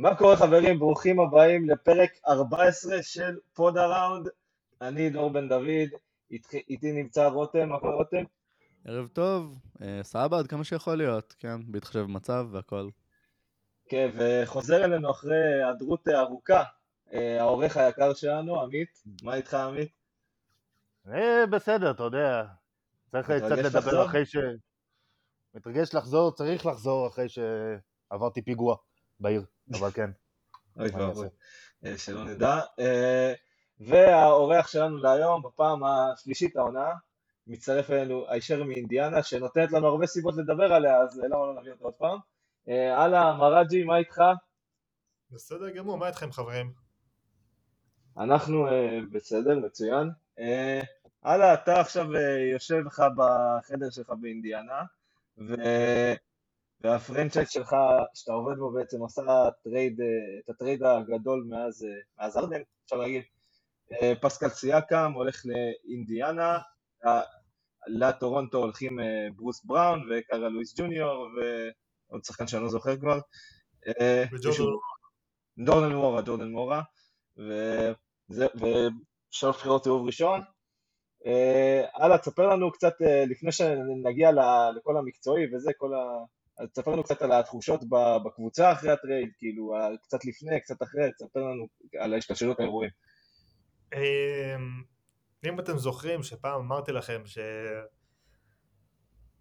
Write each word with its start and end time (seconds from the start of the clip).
מה 0.00 0.14
קורה 0.14 0.36
חברים? 0.36 0.78
ברוכים 0.78 1.20
הבאים 1.20 1.70
לפרק 1.70 2.10
14 2.28 3.02
של 3.02 3.38
פוד 3.54 3.76
הראונד. 3.76 4.28
אני 4.80 5.10
דור 5.10 5.30
בן 5.30 5.48
דוד, 5.48 5.88
איתי, 6.30 6.62
איתי 6.68 6.92
נמצא 6.92 7.26
רותם, 7.26 7.68
מה 7.68 7.80
קורה 7.80 7.94
רותם? 7.94 8.22
ערב 8.84 9.08
טוב, 9.08 9.58
אה, 9.82 10.00
סבא 10.02 10.38
עד 10.38 10.46
כמה 10.46 10.64
שיכול 10.64 10.94
להיות, 10.94 11.34
כן, 11.38 11.56
בהתחשב 11.66 11.98
במצב 11.98 12.46
והכל. 12.50 12.88
כן, 13.88 14.10
וחוזר 14.14 14.84
אלינו 14.84 15.10
אחרי 15.10 15.54
היעדרות 15.54 16.08
ארוכה, 16.08 16.62
אה, 17.12 17.40
העורך 17.40 17.76
היקר 17.76 18.14
שלנו, 18.14 18.60
עמית, 18.62 19.02
מה 19.22 19.34
איתך 19.34 19.54
עמית? 19.54 19.90
אה, 21.08 21.46
בסדר, 21.46 21.90
אתה 21.90 22.02
יודע. 22.02 22.44
צריך 23.10 23.30
קצת 23.30 23.58
לדבר? 23.58 24.04
אחרי 24.04 24.26
ש... 24.26 24.36
מתרגש 25.54 25.94
לחזור, 25.94 26.32
צריך 26.32 26.66
לחזור 26.66 27.08
אחרי 27.08 27.26
שעברתי 27.28 28.42
פיגוע 28.42 28.76
בעיר, 29.20 29.44
אבל 29.78 29.90
כן. 29.90 30.10
אוי 30.78 30.88
ואבוי? 30.90 31.28
אה, 31.84 31.98
שלא 31.98 32.24
נדע. 32.24 32.60
אה, 32.78 33.32
והאורח 33.80 34.68
שלנו 34.68 34.96
להיום, 34.96 35.42
בפעם 35.42 35.84
השלישית 35.84 36.56
העונה, 36.56 36.88
מצטרף 37.46 37.90
אלינו 37.90 38.24
הישר 38.28 38.64
מאינדיאנה, 38.64 39.22
שנותנת 39.22 39.72
לנו 39.72 39.86
הרבה 39.86 40.06
סיבות 40.06 40.36
לדבר 40.36 40.72
עליה, 40.72 40.98
אז 40.98 41.18
למה 41.18 41.46
לא 41.46 41.54
נביא 41.60 41.72
אותו 41.72 41.84
עוד 41.84 41.94
פעם? 41.94 42.18
אה, 42.68 43.02
הלאה, 43.02 43.36
מראג'י, 43.36 43.84
מה 43.84 43.96
איתך? 43.96 44.22
בסדר 45.30 45.70
גמור, 45.70 45.98
מה 45.98 46.08
איתכם 46.08 46.32
חברים? 46.32 46.72
אנחנו 48.18 48.68
אה, 48.68 48.98
בסדר, 49.12 49.58
מצוין. 49.58 50.10
אה, 50.38 50.80
הלאה, 51.22 51.54
אתה 51.54 51.80
עכשיו 51.80 52.16
אה, 52.16 52.38
יושב 52.52 52.76
לך 52.86 53.02
בחדר 53.16 53.90
שלך 53.90 54.10
באינדיאנה, 54.20 54.82
ו... 55.38 55.54
וה 56.80 56.93
franchise 56.93 57.50
שלך, 57.50 57.76
שאתה 58.14 58.32
עובד 58.32 58.56
בו 58.58 58.72
בעצם 58.72 59.04
עשה 59.04 59.22
trade, 59.64 60.00
אה, 60.00 60.06
את 60.44 60.50
ה 60.50 60.55
trade 60.55 60.82
הגדול 60.82 61.46
מאז, 61.48 61.84
אה, 61.84 61.90
מאז 62.18 62.36
הארדן, 62.36 62.60
אפשר 62.84 62.96
להגיד. 62.96 63.22
אה, 63.92 64.12
פסקל 64.20 64.48
סיאקם 64.48 65.12
הולך 65.14 65.42
לאינדיאנה, 65.46 66.58
לטורונטו 67.86 68.58
הולכים 68.58 68.98
ברוס 69.36 69.64
בראון 69.64 70.08
וקיירה 70.10 70.48
לואיס 70.48 70.74
ג'וניור 70.78 71.28
ועוד 71.36 72.24
שחקן 72.24 72.46
שאני 72.46 72.62
לא 72.62 72.68
זוכר 72.68 72.96
כבר. 72.96 73.20
וג'ורדן 74.32 75.94
נוורה, 75.94 76.22
ג'ורדן 76.22 76.48
נוורה, 76.50 76.82
ושלוש 78.30 79.56
בחירות 79.56 79.84
סיבוב 79.84 80.06
ראשון. 80.06 80.40
אה, 81.26 81.84
הלאה, 81.94 82.18
תספר 82.18 82.46
לנו 82.46 82.72
קצת, 82.72 82.94
לפני 83.30 83.52
שנגיע 83.52 84.30
לכל 84.76 84.96
המקצועי 84.96 85.54
וזה, 85.54 85.72
כל 85.78 85.94
ה... 85.94 85.98
אז 86.60 86.68
תספר 86.68 86.90
לנו 86.90 87.02
קצת 87.04 87.22
על 87.22 87.32
התחושות 87.32 87.80
בקבוצה 88.24 88.72
אחרי 88.72 88.90
הטרייד, 88.90 89.28
כאילו, 89.38 89.74
קצת 90.02 90.24
לפני, 90.24 90.60
קצת 90.60 90.82
אחרי, 90.82 91.12
תספר 91.12 91.40
לנו 91.40 91.66
על 91.98 92.14
השתלשלות 92.14 92.60
האירועים. 92.60 92.90
אמ, 93.94 94.00
אם 95.46 95.60
אתם 95.60 95.78
זוכרים 95.78 96.22
שפעם 96.22 96.60
אמרתי 96.60 96.92
לכם 96.92 97.22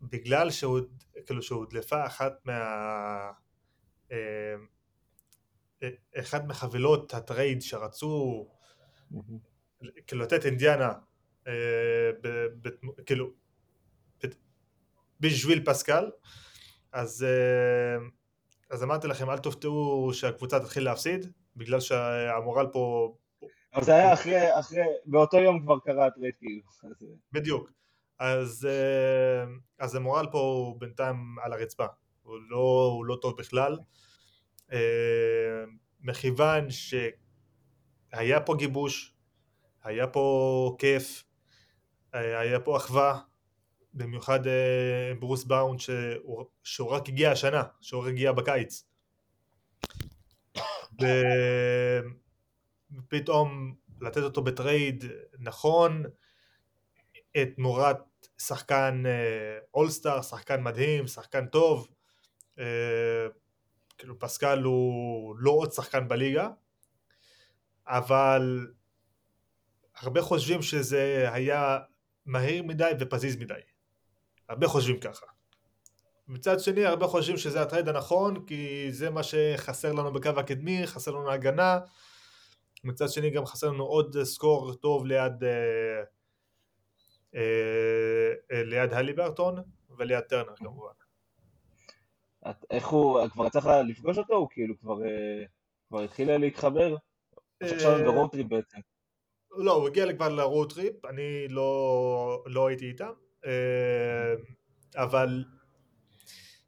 שבגלל 0.01 0.51
שהוד- 0.51 1.03
כאילו 1.25 1.41
שהודלפה 1.41 2.05
אחת 2.05 2.33
מה... 2.45 3.31
אמ, 4.11 4.17
אחת 6.19 6.43
מחבילות 6.47 7.13
ה 7.13 7.21
trade 7.21 7.61
שרצו 7.61 8.47
כאילו 10.07 10.21
לתת 10.21 10.45
אינדיאנה 10.45 10.93
אה, 11.47 12.11
כאילו 13.05 13.29
בשביל 15.19 15.65
פסקל 15.65 16.09
אז 16.91 17.23
אה, 17.23 18.05
אז 18.69 18.83
אמרתי 18.83 19.07
לכם 19.07 19.29
אל 19.29 19.37
תופתעו 19.37 20.09
שהקבוצה 20.13 20.59
תתחיל 20.59 20.83
להפסיד 20.83 21.31
בגלל 21.55 21.79
שהמורל 21.79 22.67
פה 22.71 23.13
אבל 23.73 23.83
זה 23.83 23.95
היה 23.95 24.13
אחרי, 24.13 24.59
אחרי, 24.59 24.81
באותו 25.05 25.37
יום 25.37 25.59
כבר 25.63 25.79
קרה 25.79 26.05
ה 26.07 26.11
trade, 26.11 26.33
כאילו. 26.39 26.61
בדיוק. 27.31 27.71
אז, 28.19 28.67
אה, 28.69 29.45
אז 29.79 29.95
המורל 29.95 30.27
פה 30.31 30.39
הוא 30.39 30.79
בינתיים 30.79 31.35
על 31.43 31.53
הרצפה, 31.53 31.85
הוא 32.23 32.37
לא, 32.49 32.91
הוא 32.95 33.05
לא 33.05 33.17
טוב 33.21 33.37
בכלל. 33.37 33.77
אה, 34.71 35.63
מכיוון 36.01 36.67
שהיה 36.69 38.41
פה 38.45 38.55
גיבוש, 38.57 39.13
היה 39.83 40.07
פה 40.07 40.75
כיף, 40.79 41.23
היה 42.13 42.59
פה 42.59 42.77
אחווה, 42.77 43.19
במיוחד 43.93 44.47
אה, 44.47 45.13
ברוס 45.19 45.43
באון 45.43 45.77
שהוא, 46.63 46.91
רק 46.91 47.09
הגיע 47.09 47.31
השנה, 47.31 47.63
שהוא 47.81 48.01
רק 48.01 48.07
הגיע 48.07 48.31
בקיץ. 48.31 48.85
ופתאום 52.91 53.75
לתת 54.01 54.21
אותו 54.21 54.41
בטרייד 54.41 55.03
נכון, 55.39 56.03
את 57.37 57.47
תמורת 57.55 57.97
שחקן 58.37 59.03
אולסטאר, 59.73 60.21
שחקן 60.21 60.63
מדהים, 60.63 61.07
שחקן 61.07 61.45
טוב, 61.45 61.87
אה, 62.59 63.27
כאילו 63.97 64.19
פסקל 64.19 64.61
הוא 64.61 65.35
לא 65.39 65.51
עוד 65.51 65.71
שחקן 65.71 66.07
בליגה, 66.07 66.49
אבל 67.87 68.67
הרבה 69.95 70.21
חושבים 70.21 70.61
שזה 70.61 71.29
היה 71.31 71.79
מהיר 72.25 72.63
מדי 72.63 72.91
ופזיז 72.99 73.35
מדי, 73.35 73.53
הרבה 74.49 74.67
חושבים 74.67 74.99
ככה. 74.99 75.25
מצד 76.27 76.59
שני 76.59 76.85
הרבה 76.85 77.07
חושבים 77.07 77.37
שזה 77.37 77.61
הטרייד 77.61 77.87
הנכון 77.87 78.45
כי 78.45 78.87
זה 78.91 79.09
מה 79.09 79.21
שחסר 79.23 79.91
לנו 79.93 80.13
בקו 80.13 80.29
הקדמי, 80.29 80.87
חסר 80.87 81.11
לנו 81.11 81.31
הגנה, 81.31 81.79
מצד 82.83 83.09
שני 83.09 83.29
גם 83.29 83.45
חסר 83.45 83.67
לנו 83.71 83.83
עוד 83.83 84.17
scorer 84.23 84.73
טוב 84.73 85.05
ליד 85.05 85.43
אה, 85.43 86.03
אה, 87.35 87.41
אה, 88.51 88.63
ליד 88.63 88.93
הליברטון 88.93 89.55
וליד 89.97 90.19
טרנר 90.19 90.55
כמובן. 90.55 90.91
את- 92.49 92.65
איך 92.71 92.87
הוא, 92.87 93.27
כבר 93.27 93.45
יצא 93.47 93.59
לך 93.59 93.69
לפגוש 93.87 94.17
אותו? 94.17 94.35
הוא 94.35 94.47
כאילו 94.51 94.79
כבר, 94.79 95.03
אה, 95.05 95.43
כבר 95.89 96.01
התחיל 96.01 96.37
להתחבר? 96.37 96.95
או 97.63 97.67
שעכשיו 97.67 97.91
הם 97.91 97.99
אה, 97.99 98.05
ב 98.11 98.15
road 98.15 98.31
trip 98.31 98.47
בעצם. 98.47 98.77
לא, 99.51 99.73
הוא 99.73 99.87
הגיע 99.87 100.13
כבר 100.13 100.29
ל 100.29 100.38
road 100.38 100.73
trip, 100.73 101.05
אני 101.05 101.47
לא, 101.47 102.43
לא 102.45 102.67
הייתי 102.67 102.87
איתם, 102.87 103.05
אה, 103.05 103.13
אבל 104.95 105.43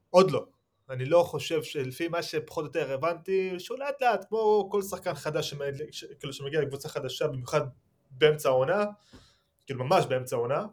עוד 0.10 0.32
לא. 0.32 0.46
אני 0.90 1.06
לא 1.06 1.24
חושב 1.24 1.64
שלפי 1.64 2.08
מה 2.08 2.24
שפחות 2.24 2.64
או 2.64 2.68
יותר 2.68 2.94
הבנתי, 2.94 3.60
שהוא 3.60 3.78
לאט 3.78 4.02
לאט, 4.02 4.26
כמו 4.30 4.68
כל 4.72 4.82
שחקן 4.82 5.14
חדש 5.14 5.50
שמגיע, 5.50 5.86
ש- 5.92 6.06
כאילו 6.20 6.34
שמגיע 6.34 6.62
לקבוצה 6.62 6.90
חדשה, 6.90 7.28
במיוחד 7.28 7.62
באמצע 8.12 8.50
העונה, 8.50 8.86
כאילו 9.66 9.84
ממש 9.86 10.06
באמצע 10.06 10.36
העונה, 10.36 10.66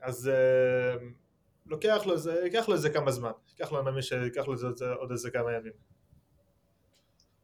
אז 0.00 0.28
אה, 0.28 0.94
לוקח 1.66 2.02
לו 2.06 2.12
איזה, 2.12 2.40
ייקח 2.44 2.68
לו 2.68 2.74
איזה 2.74 2.90
כמה 2.90 3.10
זמן, 3.10 3.30
ייקח 3.48 3.72
לו, 3.72 3.78
אני 3.78 3.84
מאמין 3.84 4.02
שייקח 4.02 4.46
לו 4.46 4.52
איזה, 4.52 4.66
עוד 4.98 5.10
איזה 5.10 5.30
כמה 5.30 5.52
ימים. 5.52 5.72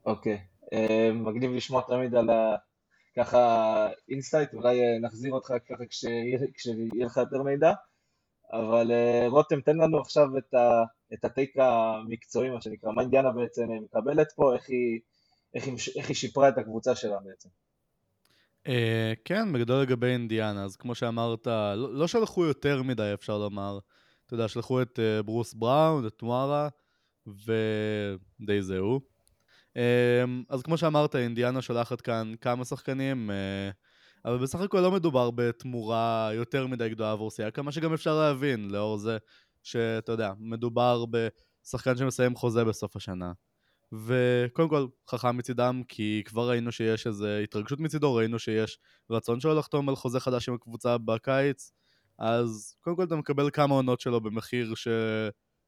אוקיי, 0.07 0.41
אה, 0.73 1.11
מגניב 1.13 1.51
לשמוע 1.51 1.83
תמיד 1.89 2.15
על. 2.15 2.31
ככה 3.17 3.89
insight, 4.09 4.55
אולי 4.55 4.81
אה, 4.81 4.99
נחזיר 5.01 5.33
אותך 5.33 5.55
ככה 5.69 5.85
כשיהיה 5.87 7.07
לך 7.07 7.17
יותר 7.17 7.43
מידע, 7.43 7.73
אבל 8.53 8.91
אה, 8.91 9.27
רותם, 9.29 9.61
תן 9.61 9.77
לנו 9.77 10.01
עכשיו 10.01 10.39
את, 10.39 10.55
ה... 10.55 10.83
את 11.15 11.25
ה 11.25 11.31
take 11.31 11.57
המקצועי, 11.57 12.51
מה 12.51 12.61
שנקרא, 12.61 12.93
מה 12.93 13.03
אינדיאנה 13.03 13.33
בעצם 13.33 13.67
מקבלת 13.85 14.33
פה, 14.37 14.55
איך 14.55 14.69
היא, 14.69 15.01
איך 15.55 15.67
היא, 15.67 15.75
איך 15.97 16.09
היא 16.09 16.17
שיפרה 16.17 16.49
את 16.49 16.59
הקבוצה 16.59 16.95
שלה 16.95 17.17
בעצם. 17.25 17.49
אה, 18.67 19.13
כן, 19.25 19.53
בגדול 19.53 19.83
לגבי 19.83 20.07
אינדיאנה, 20.07 20.65
אז 20.65 20.77
כמו 20.77 20.95
שאמרת, 20.95 21.47
לא, 21.47 21.95
לא 21.95 22.07
שלחו 22.07 22.45
יותר 22.45 22.83
מדי, 22.83 23.11
אפשר 23.15 23.39
לומר. 23.39 23.79
אתה 24.27 24.35
יודע, 24.35 24.49
שלחו 24.49 24.83
את 24.83 24.99
אה, 24.99 25.23
ברוס 25.23 25.55
בראון, 25.55 26.07
את 26.07 26.23
מוארה, 26.23 26.69
ודי 27.27 28.63
זהו. 28.63 29.14
אה, 29.77 30.25
אז 30.49 30.63
כמו 30.63 30.79
שאמרת, 30.79 31.17
אינדיאנה 31.17 31.63
שולחת 31.63 32.01
כאן 32.01 32.33
כמה 32.41 32.65
שחקנים, 32.65 33.31
אה, 33.31 33.71
אבל 34.25 34.39
בסך 34.39 34.61
הכל 34.61 34.81
לא 34.81 34.91
מדובר 34.91 35.31
בתמורה 35.31 36.31
יותר 36.35 36.67
מדי 36.67 36.89
גדולה 36.89 37.13
עבור 37.13 37.31
סייקה, 37.31 37.63
מה 37.63 37.73
שגם 37.73 37.93
אפשר 37.93 38.15
להבין, 38.19 38.71
לאור 38.71 38.99
זה 38.99 39.19
שאתה 39.63 40.13
יודע, 40.13 40.33
מדובר 40.39 41.05
בשחקן 41.11 41.97
שמסיים 41.97 42.35
חוזה 42.37 42.65
בסוף 42.65 42.97
השנה. 42.97 43.33
וקודם 43.93 44.69
כל, 44.69 44.87
חכם 45.11 45.37
מצידם, 45.37 45.83
כי 45.89 46.23
כבר 46.25 46.49
ראינו 46.51 46.73
שיש 46.73 47.07
איזו 47.07 47.27
התרגשות 47.27 47.81
מצידו, 47.81 48.15
ראינו 48.15 48.39
שיש 48.39 48.79
רצון 49.11 49.41
שלו 49.41 49.55
לחתום 49.55 49.89
על 49.89 49.97
חוזה 49.97 50.21
חדש 50.21 50.49
עם 50.49 50.55
הקבוצה 50.55 50.99
בקיץ, 50.99 51.73
אז 52.19 52.77
קודם 52.81 52.97
כל 52.97 53.05
אתה 53.05 53.17
מקבל 53.17 53.51
כמה 53.51 53.75
עונות 53.75 54.01
שלו 54.01 54.21
במחיר, 54.21 54.75
ש... 54.75 54.89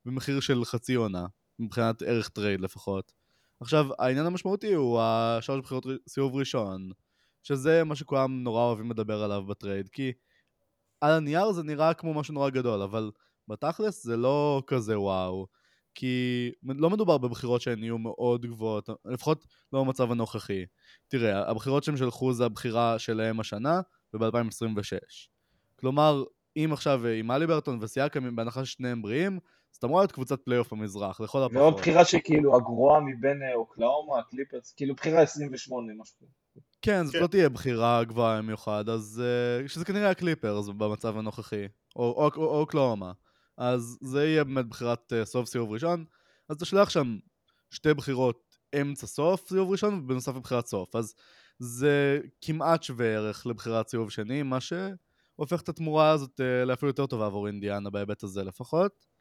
במחיר 0.04 0.40
של 0.40 0.64
חצי 0.64 0.94
עונה, 0.94 1.26
מבחינת 1.58 2.02
ערך 2.02 2.28
trade 2.28 2.60
לפחות. 2.60 3.12
עכשיו, 3.60 3.86
העניין 3.98 4.26
המשמעותי 4.26 4.74
הוא 4.74 5.00
השלוש 5.00 5.60
בחירות 5.60 5.86
סיבוב 6.08 6.34
ראשון, 6.34 6.90
שזה 7.42 7.84
מה 7.84 7.96
שכולם 7.96 8.42
נורא 8.42 8.62
אוהבים 8.62 8.90
לדבר 8.90 9.22
עליו 9.22 9.42
ב 9.46 9.52
trade, 9.52 9.88
כי 9.88 10.12
על 11.00 11.12
הנייר 11.12 11.52
זה 11.52 11.62
נראה 11.62 11.94
כמו 11.94 12.14
משהו 12.14 12.34
נורא 12.34 12.50
גדול, 12.50 12.82
אבל 12.82 13.10
בתכלס 13.48 14.04
זה 14.04 14.16
לא 14.16 14.62
כזה 14.66 15.00
וואו. 15.00 15.46
כי 15.94 16.50
לא 16.62 16.90
מדובר 16.90 17.18
בבחירות 17.18 17.60
שהן 17.60 17.82
יהיו 17.82 17.98
מאוד 17.98 18.46
גבוהות, 18.46 18.88
לפחות 19.04 19.46
לא 19.72 19.84
במצב 19.84 20.12
הנוכחי. 20.12 20.64
תראה, 21.08 21.50
הבחירות 21.50 21.84
שהם 21.84 21.96
שלחו 21.96 22.32
זה 22.32 22.44
הבחירה 22.44 22.98
שלהם 22.98 23.40
השנה 23.40 23.80
וב-2026. 24.14 25.28
כלומר, 25.76 26.24
אם 26.56 26.70
עכשיו 26.72 27.06
עם 27.06 27.30
הליברטון 27.30 27.78
וסיאקם, 27.82 28.36
בהנחה 28.36 28.64
ששניהם 28.64 29.02
בריאים, 29.02 29.38
אז 29.76 29.78
את 29.78 29.86
אמורה 29.86 30.02
להיות 30.02 30.12
קבוצת 30.12 30.40
פלייאוף 30.40 30.72
במזרח, 30.72 31.20
לכל 31.20 31.42
הפחות. 31.42 31.56
ועוד 31.56 31.74
בחירה 31.74 32.04
שכאילו 32.04 32.56
הגרועה 32.56 33.00
מבין 33.00 33.42
אה, 33.42 33.54
אוקלהומה, 33.54 34.22
קליפרס, 34.22 34.72
כאילו 34.72 34.94
בחירה 34.94 35.22
28, 35.22 35.92
משהו. 35.98 36.26
כן, 36.82 37.04
זאת 37.04 37.14
כן. 37.14 37.22
לא 37.22 37.26
תהיה 37.26 37.48
בחירה 37.48 38.04
גבוהה 38.04 38.38
במיוחד, 38.38 38.88
אז 38.88 39.22
uh, 39.64 39.68
שזה 39.68 39.84
כנראה 39.84 40.10
הקליפרס 40.10 40.68
במצב 40.68 41.16
הנוכחי, 41.16 41.64
או, 41.96 42.02
או, 42.02 42.30
או, 42.36 42.44
או 42.44 42.60
אוקלאומה. 42.60 43.12
אז 43.58 43.98
זה 44.00 44.24
יהיה 44.24 44.44
באמת 44.44 44.66
בחירת 44.66 45.12
uh, 45.12 45.24
סוף 45.24 45.48
סיבוב 45.48 45.72
ראשון, 45.72 46.04
אז 46.48 46.56
אתה 46.56 46.64
שולח 46.64 46.90
שם 46.90 47.18
שתי 47.70 47.94
בחירות 47.94 48.56
אמצע 48.80 49.06
סוף 49.06 49.48
סיבוב 49.48 49.70
ראשון, 49.70 49.94
ובנוסף 49.98 50.36
לבחירת 50.36 50.66
סוף. 50.66 50.96
אז 50.96 51.14
זה 51.58 52.20
כמעט 52.40 52.82
שווה 52.82 53.06
ערך 53.06 53.46
לבחירת 53.46 53.88
סיבוב 53.88 54.10
שני, 54.10 54.42
מה 54.42 54.58
שהופך 54.60 55.60
את 55.60 55.68
התמורה 55.68 56.10
הזאת 56.10 56.40
לאפילו 56.66 56.90
יותר 56.90 57.06
טובה 57.06 57.26
עבור 57.26 57.46
אינדיאנה 57.46 57.90
בהיבט 57.90 58.22
הזה 58.22 58.44
לפחות. 58.44 59.15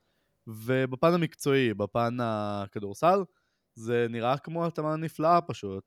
ובפן 0.48 1.14
המקצועי, 1.14 1.74
בפן 1.74 2.18
הכדורסל, 2.22 3.20
זה 3.76 4.08
נראה 4.10 4.38
כמו 4.38 4.66
התאמה 4.66 4.96
נפלאה 4.96 5.42
פשוט. 5.42 5.84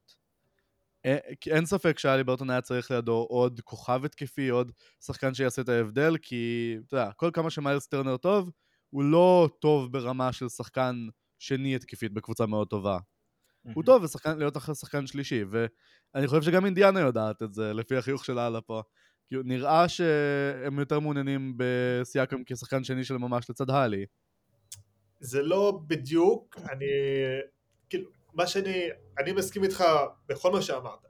אה, 1.07 1.19
כי 1.41 1.53
אין 1.53 1.67
ספק 1.67 1.99
שאלי 1.99 2.25
ברטון 2.25 2.51
היה 2.51 2.61
צריך 2.61 2.91
לידו 2.91 3.27
עוד 3.31 3.61
כוכב 3.65 4.05
התקפי, 4.05 4.49
עוד 4.49 4.73
שחקן 5.07 5.35
שיעשה 5.35 5.63
את 5.63 5.69
ההבדל, 5.69 6.17
כי 6.23 6.77
אתה 6.87 6.97
יודע, 6.97 7.13
כל 7.13 7.31
כמה 7.33 7.51
שמיילס 7.51 7.87
טרנר 7.87 8.17
טוב, 8.17 8.51
הוא 8.91 9.03
לא 9.05 9.49
טוב 9.61 9.93
ברמה 9.93 10.33
של 10.33 10.49
שחקן 10.49 11.07
שני 11.39 11.75
התקפית 11.75 12.13
בקבוצה 12.13 12.47
מאוד 12.47 12.69
טובה. 12.69 12.99
הוא 13.75 13.85
טוב 13.85 14.03
ושחקן, 14.03 14.39
להיות 14.39 14.57
אחרי 14.57 14.75
שחקן 14.75 15.07
שלישי, 15.07 15.43
ואני 15.51 16.27
חושב 16.27 16.43
שגם 16.43 16.65
אינדיאנה 16.65 17.01
יודעת 17.01 17.43
את 17.43 17.55
זה, 17.55 17.73
לפי 17.73 17.97
החיוך 17.97 18.25
של 18.25 18.39
אללה 18.39 18.61
פה. 18.61 18.83
נראה 19.31 19.89
שהם 19.89 20.79
יותר 20.79 21.01
מעוניינים 21.01 21.55
בסיאקם 21.57 22.45
כשחקן 22.47 22.85
שני 22.85 23.05
של 23.05 23.17
ממש 23.17 23.51
לצד 23.51 23.71
הלי. 23.71 24.07
זה 25.21 25.43
לא 25.43 25.81
בדיוק, 25.87 26.57
אני, 26.71 26.87
כאילו, 27.89 28.11
מה 28.35 28.47
שאני, 28.47 28.89
אני 29.19 29.33
מסכים 29.33 29.65
איתך 29.65 29.85
בכל 30.27 30.53
מה 30.53 30.63
שאמרת. 30.63 31.07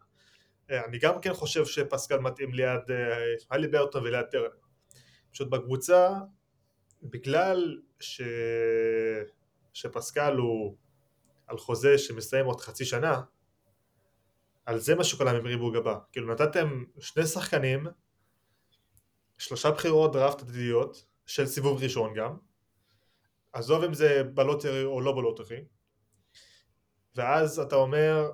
אה, 0.71 0.85
אני 0.85 0.99
גם 0.99 1.21
כן 1.21 1.35
חושב 1.35 1.67
שפסקל 1.67 2.19
מתאים 2.19 2.55
ליד 2.55 2.91
אה, 2.91 3.35
הלי 3.51 3.69
ברטון 3.69 4.03
וליד 4.03 4.27
טרנר. 4.31 4.49
פשוט 5.33 5.49
בקבוצה, 5.49 6.11
בגלל 7.03 7.81
ש... 8.01 8.23
שפסקל 9.73 10.37
הוא 10.37 10.77
על 11.47 11.59
חוזה 11.59 11.99
שמסיים 11.99 12.47
עוד 12.47 12.61
חצי 12.61 12.85
שנה, 12.85 13.21
על 14.67 14.79
זה 14.79 14.95
מה 14.95 15.05
שכולם 15.05 15.35
המריבו 15.35 15.73
גבה. 15.73 15.99
כאילו 16.13 16.33
נתתם 16.33 16.85
שני 16.99 17.27
שחקנים, 17.27 17.87
שלושה 19.39 19.71
בחירות 19.71 20.13
דראפט 20.13 20.43
עתידיות, 20.43 21.05
של 21.27 21.47
סיבוב 21.47 21.83
ראשון 21.83 22.15
גם, 22.15 22.37
עזוב 23.53 23.85
אם 23.85 23.95
זה 23.95 24.23
בלוטרי 24.35 24.85
או 24.85 25.01
לא 25.01 25.13
בלוטרי, 25.13 25.65
ואז 27.15 27.59
אתה 27.59 27.77
אומר, 27.77 28.31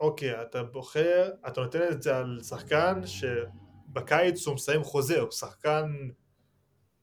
אוקיי, 0.00 0.42
אתה 0.42 0.62
בוחר, 0.62 1.30
אתה 1.48 1.60
נותן 1.60 1.88
את 1.92 2.02
זה 2.02 2.16
על 2.16 2.40
שחקן 2.42 3.00
שבקיץ 3.06 4.46
הוא 4.46 4.54
מסיים 4.54 4.84
חוזה, 4.84 5.20
הוא 5.20 5.30
שחקן, 5.30 6.08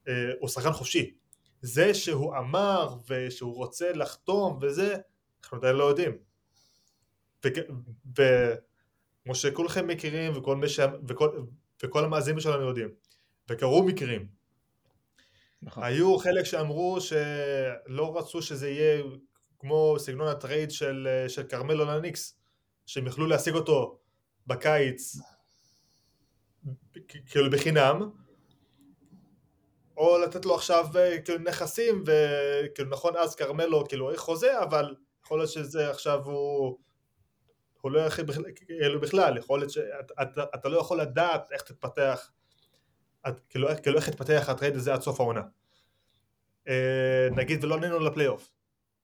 אה, 0.08 0.30
הוא 0.40 0.48
שחקן 0.48 0.72
חופשי. 0.72 1.14
זה 1.62 1.94
שהוא 1.94 2.36
אמר 2.36 2.96
ושהוא 3.08 3.54
רוצה 3.54 3.92
לחתום 3.92 4.58
וזה, 4.62 4.96
אנחנו 5.42 5.58
עדיין 5.58 5.76
לא 5.76 5.84
יודעים. 5.84 6.12
וכמו 8.16 9.34
שכולכם 9.34 9.86
מכירים 9.86 10.32
וכל. 10.36 10.60
וכל... 11.08 11.38
וכל 11.82 12.04
המאזינים 12.04 12.40
שלנו 12.40 12.62
יודעים, 12.62 12.88
וקרו 13.50 13.82
מקרים, 13.82 14.28
נכון. 15.64 15.84
היו 15.84 16.18
חלק 16.18 16.44
שאמרו 16.44 16.98
שלא 17.00 18.18
רצו 18.18 18.42
שזה 18.42 18.70
יהיה 18.70 19.02
כמו 19.58 19.96
סגנון 19.98 20.28
הטרייד 20.28 20.70
של, 20.70 21.08
של 21.28 21.42
כרמלו 21.42 21.84
לניקס, 21.84 22.38
שהם 22.86 23.06
יכלו 23.06 23.26
להשיג 23.26 23.54
אותו 23.54 23.98
בקיץ 24.46 25.16
כאילו 27.26 27.50
בחינם, 27.50 28.10
או 29.96 30.18
לתת 30.18 30.44
לו 30.44 30.54
עכשיו 30.54 30.86
כאילו 31.24 31.38
נכסים, 31.38 32.04
וכאילו 32.06 32.90
נכון 32.90 33.16
אז 33.16 33.34
כרמלו 33.34 33.84
כאילו 33.88 34.10
איך 34.10 34.20
חוזה, 34.20 34.62
אבל 34.62 34.94
יכול 35.24 35.38
להיות 35.38 35.50
שזה 35.50 35.90
עכשיו 35.90 36.24
הוא, 36.24 36.78
הוא 37.80 37.90
לא 37.90 38.00
יכול 38.00 38.24
כאילו 38.56 39.00
בכלל, 39.00 39.38
יכול 39.38 39.58
להיות 39.58 39.70
שאתה 39.70 40.68
לא 40.68 40.78
יכול 40.78 41.00
לדעת 41.00 41.52
איך 41.52 41.62
תתפתח 41.62 42.30
עד, 43.24 43.40
כאילו, 43.48 43.68
כאילו 43.82 43.96
איך 43.96 44.08
התפתח 44.08 44.46
הטרייד 44.48 44.76
הזה 44.76 44.94
עד 44.94 45.00
סוף 45.00 45.20
העונה. 45.20 45.42
אה, 46.68 47.28
נגיד 47.36 47.64
ולא 47.64 47.74
הגענו 47.74 47.98
לפלייאוף, 47.98 48.50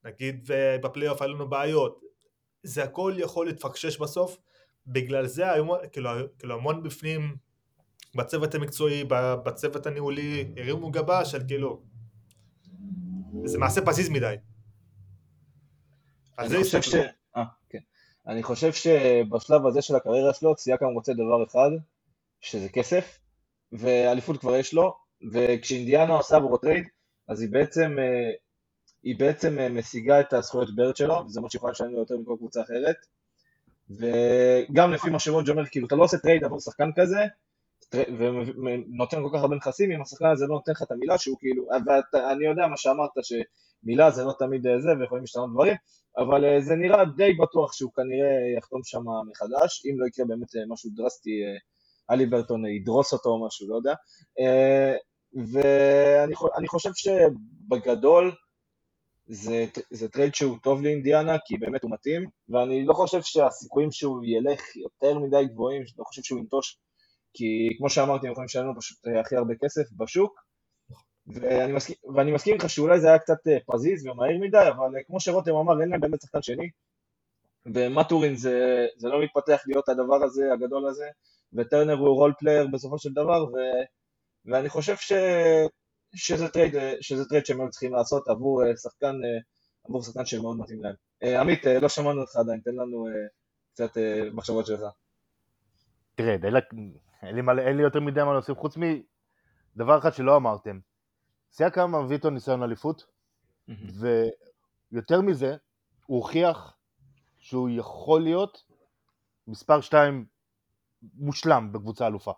נגיד 0.05 0.47
ובפלייאוף 0.47 1.23
היה 1.23 1.31
לנו 1.31 1.49
בעיות, 1.49 2.01
זה 2.63 2.85
הכל 2.85 3.15
יכול 3.17 3.47
להתפקשש 3.47 3.97
בסוף, 3.97 4.39
בגלל 4.87 5.27
זה 5.27 5.53
היום, 5.53 5.71
כאילו, 5.93 6.11
כאילו 6.39 6.55
המון 6.55 6.83
בפנים 6.83 7.37
בצוות 8.15 8.55
המקצועי, 8.55 9.05
בצוות 9.45 9.87
הניהולי, 9.87 10.55
הרימו 10.57 10.91
גבה 10.91 11.25
של 11.25 11.47
כאילו, 11.49 11.83
זה 13.45 13.59
מעשה 13.59 13.81
פזיז 13.81 14.09
מדי. 14.09 14.35
אני 16.39 16.65
חושב 16.65 16.83
ש... 16.83 16.95
אה, 17.37 17.45
כן. 17.69 17.79
אני 18.27 18.43
חושב 18.43 18.73
שבשלב 18.73 19.67
הזה 19.67 19.83
של 19.83 19.97
הקריירה 19.97 20.35
שלו, 20.35 20.57
סיאקם 20.57 20.87
רוצה 20.87 21.13
דבר 21.13 21.45
אחד, 21.45 21.71
שזה 22.41 22.69
כסף, 22.69 23.19
ואליפות 23.73 24.41
כבר 24.41 24.57
יש 24.57 24.75
לו, 24.75 24.95
וכשאינדיאנה 25.33 26.15
עושה 26.15 26.37
עבורו 26.37 26.57
טרייד, 26.57 26.85
אז 27.29 27.41
היא 27.41 27.51
בעצם, 27.53 27.97
אה, 27.99 28.31
היא 29.03 29.19
בעצם 29.19 29.59
אה, 29.59 29.69
משיגה 29.69 30.21
את 30.21 30.33
הזכויות 30.33 30.77
בירד 30.77 30.97
שלו, 30.97 31.15
וזה 31.27 31.41
מה 31.41 31.51
שיכולה 31.51 31.73
לשלם 31.73 31.93
לו 31.93 31.99
יותר 31.99 32.17
מכל 32.17 32.35
קבוצה 32.39 32.63
אחרת, 32.63 32.97
וגם 33.91 34.93
לפי 34.93 35.11
מה 35.11 35.19
שרוג' 35.19 35.51
אומר, 35.51 35.67
כאילו 35.67 35.87
אתה 35.87 35.97
לא 35.97 36.05
עושה 36.05 36.19
טרייד 36.19 36.45
עבור 36.45 36.61
שחקן 36.61 36.91
כזה, 36.97 37.19
ונותן 37.95 39.23
כל 39.23 39.31
כך 39.35 39.41
הרבה 39.41 39.57
נכסים, 39.57 39.93
אם 39.93 40.03
השחקן 40.03 40.27
הזה 40.27 40.47
לא 40.47 40.55
נותן 40.55 40.73
לך 40.73 40.83
את 40.83 40.93
המילה 40.93 41.19
שהוא 41.19 41.37
כאילו, 41.41 41.69
ואני 42.13 42.47
יודע 42.47 42.67
מה 42.67 42.77
שאמרת, 42.77 43.11
שמילה 43.23 44.11
זה 44.11 44.25
לא 44.25 44.33
תמיד 44.39 44.67
אה, 44.67 44.81
זה, 44.81 44.89
ויכולים 45.01 45.25
להשתנות 45.25 45.51
דברים, 45.53 45.75
אבל 46.19 46.61
זה 46.61 46.75
נראה 46.75 47.05
די 47.05 47.33
בטוח 47.33 47.73
שהוא 47.73 47.93
כנראה 47.93 48.59
יחתום 48.59 48.81
שם 48.85 49.03
מחדש, 49.31 49.87
אם 49.87 50.01
לא 50.01 50.07
יקרה 50.07 50.27
באמת 50.27 50.49
משהו 50.69 50.91
דרסטי 50.95 51.31
הליברטון 52.11 52.67
ידרוס 52.67 53.13
אותו 53.13 53.29
או 53.29 53.47
משהו, 53.47 53.69
לא 53.69 53.77
יודע. 53.77 53.95
אה, 54.41 54.97
ואני 55.53 56.69
חושב 56.69 56.91
שבגדול 56.95 58.33
זה, 59.27 59.65
זה 59.91 60.09
טרייד 60.09 60.35
שהוא 60.35 60.59
טוב 60.63 60.83
לאינדיאנה, 60.83 61.37
כי 61.45 61.59
באמת 61.59 61.83
הוא 61.83 61.91
מתאים, 61.91 62.25
ואני 62.49 62.85
לא 62.85 62.95
חושב 62.95 63.23
שהסיכויים 63.23 63.93
שהוא 63.93 64.25
ילך 64.25 64.77
יותר 64.77 65.19
מדי 65.19 65.45
גבוהים, 65.53 65.83
לא 65.99 66.05
חושב 66.05 66.23
שהוא 66.23 66.39
ינטוש, 66.39 66.79
כי 67.35 67.69
כמו 67.79 67.91
שאמרתי, 67.91 68.27
הם 68.27 68.33
יכולים 68.33 68.47
לשלם 68.47 68.67
לו 68.67 68.81
פשוט 68.81 68.99
הכי 69.21 69.37
הרבה 69.37 69.55
כסף 69.65 69.93
בשוק, 69.97 70.41
ואני 71.27 71.73
מסכים, 71.73 71.97
ואני 72.15 72.33
מסכים 72.33 72.55
איתך 72.55 72.71
שאולי 72.71 73.01
זה 73.01 73.09
היה 73.09 73.19
קצת 73.19 73.49
אה, 73.49 73.59
פזיז 73.67 74.07
ומהיר 74.07 74.39
מדי, 74.41 74.69
אבל 74.69 74.97
אה, 74.97 75.03
כמו 75.07 75.21
שרותם 75.21 75.55
אמר, 75.55 75.81
אין 75.81 75.89
להם 75.89 76.01
באמת 76.01 76.21
שחקן 76.21 76.43
שני, 76.43 76.69
ומטורין 77.67 78.37
זה, 78.37 78.87
זה 78.97 79.09
לא 79.09 79.23
מתפתח 79.23 79.63
להיות 79.67 79.89
הדבר 79.89 80.25
הזה, 80.25 80.53
הגדול 80.53 80.89
הזה, 80.89 81.07
וטרנר 81.53 81.95
הוא 81.95 82.09
רול 82.09 82.33
פלייר 82.39 82.67
בסופו 82.73 82.99
של 82.99 83.13
דבר, 83.13 83.45
ו, 83.45 83.57
ואני 84.45 84.69
חושב 84.69 84.97
ש, 84.97 85.13
שזה, 86.15 86.49
טרייד, 86.49 86.75
שזה 87.01 87.25
טרייד 87.29 87.47
שהם 87.47 87.61
היו 87.61 87.71
צריכים 87.71 87.95
לעשות 87.95 88.29
עבור 88.29 88.65
אה, 88.65 88.77
שחקן, 88.77 89.07
אה, 89.25 89.41
עבור 89.89 90.03
שחקן 90.03 90.25
שמאוד 90.25 90.59
מתאים 90.59 90.83
להם. 90.83 90.95
אה, 91.23 91.41
עמית, 91.41 91.67
לא 91.67 91.89
שמענו 91.89 92.21
אותך 92.21 92.37
עדיין, 92.37 92.61
תן 92.61 92.75
לנו 92.75 93.07
קצת 93.73 93.97
מחשבות 94.33 94.67
שלך. 94.67 94.81
תראה, 96.15 96.33
אין, 96.33 96.95
אין, 97.23 97.49
אין 97.59 97.77
לי 97.77 97.83
יותר 97.83 98.01
מדי 98.01 98.23
מה 98.23 98.33
להוסיף, 98.33 98.59
חוץ 98.59 98.77
מדבר 98.77 99.99
אחד 99.99 100.13
שלא 100.13 100.37
אמרתם. 100.37 100.79
סייקם 101.53 102.05
מביא 102.05 102.17
איתו 102.17 102.31
ניסיון 102.31 102.63
אליפות, 102.63 103.07
ויותר 104.93 105.21
מזה, 105.21 105.57
הוא 106.07 106.17
הוכיח 106.17 106.77
שהוא 107.39 107.69
יכול 107.73 108.23
להיות 108.23 108.63
מספר 109.47 109.81
2 109.81 110.27
מושלם 111.03 111.73
בקבוצה 111.73 112.07
אלופה. 112.07 112.33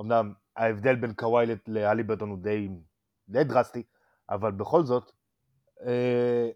אמנם 0.00 0.32
ההבדל 0.56 0.94
בין 0.96 1.14
קוואי 1.14 1.46
לאלי 1.66 2.02
ברטון 2.02 2.30
הוא 2.30 2.38
די, 2.38 2.68
די 3.28 3.44
דרסטי, 3.44 3.82
אבל 4.30 4.52
בכל 4.52 4.84
זאת, 4.84 5.12
אה, 5.86 6.50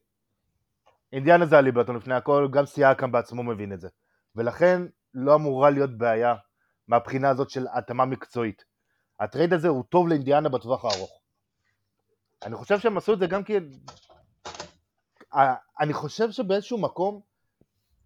אינדיאנה 1.12 1.46
זה 1.46 1.58
אלי 1.58 1.72
ברטון 1.72 1.96
לפני 1.96 2.14
הכל, 2.14 2.48
גם 2.52 2.66
סייקם 2.66 3.12
בעצמו 3.12 3.42
מבין 3.42 3.72
את 3.72 3.80
זה. 3.80 3.88
ולכן 4.36 4.82
לא 5.14 5.34
אמורה 5.34 5.70
להיות 5.70 5.98
בעיה 5.98 6.34
מהבחינה 6.88 7.28
הזאת 7.28 7.50
של 7.50 7.66
התאמה 7.72 8.04
מקצועית. 8.04 8.64
הטרייד 9.20 9.52
הזה 9.52 9.68
הוא 9.68 9.84
טוב 9.88 10.08
לאינדיאנה 10.08 10.48
בטווח 10.48 10.84
הארוך. 10.84 11.20
אני 12.42 12.56
חושב 12.56 12.78
שהם 12.78 12.96
עשו 12.96 13.12
את 13.12 13.18
זה 13.18 13.26
גם 13.26 13.44
כי 13.44 13.56
אה, 15.34 15.54
אני 15.80 15.92
חושב 15.92 16.30
שבאיזשהו 16.30 16.78
מקום, 16.78 17.20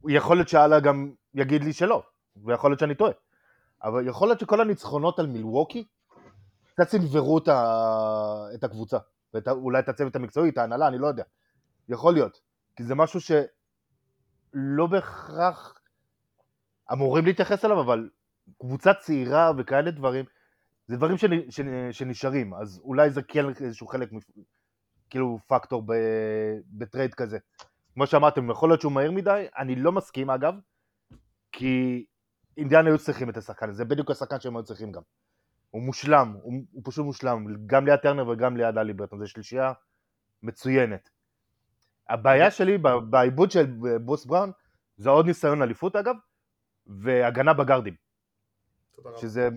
יכול 0.09 0.37
להיות 0.37 0.49
שאללה 0.49 0.81
גם 0.81 1.13
יגיד 1.35 1.65
לי 1.65 1.73
שלא, 1.73 2.03
ויכול 2.45 2.71
להיות 2.71 2.81
שאני 2.81 2.95
טועה. 2.95 3.13
אבל 3.83 4.09
יכול 4.09 4.29
להיות 4.29 4.41
שכל 4.41 4.61
הניצחונות 4.61 5.19
על 5.19 5.27
מילווקי 5.27 5.85
קצת 6.73 6.89
סנוורו 6.89 7.39
את, 7.39 7.49
ה... 7.49 8.47
את 8.55 8.65
הקבוצה, 8.65 8.99
ואולי 9.35 9.79
את 9.79 9.89
הצוות 9.89 10.17
המקצועי, 10.17 10.51
את 10.51 10.59
ההנהלה, 10.59 10.89
אני 10.89 10.99
לא 10.99 11.07
יודע. 11.07 11.25
יכול 11.89 12.15
להיות. 12.15 12.41
כי 12.77 12.85
זה 12.85 12.95
משהו 12.95 13.21
שלא 13.21 14.87
בהכרח 14.91 15.81
אמורים 16.93 17.25
להתייחס 17.25 17.65
אליו, 17.65 17.81
אבל 17.81 18.11
קבוצה 18.59 18.95
צעירה 18.95 19.53
וכאלה 19.59 19.91
דברים, 19.91 20.25
זה 20.87 20.97
דברים 20.97 21.17
שנ... 21.19 21.51
שנ... 21.51 21.93
שנשארים, 21.93 22.55
אז 22.55 22.81
אולי 22.85 23.11
זה 23.11 23.23
כן 23.23 23.45
איזשהו 23.61 23.87
חלק, 23.87 24.11
כאילו 25.11 25.39
פקטור 25.47 25.83
ב... 25.87 25.93
בטרייד 26.67 27.15
כזה. 27.15 27.39
כמו 27.95 28.07
שאמרתם, 28.07 28.51
יכול 28.51 28.69
להיות 28.69 28.81
שהוא 28.81 28.93
מהיר 28.93 29.11
מדי, 29.11 29.47
אני 29.59 29.77
לא 29.77 29.93
מסכים 29.93 30.31
אגב, 30.31 30.55
כי 31.53 32.05
אינדיאנה 32.57 32.89
היו 32.89 32.99
צריכים 32.99 33.31
את 33.31 33.37
השחקן, 33.37 33.73
זה 33.73 33.85
בדיוק 33.85 34.11
השחקן 34.11 34.41
שהם 34.41 34.57
היו 34.57 34.65
צריכים 34.65 34.93
גם. 34.93 35.03
הוא 35.71 35.83
מושלם, 35.83 36.37
הוא, 36.43 36.55
הוא 36.73 36.83
פשוט 36.85 37.05
מושלם, 37.05 37.67
גם 37.67 37.87
ליד 37.87 37.97
טרנר 37.97 38.29
וגם 38.29 38.57
ליד 38.57 38.79
אלי 38.79 38.93
ברטון, 38.93 39.19
זו 39.19 39.27
שלישייה 39.27 39.73
מצוינת. 40.43 41.11
הבעיה 42.09 42.51
שלי 42.51 42.79
בעיבוד 43.11 43.51
של 43.51 43.67
בוס 44.01 44.25
בראון, 44.25 44.53
זה 44.97 45.11
עוד 45.11 45.27
ניסיון 45.27 45.63
אליפות 45.63 45.97
אגב, 45.97 46.15
והגנה 46.87 47.53
בגארדים. 47.55 47.95
שזה, 49.17 49.49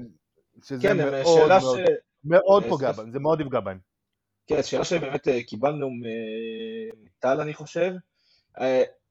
שזה 0.63 0.81
כן, 0.81 0.97
מאוד, 0.97 1.47
מאוד, 1.47 1.77
ש... 1.77 1.89
מאוד 2.25 2.63
אה, 2.63 2.69
פוגע. 2.69 2.91
בהם, 2.91 3.11
זה 3.11 3.19
מאוד 3.19 3.41
יפגע 3.41 3.59
בהם. 3.59 3.79
כן, 4.47 4.63
שאלה 4.63 4.83
שבאמת 4.83 5.27
אה, 5.27 5.43
קיבלנו 5.43 5.89
מטל, 7.03 7.41
אני 7.41 7.53
חושב. 7.53 7.93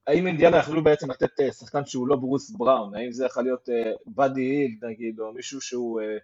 האם 0.06 0.26
אינדיאנה 0.26 0.56
יכלו 0.56 0.84
בעצם 0.84 1.10
לתת 1.10 1.40
אה, 1.40 1.52
שחקן 1.52 1.86
שהוא 1.86 2.08
לא 2.08 2.16
ברוס 2.16 2.50
בראון? 2.50 2.94
האם 2.94 3.12
זה 3.12 3.26
יכול 3.26 3.42
להיות 3.42 3.68
אה, 3.68 3.92
באדי 4.06 4.40
היל, 4.40 4.78
נגיד, 4.82 5.20
או 5.20 5.32
מישהו 5.32 5.60
שהוא... 5.60 6.00
אה, 6.00 6.16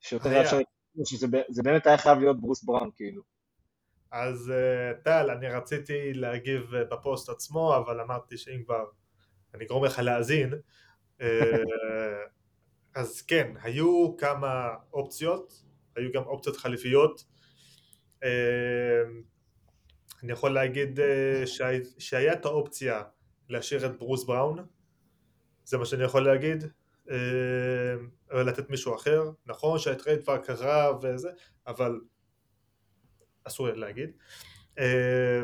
שיותר 0.00 0.28
היה. 0.28 0.42
אפשר... 0.42 0.58
שזה 1.04 1.62
באמת 1.62 1.86
היה 1.86 1.98
חייב 1.98 2.18
להיות 2.18 2.40
ברוס 2.40 2.64
בראון, 2.64 2.90
כאילו. 2.96 3.22
אז 4.10 4.52
טל, 5.04 5.30
אני 5.30 5.48
רציתי 5.48 6.14
להגיב 6.14 6.62
בפוסט 6.90 7.28
עצמו, 7.28 7.76
אבל 7.76 8.00
אמרתי 8.00 8.36
שאם 8.36 8.62
כבר 8.64 8.84
אני 9.54 9.64
אגרום 9.64 9.84
לך 9.84 9.98
להאזין, 9.98 10.54
אז 12.94 13.22
כן, 13.22 13.52
היו 13.62 14.16
כמה 14.16 14.68
אופציות, 14.92 15.62
היו 15.96 16.12
גם 16.12 16.22
אופציות 16.22 16.56
חליפיות. 16.56 17.24
אה, 20.12 20.18
אני 20.22 20.32
יכול 20.32 20.54
להגיד 20.54 21.00
אה, 21.00 21.46
שהי- 21.46 21.80
שהיה 21.98 22.32
את 22.32 22.44
האופציה 22.44 23.02
להשאיר 23.48 23.86
את 23.86 23.98
ברוס 23.98 24.24
בראון, 24.24 24.66
זה 25.64 25.78
מה 25.78 25.84
שאני 25.84 26.04
יכול 26.04 26.24
להגיד, 26.24 26.64
אה, 27.10 27.94
ולתת 28.30 28.70
מישהו 28.70 28.94
אחר. 28.94 29.30
נכון 29.46 29.78
שהטרייד 29.78 30.22
כבר 30.22 30.36
קרה 30.38 30.92
וזה, 31.02 31.30
אבל 31.66 32.00
אסור 33.44 33.68
להגיד. 33.68 34.10
אה, 34.78 35.42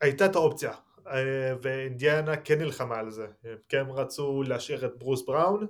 הייתה 0.00 0.26
את 0.26 0.34
האופציה, 0.34 0.72
אה, 1.06 1.54
ואינדיאנה 1.62 2.36
כן 2.36 2.58
נלחמה 2.58 2.98
על 2.98 3.10
זה. 3.10 3.26
כן 3.68 3.86
רצו 3.88 4.42
להשאיר 4.42 4.86
את 4.86 4.98
ברוס 4.98 5.26
בראון, 5.26 5.66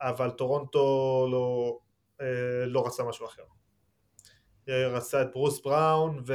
אבל 0.00 0.30
טורונטו 0.30 0.78
לא, 1.32 1.78
אה, 2.20 2.26
לא 2.66 2.86
רצה 2.86 3.04
משהו 3.04 3.26
אחר. 3.26 3.42
רצה 4.68 5.22
את 5.22 5.26
ברוס 5.32 5.60
בראון, 5.60 6.22
ו... 6.26 6.32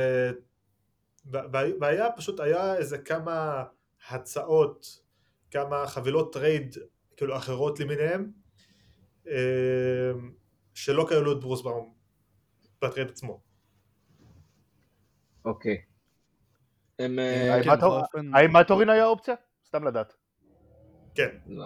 וה- 1.32 1.64
והיה 1.80 2.12
פשוט, 2.12 2.40
היה 2.40 2.76
איזה 2.76 2.98
כמה 2.98 3.64
הצעות, 4.10 5.02
כמה 5.52 5.88
חבילות 5.88 6.34
טרייד 6.34 6.76
כאילו 7.18 7.38
אחרות 7.38 7.80
למיניהם, 7.80 8.32
אה, 9.28 10.12
שלא 10.74 11.06
כללו 11.10 11.32
את 11.32 11.40
ברוס 11.40 11.62
בראון 11.62 11.94
בטרייד 12.82 13.10
עצמו. 13.10 13.42
אוקיי. 15.46 15.82
אה, 17.00 17.06
אה, 17.20 17.54
האם 17.54 17.64
כן, 17.64 18.36
האם 18.36 18.56
מטורין 18.56 18.90
היה 18.90 19.06
אופציה? 19.06 19.36
סתם 19.68 19.84
לדעת. 19.84 20.14
כן, 21.16 21.30
לא. 21.48 21.66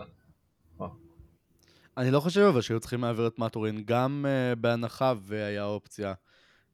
אני 1.97 2.11
לא 2.11 2.19
חושב 2.19 2.41
אבל 2.41 2.61
שהיו 2.61 2.79
צריכים 2.79 3.01
להעביר 3.01 3.27
את 3.27 3.39
מטורין 3.39 3.83
גם 3.85 4.25
בהנחה 4.57 5.13
והיה 5.21 5.65
אופציה. 5.65 6.13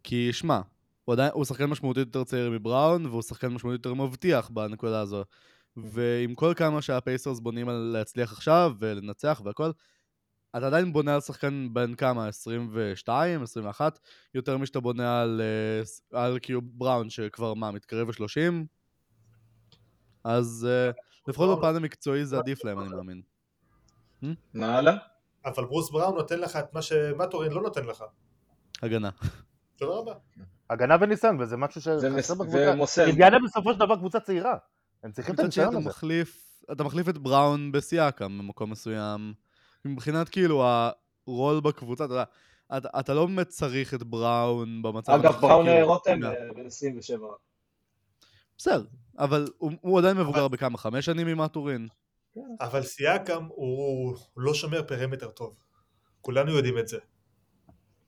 כי 0.08 0.34
שמע, 0.34 0.62
הוא 1.06 1.14
עדיין, 1.14 1.32
הוא 1.34 1.46
שחקן 1.46 1.66
משמעותית 1.66 2.08
יותר 2.08 2.24
צעיר 2.24 2.50
מבראון, 2.50 3.06
והוא 3.06 3.22
שחקן 3.22 3.48
משמעותית 3.48 3.86
יותר 3.86 3.94
מבטיח 3.94 4.50
בנקודה 4.50 5.02
הזו. 5.02 5.24
ועם 5.78 6.36
כל 6.36 6.54
כמה 6.56 6.82
שהפייסרס 6.82 7.40
בונים 7.40 7.70
על 7.70 7.76
להצליח 7.76 8.32
עכשיו 8.32 8.74
ולנצח 8.80 9.42
והכל, 9.44 9.72
אתה 10.58 10.68
עדיין 10.68 10.94
בונה 10.94 11.16
על 11.16 11.22
שחקן 11.22 11.68
בן 11.74 11.96
כמה? 11.96 12.28
22, 12.28 13.44
21? 13.44 14.00
יותר 14.34 14.58
משאתה 14.58 14.80
בונה 14.80 15.22
על, 15.22 15.42
אה, 16.14 16.22
על 16.24 16.40
כאילו 16.42 16.62
בראון 16.64 17.10
שכבר 17.10 17.54
מה, 17.54 17.72
מתקרב 17.72 18.10
ל-30? 18.10 18.66
אז 20.24 20.68
אה, 20.70 20.92
לפחות 21.28 21.60
בפן 21.60 21.76
המקצועי 21.76 22.26
זה 22.26 22.38
עדיף 22.38 22.64
להם, 22.64 22.80
אני 22.80 22.90
מאמין. 22.90 23.22
מה 24.54 24.78
הלאה? 24.78 24.96
אבל 25.46 25.66
ברוס 25.66 25.92
בראון 25.92 26.16
נותן 26.16 26.40
לך 26.40 26.56
את 26.56 26.74
מה 26.74 26.82
שמטורין 26.82 27.52
לא 27.52 27.62
נותן 27.62 27.86
לך. 27.86 28.04
הגנה. 28.82 29.10
תודה 29.78 29.92
רבה. 29.98 30.14
הגנה 30.70 30.96
וניסיון, 31.02 31.42
וזה 31.42 31.58
משהו 31.58 31.82
זה 31.82 32.00
שחסר 32.02 32.14
מס- 32.16 32.32
בקבוצה. 32.32 32.72
ומוסר. 32.74 33.06
אינדיאנה 33.08 33.38
בסופו 33.46 33.74
של 33.74 33.80
דבר 33.80 33.96
קבוצה 33.96 34.20
צעירה. 34.20 34.58
הם 35.04 35.12
צריכים 35.12 35.36
את 35.36 35.40
הניסיון 35.40 35.68
אתה 35.70 35.78
הזה. 35.78 35.90
אתה 36.72 36.84
מחליף 36.84 37.10
את 37.10 37.18
בראון 37.18 37.72
בסיאקם 37.72 38.38
במקום 38.38 38.72
מסוים. 38.72 39.34
מבחינת 39.86 40.30
כאילו 40.30 40.64
הרול 41.28 41.60
בקבוצה, 41.60 42.06
אתה 42.06 42.14
יודע, 42.14 42.24
אתה, 42.78 43.00
אתה 43.00 43.14
לא 43.14 43.26
באמת 43.26 43.48
צריך 43.48 43.94
את 43.94 44.04
בראון 44.04 44.82
במצב 44.82 45.12
אגב, 45.12 45.32
בראון 45.42 45.66
כאילו, 45.66 45.88
רותם 45.88 46.12
יודע. 46.24 46.30
אה, 46.48 46.54
בן 46.56 46.66
27. 46.66 47.28
בסדר, 48.58 48.84
אבל 49.20 49.48
הוא, 49.58 49.72
הוא 49.82 50.00
עדיין 50.00 50.18
מבוגר 50.18 50.48
בכמה? 50.48 50.78
חמש 50.78 51.06
שנים 51.06 51.28
ממטורין? 51.28 51.88
אבל 52.62 52.84
סיאקם 52.84 53.44
הוא 53.50 54.16
לא 54.38 54.54
שומר 54.54 54.84
פרימטר 54.84 55.30
טוב. 55.30 55.56
כולנו 56.22 56.52
יודעים 56.52 56.78
את 56.78 56.88
זה. 56.88 56.98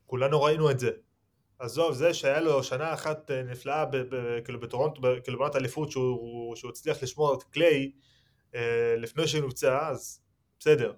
כולנו 0.05 0.41
ראינו 0.41 0.71
את 0.71 0.79
זה. 0.79 0.89
עזוב, 1.59 1.93
זה 1.93 2.13
שהיה 2.13 2.41
לו 2.41 2.63
שנה 2.63 2.93
אחת 2.93 3.31
אה, 3.31 3.43
נפלאה 3.43 3.85
כאילו 4.45 4.59
בטורונטו, 4.59 5.01
כאילו 5.23 5.39
בעונת 5.39 5.55
אליפות 5.55 5.91
שהוא 5.91 6.69
הצליח 6.69 7.03
לשמור 7.03 7.33
את 7.33 7.43
קליי 7.43 7.91
אה, 8.55 8.95
לפני 8.97 9.27
שנפצע, 9.27 9.87
אז 9.89 10.21
בסדר. 10.59 10.93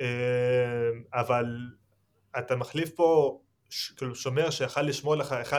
אה, 0.00 0.90
אבל 1.12 1.46
אתה 2.38 2.56
מחליף 2.56 2.90
פה 2.90 3.40
כאילו 3.96 4.14
שומר 4.14 4.50
שיכל 4.50 4.82
לשמור 4.82 5.16
לך 5.16 5.34
1-4 5.50 5.54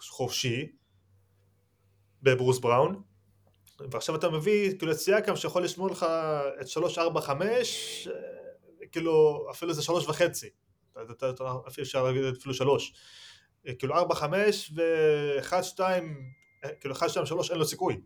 חופשי 0.00 0.72
בברוס 2.22 2.58
בראון 2.58 3.02
ועכשיו 3.90 4.16
אתה 4.16 4.28
מביא 4.28 4.78
כאילו 4.78 4.92
את 4.92 4.96
סייקם 4.96 5.36
שיכול 5.36 5.64
לשמור 5.64 5.90
לך 5.90 6.06
את 6.60 6.66
3-4-5 6.96 7.30
כאילו 8.92 9.46
אפילו 9.50 9.72
זה 9.72 9.82
3.5 9.82 10.20
אפילו 11.68 11.84
אפשר 11.84 12.04
להגיד 12.04 12.24
אפילו 12.24 12.54
שלוש. 12.54 12.92
אה, 13.66 13.74
כאילו 13.74 13.94
4-5 13.94 14.22
ו-1-2 14.74 15.80
כאילו 16.80 16.94
1-2-3 16.94 16.98
אין 17.50 17.58
לו 17.58 17.64
סיכוי. 17.64 18.00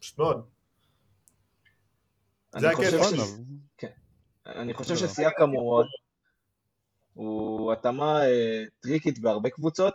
פשוט 0.00 0.18
מאוד. 0.18 0.46
זה. 2.58 2.76
חושב 2.76 2.98
נכון, 2.98 3.16
ש- 3.16 3.20
אבל- 3.20 4.52
אני 4.60 4.74
חושב 4.74 4.96
שסיאקם 4.96 5.50
הוא, 5.50 5.82
הוא 7.14 7.72
התאמה 7.72 8.26
אה, 8.26 8.62
טריקית 8.80 9.18
בהרבה 9.18 9.50
קבוצות, 9.50 9.94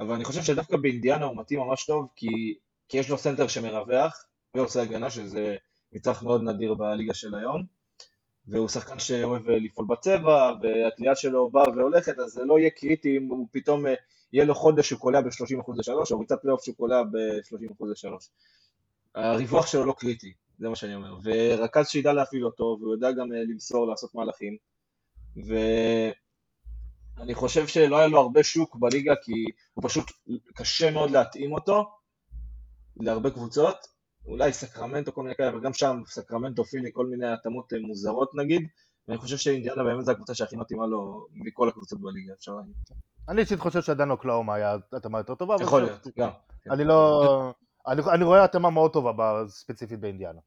אבל 0.00 0.14
אני 0.14 0.24
חושב 0.24 0.42
שדווקא 0.42 0.76
באינדיאנה 0.76 1.24
הוא 1.24 1.36
מתאים 1.36 1.60
ממש 1.60 1.86
טוב, 1.86 2.08
כי, 2.16 2.58
כי 2.88 2.98
יש 2.98 3.10
לו 3.10 3.18
סנטר 3.18 3.48
שמרווח 3.48 4.26
ועושה 4.54 4.82
הגנה, 4.82 5.10
שזה 5.10 5.56
מצרך 5.92 6.22
מאוד 6.22 6.42
נדיר 6.42 6.74
בליגה 6.74 7.14
של 7.14 7.34
היום, 7.34 7.66
והוא 8.48 8.68
שחקן 8.68 8.98
שאוהב 8.98 9.50
אה, 9.50 9.58
לפעול 9.58 9.86
בצבע, 9.86 10.52
והקליעה 10.62 11.16
שלו 11.16 11.50
באה 11.50 11.70
והולכת, 11.76 12.18
אז 12.18 12.30
זה 12.30 12.44
לא 12.44 12.58
יהיה 12.58 12.70
קריטי 12.70 13.16
אם 13.16 13.26
הוא 13.26 13.48
פתאום, 13.52 13.86
אה, 13.86 13.94
יהיה 14.32 14.44
לו 14.44 14.54
חודש 14.54 14.88
שהוא 14.88 15.00
קולע 15.00 15.20
ב-30% 15.20 15.72
לשלוש, 15.78 16.12
או 16.12 16.20
ריצת 16.20 16.42
פלייאוף 16.42 16.64
שהוא 16.64 16.76
קולע 16.76 17.02
ב-30% 17.02 17.84
לשלוש. 17.90 18.28
הריווח 19.14 19.66
שלו 19.66 19.84
לא 19.84 19.94
קריטי, 19.98 20.32
זה 20.58 20.68
מה 20.68 20.76
שאני 20.76 20.94
אומר, 20.94 21.16
ורכז 21.22 21.88
שידע 21.88 22.12
להפעיל 22.12 22.44
אותו, 22.44 22.78
והוא 22.80 22.94
יודע 22.94 23.12
גם 23.12 23.32
אה, 23.32 23.42
למסור, 23.48 23.86
לעשות 23.86 24.14
מהלכים, 24.14 24.56
ואני 27.16 27.34
חושב 27.34 27.66
שלא 27.66 27.96
היה 27.98 28.06
לו 28.06 28.20
הרבה 28.20 28.42
שוק 28.42 28.76
בליגה, 28.76 29.14
כי 29.22 29.44
הוא 29.74 29.88
פשוט 29.88 30.10
קשה 30.54 30.90
מאוד 30.90 31.10
להתאים 31.10 31.52
אותו 31.52 31.84
להרבה 33.00 33.30
קבוצות, 33.30 33.95
אולי 34.26 34.52
סקרמנטו 34.52 35.12
כל 35.12 35.22
מיני 35.22 35.34
כאלה, 35.34 35.48
אבל 35.48 35.60
גם 35.60 35.72
שם 35.72 36.02
סקרמנטו 36.06 36.64
פילי 36.64 36.90
כל 36.92 37.06
מיני 37.06 37.26
התאמות 37.26 37.72
אה, 37.72 37.78
מוזרות 37.80 38.34
נגיד, 38.34 38.68
ואני 39.08 39.18
חושב 39.18 39.36
שאינדיאנה 39.36 39.84
באמת 39.84 40.04
זו 40.04 40.12
הקבוצה 40.12 40.34
שהכי 40.34 40.56
מתאימה 40.56 40.86
לו 40.86 41.26
מכל 41.34 41.68
הקבוצות 41.68 42.00
בליגה, 42.00 42.32
אפשר 42.38 42.54
להגיד. 42.54 42.74
אני 43.28 43.40
אישית 43.40 43.60
חושב 43.60 43.82
שעדיין 43.82 44.10
אוקלאומה 44.10 44.54
היה 44.54 44.76
התאמה 44.92 45.18
יותר 45.18 45.34
טובה. 45.34 45.56
יכול 45.60 45.82
להיות, 45.82 46.06
גם. 46.18 46.30
כן. 46.64 46.70
אני 46.70 46.84
לא... 46.84 47.52
אני, 47.86 48.02
אני 48.12 48.24
רואה 48.24 48.44
התאמה 48.44 48.70
מאוד 48.70 48.92
טובה 48.92 49.44
ספציפית 49.48 50.00
באינדיאנה. 50.00 50.40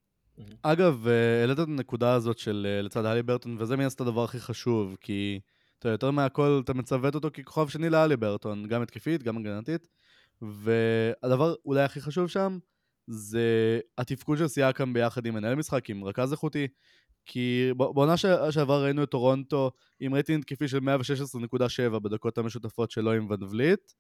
אגב, 0.62 1.08
אה, 1.08 1.40
העלית 1.40 1.60
את 1.60 1.68
הנקודה 1.68 2.14
הזאת 2.14 2.38
של 2.38 2.68
אה, 2.70 2.82
לצד 2.82 3.06
הליברטון, 3.06 3.58
וזה 3.60 3.78
מן 3.78 3.86
הסתם 3.86 4.04
הדבר 4.04 4.24
הכי 4.24 4.40
חשוב, 4.40 4.98
כי 5.02 5.40
אתה 5.80 5.88
יודע, 5.88 5.94
יותר 5.94 6.12
מהכל 6.12 6.62
אתה 6.64 6.74
מצוות 6.74 7.16
אותו 7.16 7.30
ככוכב 7.34 7.68
שני 7.68 7.90
להליברטון, 7.90 8.68
גם 8.68 8.82
התקפית, 8.82 9.24
גם 9.24 9.38
הגנתית, 9.38 9.88
והדבר 10.42 11.56
אולי 11.66 11.84
הכי 11.84 12.02
חשוב 12.02 12.28
שם, 12.28 12.58
זה 13.12 13.80
התפקוד 13.98 14.38
של 14.38 14.48
סיאקם 14.48 14.94
ביחד 14.94 15.26
עם 15.26 15.34
מנהל 15.34 15.56
משחק, 15.56 15.90
עם 15.90 16.04
רכז 16.04 16.32
איכותי, 16.32 16.68
כי 17.26 17.72
בעונה 17.78 18.18
ש- 18.18 18.26
שעברה 18.52 18.80
ראינו 18.84 19.04
את 19.04 19.10
טורונטו 19.10 19.72
עם 20.00 20.14
רייטינג 20.14 20.40
התקפי 20.40 20.68
של 20.68 20.80
116.7 20.80 22.00
בדקות 22.00 22.38
המשותפות 22.38 22.92
שלו 22.92 23.12
עם 23.12 23.30
ואן 23.30 23.44
וליט. 23.44 23.92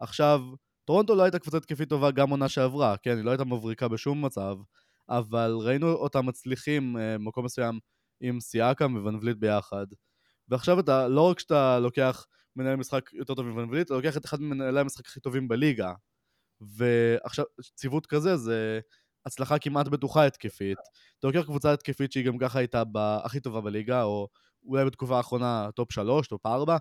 עכשיו, 0.00 0.40
טורונטו 0.84 1.14
לא 1.14 1.22
הייתה 1.22 1.38
קבוצה 1.38 1.56
התקפית 1.56 1.88
טובה 1.88 2.10
גם 2.10 2.30
עונה 2.30 2.48
שעברה, 2.48 2.96
כן, 2.96 3.16
היא 3.16 3.24
לא 3.24 3.30
הייתה 3.30 3.44
מבריקה 3.44 3.88
בשום 3.88 4.24
מצב, 4.24 4.56
אבל 5.08 5.56
ראינו 5.60 5.92
אותם 5.92 6.26
מצליחים 6.26 6.96
אה, 6.96 7.18
במקום 7.18 7.44
מסוים 7.44 7.78
עם 8.20 8.40
סיאקם 8.40 8.96
וואן 8.96 9.14
וליט 9.14 9.36
ביחד. 9.36 9.86
ועכשיו 10.48 10.80
אתה, 10.80 11.08
לא 11.08 11.30
רק 11.30 11.38
שאתה 11.38 11.78
לוקח 11.78 12.26
מנהל 12.56 12.76
משחק 12.76 13.10
יותר 13.12 13.34
טוב 13.34 13.46
מוואן 13.46 13.70
וליט, 13.70 13.86
אתה 13.86 13.94
לוקח 13.94 14.16
את 14.16 14.24
אחד 14.24 14.40
ממנהלי 14.40 14.80
המשחק 14.80 15.06
הכי 15.06 15.20
טובים 15.20 15.48
בליגה. 15.48 15.92
ועכשיו, 16.60 17.44
ציוות 17.74 18.06
כזה 18.06 18.36
זה 18.36 18.80
הצלחה 19.26 19.58
כמעט 19.58 19.88
בטוחה 19.88 20.26
התקפית. 20.26 20.78
אתה 21.18 21.26
לוקח 21.26 21.42
קבוצה 21.42 21.72
התקפית 21.72 22.12
שהיא 22.12 22.24
גם 22.26 22.38
ככה 22.38 22.58
הייתה 22.58 22.82
הכי 23.24 23.40
טובה 23.40 23.60
בליגה, 23.60 24.02
או 24.02 24.28
אולי 24.66 24.84
בתקופה 24.84 25.16
האחרונה 25.16 25.68
טופ 25.74 25.92
3, 25.92 26.28
טופ 26.28 26.46
4, 26.46 26.76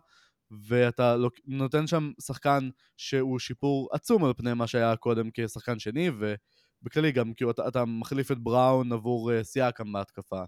ואתה 0.68 1.16
נותן 1.46 1.88
שם 1.88 2.12
שחקן 2.22 2.70
שהוא 2.98 3.40
שיפור 3.40 3.90
עצום 3.92 4.26
על 4.26 4.34
פני 4.34 4.54
מה 4.54 4.68
שהיה 4.68 4.96
קודם 4.96 5.30
כשחקן 5.34 5.80
שני, 5.80 6.10
ובכללי 6.10 7.12
גם 7.12 7.34
כאילו 7.34 7.52
אתה, 7.52 7.68
אתה 7.68 7.86
מחליף 7.86 8.32
את 8.32 8.40
בראון 8.40 8.92
עבור 8.94 9.32
uh, 9.32 9.44
סיאקם 9.44 9.94
בהתקפה. 9.94 10.44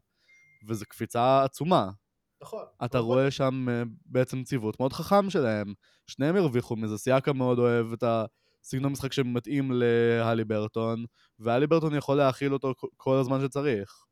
וזו 0.67 0.85
קפיצה 0.85 1.43
עצומה. 1.43 1.89
נכון. 2.43 2.63
אתה 2.85 2.97
אבל- 2.97 3.05
רואה 3.05 3.31
שם 3.31 3.69
אה, 3.69 3.83
בעצם 4.05 4.43
ציוות 4.43 4.79
מאוד 4.79 4.93
חכם 4.93 5.29
שלהם. 5.29 5.73
שניהם 6.07 6.35
הרוויחו 6.35 6.75
מזה, 6.75 6.97
סיאקה 6.97 7.33
מאוד 7.33 7.59
אוהב 7.59 7.93
את 7.93 8.03
הסגנון 8.63 8.91
משחק 8.91 9.13
שמתאים 9.13 9.71
להלי 9.73 10.45
ברטון, 10.45 11.05
והלי 11.39 11.67
ברטון 11.67 11.95
יכול 11.95 12.17
להכיל 12.17 12.53
אותו 12.53 12.73
כל 12.97 13.17
הזמן 13.17 13.41
שצריך. 13.41 14.05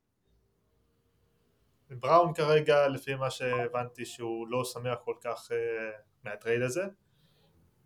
בראון 1.90 2.34
כרגע, 2.34 2.88
לפי 2.88 3.14
מה 3.14 3.30
שהבנתי 3.30 4.04
שהוא 4.04 4.48
לא 4.48 4.64
שמח 4.64 4.98
כל 5.04 5.14
כך 5.24 5.48
uh, 5.50 5.54
מהטרייד 6.24 6.62
הזה. 6.62 6.84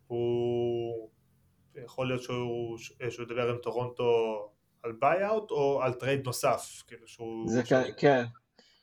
הוא... 0.06 1.10
יכול 1.84 2.06
להיות 2.08 2.22
שהוא, 2.22 2.78
שהוא 3.10 3.26
ידבר 3.26 3.50
עם 3.50 3.56
טורונטו 3.56 4.04
על 4.82 4.92
ביי-אוט 4.92 5.50
או 5.50 5.82
על 5.82 5.92
טרייד 5.92 6.24
נוסף, 6.24 6.82
כאילו 6.86 7.08
שהוא... 7.08 7.48
זה 7.48 7.66
שהוא- 7.66 7.78
כן, 7.82 7.90
כן. 7.96 8.24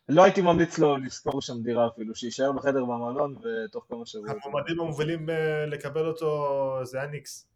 לא 0.09 0.23
הייתי 0.23 0.41
ממליץ 0.41 0.79
לו 0.79 0.97
לשכור 0.97 1.41
שם 1.41 1.53
דירה 1.63 1.87
אפילו, 1.87 2.15
שיישאר 2.15 2.51
בחדר 2.51 2.85
במלון 2.85 3.35
ותוך 3.35 3.85
כמה 3.89 4.05
שבועות. 4.05 4.37
המועמדים 4.45 4.79
המובילים 4.79 5.29
אה, 5.29 5.65
לקבל 5.65 6.05
אותו 6.07 6.79
זה 6.83 7.01
הניקס. 7.01 7.48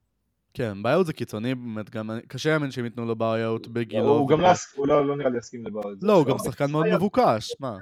כן, 0.54 0.84
ביי-אוט 0.84 1.06
זה 1.06 1.14
קיצוני 1.14 1.56
באמת, 1.56 1.90
גם 1.90 2.10
קשה 2.28 2.50
להאמין 2.50 2.72
שהם 2.72 2.86
ייתנו 2.86 3.06
לו 3.06 3.16
ביי-אוט 3.16 3.68
בגילו. 3.68 4.18
הוא 4.18 4.30
גם 4.30 4.42
לא 4.42 4.48
לא 4.88 5.08
לא 5.08 5.18
נראה 5.18 5.30
לי 5.30 5.38
יסכים 5.38 5.66
לבעיות. 5.66 5.98
לא, 6.02 6.14
הוא 6.14 6.26
גם 6.26 6.38
שחקן 6.38 6.72
מאוד 6.72 6.86
מבוקש, 6.96 7.52
מה? 7.60 7.70
אה, 7.70 7.78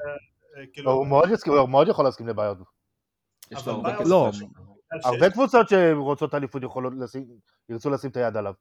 כאילו, 0.74 0.92
הוא 0.92 1.08
מאוד, 1.70 1.88
יכול 1.88 2.06
להסכים 2.06 2.28
לבעיות. 2.28 2.58
יש 3.52 3.68
לו 3.68 3.74
אבל 3.74 3.90
הרבה 3.90 3.90
ביי-אוט- 4.04 4.30
כסף. 4.30 4.42
לא, 5.04 5.10
הרבה 5.10 5.30
קבוצות 5.30 5.70
שרוצות 5.70 6.36
אליפות 6.36 6.64
יכולות 6.64 6.94
לשים, 7.00 7.26
ירצו 7.70 7.90
לשים 7.90 8.10
את 8.10 8.18
היד 8.18 8.38
עליו. 8.38 8.54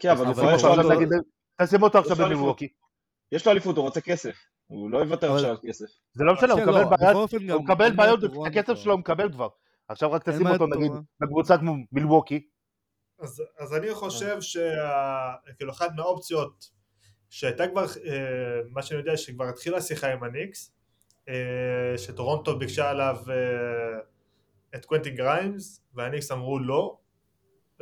כן, 0.00 0.10
אבל 0.10 0.26
הוא 0.26 0.32
יש 0.32 0.38
לו 0.64 0.74
תשים 1.62 1.82
אותו 1.82 1.98
עכשיו 1.98 2.12
יש 2.12 2.20
לו 2.20 2.26
אליפות. 2.26 2.38
במילווקי. 2.38 2.68
יש 3.32 3.46
לו 3.46 3.52
אליפות, 3.52 3.76
הוא 3.76 3.84
רוצה 3.84 4.00
כסף. 4.00 4.36
הוא 4.66 4.90
לא 4.90 4.98
יוותר 4.98 5.34
עכשיו 5.34 5.50
על 5.50 5.56
כסף. 5.66 5.84
זה 6.12 6.24
לא 6.24 6.34
משנה, 6.34 6.52
הוא 6.52 6.60
כן, 6.60 6.68
מקבל 7.62 7.88
לא, 7.88 7.94
בעיות, 7.96 8.24
את. 8.24 8.30
הכסף 8.46 8.74
שלו 8.74 8.92
הוא 8.92 9.00
מקבל 9.00 9.32
כבר. 9.32 9.48
עכשיו 9.88 10.12
רק 10.12 10.28
תשים 10.28 10.46
אותו 10.46 10.66
נגיד. 10.66 10.92
בקבוצה 11.20 11.58
כמו 11.58 11.74
מילווקי, 11.92 12.46
אז, 13.18 13.42
אז 13.58 13.74
אני 13.74 13.94
חושב 13.94 14.40
שכאילו 14.40 15.72
אחת 15.72 15.90
מהאופציות 15.96 16.70
שהייתה 17.30 17.68
כבר, 17.68 17.84
אה, 18.06 18.60
מה 18.70 18.82
שאני 18.82 19.00
יודע 19.00 19.16
שכבר 19.16 19.44
התחילה 19.44 19.80
שיחה 19.80 20.12
עם 20.12 20.24
הניקס, 20.24 20.72
אה, 21.28 21.98
שטורונטו 21.98 22.58
ביקשה 22.58 22.90
עליו 22.90 23.16
אה, 23.28 23.98
את 24.74 24.84
קוונטין 24.84 25.14
גריימס 25.14 25.82
והניקס 25.94 26.32
אמרו 26.32 26.58
לא, 26.58 26.98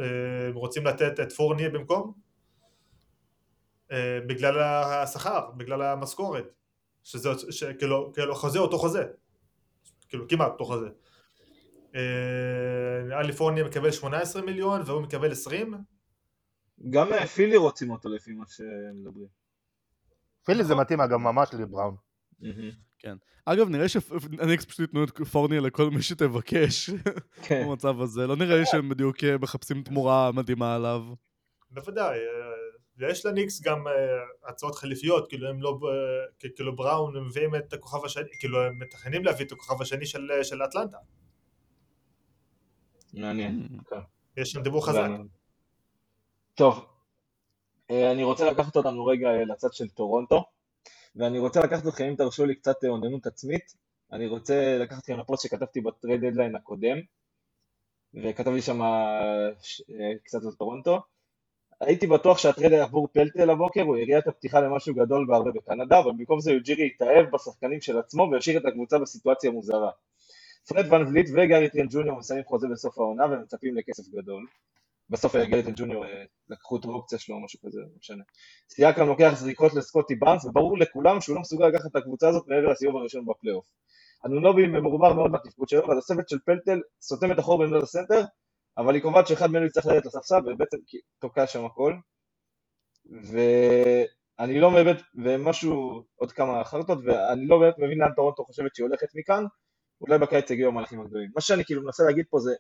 אה, 0.01 0.05
הם 0.49 0.55
רוצים 0.55 0.87
לתת 0.87 1.21
את 1.21 1.33
פורניה 1.33 1.71
במקום, 1.71 2.13
אה, 3.93 4.19
בגלל 4.27 4.59
השכר, 4.61 5.51
בגלל 5.57 5.83
המשכורת, 5.83 6.45
שזה 7.05 7.29
שכאילו, 7.51 8.13
כאילו 8.15 8.35
חוזה 8.35 8.59
אותו 8.59 8.79
חוזה, 8.79 9.05
כאילו 10.09 10.29
כמעט 10.29 10.53
אותו 10.53 10.65
חוזה. 10.65 10.89
אה, 11.97 13.03
נראה 13.05 13.23
לי 13.23 13.33
פורניה 13.33 13.65
מקבל 13.65 13.91
18 13.91 14.43
מיליון 14.43 14.83
והוא 14.87 15.03
מקבל 15.03 15.33
20 15.33 15.75
גם 16.91 17.13
אה, 17.13 17.27
פילי 17.27 17.57
רוצים 17.57 17.91
אותו 17.91 18.09
לפי 18.09 18.33
מה 18.33 18.45
שמדברים. 18.49 19.29
פילי 20.45 20.65
זה 20.65 20.75
מתאים 20.75 21.01
אגב 21.01 21.17
ממש 21.17 21.49
לבראון. 21.55 21.97
אגב, 23.45 23.69
נראה 23.69 23.89
שהניקס 23.89 24.65
פשוט 24.65 24.81
ייתנו 24.81 25.05
את 25.05 25.19
פורניה 25.33 25.61
לכל 25.61 25.91
מי 25.91 26.03
שתבקש 26.03 26.91
כן. 27.47 27.67
במצב 27.67 28.01
הזה. 28.01 28.27
לא 28.27 28.37
נראה 28.37 28.57
לי 28.57 28.67
שהם 28.67 28.89
בדיוק 28.89 29.25
אה, 29.25 29.39
מחפשים 29.39 29.83
תמורה 29.83 30.33
מדהימה 30.33 30.75
עליו. 30.75 31.03
בוודאי, 31.71 32.19
אה, 32.19 32.57
ויש 32.99 33.27
לניקס 33.27 33.61
גם 33.63 33.89
אה, 33.89 33.93
הצעות 34.51 34.75
חליפיות, 34.75 35.29
כאילו 35.29 35.49
הם 35.49 35.63
לא, 35.63 35.79
אה, 36.41 36.49
כאילו 36.55 36.77
בראון 36.77 37.17
הם 37.17 37.27
מביאים 37.27 37.55
את 37.55 37.73
הכוכב 37.73 38.05
השני, 38.05 38.29
כאילו 38.39 38.63
הם 38.63 38.79
מתכננים 38.79 39.25
להביא 39.25 39.47
את 39.47 39.53
הכוכב 39.53 39.83
השני 39.83 40.07
של, 40.07 40.33
אה, 40.33 40.45
של 40.45 40.63
אטלנטה, 40.63 40.97
מעניין. 43.17 43.69
כן. 43.91 43.97
יש 44.37 44.51
שם 44.51 44.63
דיבור 44.63 44.87
חזק. 44.87 45.09
טוב, 46.55 46.87
אה, 47.91 48.13
אני 48.13 48.25
רוצה 48.25 48.51
לקחת 48.51 48.77
אותנו 48.77 49.05
רגע 49.07 49.29
אה, 49.29 49.45
לצד 49.45 49.73
של 49.73 49.89
טורונטו, 49.89 50.45
ואני 51.17 51.39
רוצה 51.39 51.61
לקחת 51.61 51.87
אתכם, 51.87 52.05
אם 52.05 52.15
תרשו 52.15 52.47
לי, 52.47 52.55
קצת 52.55 52.85
אה, 52.85 52.89
אוננות 52.89 53.27
עצמית. 53.27 53.75
אני 54.13 54.27
רוצה 54.27 54.79
לקחת 54.79 54.99
אתכם 54.99 55.19
לפוסט 55.19 55.43
שכתבתי 55.43 55.81
בטרייד 55.81 56.21
דדליין 56.25 56.57
הקודם, 56.57 56.97
וכתב 58.15 58.51
לי 58.51 58.63
שם 58.63 58.83
אה, 58.83 59.49
ש- 59.63 59.83
אה, 59.91 60.13
קצת 60.25 60.45
על 60.45 60.53
טורונטו. 60.53 61.01
הייתי 61.81 62.07
בטוח 62.07 62.39
שהטרייד 62.39 62.73
עבור 62.73 63.09
פלטל 63.13 63.51
הבוקר 63.51 63.83
הוא 63.83 63.97
יריית 63.97 64.27
הפתיחה 64.27 64.61
למשהו 64.61 64.95
גדול 64.95 65.27
בהרבה 65.29 65.51
בקנדה, 65.51 65.99
אבל 65.99 66.11
במקום 66.13 66.41
זה 66.41 66.53
יוג'ירי 66.53 66.87
התאהב 66.87 67.31
בשחקנים 67.33 67.81
של 67.81 67.99
עצמו 67.99 68.29
והשאיר 68.33 68.59
את 68.61 68.65
הקבוצה 68.65 68.99
בסיטואציה 68.99 69.51
מוזרה. 69.51 69.91
פרד 70.69 70.93
ון 70.93 71.07
וליט 71.07 71.29
וגארי 71.33 71.71
טרן 71.71 71.87
ג'וניור 71.91 72.19
מסיימים 72.19 72.45
חוזה 72.45 72.67
בסוף 72.73 72.99
העונה 72.99 73.25
ומצפים 73.25 73.77
לכסף 73.77 74.09
גדול. 74.09 74.47
בסוף 75.11 75.37
גארי 75.37 75.63
טרן 75.63 75.73
ג'וניור 75.77 76.07
אה, 76.07 76.25
לקחו 76.49 76.77
את 76.77 76.85
האופציה 76.85 77.19
שלו 77.19 77.37
או 77.37 77.45
משהו 77.45 77.61
כזה, 77.67 77.81
לא 77.81 77.87
משנה. 77.99 78.25
סיאקם 78.71 79.07
לוקח 79.07 79.33
זריקות 79.35 79.75
לסקוטי 79.75 80.15
באנס 80.15 80.45
וברור 80.45 80.79
לכולם 80.79 81.21
שהוא 81.21 81.35
לא 81.35 81.41
מסוגל 81.41 81.67
לקחת 81.69 81.87
את 81.91 81.97
הקבוצה 81.97 82.29
הזאת 82.29 82.49
מעבר 82.49 82.69
לסיבוב 82.69 82.97
הראשון 82.97 83.27
בפלייאוף. 83.27 83.67
אנונובי 84.27 84.67
ממורמר 84.67 85.13
מאוד 85.13 85.33
בתפקוד 85.33 85.69
שלו 85.69 85.89
והתוספת 85.89 86.29
של 86.29 86.39
פלטל 86.45 86.81
סותם 87.01 87.33
את 87.33 87.39
החור 87.39 87.59
בעמדת 87.59 87.83
הסנטר 87.83 88.25
אבל 88.79 88.95
היא 88.95 89.03
קובעת 89.03 89.27
שאחד 89.27 89.51
מהם 89.51 89.67
יצטרך 89.67 89.87
לרדת 89.87 90.07
לספסל 90.07 90.41
ובעצם 90.47 90.77
תוקע 91.21 91.47
שם 91.47 91.65
הכל 91.65 91.95
ואני 93.11 94.61
לא 94.61 94.71
באמת, 94.71 94.97
ומשהו, 95.15 96.03
עוד 96.15 96.33
כמה 96.33 96.65
חרטות, 96.65 96.99
ואני 97.05 97.47
לא 97.47 97.59
באמת 97.59 97.79
מבין 97.79 97.99
לאן 97.99 98.13
טורונטו 98.17 98.45
חושבת 98.45 98.75
שהיא 98.75 98.87
הולכת 98.87 99.09
מכאן, 99.15 99.45
אולי 100.01 100.19
בקיץ 100.19 100.51
יגיעו 100.51 100.71
המהלכים 100.71 101.01
הגדולים. 101.01 101.31
מה 101.35 101.41
שאני 101.41 101.65
כאילו 101.65 101.83
מנסה 101.83 102.05
להגיד 102.05 102.25
פה 102.31 102.39
זה, 102.39 102.55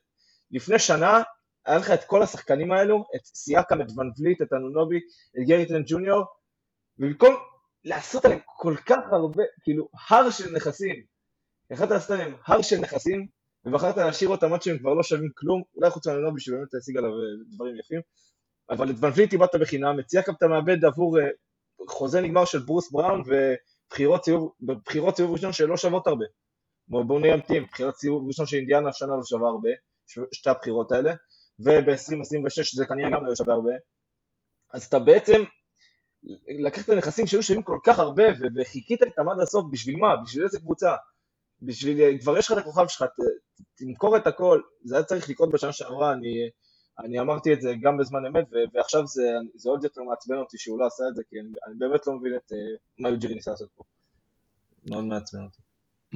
לפני 0.51 0.79
שנה 0.79 1.22
היה 1.66 1.79
לך 1.79 1.90
את 1.90 2.05
כל 2.05 2.22
השחקנים 2.22 2.72
האלו, 2.72 3.05
את 3.16 3.25
סיאקם, 3.25 3.81
את 3.81 3.87
ון 3.96 4.11
את 4.42 4.53
אנונובי, 4.53 5.01
את 5.29 5.49
גריטן 5.49 5.83
ג'וניור, 5.87 6.25
ובמקום 6.99 7.35
לעשות 7.85 8.25
עליהם 8.25 8.40
כל 8.44 8.77
כך 8.87 8.99
הרבה, 9.12 9.42
כאילו, 9.62 9.88
הר 10.09 10.31
של 10.31 10.53
נכסים, 10.53 11.03
יכולת 11.70 11.90
לעשות 11.90 12.11
עליהם 12.11 12.35
הר 12.46 12.62
של 12.62 12.79
נכסים, 12.79 13.27
ובחרת 13.64 13.96
להשאיר 13.96 14.31
אותם 14.31 14.53
עד 14.53 14.62
שהם 14.62 14.79
כבר 14.79 14.94
לא 14.94 15.03
שווים 15.03 15.31
כלום, 15.35 15.62
אולי 15.77 15.90
חוץ 15.90 16.07
מאנונובי 16.07 16.40
שבאמת 16.40 16.75
השיג 16.75 16.96
עליו 16.96 17.11
אה, 17.11 17.55
דברים 17.55 17.77
יפים, 17.81 18.01
אבל 18.70 18.90
את 18.90 18.94
ון 19.01 19.11
וליט 19.14 19.33
איבדת 19.33 19.55
בחינם, 19.55 20.01
את 20.01 20.09
סיאקם 20.09 20.33
אתה 20.33 20.46
מאבד 20.46 20.85
עבור 20.85 21.20
אה, 21.20 21.25
חוזה 21.88 22.20
נגמר 22.20 22.44
של 22.44 22.59
ברוס 22.59 22.90
בראון 22.92 23.22
ובחירות 23.27 24.25
סיבוב, 24.25 24.53
בחירות 24.61 25.16
סיבוב 25.16 25.33
ראשון 25.33 25.53
שלא 25.53 25.77
שוות 25.77 26.07
הרבה. 26.07 26.25
בואו 26.88 27.05
בוא 27.05 27.20
נהיה 27.20 27.35
אמיתיים, 27.35 27.64
בחירות 27.64 27.96
סיבוב 27.96 28.27
ראשון 28.27 28.46
של 28.46 28.57
אינדיאנה 28.57 28.88
השנה 28.88 29.16
לא 29.16 29.22
שווה 29.25 29.49
הרבה, 29.49 29.68
ש- 30.07 30.18
שתי 30.33 30.51
הבחירות 30.51 30.92
האלה, 30.92 31.12
וב-2026 31.61 32.77
זה 32.77 32.87
כנראה 32.87 33.11
גם 33.11 33.27
לא 33.27 33.35
שווה 33.35 33.55
הרבה. 33.55 33.72
אז 34.72 34.85
אתה 34.85 34.99
בעצם 34.99 35.42
לקחת 36.49 36.85
את 36.85 36.88
הנכסים 36.88 37.27
שהיו 37.27 37.42
שווים 37.42 37.62
כל 37.62 37.79
כך 37.85 37.99
הרבה 37.99 38.22
וחיכית 38.57 39.03
איתם 39.03 39.29
עד 39.29 39.40
הסוף, 39.40 39.64
בשביל 39.70 39.96
מה? 39.96 40.16
בשביל 40.25 40.44
איזה 40.44 40.59
קבוצה? 40.59 40.94
בשביל, 41.62 42.18
כבר 42.20 42.38
יש 42.38 42.46
לך 42.46 42.53
את 42.53 42.59
הכוכב 42.59 42.88
שלך, 42.88 43.05
תמכור 43.75 44.16
את 44.16 44.27
הכל, 44.27 44.61
זה 44.85 44.94
היה 44.94 45.05
צריך 45.05 45.31
לקרות 45.31 45.51
בשנה 45.53 45.72
שעברה, 45.72 46.12
אני, 46.12 46.51
אני 46.99 47.20
אמרתי 47.20 47.53
את 47.53 47.61
זה 47.61 47.72
גם 47.83 47.96
בזמן 47.96 48.27
אמת, 48.27 48.44
ו- 48.53 48.77
ועכשיו 48.77 49.07
זה, 49.07 49.22
זה 49.55 49.70
עוד 49.70 49.85
יותר 49.85 50.03
מעצבן 50.03 50.37
אותי 50.37 50.59
שהוא 50.59 50.79
לא 50.81 50.87
עשה 50.87 51.05
את 51.11 51.16
זה, 51.16 51.22
כי 51.29 51.37
אני, 51.40 51.49
אני 51.66 51.75
באמת 51.79 52.07
לא 52.07 52.12
מבין 52.12 52.33
את 52.37 52.53
uh, 52.53 52.57
מה 52.99 53.09
יוג'ירי 53.09 53.35
ניסה 53.35 53.51
לעשות 53.51 53.68
פה. 53.77 53.85
מאוד 54.90 55.05
מעצבן 55.05 55.42
אותי. 55.44 55.65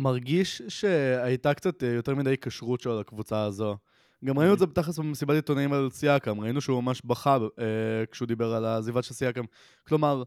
מרגיש 0.02 0.62
שהייתה 0.68 1.54
קצת 1.54 1.82
אה, 1.84 1.88
יותר 1.88 2.14
מדי 2.14 2.36
כשרות 2.40 2.80
שלו 2.80 3.00
לקבוצה 3.00 3.42
הזו. 3.42 3.76
גם 4.24 4.38
ראינו 4.38 4.54
את 4.54 4.58
זה 4.58 4.66
בתכלס 4.66 4.98
במסיבת 4.98 5.34
עיתונאים 5.34 5.72
על 5.72 5.88
סייקם, 5.90 6.40
ראינו 6.40 6.60
שהוא 6.60 6.82
ממש 6.82 7.02
בכה 7.04 7.38
אה, 7.58 7.64
כשהוא 8.10 8.28
דיבר 8.28 8.54
על 8.54 8.64
העזיבה 8.64 9.02
של 9.02 9.14
סייקם. 9.14 9.44
כלומר, 9.88 10.22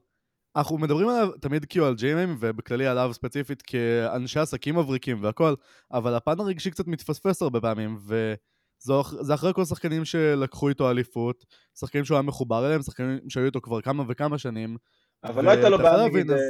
אנחנו 0.55 0.77
מדברים 0.77 1.09
עליו 1.09 1.29
תמיד 1.41 1.65
כאילו 1.65 1.85
על 1.85 1.95
ג'יימים, 1.95 2.37
ובכללי 2.39 2.87
עליו 2.87 3.11
ספציפית 3.13 3.61
כאנשי 3.61 4.39
עסקים 4.39 4.77
מבריקים 4.77 5.23
והכל, 5.23 5.53
אבל 5.91 6.15
הפן 6.15 6.39
הרגשי 6.39 6.71
קצת 6.71 6.87
מתפספס 6.87 7.41
הרבה 7.41 7.61
פעמים, 7.61 7.97
וזה 8.05 9.33
אחרי 9.33 9.53
כל 9.53 9.61
השחקנים 9.61 10.05
שלקחו 10.05 10.69
איתו 10.69 10.91
אליפות, 10.91 11.45
שחקנים 11.79 12.05
שהוא 12.05 12.15
היה 12.15 12.21
מחובר 12.21 12.65
אליהם, 12.65 12.81
שחקנים 12.81 13.19
שהיו 13.29 13.45
איתו 13.45 13.61
כבר 13.61 13.81
כמה 13.81 14.03
וכמה 14.07 14.37
שנים. 14.37 14.77
אבל 15.23 15.45
לא 15.45 15.49
הייתה 15.51 15.69
לו 15.69 15.77
בעיה, 15.77 16.07
נגיד, 16.07 16.31
אז- 16.31 16.37
אה, 16.39 16.43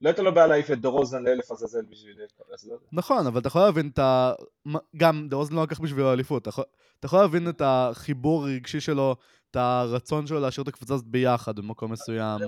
לא 0.00 0.08
הייתה 0.08 0.22
לו 0.22 0.34
בעיה 0.34 0.46
להעיף 0.46 0.70
את 0.70 0.80
דורוזן 0.80 1.22
לאלף 1.22 1.50
עזאזל 1.50 1.82
בשביל... 1.90 2.16
לא. 2.68 2.76
נכון, 2.92 3.26
אבל 3.26 3.40
אתה 3.40 3.48
יכול 3.48 3.62
להבין 3.62 3.90
את 3.94 3.98
ה... 3.98 4.32
גם 4.96 5.28
דרוזן 5.28 5.54
לא 5.54 5.62
לקח 5.62 5.80
בשבילו 5.80 6.12
אליפות, 6.12 6.42
אתה 6.42 6.48
יכול- 6.48 6.64
אתה 6.98 7.06
יכול 7.06 7.20
להבין 7.20 7.48
את 7.48 7.62
החיבור 7.64 8.44
הרגשי 8.44 8.80
שלו, 8.80 9.16
את 9.50 9.56
הרצון 9.56 10.26
שלו 10.26 10.40
להשאיר 10.40 10.62
את 10.62 10.68
הקבוצה 10.68 10.94
הזאת 10.94 11.06
ביחד 11.06 11.56
במקום 11.56 11.92
מסוים. 11.92 12.40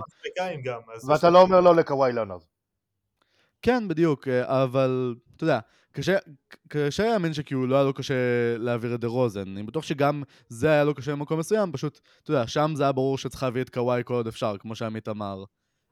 ואתה 1.08 1.30
לא 1.30 1.40
אומר 1.42 1.60
לא 1.60 1.74
לקוואי 1.76 2.12
לאונרד. 2.12 2.40
כן, 3.62 3.88
בדיוק, 3.88 4.28
אה, 4.28 4.64
אבל 4.64 5.14
אתה 5.36 5.44
יודע, 5.44 5.58
קשה, 5.92 6.16
קשה 6.68 7.08
להאמין 7.08 7.32
שכאילו 7.32 7.66
לא 7.66 7.74
היה 7.76 7.84
לו 7.84 7.94
קשה 7.94 8.14
להעביר 8.58 8.94
את 8.94 9.00
דה 9.00 9.08
רוזן. 9.08 9.40
אני 9.40 9.62
בטוח 9.62 9.84
שגם 9.84 10.22
זה 10.48 10.70
היה 10.70 10.84
לו 10.84 10.94
קשה 10.94 11.12
במקום 11.12 11.38
מסוים, 11.38 11.72
פשוט, 11.72 12.00
אתה 12.22 12.30
יודע, 12.30 12.46
שם 12.46 12.72
זה 12.74 12.82
היה 12.82 12.92
ברור 12.92 13.18
שצריך 13.18 13.42
להביא 13.42 13.62
את 13.62 13.70
קוואי 13.70 14.02
כל 14.04 14.14
עוד 14.14 14.26
אפשר, 14.26 14.56
כמו 14.58 14.74
שעמית 14.74 15.08
אמר. 15.08 15.44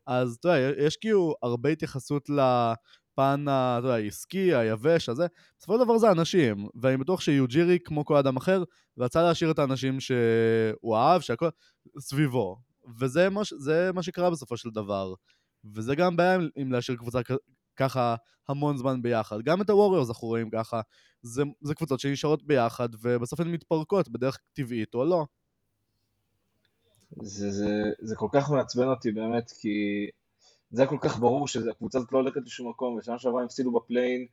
אז 0.08 0.36
אתה 0.40 0.48
יודע, 0.48 0.82
יש 0.82 0.96
כאילו 0.96 1.34
הרבה 1.42 1.70
התייחסות 1.70 2.28
לפן 2.28 3.44
העסקי, 3.48 4.54
היבש, 4.54 5.08
הזה. 5.08 5.26
בסופו 5.58 5.78
של 5.78 5.84
דבר 5.84 5.98
זה 5.98 6.10
אנשים, 6.10 6.68
ואני 6.82 6.96
בטוח 6.96 7.20
שיוג'ירי, 7.20 7.78
כמו 7.84 8.04
כל 8.04 8.16
אדם 8.16 8.36
אחר, 8.36 8.62
רצה 8.98 9.22
להשאיר 9.22 9.50
את 9.50 9.58
האנשים 9.58 10.00
שהוא 10.00 10.96
אהב, 10.96 11.20
שהכל 11.20 11.48
סביבו. 12.00 12.56
וזה 13.00 13.30
מה, 13.30 13.40
מה 13.94 14.02
שקרה 14.02 14.30
בסופו 14.30 14.56
של 14.56 14.70
דבר. 14.70 15.14
וזה 15.74 15.94
גם 15.94 16.16
בעיה 16.16 16.34
עם- 16.34 16.48
עם 16.56 16.72
להשאיר 16.72 16.96
קבוצה 16.98 17.20
ככה 17.76 18.14
המון 18.48 18.76
זמן 18.76 19.02
ביחד. 19.02 19.42
גם 19.42 19.62
את 19.62 19.70
הווריורס 19.70 20.08
אנחנו 20.08 20.28
רואים 20.28 20.50
ככה. 20.50 20.80
זה, 21.22 21.42
זה 21.60 21.74
קבוצות 21.74 22.00
שנשארות 22.00 22.42
ביחד, 22.46 22.88
ובסוף 23.02 23.40
הן 23.40 23.48
מתפרקות 23.48 24.08
בדרך 24.08 24.38
טבעית 24.52 24.94
או 24.94 25.04
לא. 25.04 25.26
זה, 27.16 27.50
זה, 27.50 27.92
זה 27.98 28.16
כל 28.16 28.28
כך 28.32 28.50
מעצבן 28.50 28.86
אותי 28.86 29.12
באמת, 29.12 29.50
כי 29.60 29.68
זה 30.70 30.82
היה 30.82 30.88
כל 30.88 30.98
כך 31.00 31.18
ברור 31.18 31.48
שהקבוצה 31.48 31.98
הזאת 31.98 32.12
לא 32.12 32.18
הולכת 32.18 32.40
לשום 32.46 32.70
מקום, 32.70 32.94
ושנה 32.94 33.18
שעברה 33.18 33.40
הם 33.40 33.46
הפסידו 33.46 33.72
ב 33.72 33.78
play-in, 33.78 34.26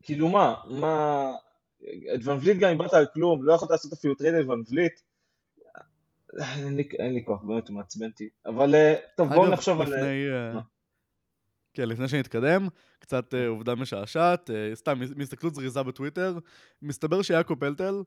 וכאילו 0.00 0.28
מה, 0.28 0.54
מה, 0.70 1.32
את 2.14 2.20
ון 2.24 2.38
וליט 2.40 2.58
גם 2.58 2.70
אם 2.70 2.78
באת 2.78 2.94
על 2.94 3.06
כלום, 3.14 3.44
לא 3.44 3.52
יכולת 3.52 3.70
לעשות 3.70 3.92
אפילו 3.92 4.14
טרייד 4.14 4.34
את 4.34 4.46
ון 4.46 4.62
וליט, 4.70 5.00
אין 6.40 6.76
לי, 6.76 6.88
אין 6.98 7.14
לי 7.14 7.24
כוח, 7.24 7.42
באמת 7.42 7.68
הוא 7.68 7.76
מעצבן 7.76 8.06
אותי, 8.06 8.28
אבל 8.46 8.74
אה, 8.74 8.94
טוב 9.16 9.28
בואו 9.28 9.50
נחשוב 9.50 9.80
על... 9.80 9.86
לפני, 9.86 10.32
אה, 10.32 10.52
מה? 10.54 10.60
כן, 11.76 11.88
לפני 11.88 12.08
שנתקדם, 12.08 12.68
קצת 12.98 13.34
אה, 13.34 13.48
עובדה 13.48 13.74
משעשעת, 13.74 14.50
אה, 14.50 14.70
סתם 14.74 15.00
מהסתכלות 15.16 15.54
זריזה 15.54 15.82
בטוויטר, 15.82 16.38
מסתבר 16.82 17.22
שיעקב 17.22 17.54
פלטל, 17.54 18.02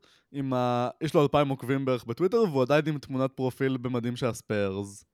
ה... 0.52 0.88
יש 1.00 1.14
לו 1.14 1.22
אלפיים 1.22 1.48
עוקבים 1.48 1.84
בערך 1.84 2.04
בטוויטר, 2.04 2.42
והוא 2.42 2.62
עדיין 2.62 2.82
עם 2.88 2.98
תמונת 2.98 3.32
פרופיל 3.32 3.76
במדים 3.76 4.16
של 4.16 4.26
הספיירס. 4.26 5.04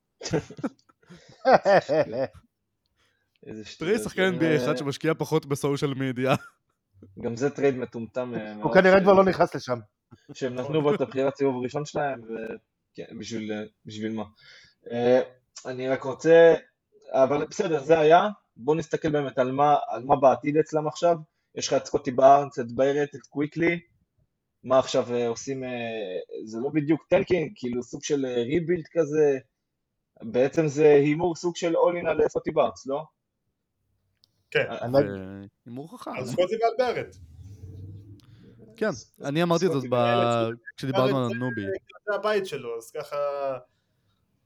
איזה 3.47 3.64
שטויות, 3.64 4.03
שחקן 4.03 4.33
גם, 4.33 4.40
NBA 4.40 4.64
אחד 4.64 4.77
שמשקיע 4.77 5.14
פחות 5.14 5.47
בסושיאל 5.47 5.95
מדיה. 5.95 6.35
גם 7.25 7.37
זה 7.37 7.51
טרייד 7.51 7.77
מטומטם 7.77 8.35
אה, 8.35 8.55
הוא 8.55 8.75
כנראה 8.75 9.01
כבר 9.01 9.12
לא 9.12 9.25
נכנס 9.25 9.55
לשם. 9.55 9.79
שהם 10.35 10.55
נתנו 10.55 10.83
בו 10.83 10.95
את 10.95 11.01
הבחירת 11.01 11.37
סיבוב 11.37 11.57
הראשון 11.57 11.85
שלהם, 11.85 12.21
וכן, 12.23 13.19
בשביל, 13.19 13.53
בשביל 13.85 14.12
מה. 14.12 14.25
אני 15.66 15.88
רק 15.88 16.03
רוצה, 16.03 16.55
אבל 17.12 17.47
בסדר, 17.47 17.85
זה 17.85 17.99
היה, 17.99 18.29
בואו 18.57 18.77
נסתכל 18.77 19.11
באמת 19.11 19.38
על 19.38 19.53
מה, 19.53 19.77
על 19.88 20.05
מה 20.05 20.16
בעתיד 20.16 20.57
אצלם 20.57 20.87
עכשיו. 20.87 21.16
יש 21.55 21.69
לך 21.69 21.75
את 21.75 21.87
סקוטי 21.87 22.11
בארנס, 22.11 22.59
את 22.59 22.73
בארט, 22.73 23.14
את 23.14 23.27
קוויקלי, 23.27 23.81
מה 24.64 24.79
עכשיו 24.79 25.14
אה, 25.14 25.29
עושים, 25.29 25.64
אה, 25.64 25.69
זה 26.45 26.59
לא 26.59 26.71
בדיוק 26.75 27.07
טנקינג, 27.09 27.53
כאילו 27.55 27.83
סוג 27.83 28.05
של 28.05 28.27
rebuild 28.27 28.85
כזה, 28.92 29.38
בעצם 30.23 30.66
זה 30.66 30.87
הימור 30.87 31.37
סוג 31.37 31.57
של 31.57 31.77
all-in 31.77 32.07
על 32.07 32.21
סקוטי 32.29 32.51
בארנס, 32.51 32.87
לא? 32.87 33.03
כן, 34.51 34.64
אה, 34.71 34.87
הימור 35.66 35.99
חכם. 35.99 36.11
על 36.11 36.27
סקוטי 36.27 36.55
ועל 36.62 36.95
בארט. 36.95 37.16
כן, 38.77 38.88
אני 39.25 39.42
אמרתי 39.42 39.66
את 39.66 39.71
זה 39.73 39.88
כשדיברנו 40.77 41.19
על 41.19 41.33
אנונובי. 41.35 41.62
זה 42.07 42.14
הבית 42.14 42.47
שלו, 42.47 42.79
אז 42.79 42.90
ככה... 42.90 43.16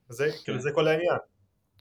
זה, 0.08 0.30
זה 0.58 0.70
כל 0.74 0.88
העניין. 0.88 1.18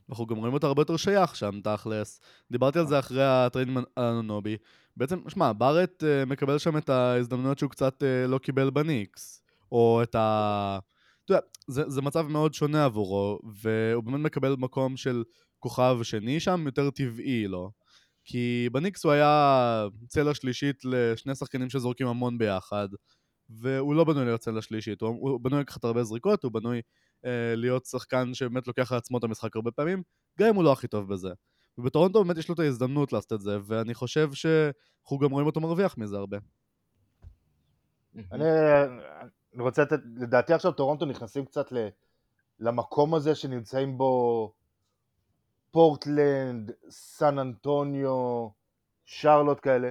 אנחנו 0.10 0.26
גם 0.26 0.38
רואים 0.38 0.54
אותו 0.54 0.67
הרבה 0.67 0.82
יותר 0.82 0.98
שייך 0.98 1.36
שם, 1.36 1.60
תכלס. 1.63 2.19
דיברתי 2.52 2.80
על 2.80 2.88
זה 2.88 3.00
אחרי 3.00 3.24
הטרייד 3.26 3.67
על 3.78 3.84
אנונובי. 3.96 4.58
בעצם, 4.98 5.19
שמע, 5.28 5.54
בארט 5.54 6.04
אה, 6.04 6.26
מקבל 6.26 6.58
שם 6.58 6.78
את 6.78 6.89
ההזדמנויות 6.89 7.60
שהוא 7.60 7.69
קצת 7.69 8.04
אה, 8.04 8.28
לא 8.28 8.38
קיבל 8.38 8.69
בניקס. 8.69 9.43
או 9.72 10.00
את 10.04 10.15
ה... 10.15 10.80
אתה 11.26 11.34
יודע, 11.34 11.41
זה, 11.67 11.89
זה 11.89 12.02
מצב 12.02 12.28
מאוד 12.28 12.54
שונה 12.54 12.86
עבורו, 12.86 13.39
והוא 13.43 14.04
באמת 14.04 14.19
מקבל 14.19 14.56
מקום 14.60 14.98
של 14.98 15.24
כוכב 15.60 16.00
שני 16.04 16.39
שם, 16.39 16.63
יותר 16.65 16.89
טבעי 16.89 17.48
לו. 17.48 17.72
כי 18.26 18.69
בניקס 18.72 19.04
הוא 19.06 19.12
היה 19.12 19.88
צלע 20.08 20.34
שלישית 20.34 20.86
לשני 20.86 21.36
שחקנים 21.36 21.69
שזורקים 21.69 22.08
המון 22.08 22.38
ביחד, 22.38 22.88
והוא 23.50 23.96
לא 23.96 24.04
בנוי 24.04 24.26
להיות 24.26 24.42
צלע 24.42 24.62
שלישית, 24.62 25.02
הוא, 25.02 25.10
הוא 25.10 25.40
בנוי 25.40 25.60
לקחת 25.60 25.84
הרבה 25.84 26.04
זריקות, 26.04 26.44
הוא 26.44 26.52
בנוי 26.52 26.82
אה, 27.26 27.54
להיות 27.56 27.86
שחקן 27.86 28.34
שבאמת 28.34 28.68
לוקח 28.68 28.92
על 28.92 28.98
עצמו 28.98 29.18
את 29.18 29.24
המשחק 29.24 29.56
הרבה 29.56 29.72
פעמים, 29.72 30.04
גם 30.40 30.48
אם 30.48 30.56
הוא 30.56 30.64
לא 30.64 30.72
הכי 30.72 30.88
טוב 30.88 31.14
בזה. 31.14 31.30
ובטורונטו 31.78 32.24
באמת 32.24 32.38
יש 32.38 32.50
לו 32.50 32.56
את 32.56 32.60
ההזדמנות 32.60 33.14
לעשות 33.14 33.34
את 33.34 33.42
זה, 33.42 33.58
ואני 33.66 33.94
חושב 33.94 34.34
שאנחנו 34.34 35.18
גם 35.20 35.32
רואים 35.32 35.48
אותו 35.48 35.60
מרוויח 35.60 35.98
מזה 35.98 36.18
הרבה. 36.18 36.38
אני, 38.32 38.46
רוצה 39.60 39.82
לתת, 39.82 40.00
לדעתי 40.16 40.54
עכשיו 40.54 40.72
טורונטו 40.72 41.06
נכנסים 41.06 41.46
קצת 41.46 41.66
למקום 42.60 43.16
הזה 43.16 43.36
שנמצאים 43.36 43.98
בו 43.98 44.54
פורטלנד, 45.72 46.72
סן 46.90 47.40
אנטוניו, 47.40 48.48
שרלוט 49.06 49.60
כאלה. 49.62 49.90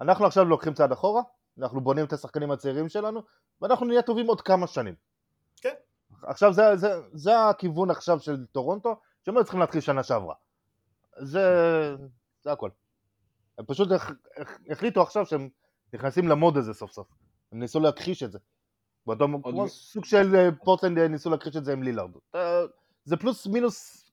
אנחנו 0.00 0.26
עכשיו 0.26 0.44
לוקחים 0.44 0.74
צעד 0.74 0.92
אחורה, 0.92 1.22
אנחנו 1.58 1.80
בונים 1.80 2.04
את 2.04 2.12
השחקנים 2.12 2.50
הצעירים 2.50 2.88
שלנו, 2.88 3.22
ואנחנו 3.60 3.86
נהיה 3.86 4.02
טובים 4.02 4.26
עוד 4.26 4.40
כמה 4.40 4.66
שנים. 4.66 4.94
כן. 5.56 5.74
עכשיו 6.22 6.52
זה, 6.52 6.76
זה, 6.76 6.88
זה 7.12 7.48
הכיוון 7.48 7.90
עכשיו 7.90 8.20
של 8.20 8.46
טורונטו, 8.46 9.00
שהם 9.24 9.36
היו 9.36 9.44
צריכים 9.44 9.60
להתחיל 9.60 9.80
שנה 9.80 10.02
שעברה. 10.02 10.34
זה, 11.18 11.44
זה 12.42 12.52
הכל. 12.52 12.70
הם 13.58 13.64
פשוט 13.66 13.92
הח, 13.92 14.10
הח, 14.36 14.58
החליטו 14.70 15.02
עכשיו 15.02 15.26
שהם 15.26 15.48
נכנסים 15.92 16.28
למוד 16.28 16.56
הזה 16.56 16.74
סוף 16.74 16.92
סוף. 16.92 17.06
הם 17.52 17.60
ניסו 17.60 17.80
להכחיש 17.80 18.22
את 18.22 18.32
זה. 18.32 18.38
באותו, 19.06 19.26
כמו 19.42 19.64
מ- 19.64 19.68
סוג 19.68 20.04
של 20.04 20.34
אה, 20.36 20.48
פורטלנד 20.64 20.98
אה, 20.98 21.08
ניסו 21.08 21.30
להכחיש 21.30 21.56
את 21.56 21.64
זה 21.64 21.72
עם 21.72 21.82
לילארד. 21.82 22.10
זה 23.04 23.16
פלוס 23.16 23.46
מינוס, 23.46 24.10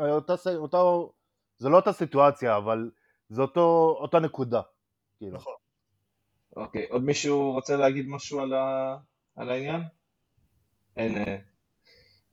אה, 0.00 0.10
אותה, 0.10 0.34
אותה, 0.56 0.78
זה 1.58 1.68
לא 1.68 1.76
אותה 1.76 1.92
סיטואציה, 1.92 2.56
אבל 2.56 2.90
זה 3.28 3.42
אותו, 3.42 3.96
אותה 4.00 4.18
נקודה. 4.18 4.60
כאילו. 5.18 5.36
נכון. 5.36 5.54
אוקיי, 6.56 6.86
עוד 6.90 7.04
מישהו 7.04 7.52
רוצה 7.52 7.76
להגיד 7.76 8.08
משהו 8.08 8.40
על, 8.40 8.54
ה... 8.54 8.96
על 9.36 9.50
העניין? 9.50 9.80
אין, 10.96 11.16
אה, 11.16 11.36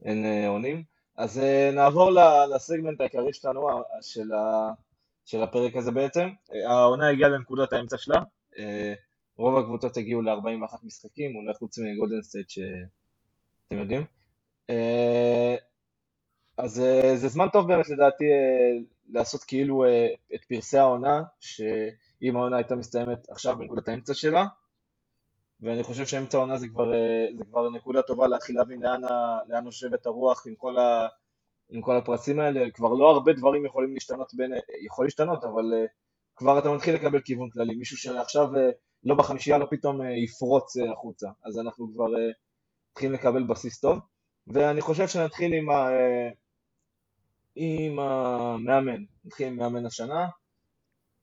אין 0.06 0.26
אה, 0.26 0.48
עונים. 0.48 0.84
אז 1.16 1.40
אה, 1.40 1.72
נעבור 1.74 2.12
לסגמנט 2.56 3.02
העיקרי 3.02 3.34
שלנו, 3.34 3.68
של, 4.02 4.34
ה... 4.34 4.72
של 5.26 5.44
הפרק 5.44 5.76
הזה 5.76 5.92
בעצם. 5.92 6.30
העונה 6.70 7.10
הגיעה 7.10 7.30
לנקודת 7.30 7.74
האמצע 7.74 7.98
שלה. 7.98 8.22
רוב 9.38 9.58
הקבוצות 9.58 9.98
הגיעו 9.98 10.22
ל-41 10.22 10.76
משחקים, 10.84 11.36
אולי 11.36 11.54
חוץ 11.54 11.80
מגולדן 11.80 12.22
סטייט 12.22 12.50
שאתם 12.50 13.80
יודעים. 13.80 14.04
אז 16.58 16.74
זה 17.16 17.28
זמן 17.28 17.48
טוב 17.54 17.68
באמת 17.68 17.90
לדעתי 17.90 18.26
לעשות 19.10 19.44
כאילו 19.44 19.86
את 20.36 20.46
פרסי 20.48 20.78
העונה, 20.78 21.24
שאם 22.20 22.36
העונה 22.36 22.58
הייתה 22.58 22.76
מסתיימת 22.76 23.30
עכשיו 23.30 23.58
בנקודת 23.58 23.88
האמצע 23.88 24.14
שלה, 24.14 24.46
ואני 25.62 25.84
חושב 25.84 26.06
שאמצע 26.06 26.38
העונה 26.38 26.58
זה 26.58 26.68
כבר, 26.68 26.94
אה, 26.94 27.26
זה 27.38 27.46
כבר 27.46 27.70
נקודה 27.70 28.02
טובה 28.02 28.28
להתחיל 28.28 28.56
להבין 28.56 28.82
לאן, 28.82 29.02
לאן 29.48 29.66
יושבת 29.66 30.06
הרוח 30.06 30.48
עם 30.48 30.56
כל, 30.56 30.78
ה, 30.78 31.08
עם 31.70 31.82
כל 31.82 31.98
הפרסים 31.98 32.40
האלה, 32.40 32.72
כבר 32.72 32.94
לא 32.94 33.10
הרבה 33.10 33.34
דברים 33.34 33.66
יכולים 33.66 33.94
להשתנות 33.94 34.34
בין, 34.34 34.52
יכול 34.86 35.06
להשתנות, 35.06 35.44
אבל 35.44 35.74
אה, 35.74 35.86
כבר 36.36 36.60
אתה 36.60 36.72
מתחיל 36.72 36.96
לקבל 36.96 37.22
כיוון 37.22 37.50
כללי, 37.50 37.76
מישהו 37.76 37.98
שעכשיו 37.98 38.56
אה, 38.56 38.70
לא 39.04 39.16
בחמישייה, 39.16 39.58
לא 39.58 39.68
פתאום 39.70 40.02
יפרוץ 40.24 40.78
החוצה, 40.92 41.30
אז 41.46 41.60
אנחנו 41.60 41.94
כבר 41.94 42.08
מתחילים 42.92 43.14
לקבל 43.14 43.44
בסיס 43.44 43.80
טוב, 43.80 44.00
ואני 44.48 44.82
חושב 44.82 45.08
שנתחיל 45.08 45.54
עם, 45.54 45.70
ה, 45.70 45.90
עם 47.56 48.00
המאמן, 48.00 49.04
נתחיל 49.26 49.48
עם 49.48 49.56
מאמן 49.56 49.86
השנה, 49.86 50.28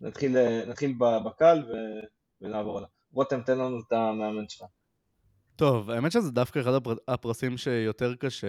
נתחיל, 0.01 0.37
אה, 0.37 0.63
נתחיל 0.67 0.95
בקל 1.27 1.63
ו, 1.69 1.73
ונעבור 2.41 2.79
עליו. 2.79 2.89
רותם, 3.13 3.41
תן 3.43 3.59
לנו 3.59 3.81
את 3.81 3.93
המאמן 3.93 4.49
שלך. 4.49 4.65
טוב, 5.57 5.91
האמת 5.91 6.13
שזה 6.13 6.31
דווקא 6.31 6.61
אחד 6.61 6.75
הפר- 6.75 6.97
הפרסים 7.09 7.57
שיותר 7.57 8.15
קשה, 8.15 8.47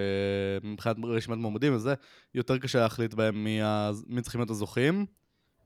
מבחינת 0.64 0.96
רשימת 1.04 1.38
מועמדים 1.38 1.76
וזה, 1.76 1.94
יותר 2.34 2.58
קשה 2.58 2.80
להחליט 2.80 3.14
בהם 3.14 3.44
מי, 3.44 3.62
ה... 3.62 3.92
מי 4.08 4.22
צריכים 4.22 4.42
להיות 4.42 4.50
הזוכים. 4.50 5.06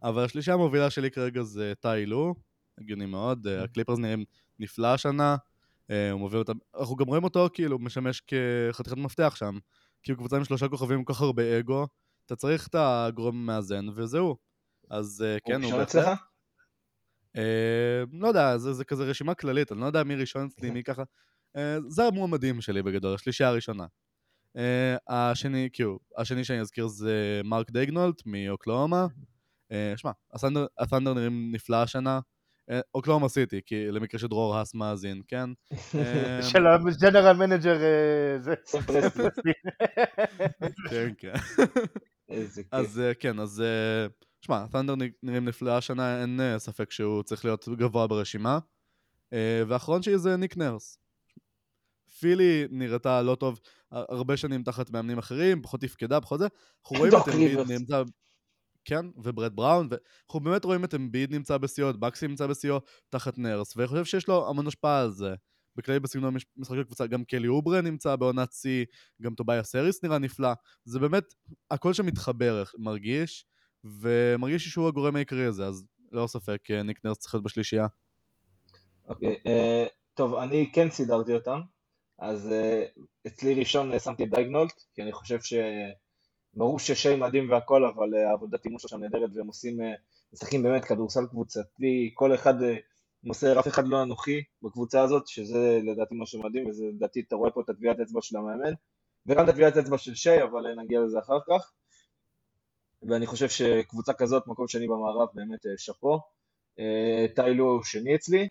אבל 0.04 0.24
השלישה 0.24 0.54
המובילה 0.54 0.90
שלי 0.90 1.12
כרגע 1.12 1.44
זה 1.44 1.74
טאי 1.80 2.06
לו, 2.06 2.36
הגיוני 2.78 3.06
מאוד, 3.06 3.48
אה, 3.48 3.64
הקליפרס 3.64 4.00
נראים 4.00 4.26
נפלא 4.60 4.88
השנה, 4.88 5.36
אה, 5.92 6.12
הוא 6.12 6.20
מוביל 6.20 6.40
אותם, 6.40 6.54
אנחנו 6.80 6.96
גם 6.96 7.08
רואים 7.08 7.24
אותו 7.24 7.48
כאילו 7.54 7.80
משמש 7.80 8.22
כחתיכת 8.22 8.98
מפתח 8.98 9.34
שם, 9.36 9.58
כי 10.04 10.12
הוא 10.12 10.18
קבוצה 10.18 10.38
עם 10.38 10.44
שלושה 10.44 10.68
כוכבים 10.68 10.98
עם 10.98 11.04
כל 11.04 11.14
כך 11.14 11.22
הרבה 11.22 11.60
אגו, 11.60 11.88
אתה 12.26 12.36
צריך 12.36 12.68
את 12.68 12.76
הגורם 12.76 13.36
המאזן 13.36 13.86
וזהו. 13.96 14.51
אז 14.92 15.24
אה, 15.28 15.38
כן, 15.46 15.54
הוא 15.54 15.64
ראשון 15.64 15.80
בהחלט... 15.80 15.96
אצלך? 15.96 16.20
אה, 17.38 18.04
לא 18.14 18.28
יודע, 18.28 18.58
זה, 18.58 18.74
זה 18.74 18.86
כזה 18.86 19.04
רשימה 19.04 19.34
כללית, 19.34 19.72
אני 19.72 19.82
לא 19.82 19.86
יודע 19.86 20.04
מי 20.04 20.16
ראשון 20.16 20.46
אצלי, 20.46 20.72
מי 20.72 20.84
ככה. 20.84 21.04
אה, 21.58 21.78
זה 21.88 22.04
המועמדים 22.06 22.62
שלי 22.62 22.84
בגדול, 22.84 23.14
השלישייה 23.14 23.50
הראשונה. 23.50 23.86
אה, 24.58 24.96
השני, 25.08 25.70
כאילו, 25.74 26.00
השני 26.18 26.44
שאני 26.44 26.62
אזכיר 26.62 26.88
זה 26.88 27.42
מרק 27.44 27.72
דייגנולט 27.72 28.22
מאוקלאומה. 28.26 29.08
אה, 29.72 29.94
שמע, 29.96 30.12
הת'אנדר- 30.34 30.68
הת'אנדר 30.80 31.14
נראים 31.14 31.52
נפלא 31.52 31.84
השנה. 31.84 32.20
אוקלאומה 32.96 33.30
סיטי, 33.30 33.62
כי 33.66 33.92
למקרה 33.92 34.20
שדרור 34.20 34.56
האס 34.56 34.74
מאזין, 34.74 35.22
כן? 35.28 35.50
של 36.52 36.68
ה 36.68 36.77
general 36.77 37.38
manager 37.38 37.78
זה. 38.40 38.54
כן, 40.90 41.12
כן. 41.18 41.34
איזה 42.30 42.64
כיף. 42.64 42.74
אז 42.74 43.02
כן, 43.20 43.40
אז 43.40 43.64
שמע, 44.42 44.66
ת'אנדר 44.72 44.94
נראים 45.24 45.46
נפלא 45.46 45.78
השנה, 45.78 46.22
אין 46.22 46.40
אה, 46.40 46.60
ספק 46.60 46.92
שהוא 46.92 47.24
צריך 47.24 47.46
להיות 47.46 47.70
גבוה 47.70 48.08
ברשימה. 48.08 48.60
אה, 49.34 49.64
והאחרון 49.68 50.02
שלי 50.02 50.18
זה 50.18 50.38
ניק 50.38 50.58
נרס. 50.58 50.98
פילי 52.20 52.66
נראתה 52.70 53.22
לא 53.22 53.36
טוב 53.36 53.60
הר- 53.92 54.06
הרבה 54.10 54.38
שנים 54.38 54.64
תחת 54.64 54.90
מאמנים 54.90 55.18
אחרים, 55.18 55.62
פחות 55.62 55.82
תפקדה, 55.82 56.22
פחות 56.22 56.40
זה. 56.40 56.48
אנחנו 56.84 56.98
רואים 56.98 57.14
את 57.16 57.28
אמביד. 57.34 57.72
נמצא... 57.72 58.04
כן, 58.86 59.06
וברט 59.24 59.56
בראון, 59.56 59.88
ואנחנו 59.92 60.40
באמת 60.40 60.66
רואים 60.66 60.84
את 60.84 60.94
אמביד 60.96 61.34
נמצא 61.34 61.58
בשיאו, 61.58 61.90
את 61.90 61.98
מקסי 61.98 62.28
נמצא 62.28 62.48
בשיאו 62.48 62.80
תחת 63.10 63.38
נרס, 63.38 63.78
ואני 63.78 63.88
חושב 63.88 64.06
שיש 64.06 64.28
לו 64.28 64.50
המון 64.50 64.68
השפעה 64.68 65.02
על 65.02 65.12
זה. 65.12 65.34
בכללי 65.76 66.00
בסגנון 66.00 66.34
מש- 66.34 66.46
משחק 66.58 66.78
הקבוצה, 66.82 67.08
גם 67.08 67.24
קלי 67.24 67.48
אוברה 67.48 67.82
נמצא 67.82 68.16
בעונת 68.16 68.52
שיא, 68.54 68.86
גם 69.22 69.36
טוביאס 69.36 69.64
האריס 69.64 70.04
נראה 70.04 70.18
נפלא. 70.20 70.52
זה 70.86 71.00
באמת, 71.00 71.24
הכל 71.72 71.94
שם 71.94 72.06
מתחבר, 72.06 72.64
מרגיש, 72.78 73.46
ומרגיש 73.84 74.68
שהוא 74.68 74.88
הגורם 74.88 75.16
העיקרי 75.16 75.46
הזה, 75.46 75.66
אז 75.66 75.84
ללא 76.12 76.28
ספק, 76.28 76.72
אה, 76.72 76.84
ניק 76.84 77.06
נרס 77.06 77.18
צריך 77.18 77.34
להיות 77.34 77.44
בשלישייה. 77.44 77.88
אוקיי, 79.08 79.36
אה, 79.48 79.86
טוב, 80.14 80.36
אני 80.36 80.72
כן 80.74 80.90
סידרתי 80.90 81.34
אותם, 81.34 81.62
אז 82.20 82.52
אה, 82.52 82.86
אצלי 83.28 83.54
ראשון 83.54 84.00
שמתי 84.00 84.24
את 84.24 84.30
דייגנולט, 84.30 84.82
כי 84.94 85.02
אני 85.02 85.12
חושב 85.12 85.42
ש... 85.42 85.54
ברור 86.54 86.80
ששיי 86.80 87.16
מדהים 87.16 87.50
והכל, 87.50 87.86
אבל 87.86 88.16
אה, 88.16 88.30
העבודת 88.30 88.66
אימון 88.66 88.80
שלו 88.80 88.98
נהדרת, 88.98 89.30
והם 89.36 89.48
עושים, 89.48 89.80
משחקים 90.34 90.64
באמת 90.64 90.86
כדורסל 90.86 91.28
קבוצתי, 91.30 92.12
כל 92.14 92.34
אחד 92.36 92.54
מוסר, 93.24 93.60
אף 93.60 93.68
אחד 93.68 93.88
לא 93.88 94.04
אנוכי 94.04 94.44
בקבוצה 94.62 95.02
הזאת, 95.02 95.28
שזה 95.28 95.80
לדעתי 95.84 96.16
משהו 96.18 96.44
מדהים, 96.44 96.70
וזה 96.70 96.86
לדעתי, 96.96 97.20
אתה 97.28 97.36
רואה 97.36 97.52
פה 97.52 97.62
את 97.62 97.70
הטביעת 97.70 98.00
אצבע 98.00 98.22
של 98.22 98.38
המאמן, 98.38 98.74
וגם 99.26 99.44
את 99.44 99.50
הטביעת 99.50 99.78
אצבע 99.78 99.98
של 99.98 100.16
שיי, 100.16 100.44
אבל 100.44 100.76
נגיע 100.84 101.00
לזה 101.00 101.20
אחר 101.20 101.38
כך. 101.48 101.72
ואני 103.10 103.28
חושב 103.28 103.50
שקבוצה 103.50 104.14
כזאת, 104.14 104.48
מקום 104.48 104.68
שני 104.68 104.88
במערב, 104.88 105.28
באמת 105.34 105.66
אה, 105.66 105.72
שאפו. 105.78 106.20
אה, 106.80 107.26
טיילו 107.36 107.84
שני 107.84 108.16
אצלי, 108.16 108.48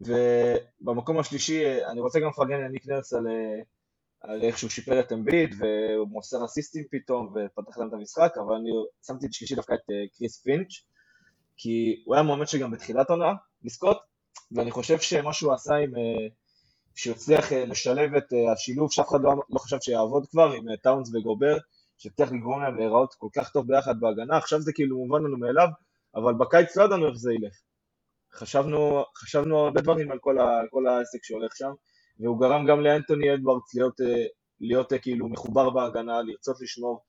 ובמקום 0.00 1.18
השלישי 1.18 1.64
אה, 1.64 1.90
אני 1.90 2.00
רוצה 2.00 2.20
גם 2.20 2.28
לפרגן 2.28 2.60
לניק 2.60 2.86
נרס 2.86 3.12
על, 3.12 3.26
על 4.20 4.42
איך 4.42 4.58
שהוא 4.58 4.70
שיפר 4.70 5.00
את 5.00 5.12
אמביד 5.12 5.54
והוא 5.58 6.08
מוסר 6.08 6.44
אסיסטים 6.44 6.84
פתאום 6.90 7.34
ופתח 7.34 7.78
להם 7.78 7.88
את 7.88 7.92
המשחק, 7.92 8.32
אבל 8.36 8.54
אני 8.54 8.70
שמתי 9.06 9.26
את 9.26 9.32
שלישי 9.32 9.54
דווקא 9.54 9.74
את 9.74 10.10
קריס 10.18 10.42
פינץ', 10.42 10.72
כי 11.56 12.02
הוא 12.04 12.14
היה 12.14 12.22
מועמד 12.22 12.46
שגם 12.46 12.70
בתחילת 12.70 13.10
עונה 13.10 13.32
לזכות, 13.64 13.98
ואני 14.52 14.70
חושב 14.70 14.98
שמה 14.98 15.32
שהוא 15.32 15.52
עשה 15.52 15.74
עם, 15.74 15.92
שהוא 16.94 17.14
הצליח 17.14 17.52
לשלב 17.52 18.14
את 18.14 18.32
השילוב 18.52 18.92
שאף 18.92 19.08
אחד 19.08 19.20
לא, 19.22 19.34
לא 19.50 19.58
חשב 19.58 19.76
שיעבוד 19.80 20.26
כבר 20.30 20.52
עם 20.52 20.76
טאונס 20.82 21.14
וגובר, 21.14 21.58
שהצליח 22.00 22.32
לגרום 22.32 22.62
להם 22.62 22.76
להיראות 22.76 23.14
כל 23.14 23.28
כך 23.36 23.50
טוב 23.50 23.66
ביחד 23.66 24.00
בהגנה, 24.00 24.36
עכשיו 24.36 24.60
זה 24.60 24.72
כאילו 24.72 24.96
מובן 24.96 25.22
לנו 25.22 25.38
מאליו, 25.38 25.68
אבל 26.14 26.34
בקיץ 26.34 26.76
לא 26.76 26.84
ידענו 26.84 27.08
איך 27.08 27.16
זה 27.16 27.32
ילך. 27.32 27.54
חשבנו, 28.32 29.04
חשבנו 29.16 29.58
הרבה 29.58 29.80
דברים 29.80 30.10
על 30.10 30.18
כל, 30.18 30.38
ה, 30.38 30.60
כל 30.70 30.86
העסק 30.86 31.24
שהולך 31.24 31.56
שם, 31.56 31.70
והוא 32.18 32.40
גרם 32.40 32.66
גם 32.66 32.80
לאנטוני 32.80 33.34
אדוארדס 33.34 33.74
להיות, 33.74 34.00
אה, 34.00 34.24
להיות 34.60 34.92
אה, 34.92 34.98
כאילו 34.98 35.28
מחובר 35.28 35.70
בהגנה, 35.70 36.22
לרצות 36.22 36.60
לשמור, 36.60 37.04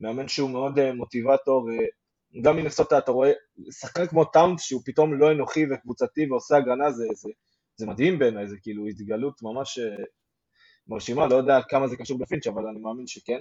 מאמן 0.00 0.28
שהוא 0.28 0.50
מאוד 0.50 0.78
אה, 0.78 0.94
מוטיבטור, 0.94 1.68
גם 2.42 2.56
מנסוטה 2.56 2.98
אתה 2.98 3.12
רואה, 3.12 3.32
שחקן 3.70 4.06
כמו 4.06 4.24
טאונס 4.24 4.62
שהוא 4.62 4.82
פתאום 4.84 5.14
לא 5.14 5.32
אנוכי 5.32 5.64
וקבוצתי 5.70 6.30
ועושה 6.30 6.56
הגנה, 6.56 6.90
זה, 6.90 7.04
זה, 7.14 7.30
זה 7.76 7.86
מדהים 7.86 8.18
בעיניי, 8.18 8.48
זה 8.48 8.56
כאילו 8.62 8.86
התגלות 8.86 9.42
ממש 9.42 9.78
מרשימה, 10.88 11.26
לא 11.26 11.34
יודע 11.34 11.58
כמה 11.68 11.88
זה 11.88 11.96
קשור 11.96 12.18
בפינץ', 12.18 12.46
אבל 12.46 12.66
אני 12.66 12.80
מאמין 12.80 13.06
שכן. 13.06 13.40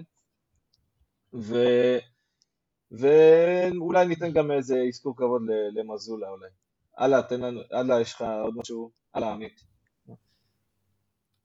ו... 1.34 1.56
ואולי 2.91 4.08
ניתן 4.08 4.32
גם 4.32 4.52
איזה 4.52 4.76
אזכור 4.88 5.17
כבוד 5.17 5.41
למזולה 5.74 6.30
אולי. 6.30 6.50
הלאה, 6.98 7.24
תן 7.24 7.41
לנו, 7.41 7.62
הלאה, 7.72 8.02
יש 8.02 8.13
לך 8.13 8.22
עוד 8.43 8.54
משהו? 8.58 8.91
הלאה, 9.13 9.32
עמית. 9.32 9.63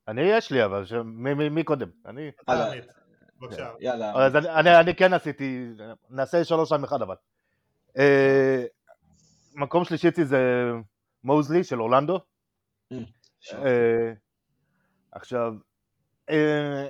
אני 0.08 0.22
יש 0.22 0.50
לי 0.52 0.64
אבל, 0.64 0.84
ש- 0.86 0.92
מי- 1.04 1.34
מי- 1.34 1.48
מי 1.48 1.64
קודם? 1.64 1.88
אני? 2.06 2.30
הלאה. 2.48 2.72
עמית, 2.72 2.84
בבקשה. 3.40 3.70
יאללה, 3.80 4.26
אז 4.26 4.36
אני- 4.36 4.48
אני 4.50 4.76
אני 4.80 4.94
כן 4.94 5.12
עשיתי, 5.12 5.66
נעשה 6.10 6.44
שלוש 6.44 6.72
עם 6.72 6.84
אחד 6.84 7.02
אבל. 7.02 7.14
אה, 7.98 8.64
מקום 9.54 9.84
שלישי 9.84 10.08
אצלי 10.08 10.24
זה 10.24 10.38
מוזלי 11.24 11.64
של 11.64 11.80
אורלנדו. 11.80 12.18
שם. 13.40 13.56
אה, 13.66 14.12
עכשיו, 15.12 15.52
אה, 16.30 16.88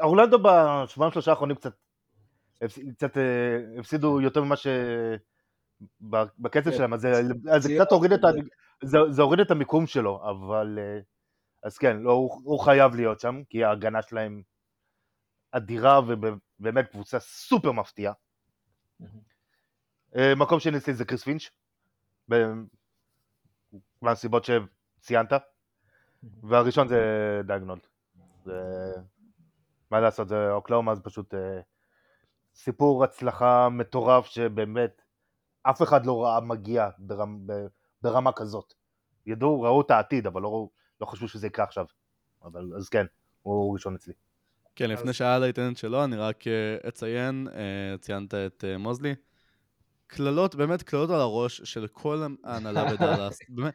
אורלנדו 0.00 0.38
בשבועיים 0.38 1.12
שלושה 1.12 1.30
האחרונים 1.30 1.56
קצת, 1.56 1.72
קצת 2.96 3.16
אה, 3.16 3.78
הפסידו 3.78 4.20
יותר 4.20 4.44
ממה 4.44 4.56
ש... 4.56 4.66
בקצב 6.38 6.70
כן. 6.70 6.76
שלהם, 6.76 6.94
אז 6.94 7.00
זה, 7.58 7.74
קצת 7.74 7.92
הוריד 9.18 9.40
את, 9.40 9.50
המיקום 9.50 9.86
שלו, 9.86 10.30
אבל 10.30 10.78
אה, 10.78 11.00
אז 11.62 11.78
כן, 11.78 11.96
לא, 11.96 12.12
הוא, 12.12 12.40
הוא 12.44 12.60
חייב 12.60 12.94
להיות 12.94 13.20
שם, 13.20 13.42
כי 13.48 13.64
ההגנה 13.64 14.02
שלהם 14.02 14.42
אדירה 15.52 16.00
ובאמת 16.00 16.90
קבוצה 16.90 17.20
סופר 17.20 17.72
מפתיעה. 17.72 18.12
אה, 20.16 20.34
מקום 20.34 20.60
שני 20.60 20.78
אצלי 20.78 20.94
זה 20.94 21.04
קריס 21.04 21.24
פינץ', 21.24 21.50
מהסיבות 24.02 24.44
שציינת, 24.44 25.32
והראשון 26.42 26.88
זה 26.88 27.00
דיאגנולד. 27.46 27.86
זה... 28.44 28.52
מה 29.90 30.00
לעשות, 30.00 30.28
זה 30.28 30.50
אוקלאומה 30.52 30.94
זה 30.94 31.02
פשוט 31.02 31.34
אה, 31.34 31.60
סיפור 32.54 33.04
הצלחה 33.04 33.68
מטורף 33.68 34.26
שבאמת 34.26 35.02
אף 35.62 35.82
אחד 35.82 36.06
לא 36.06 36.24
ראה 36.24 36.40
מגיע 36.40 36.88
ברמ, 36.98 37.46
ב- 37.46 37.66
ברמה 38.02 38.32
כזאת. 38.32 38.74
ידעו, 39.26 39.62
ראו 39.62 39.80
את 39.80 39.90
העתיד, 39.90 40.26
אבל 40.26 40.42
לא, 40.42 40.48
ראו- 40.48 40.70
לא 41.00 41.06
חשבו 41.06 41.28
שזה 41.28 41.46
יקרה 41.46 41.64
עכשיו. 41.64 41.84
אבל, 42.44 42.70
אז 42.76 42.88
כן, 42.88 43.06
הוא 43.42 43.72
ראשון 43.74 43.94
אצלי. 43.94 44.12
כן, 44.76 44.90
אז- 44.90 44.98
לפני 44.98 45.12
שאלה 45.12 45.46
ייתן 45.46 45.72
את 45.72 45.76
שלו, 45.76 46.04
אני 46.04 46.16
רק 46.16 46.46
אה, 46.46 46.88
אציין, 46.88 47.48
אה, 47.54 47.98
ציינת 47.98 48.34
את 48.34 48.64
אה, 48.64 48.78
מוזלי. 48.78 49.14
קללות, 50.06 50.54
באמת 50.54 50.82
קללות 50.82 51.10
על 51.10 51.20
הראש 51.20 51.60
של 51.64 51.86
כל 51.86 52.22
ההנהלה 52.44 52.84
בדאלאס. 52.92 53.38
באמת, 53.48 53.74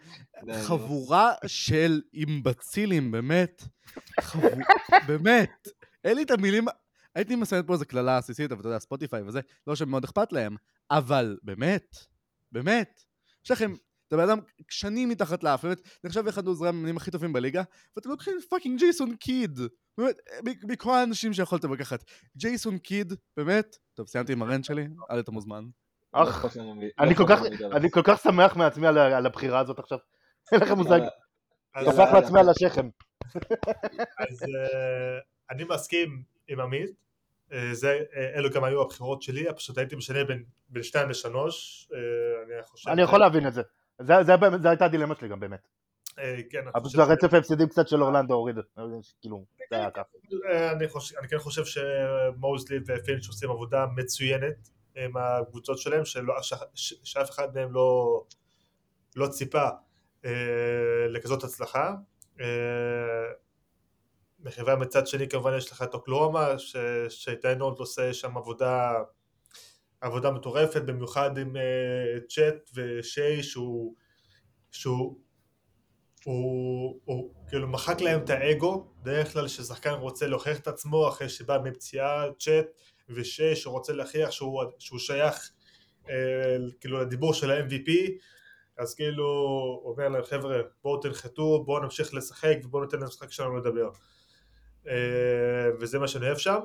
חבורה 0.64 1.34
של 1.48 2.02
אימבצילים, 2.14 3.12
באמת. 3.12 3.64
חבורה, 4.22 4.50
באמת. 5.08 5.68
אין 6.06 6.18
לי 6.18 6.24
את 6.24 6.32
המילים, 6.32 6.66
הייתי 7.16 7.36
מסיימת 7.36 7.68
פה 7.68 7.74
איזה 7.74 7.86
קללה 7.86 8.18
עסיסית, 8.18 8.52
אבל 8.52 8.60
אתה 8.60 8.68
יודע, 8.70 8.80
ספוטיפיי 8.80 9.22
וזה, 9.22 9.40
לא 9.68 9.76
שמאוד 9.76 10.04
אכפת 10.04 10.34
להם, 10.34 10.56
אבל 10.92 11.38
באמת, 11.44 11.96
באמת. 12.52 13.02
יש 13.46 13.52
לכם, 13.52 13.74
אתה 14.08 14.18
בן 14.18 14.24
אדם 14.24 14.40
שנים 14.70 15.10
מתחת 15.10 15.44
לאף, 15.44 15.66
באמת, 15.66 15.82
נחשב 16.04 16.28
אחד 16.28 16.46
מעוזרי 16.46 16.70
המאמנים 16.70 16.98
הכי 16.98 17.12
טובים 17.12 17.34
בליגה, 17.34 17.64
ואתם 17.96 18.10
לוקחים 18.10 18.34
fucking 18.50 18.80
ג'ייסון 18.80 19.16
קיד. 19.16 19.60
באמת, 19.98 20.16
מכל 20.64 20.94
האנשים 20.96 21.34
שיכולתם 21.34 21.74
לקחת. 21.74 22.04
ג'ייסון 22.38 22.78
קיד, 22.78 23.14
באמת, 23.38 23.78
טוב, 23.94 24.08
סיימתי 24.08 24.34
עם 24.34 24.42
הרנט 24.42 24.64
שלי, 24.66 24.88
עד 25.10 25.18
אתה 25.18 25.32
מוזמן. 25.32 25.64
לא 26.14 26.24
אך, 26.24 26.46
מ- 26.58 26.82
לא 26.82 26.86
אני 27.78 27.92
כל 27.92 28.02
כך- 28.04 28.22
שמח 28.24 28.56
מעצמי 28.56 28.88
על 28.88 29.26
הבחירה 29.26 29.60
הזאת 29.60 29.80
עכשיו. 29.80 29.98
אין 30.52 30.62
לכם 30.62 30.78
מושג, 30.78 31.00
טפח 31.74 31.98
יאללה, 31.98 32.14
לעצמי 32.14 32.40
על 32.40 32.50
השכם. 32.50 32.90
אז 34.20 34.44
אה, 34.44 35.20
אני 35.52 35.64
מסכים 35.70 36.24
עם 36.48 36.60
עמית, 36.60 36.92
אה, 37.52 37.70
זה, 37.74 38.00
אה, 38.16 38.36
אלו 38.36 38.50
גם 38.50 38.64
היו 38.64 38.82
הבחירות 38.82 39.22
שלי, 39.22 39.46
פשוט 39.56 39.78
הייתי 39.78 39.96
משנה 39.96 40.24
בין, 40.24 40.44
בין 40.70 40.84
שתיים 40.84 41.10
לשלוש, 41.10 41.88
אה, 41.94 41.98
אני 42.56 42.64
חושב... 42.64 42.90
אני 42.90 43.02
יכול 43.02 43.20
להבין 43.20 43.48
את 43.48 43.54
זה. 43.54 43.62
זה- 44.02 44.24
זה 44.24 44.38
באמת- 44.38 44.62
זו 44.62 44.70
הייתה 44.70 44.86
הדילמה 44.86 45.16
שלי 45.16 45.28
גם 45.28 45.40
באמת. 45.40 45.68
כן, 46.50 46.60
אני 46.60 46.70
אבל 46.76 46.84
חושב 46.84 47.00
הרצף 47.00 47.34
ההפסדים 47.34 47.68
קצת 47.70 47.88
של 47.88 48.04
אורלנדו 48.04 48.34
הוריד. 48.34 48.56
כאילו, 49.22 49.46
זה 49.70 49.76
היה 49.76 49.92
ככה. 49.92 50.02
אה, 50.50 50.72
אני, 50.72 50.88
כן 51.30 51.38
חושב 51.38 51.62
שמוזלי 51.66 52.78
ופינץ' 52.88 53.28
עושים 53.28 53.50
עבודה 53.52 53.86
מצוינת 53.96 54.70
עם 54.96 55.18
הקבוצות 55.18 55.78
שלהם, 55.78 56.02
שאף 57.04 57.30
אחד 57.30 57.56
מהם 57.56 57.74
לא, 57.74 58.22
לא 59.16 59.28
ציפה 59.28 59.68
לכזאת 61.10 61.44
הצלחה. 61.44 61.94
מחברה 64.46 64.76
מצד 64.76 65.08
שני 65.08 65.30
כמובן 65.30 65.58
יש 65.58 65.72
לך 65.72 65.82
את 65.82 65.94
אוקלאומה, 65.94 66.60
ש- 66.60 66.76
שטיינולד 67.10 67.78
עושה 67.78 68.14
שם 68.14 68.38
עבודה, 68.38 68.94
עבודה 70.02 70.32
מטורפת, 70.32 70.82
במיוחד 70.82 71.38
עם 71.38 71.56
אה, 71.58 72.20
צ'אט 72.30 72.70
ושיי 72.74 73.44
שהוא, 73.44 73.96
שהוא 74.72 75.20
הוא, 76.26 77.00
הוא 77.06 77.34
כאילו 77.48 77.68
מחק 77.68 78.02
להם 78.02 78.24
את 78.24 78.30
האגו, 78.30 78.88
בדרך 79.02 79.34
כלל 79.34 79.48
כששחקן 79.48 79.94
רוצה 79.94 80.28
להוכיח 80.28 80.60
את 80.60 80.68
עצמו 80.68 81.08
אחרי 81.08 81.30
שבא 81.30 81.58
מפציעה, 81.64 82.26
צ'אט 82.40 82.66
ושש 83.10 83.64
שרוצה 83.64 83.94
להוכיח 83.94 84.32
שהוא, 84.32 84.64
שהוא 84.80 85.00
שייך 85.00 85.52
אה, 86.10 86.58
כאילו 86.80 87.02
לדיבור 87.02 87.34
של 87.34 87.52
ה-MVP, 87.52 87.92
אז 88.78 88.96
כאילו 88.96 89.26
הוא 89.84 89.92
אומר 89.92 90.10
להם 90.10 90.24
חבר'ה 90.24 90.62
בואו 90.84 91.02
תנחתו, 91.02 91.64
בואו 91.66 91.84
נמשיך 91.84 92.14
לשחק 92.14 92.58
ובואו 92.64 92.84
ניתן 92.84 93.00
למשחק 93.00 93.32
שלנו 93.32 93.58
לדבר. 93.58 93.90
אה, 94.88 95.70
וזה 95.80 96.00
מה 96.00 96.08
שאני 96.08 96.26
אוהב 96.26 96.38
שם. 96.38 96.60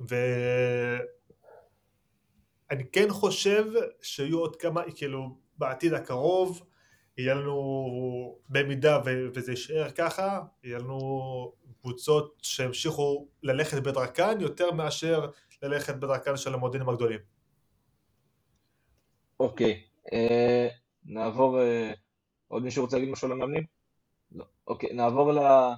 ואני 0.00 1.00
כן 2.92 3.10
חושב 3.10 3.64
שיהיו 4.02 4.38
עוד 4.38 4.56
כמה, 4.56 4.82
כאילו 4.94 5.36
בעתיד 5.58 5.92
הקרוב 5.92 6.62
יהיה 7.18 7.34
לנו, 7.34 8.38
במידה 8.48 8.98
ו- 9.06 9.28
וזה 9.34 9.52
יישאר 9.52 9.90
ככה, 9.90 10.40
יהיה 10.64 10.78
לנו 10.78 11.52
קבוצות 11.80 12.38
שהמשיכו 12.42 13.28
ללכת 13.42 13.82
בדרכן 13.82 14.40
יותר 14.40 14.72
מאשר 14.72 15.30
ללכת 15.62 15.96
בדרכן 15.96 16.36
של 16.36 16.54
המודיעינים 16.54 16.88
הגדולים. 16.88 17.20
אוקיי, 19.40 19.84
אה, 20.12 20.68
נעבור, 21.04 21.60
אה, 21.60 21.92
עוד 22.48 22.62
מישהו 22.62 22.84
רוצה 22.84 22.96
להגיד 22.96 23.12
משהו 23.12 23.26
על 23.26 23.32
המאמנים? 23.32 23.64
לא. 24.32 24.44
אוקיי, 24.66 24.92
נעבור 24.92 25.32
ל- 25.32 25.72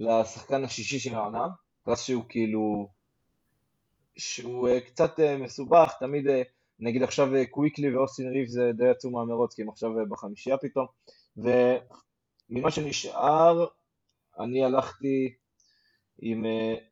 לשחקן 0.00 0.64
השישי 0.64 0.98
של 0.98 1.14
העונה, 1.14 1.46
פרס 1.82 2.02
שהוא 2.02 2.24
כאילו, 2.28 2.88
שהוא 4.16 4.68
אה, 4.68 4.80
קצת 4.80 5.20
אה, 5.20 5.36
מסובך, 5.36 5.94
תמיד, 6.00 6.28
אה, 6.28 6.42
נגיד 6.78 7.02
עכשיו 7.02 7.28
קוויקלי 7.50 7.96
ואוסטין 7.96 8.28
ריבס 8.28 8.58
אה, 8.58 8.72
די 8.72 8.90
יצאו 8.90 9.10
מהמרוץ, 9.10 9.54
כי 9.54 9.62
הם 9.62 9.68
עכשיו 9.68 9.90
בחמישייה 10.08 10.56
פתאום, 10.56 10.86
וממה 11.36 12.70
שנשאר, 12.70 13.66
אני 14.38 14.64
הלכתי 14.64 15.34
עם 16.18 16.44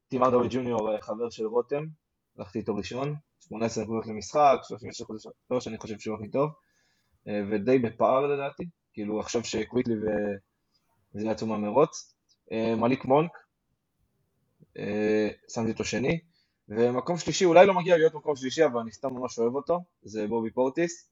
טים 0.09 0.23
ארדווי 0.23 0.49
ג'וניור, 0.51 1.01
חבר 1.01 1.31
של 1.31 1.47
רותם, 1.47 1.85
הלכתי 2.39 2.59
איתו 2.59 2.75
ראשון, 2.75 3.15
18 3.41 3.85
נקודות 3.85 4.07
למשחק, 4.07 4.59
36 4.63 5.01
נקודות 5.01 5.23
שלוש, 5.49 5.69
אני 5.69 5.79
חושב 5.79 5.99
שהוא 5.99 6.17
הכי 6.17 6.31
טוב, 6.31 6.51
ודי 7.27 7.79
בפער 7.79 8.27
לדעתי, 8.27 8.65
כאילו 8.93 9.21
עכשיו 9.21 9.45
שקוויקלי 9.45 9.95
וזה 11.15 11.27
יצאו 11.27 11.47
מהמרוץ. 11.47 12.18
אה, 12.53 12.75
מליק 12.77 13.05
מונק, 13.05 13.31
אה, 14.79 15.29
שמתי 15.49 15.71
אותו 15.71 15.85
שני, 15.85 16.21
ומקום 16.69 17.19
שלישי, 17.19 17.45
אולי 17.45 17.67
לא 17.67 17.75
מגיע 17.75 17.97
להיות 17.97 18.15
מקום 18.15 18.37
שלישי, 18.37 18.65
אבל 18.65 18.81
אני 18.81 18.93
סתם 18.93 19.15
ממש 19.15 19.39
אוהב 19.39 19.55
אותו, 19.55 19.81
זה 20.03 20.27
בובי 20.27 20.51
פורטיס, 20.51 21.11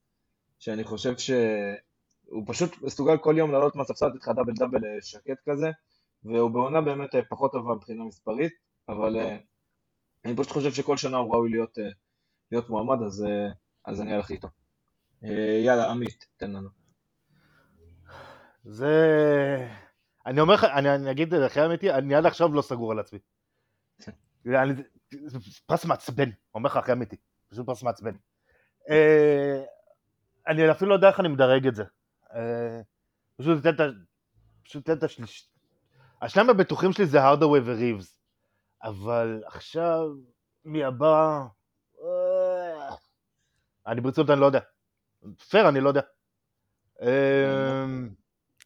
שאני 0.58 0.84
חושב 0.84 1.18
שהוא 1.18 2.44
פשוט 2.46 2.82
מסוגל 2.82 3.16
כל 3.18 3.34
יום 3.38 3.52
לעלות 3.52 3.76
מהספסל, 3.76 4.06
לתת 4.06 4.16
לך 4.16 4.28
דאבל 4.28 4.52
דאבל 4.52 4.84
אה, 4.84 5.02
שקט 5.02 5.38
כזה, 5.50 5.70
והוא 6.24 6.50
בעונה 6.50 6.80
באמת 6.80 7.10
פחות 7.28 7.52
טובה 7.52 7.74
מבחינה 7.74 8.04
מספרית, 8.04 8.52
אבל 8.88 9.16
אני 10.24 10.36
פשוט 10.36 10.52
חושב 10.52 10.72
שכל 10.72 10.96
שנה 10.96 11.16
הוא 11.16 11.34
ראוי 11.34 11.50
להיות, 11.50 11.78
להיות 12.52 12.70
מועמד, 12.70 13.02
אז, 13.02 13.26
אז 13.84 14.00
אני 14.00 14.14
הלכתי 14.14 14.34
איתו. 14.34 14.48
יאללה, 15.64 15.90
עמית, 15.90 16.26
תן 16.36 16.52
לנו. 16.52 16.68
זה... 18.64 18.86
אני 20.26 20.40
אומר 20.40 20.54
לך, 20.54 20.64
אני, 20.64 20.94
אני 20.94 21.10
אגיד 21.10 21.34
את 21.34 21.40
זה 21.40 21.46
הכי 21.46 21.64
אמיתי, 21.64 21.92
אני 21.92 22.14
עד 22.14 22.26
עכשיו 22.26 22.54
לא 22.54 22.62
סגור 22.62 22.92
על 22.92 22.98
עצמי. 22.98 23.18
אני, 24.46 24.72
פרס 25.66 25.84
מעצבן, 25.84 26.30
אומר 26.54 26.70
לך 26.70 26.76
הכי 26.76 26.92
אמיתי, 26.92 27.16
פשוט 27.48 27.66
פרס 27.66 27.82
מעצבן. 27.82 28.12
אה, 28.90 29.64
אני 30.46 30.70
אפילו 30.70 30.90
לא 30.90 30.94
יודע 30.94 31.08
איך 31.08 31.20
אני 31.20 31.28
מדרג 31.28 31.66
את 31.66 31.74
זה. 31.74 31.84
אה, 32.34 32.80
פשוט 33.36 33.62
תן 33.62 33.74
את 33.74 33.80
ה... 33.80 33.84
פשוט 34.64 34.86
תן 34.86 34.92
את 34.92 35.02
השליש... 35.02 35.50
השניים 36.22 36.50
הבטוחים 36.50 36.92
שלי 36.92 37.06
זה 37.06 37.22
הרדווי 37.22 37.60
וריבס, 37.64 38.18
אבל 38.82 39.42
עכשיו, 39.46 40.08
מי 40.64 40.84
הבא? 40.84 41.46
אה, 42.02 42.94
אני 43.86 44.00
ברצינות 44.00 44.30
אני 44.30 44.40
לא 44.40 44.46
יודע. 44.46 44.60
פייר, 45.48 45.68
אני 45.68 45.80
לא 45.80 45.88
יודע. 45.88 46.02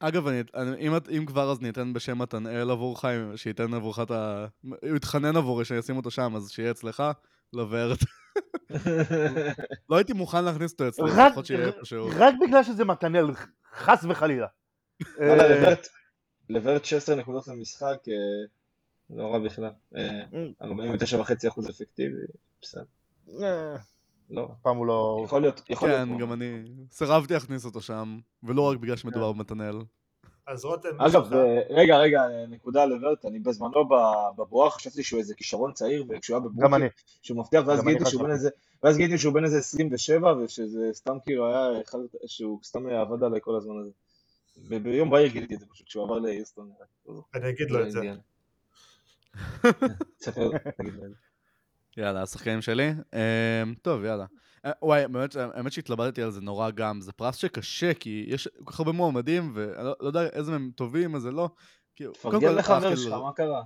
אה, 0.03 0.09
אגב, 0.09 0.27
אני, 0.27 0.43
אני, 0.55 0.77
אם, 0.89 0.97
את- 0.97 1.09
אם 1.09 1.27
כבר 1.27 1.51
אז 1.53 1.61
ניתן 1.61 1.93
בשם 1.93 2.19
מתנאל 2.19 2.71
עבורך, 2.71 3.05
אם- 3.05 3.37
שייתן 3.37 3.75
עבורך 3.75 3.99
את 4.03 4.11
ה... 4.11 4.47
הוא 4.63 4.97
התחנן 4.97 5.37
עבורי 5.37 5.65
שאני 5.65 5.81
אשים 5.81 5.97
אותו 5.97 6.11
שם, 6.11 6.33
אז 6.37 6.51
שיהיה 6.51 6.71
אצלך, 6.71 7.03
לברט. 7.53 7.99
לא 9.91 9.97
הייתי 9.97 10.13
מוכן 10.13 10.45
להכניס 10.45 10.73
אותו 10.73 10.89
אצלי, 10.89 11.11
רק- 11.11 11.31
לפחות 11.31 11.47
שיהיה 11.47 11.67
איפשהו. 11.67 12.09
רק 12.17 12.35
בגלל 12.47 12.63
שזה 12.65 12.85
מתנאל, 12.85 13.27
חס 13.75 14.05
וחלילה. 14.09 14.47
אה, 15.21 15.37
לברט- 15.37 15.89
לברט 16.49 16.85
16 16.85 17.17
נקודות 17.17 17.49
למשחק, 17.49 17.97
אה, 18.09 18.15
לא 19.17 19.33
רע 19.33 19.39
בכלל. 19.39 19.71
אה, 19.97 20.21
49.5% 20.63 21.71
אפקטיבי, 21.71 22.17
בסדר, 22.63 22.83
אה, 23.43 23.77
לא. 24.31 24.49
פעם 24.63 24.77
הוא 24.77 24.87
לא... 24.87 25.23
יכול 25.25 25.41
להיות, 25.43 25.63
יכול 25.71 25.89
להיות. 25.89 26.09
כן. 26.09 26.19
גם 26.19 26.33
אני 26.33 26.63
סירבתי 26.91 27.35
להכניס 27.35 27.65
אותו 27.65 27.81
שם, 27.81 28.19
ולא 28.43 28.63
רק 28.71 28.79
בגלל 28.79 28.97
שמדובר 28.97 29.33
במתנאל. 29.33 29.79
אז 30.47 30.65
רותם, 30.65 30.89
אגב? 31.01 31.33
אה, 31.33 31.61
רגע, 31.71 31.97
רגע, 31.99 32.21
אה, 32.23 32.47
נקודה 32.47 32.83
על 32.83 32.89
לברט, 32.95 33.25
אני 33.25 33.39
בזמנו 33.39 33.89
ב- 33.89 33.95
בבועה 34.37 34.71
חשבתי 34.71 35.03
שהוא 35.03 35.21
איזה 35.21 35.35
כישרון 35.35 35.73
צעיר, 35.73 36.05
וכשהוא 36.09 36.37
היה 36.37 36.45
גם 36.45 36.53
בברוקלין, 36.55 36.75
אני. 36.83 36.91
שהוא 37.23 37.39
מבטיח, 37.39 37.65
ואז 37.67 37.81
גם 37.81 37.87
גיליתי 37.87 38.05
שהוא 38.11 38.23
בן. 38.23 38.31
איזה, 38.31 38.51
ואז 38.83 38.97
גיליתי 38.97 39.19
שהוא 39.19 39.35
בן 39.35 39.45
איזה 39.45 39.59
27, 39.59 40.33
ושזה 40.39 40.89
סתם 40.93 41.17
כאילו 41.25 41.47
היה, 41.47 41.83
אחד- 41.83 41.99
שהוא 42.27 42.61
סתם 42.65 42.87
עבד 42.87 43.23
עליי 43.25 43.41
כל 43.43 43.57
הזמן 43.57 43.75
הזה. 43.81 43.91
ב- 44.69 44.83
ביום 44.83 45.11
בהיר 45.11 45.29
גיליתי 45.33 45.55
את 45.55 45.61
זה 45.61 45.67
פשוט, 45.67 45.87
כשהוא 45.87 46.05
עבר 46.05 46.19
ליוסטון. 46.19 46.71
אני 47.35 47.49
אגיד 47.51 47.71
לו 47.71 47.87
את 47.87 47.91
זה. 47.91 48.01
יאללה, 52.01 52.23
השחקנים 52.23 52.63
שלי. 52.63 52.91
אמ, 52.91 53.75
טוב, 53.83 54.05
יאללה. 54.05 54.27
אה, 54.65 54.71
וואי, 54.83 55.09
באמת, 55.09 55.37
האמת 55.37 55.73
שהתלבטתי 55.73 56.23
על 56.23 56.31
זה 56.31 56.41
נורא 56.41 56.71
גם. 56.71 57.01
זה 57.01 57.13
פרס 57.13 57.37
שקשה, 57.37 57.95
כי 57.95 58.25
יש 58.29 58.49
כל 58.65 58.73
כך 58.73 58.81
הרבה 58.81 58.93
מועמדים, 58.93 59.53
ואני 59.55 59.85
לא 59.85 59.95
לא 60.01 60.07
יודע 60.07 60.23
איזה 60.23 60.51
מהם 60.51 60.71
טובים, 60.75 61.15
איזה 61.15 61.31
לא. 61.31 61.51
תפרגן 61.95 62.55
לחבר 62.55 62.75
הלכתי 62.75 62.97
שלך, 62.97 63.13
מה 63.13 63.33
קרה? 63.33 63.63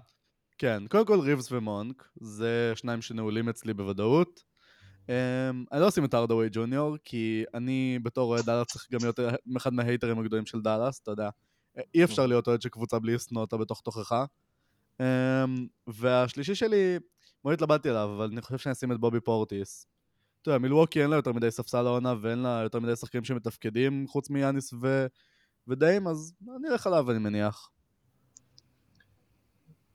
כן, 0.58 0.82
קודם 0.90 1.06
כל 1.06 1.20
ריבס 1.20 1.52
ומונק, 1.52 2.08
זה 2.20 2.72
שניים 2.74 3.02
שנעולים 3.02 3.48
אצלי 3.48 3.74
בוודאות. 3.74 4.44
Um, 5.06 5.08
אני 5.72 5.80
לא 5.80 5.88
אשים 5.88 6.04
את 6.04 6.14
ארדווי 6.14 6.48
ג'וניור, 6.52 6.96
כי 7.04 7.44
אני 7.54 7.98
בתור 8.02 8.30
אוהד 8.30 8.44
דאלאס 8.44 8.66
צריך 8.66 8.86
גם 8.92 8.98
להיות 9.02 9.20
אחד 9.56 9.74
מההייטרים 9.74 10.18
הגדולים 10.18 10.46
של 10.46 10.60
דאלאס, 10.60 11.00
אתה 11.02 11.10
יודע. 11.10 11.28
אי 11.94 12.04
אפשר 12.04 12.26
להיות 12.26 12.48
אוהד 12.48 12.62
של 12.62 12.68
קבוצה 12.68 12.98
בלי 12.98 13.14
לשנוא 13.14 13.40
אותה 13.42 13.56
בתוך 13.56 13.80
תוכך. 13.80 14.24
Um, 14.92 15.04
והשלישי 15.86 16.54
שלי, 16.54 16.98
מאוד 17.44 17.54
התלבטתי 17.54 17.88
עליו, 17.88 18.12
אבל 18.16 18.24
אני 18.32 18.42
חושב 18.42 18.58
שאני 18.58 18.72
אשים 18.72 18.92
את 18.92 19.00
בובי 19.00 19.20
פורטיס. 19.20 19.86
אתה 20.42 20.50
יודע, 20.50 20.58
מילווקי 20.58 21.02
אין 21.02 21.10
לה 21.10 21.16
יותר 21.16 21.32
מדי 21.32 21.50
ספסל 21.50 21.86
העונה 21.86 22.14
ואין 22.22 22.38
לה 22.38 22.60
יותר 22.62 22.80
מדי 22.80 22.96
שחקנים 22.96 23.24
שמתפקדים 23.24 24.06
חוץ 24.08 24.30
מיאניס 24.30 24.72
ו... 24.72 25.06
ודיים, 25.68 26.06
אז 26.06 26.34
אני 26.56 26.68
אלך 26.68 26.86
עליו 26.86 27.10
אני 27.10 27.18
מניח. 27.18 27.70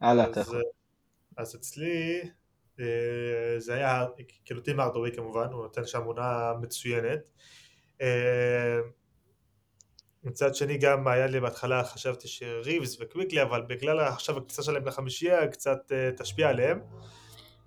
הלאה, 0.01 0.29
אתה 0.29 0.39
אז, 0.39 0.47
יכול. 0.47 0.63
אז 1.37 1.55
אצלי 1.55 2.21
אה, 2.79 3.55
זה 3.57 3.73
היה 3.73 4.05
כאילו 4.45 4.61
טים 4.61 4.79
ארדווי 4.79 5.15
כמובן, 5.15 5.47
הוא 5.51 5.63
נותן 5.63 5.85
שם 5.85 6.03
עונה 6.03 6.53
מצוינת. 6.61 7.19
אה, 8.01 8.79
מצד 10.23 10.55
שני 10.55 10.77
גם 10.77 11.07
היה 11.07 11.27
לי 11.27 11.39
בהתחלה 11.39 11.83
חשבתי 11.83 12.27
שריבס 12.27 12.97
וקוויקלי 13.01 13.41
אבל 13.41 13.61
בגלל 13.61 13.99
עכשיו 13.99 14.37
הכניסה 14.37 14.63
שלהם 14.63 14.87
לחמישייה 14.87 15.47
קצת 15.47 15.91
אה, 15.91 16.09
תשפיע 16.17 16.49
עליהם 16.49 16.79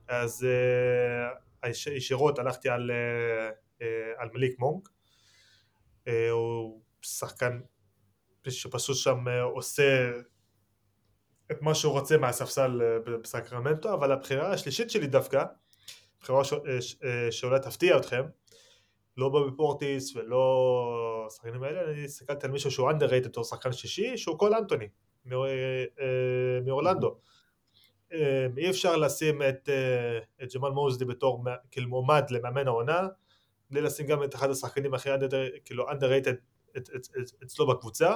אז 0.08 0.46
אה, 1.64 1.70
ישירות 1.92 2.38
הלכתי 2.38 2.68
על, 2.68 2.90
אה, 2.90 3.50
אה, 3.82 4.12
על 4.16 4.28
מליק 4.34 4.58
מונק. 4.58 4.88
הוא 6.30 6.82
שחקן 7.02 7.60
שפשוט 8.48 8.96
שם 8.96 9.24
עושה 9.54 10.10
את 11.50 11.62
מה 11.62 11.74
שהוא 11.74 11.92
רוצה 11.92 12.16
מהספסל 12.16 12.80
בסקרמנטו, 13.22 13.94
אבל 13.94 14.12
הבחירה 14.12 14.52
השלישית 14.52 14.90
שלי 14.90 15.06
דווקא, 15.06 15.44
בחירה 16.20 16.42
שאולי 17.30 17.60
תפתיע 17.60 17.96
אתכם, 17.96 18.22
לא 19.16 19.28
בובי 19.28 19.56
פורטיס 19.56 20.16
ולא 20.16 21.26
השחקנים 21.26 21.62
האלה, 21.62 21.90
אני 21.90 22.04
הסתכלתי 22.04 22.46
על 22.46 22.52
מישהו 22.52 22.70
שהוא 22.70 22.90
underrated 22.90 23.24
בתור 23.28 23.44
שחקן 23.44 23.72
שישי, 23.72 24.16
שהוא 24.16 24.38
קול 24.38 24.54
אנטוני, 24.54 24.88
מאור- 25.24 25.46
מאורלנדו. 26.64 27.08
אה, 27.08 27.14
אי 28.56 28.70
אפשר 28.70 28.96
לשים 28.96 29.42
את, 29.42 29.68
אה, 29.68 30.18
את 30.42 30.54
ג'מאל 30.54 30.70
מוזדי 30.70 31.04
בתור 31.04 31.44
כאילו 31.70 31.88
מועמד 31.88 32.24
למאמן 32.30 32.66
העונה, 32.66 33.08
בלי 33.70 33.80
לשים 33.80 34.06
גם 34.06 34.22
את 34.22 34.34
אחד 34.34 34.50
השחקנים 34.50 34.94
הכי 34.94 35.14
under- 35.14 35.60
כאילו 35.64 35.90
underrated 35.90 36.78
אצלו 37.44 37.66
בקבוצה, 37.66 38.14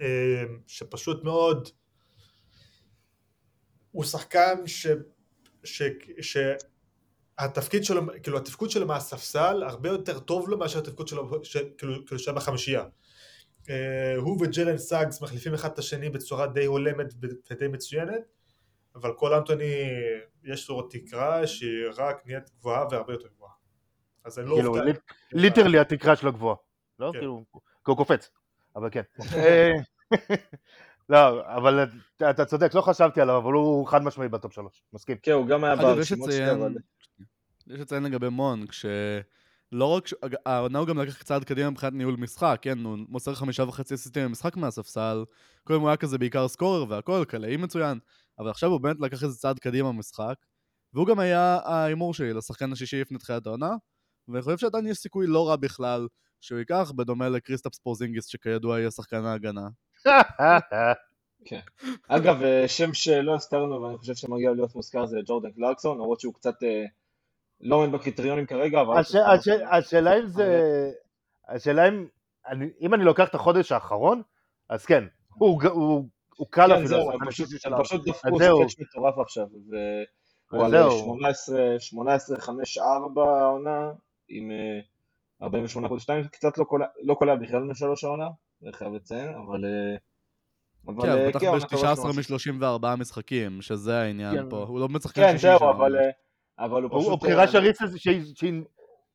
אה, 0.00 0.44
שפשוט 0.66 1.24
מאוד 1.24 1.68
הוא 3.90 4.04
שחקן 4.04 4.66
ש... 4.66 4.86
ש... 5.64 5.82
ש... 6.20 6.36
התפקיד 7.38 7.84
שלו, 7.84 8.02
כאילו 8.22 8.38
התפקוד 8.38 8.70
שלו 8.70 8.86
מהספסל 8.86 9.62
הרבה 9.62 9.88
יותר 9.88 10.18
טוב 10.18 10.48
לו 10.48 10.58
מאשר 10.58 10.78
התפקוד 10.78 11.08
שלו 11.08 11.44
ש... 11.44 11.56
כאילו, 11.56 12.06
כאילו 12.06 12.18
שהיה 12.18 12.36
בחמישייה. 12.36 12.84
אה, 13.70 14.16
הוא 14.16 14.38
וג'לן 14.42 14.78
סאגס 14.78 15.20
מחליפים 15.20 15.54
אחד 15.54 15.70
את 15.72 15.78
השני 15.78 16.10
בצורה 16.10 16.46
די 16.46 16.64
הולמת 16.64 17.14
ודי 17.50 17.68
מצוינת, 17.68 18.22
אבל 19.00 19.12
קול 19.16 19.34
אנטוני 19.34 19.72
יש 20.44 20.68
לו 20.68 20.82
תקרה 20.82 21.46
שהיא 21.46 21.70
רק 21.96 22.16
נהיית 22.26 22.50
גבוהה 22.60 22.84
והרבה 22.90 23.12
יותר 23.12 23.28
גבוהה. 23.36 23.52
אז 24.24 24.38
אני 24.38 24.48
לא 24.48 24.54
כאילו, 24.54 24.70
אופתע. 24.70 24.84
lit- 24.84 25.12
literally 25.32 25.78
התקרה 25.78 26.16
שלו 26.16 26.32
גבוהה. 26.32 26.56
לא? 26.98 27.10
כן. 27.12 27.18
כאילו, 27.18 27.44
כי 27.52 27.58
הוא 27.90 27.96
קופץ. 27.96 28.30
אבל 28.76 28.88
כן. 28.92 29.02
אה, 29.36 29.72
לא, 31.08 31.46
אבל 31.56 31.84
אתה- 32.30 32.44
צודק, 32.44 32.74
לא 32.74 32.80
חשבתי 32.80 33.20
עליו, 33.20 33.36
אבל 33.38 33.52
הוא 33.52 33.86
חד 33.86 34.02
משמעי 34.02 34.28
בטופ 34.28 34.52
שלוש. 34.52 34.82
מסכים. 34.92 35.16
כן, 35.22 35.32
הוא 35.32 35.46
גם 35.46 35.64
היה 35.64 35.72
יש 35.74 35.80
ברשימות 35.80 36.30
שלי, 36.32 36.40
לציין, 36.40 36.60
אבל... 36.60 36.74
יש 37.66 37.80
לציין 37.80 38.02
לגבי 38.02 38.28
מונק, 38.28 38.72
שלא 38.72 39.84
רק, 39.84 40.06
ש- 40.06 40.14
העונה 40.46 40.78
הוא 40.78 40.86
גם 40.86 40.98
לקח 40.98 41.22
צעד 41.22 41.44
קדימה 41.44 41.70
מבחינת 41.70 41.92
ניהול 41.92 42.16
משחק, 42.18 42.58
כן, 42.62 42.78
הוא 42.84 42.98
מוסר 43.08 43.34
חמישה 43.34 43.62
וחצי 43.62 43.94
אסיסטים 43.94 44.24
במשחק 44.24 44.56
מהספסל, 44.56 45.24
קודם 45.64 45.80
הוא 45.80 45.88
היה 45.88 45.96
כזה 45.96 46.18
בעיקר 46.18 46.48
סקורר 46.48 46.84
והכל, 46.88 47.24
קלעי 47.28 47.56
מצוין, 47.56 47.98
אבל 48.38 48.50
עכשיו 48.50 48.70
הוא 48.70 48.80
באמת 48.80 48.96
לקח 49.00 49.22
איזה 49.22 49.36
צעד 49.38 49.58
קדימה 49.58 49.88
במשחק, 49.92 50.34
והוא 50.94 51.06
גם 51.06 51.18
היה 51.18 51.58
ההימור 51.64 52.14
שלי 52.14 52.32
לשחקן 52.32 52.72
השישי 52.72 53.00
לפני 53.00 53.18
תחילת 53.18 53.46
העונה, 53.46 53.70
ואני 54.28 54.42
חושב 54.42 54.58
שעדיין 54.58 54.86
יש 54.86 54.98
סיכוי 54.98 55.26
לא 55.26 55.48
רע 55.48 55.56
בכלל 55.56 56.08
שהוא 56.40 56.58
ייקח, 56.58 56.92
בדומה 56.96 57.28
לקריסטפס 57.28 57.78
פורזינגיס 57.78 58.26
שכידוע 58.26 58.78
יהיה 58.78 58.90
שחקן 58.90 59.24
ההגנה. 59.24 59.68
אגב, 62.08 62.42
אה, 62.42 62.68
שם 62.68 62.94
שלא 62.94 63.34
הזכרנו 63.34 63.82
ואני 63.82 63.98
חושב 63.98 64.14
שמגיע 64.14 64.52
להיות 64.52 64.74
מוזכר 64.74 65.06
זה 65.06 65.18
ג'ורדן 65.26 65.50
קלרקסון, 65.50 65.96
למרות 65.98 66.20
שהוא 66.20 66.34
קצת 66.34 66.62
אה, 66.62 66.84
לא 67.60 67.76
עומד 67.76 67.92
בקריטריונים 67.92 68.46
כרגע, 68.46 68.80
אבל... 68.80 68.98
הש- 68.98 69.14
הש- 69.14 69.48
השאלה 69.70 70.18
אם 70.18 70.26
זה... 70.26 70.90
השאלה 71.48 71.88
אם... 71.88 72.06
אני- 72.48 72.70
אם 72.80 72.94
אני 72.94 73.04
לוקח 73.04 73.28
את 73.28 73.34
החודש 73.34 73.72
האחרון, 73.72 74.22
אז 74.68 74.86
כן. 74.86 75.04
הוא 75.28 76.08
הוא- 76.38 76.44
הוא 76.46 76.52
קל 76.52 76.66
כן, 76.66 76.72
אפילו. 76.72 76.88
זהו, 76.88 76.98
השחקן 77.10 77.24
הם 77.74 77.82
פשוט- 77.84 78.04
דפקו 78.08 78.38
זהו. 78.38 78.68
סקץ' 78.70 78.80
מטורף 78.80 79.18
עכשיו, 79.18 79.46
והוא 80.50 80.64
אז 80.66 80.74
על 80.74 80.82
זהו. 80.82 80.98
18, 80.98 81.76
18, 81.78 82.40
5, 82.40 82.78
4 82.78 83.22
העונה, 83.40 83.90
עם 84.28 84.50
אה, 84.50 84.80
48 85.42 85.88
חודש 85.88 86.02
2, 86.02 86.24
קצת 86.24 86.58
לא 86.58 86.64
קולע- 86.64 86.86
לא 87.02 87.14
קולע 87.14 87.34
בכלל 87.36 87.60
משלוש 87.62 88.04
העונה, 88.04 88.26
אני 88.62 88.72
חייב 88.72 88.92
לציין, 88.94 89.28
אבל... 89.34 89.64
אה, 89.64 89.96
אבל 90.86 91.02
כן, 91.02 91.08
אה, 91.10 91.28
בטח 91.28 91.38
טובה 91.40 91.58
ב-19 91.58 92.12
שלו. 92.12 92.36
מ-34 92.62 92.96
משחקים, 92.96 93.62
שזה 93.62 94.00
העניין 94.00 94.42
כן. 94.42 94.50
פה, 94.50 94.56
הוא 94.68 94.80
לא 94.80 94.88
משחקן 94.88 95.20
כן, 95.22 95.32
שישי 95.32 95.42
זהו, 95.48 95.58
שם. 95.58 95.64
אבל... 95.64 95.96
אה, 95.96 96.10
אבל 96.64 96.82
הוא 96.82 96.90
הוא 96.92 97.00
פשוט... 97.00 97.10
הוא 97.12 97.18
בחירה 97.20 97.42
אה, 97.42 97.48
של 97.48 97.58
ריסנס, 97.58 97.94
שהיא- 97.96 98.22
שהיא 98.34 98.62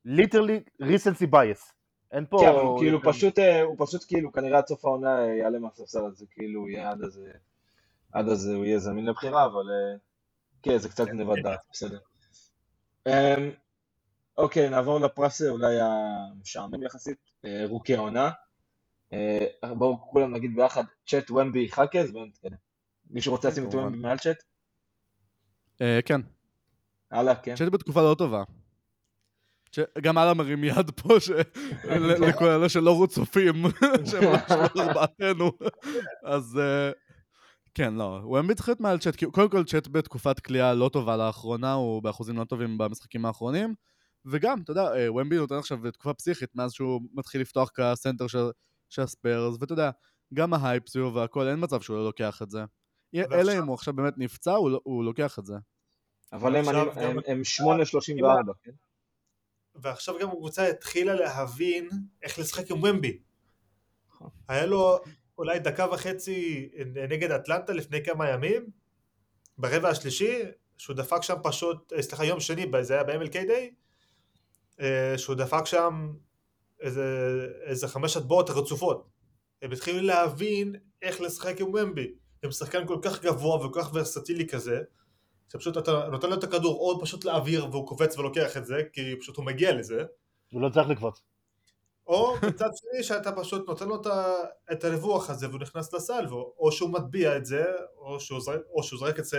ליטרלי 0.05 0.59
ריסנסי 0.81 1.27
בייס. 1.27 1.73
אין 2.13 2.25
פה... 2.29 2.37
כן, 2.41 2.47
הוא 2.47 2.79
כאילו 2.79 3.01
פשוט, 3.03 3.39
אה, 3.39 3.61
הוא 3.61 3.75
פשוט 3.79 4.05
כאילו 4.07 4.31
כנראה 4.31 4.57
עד 4.57 4.67
סוף 4.67 4.85
העונה 4.85 5.19
אה, 5.19 5.35
יעלה 5.35 5.59
מהספסל 5.59 6.05
הזה, 6.05 6.25
כאילו 6.31 6.59
הוא 6.59 6.69
יהיה 6.69 6.91
עד 6.91 7.01
אז, 7.01 7.21
עד 8.11 8.29
אז 8.29 8.47
הוא 8.47 8.65
יהיה 8.65 8.79
זמין 8.79 9.05
לבחירה, 9.05 9.45
אבל 9.45 9.69
אה, 9.71 9.97
כן, 10.61 10.77
זה 10.77 10.89
קצת 10.89 11.07
גניבת 11.07 11.43
דעת, 11.43 11.59
בסדר. 11.71 11.99
אמ, 13.07 13.51
אוקיי, 14.37 14.69
נעבור 14.69 14.99
לפרס 14.99 15.41
אולי 15.41 15.75
המשעמם 15.81 16.83
יחסית, 16.83 17.17
רוקי 17.69 17.95
העונה. 17.95 18.31
בואו 19.63 20.01
כולם 20.01 20.33
נגיד 20.33 20.55
ביחד, 20.55 20.83
צ'אט 21.07 21.31
ומבי 21.31 21.71
חכס, 21.71 22.11
בואו 22.11 22.25
נתקדם. 22.25 22.57
מישהו 23.09 23.31
רוצה 23.31 23.49
לשים 23.49 23.67
את. 23.67 23.73
ומבי 23.73 23.97
מעל 23.97 24.17
צ'אט? 24.17 24.43
כן, 26.05 26.21
הלאה, 27.11 27.35
כן. 27.35 27.55
שהייתי 27.55 27.71
בתקופה 27.71 28.01
לא 28.01 28.15
טובה. 28.17 28.43
ש- 29.75 29.79
גם 30.01 30.17
אללה 30.17 30.33
מרים 30.33 30.63
יד 30.63 30.91
פה, 30.91 31.19
לכל 32.19 32.45
אלה 32.45 32.69
שלא 32.69 32.91
רו 32.91 33.07
צופים, 33.07 33.53
שהם 34.11 34.23
ממש 34.23 34.41
לא 34.75 34.81
ארבעתנו. 34.83 35.51
אז 36.23 36.57
אה, 36.61 36.91
כן, 37.73 37.93
לא, 37.93 38.03
וומבי 38.03 38.55
צריך 38.55 38.67
להיות 38.69 38.79
מעל 38.79 38.97
צ'אט, 38.99 39.15
כי 39.15 39.25
קודם 39.25 39.49
כל 39.49 39.63
צ'אט 39.63 39.87
בתקופת 39.87 40.39
קליעה 40.39 40.73
לא 40.73 40.89
טובה 40.93 41.17
לאחרונה, 41.17 41.73
הוא 41.73 42.03
באחוזים 42.03 42.37
לא 42.37 42.43
טובים 42.43 42.77
במשחקים 42.77 43.25
האחרונים, 43.25 43.73
וגם, 44.25 44.61
אתה 44.61 44.71
יודע, 44.71 44.95
אה, 44.95 45.11
וומבי 45.13 45.35
נותן 45.35 45.55
עכשיו 45.55 45.77
תקופה 45.93 46.13
פסיכית 46.13 46.49
מאז 46.55 46.71
שהוא 46.71 47.01
מתחיל 47.13 47.41
לפתוח 47.41 47.69
כסנטר 47.75 48.27
של 48.27 48.45
של 48.89 49.01
הספיירס, 49.01 49.57
ואתה 49.59 49.73
יודע, 49.73 49.89
גם 50.33 50.53
ההייפ 50.53 50.87
סביבו 50.89 51.13
והכל, 51.13 51.47
אין 51.47 51.59
מצב 51.63 51.81
שהוא 51.81 51.97
לא 51.97 52.03
לוקח 52.05 52.41
את 52.41 52.49
זה. 52.49 52.63
אלא 53.33 53.51
אם 53.59 53.67
הוא 53.67 53.73
עכשיו 53.73 53.93
באמת 53.93 54.13
נפצע, 54.17 54.51
הוא 54.51 54.69
לא- 54.71 54.81
הוא 54.83 55.03
לוקח 55.03 55.39
את 55.39 55.45
זה. 55.45 55.55
אבל 56.33 56.55
הם- 56.55 56.65
הם- 57.09 57.17
הם 57.27 57.41
8.34, 57.43 58.53
כן? 58.63 58.71
ועכשיו 59.75 60.19
גם 60.19 60.29
הקבוצה 60.29 60.67
התחילה 60.67 61.13
להבין 61.13 61.89
איך 62.23 62.39
לשחק 62.39 62.71
עם 62.71 62.83
ומבי. 62.83 63.19
נכון. 64.09 64.29
היה 64.47 64.65
לו 64.65 64.99
אולי 65.37 65.59
דקה 65.59 65.85
וחצי 65.91 66.69
נגד 67.09 67.31
אטלנטה 67.31 67.73
לפני 67.73 68.05
כמה 68.05 68.29
ימים, 68.29 68.69
ברבע 69.57 69.89
השלישי, 69.89 70.39
שהוא 70.77 70.95
דפק 70.95 71.21
שם 71.21 71.35
פשוט, 71.43 71.93
אה, 71.93 72.01
סליחה, 72.01 72.25
יום 72.25 72.39
שני, 72.39 72.65
זה 72.81 72.93
היה 72.93 73.03
ב-MLK 73.03 73.33
דיי, 73.47 73.73
אה, 74.79 75.13
שהוא 75.17 75.35
דפק 75.35 75.65
שם 75.65 76.13
איזה, 76.81 77.05
איזה 77.63 77.87
חמש 77.87 78.17
הטבעות 78.17 78.49
רצופות. 78.49 79.09
הם 79.61 79.71
התחילו 79.71 80.01
להבין 80.01 80.75
איך 81.01 81.21
לשחק 81.21 81.61
עם 81.61 81.67
ומבי. 81.67 82.13
הם 82.43 82.51
שחקן 82.51 82.87
כל 82.87 82.97
כך 83.01 83.21
גבוה 83.21 83.65
וכל 83.65 83.81
כך 83.81 83.89
ורסטילי 83.93 84.47
כזה, 84.47 84.81
שפשוט 85.53 85.77
אתה 85.77 86.07
נותן 86.11 86.29
לו 86.29 86.35
את 86.35 86.43
הכדור 86.43 86.79
או 86.79 87.01
פשוט 87.01 87.25
לאוויר 87.25 87.67
והוא 87.71 87.87
קופץ 87.87 88.17
ולוקח 88.17 88.57
את 88.57 88.65
זה, 88.65 88.81
כי 88.93 89.01
פשוט 89.19 89.37
הוא 89.37 89.45
מגיע 89.45 89.75
לזה, 89.75 90.03
הוא 90.51 90.61
לא 90.61 90.69
צריך 90.69 90.89
לקפוץ. 90.89 91.21
או 92.07 92.35
מצד 92.47 92.69
שני 92.75 93.03
שאתה 93.03 93.31
פשוט 93.31 93.67
נותן 93.67 93.87
לו 93.87 94.01
את 94.01 94.05
ה- 94.05 94.43
את 94.71 94.83
הריווח 94.83 95.29
הזה 95.29 95.49
והוא 95.49 95.59
נכנס 95.59 95.93
לסל, 95.93 96.25
או 96.59 96.71
שהוא 96.71 96.89
מטביע 96.89 97.37
את 97.37 97.45
זה, 97.45 97.65
או 97.97 98.19
שהוא 98.19 98.39
זרק, 98.41 98.61
או 98.69 98.83
שהוא 98.83 98.99
זרק 98.99 99.19
את 99.19 99.25
זה 99.25 99.37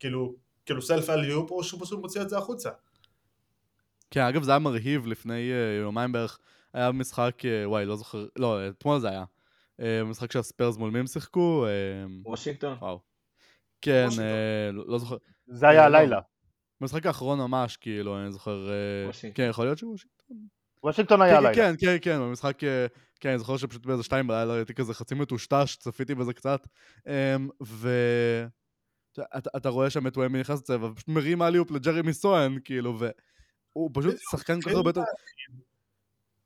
כאילו, 0.00 0.34
כאילו 0.66 0.82
סלף 0.82 1.10
אליופ, 1.10 1.50
או 1.50 1.64
שהוא 1.64 1.80
פשוט 1.80 2.00
מוציא 2.00 2.22
את 2.22 2.28
זה 2.28 2.38
החוצה. 2.38 2.70
כן, 4.10 4.20
אגב, 4.20 4.42
זה 4.42 4.50
היה 4.50 4.58
מרהיב 4.58 5.06
לפני 5.06 5.50
uh, 5.50 5.82
יומיים 5.82 6.12
בערך. 6.12 6.38
היה 6.72 6.92
משחק, 6.92 7.34
uh, 7.40 7.68
וואי, 7.68 7.86
לא 7.86 7.96
זוכר, 7.96 8.26
לא, 8.36 8.68
אתמול 8.68 9.00
זה 9.00 9.08
היה. 9.08 9.24
Uh, 9.80 9.84
משחק 10.04 10.32
שהספיירס 10.32 10.76
מול 10.76 10.90
מי 10.90 10.98
הם 10.98 11.06
שיחקו? 11.06 11.66
וושינגטון. 12.24 12.76
וואו. 12.80 13.11
כן, 13.82 14.06
uh, 14.10 14.72
לא, 14.72 14.84
לא 14.86 14.98
זוכר. 14.98 15.16
זה 15.46 15.68
היה 15.68 15.88
לא. 15.88 15.96
הלילה. 15.98 16.20
במשחק 16.80 17.06
האחרון 17.06 17.38
ממש, 17.38 17.76
כאילו, 17.76 18.18
אני 18.18 18.32
זוכר... 18.32 18.70
וושינגטון. 19.06 19.44
כן, 19.44 19.50
יכול 19.50 19.64
להיות 19.64 19.78
שהוא 19.78 19.92
וושינגטון. 19.92 20.36
וושינגטון 20.84 21.22
היה 21.22 21.32
כן, 21.32 21.36
הלילה. 21.46 21.54
כן, 21.54 21.74
כן, 21.78 21.96
כן, 22.02 22.18
במשחק... 22.18 22.64
אה, 22.64 22.86
כן, 23.20 23.28
אני 23.28 23.38
זוכר 23.38 23.56
שפשוט 23.56 23.86
באיזה 23.86 24.02
שתיים 24.02 24.26
בלילה 24.26 24.54
הייתי 24.54 24.74
כזה 24.74 24.94
חצי 24.94 25.14
מטושטש, 25.14 25.76
צפיתי 25.76 26.14
בזה 26.14 26.32
קצת. 26.32 26.66
אמ, 27.06 27.48
ו... 27.62 27.88
אתה- 29.12 29.50
אתה- 29.56 29.68
רואה 29.68 29.90
שם 29.90 30.06
את 30.06 30.16
וומבי 30.16 30.40
נכנס 30.40 30.58
לצבע, 30.58 30.86
ופשוט 30.86 31.08
מרים 31.08 31.42
alley-oop 31.42 31.70
לג'רמי 31.70 32.12
סוחאן, 32.12 32.56
כאילו, 32.64 32.98
והוא 32.98 33.90
פשוט 33.94 34.14
שחקן 34.30 34.60
כל 34.60 34.70
כך 34.70 34.76
הרבה 34.76 34.90
יותר... 34.90 35.02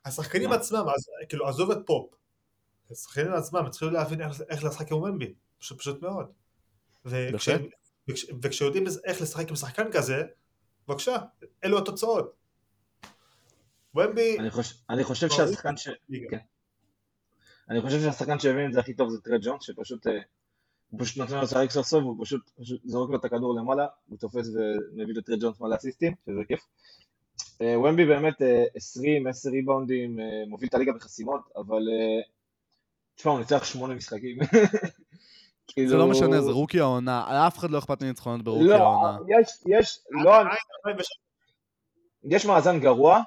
השחקנים? 0.05 0.53
עצמם, 0.53 0.84
אז, 0.95 1.07
כאילו 1.28 1.49
עזוב 1.49 1.70
את 1.70 1.78
פופ, 1.87 2.14
השחקנים 2.91 3.32
עצמם 3.32 3.66
התחילו 3.66 3.91
להבין 3.91 4.20
איך, 4.20 4.41
איך 4.49 4.64
לשחק 4.64 4.93
עם 4.93 4.99
וומבי, 4.99 5.35
פשוט, 5.59 5.78
פשוט 5.78 6.03
מאוד. 6.03 6.26
וכשהם- 7.07 7.67
וכש, 8.11 8.27
וכשיודעים 8.43 8.85
איך 9.05 9.23
לשחק 9.23 9.49
עם 9.49 9.57
שחקן 9.57 9.93
כזה, 9.93 10.23
בבקשה, 10.89 11.17
אלו 11.65 11.79
התוצאות. 11.79 12.37
ומבי, 13.95 14.39
אני 14.39 14.51
חושב- 14.51 14.75
אני 14.91 15.05
חושב 15.05 15.29
שהשחקן 15.29 15.77
ש... 15.77 15.89
כן. 16.31 16.39
אני 17.71 17.81
חושב 17.83 18.01
שהשחקן 18.01 18.39
שהבין 18.39 18.67
את 18.69 18.73
זה 18.73 18.81
הכי 18.81 18.95
טוב 18.95 19.11
זה 19.11 19.21
טרד 19.21 19.41
ג'ונס, 19.43 19.63
שפשוט 19.63 20.07
אה, 20.07 20.13
הוא 20.91 21.01
פשוט 21.01 21.17
נותן 21.17 21.35
לו 21.35 21.43
לשחק 21.43 21.71
סוף 21.71 21.87
סוף, 21.87 22.03
והוא 22.05 22.25
פשוט 22.25 22.51
פשוט 22.61 22.81
זורק 22.85 23.11
לו 23.11 23.17
את 23.19 23.25
הכדור 23.25 23.55
למעלה, 23.61 23.87
הוא 24.07 24.19
תופס 24.19 24.49
ומביא 24.49 25.15
לטרד 25.15 25.41
ג'ונס 25.41 25.61
מלא 25.61 25.75
אסיסטים, 25.77 26.15
שזה 26.27 26.41
כיף. 26.49 26.61
אה, 27.63 27.79
ומבי 27.79 28.07
באמת 28.07 28.43
אה, 28.43 28.65
20, 28.75 29.27
10 29.27 29.51
ריבאונדים, 29.51 30.21
אה, 30.21 30.25
מוביל 30.47 30.69
את 30.69 30.75
הליגה 30.75 30.93
בחסימות, 30.93 31.41
אבל 31.57 31.83
אה, 31.89 32.23
תשמע, 33.15 33.33
הוא 33.33 33.39
ניצח 33.41 33.65
שמונה 33.65 33.95
משחקים. 33.95 34.39
כאילו... 35.69 35.89
זה 35.89 35.97
לא 35.97 36.07
משנה, 36.07 36.41
זה 36.41 36.51
רוקי 36.51 36.81
העונה, 36.81 37.47
אף 37.47 37.59
אחד 37.59 37.71
לא 37.71 37.79
אכפת 37.79 38.03
מניצחונות 38.03 38.43
ברוקי 38.43 38.64
לא, 38.64 38.75
העונה. 38.75 39.19
יש, 39.29 39.49
יש, 39.67 39.99
לא, 40.11 40.35
עדיין 40.35 40.57
2006. 40.87 41.07
יש 42.25 42.47
מאזן 42.47 42.81
גרוע, 42.81 43.21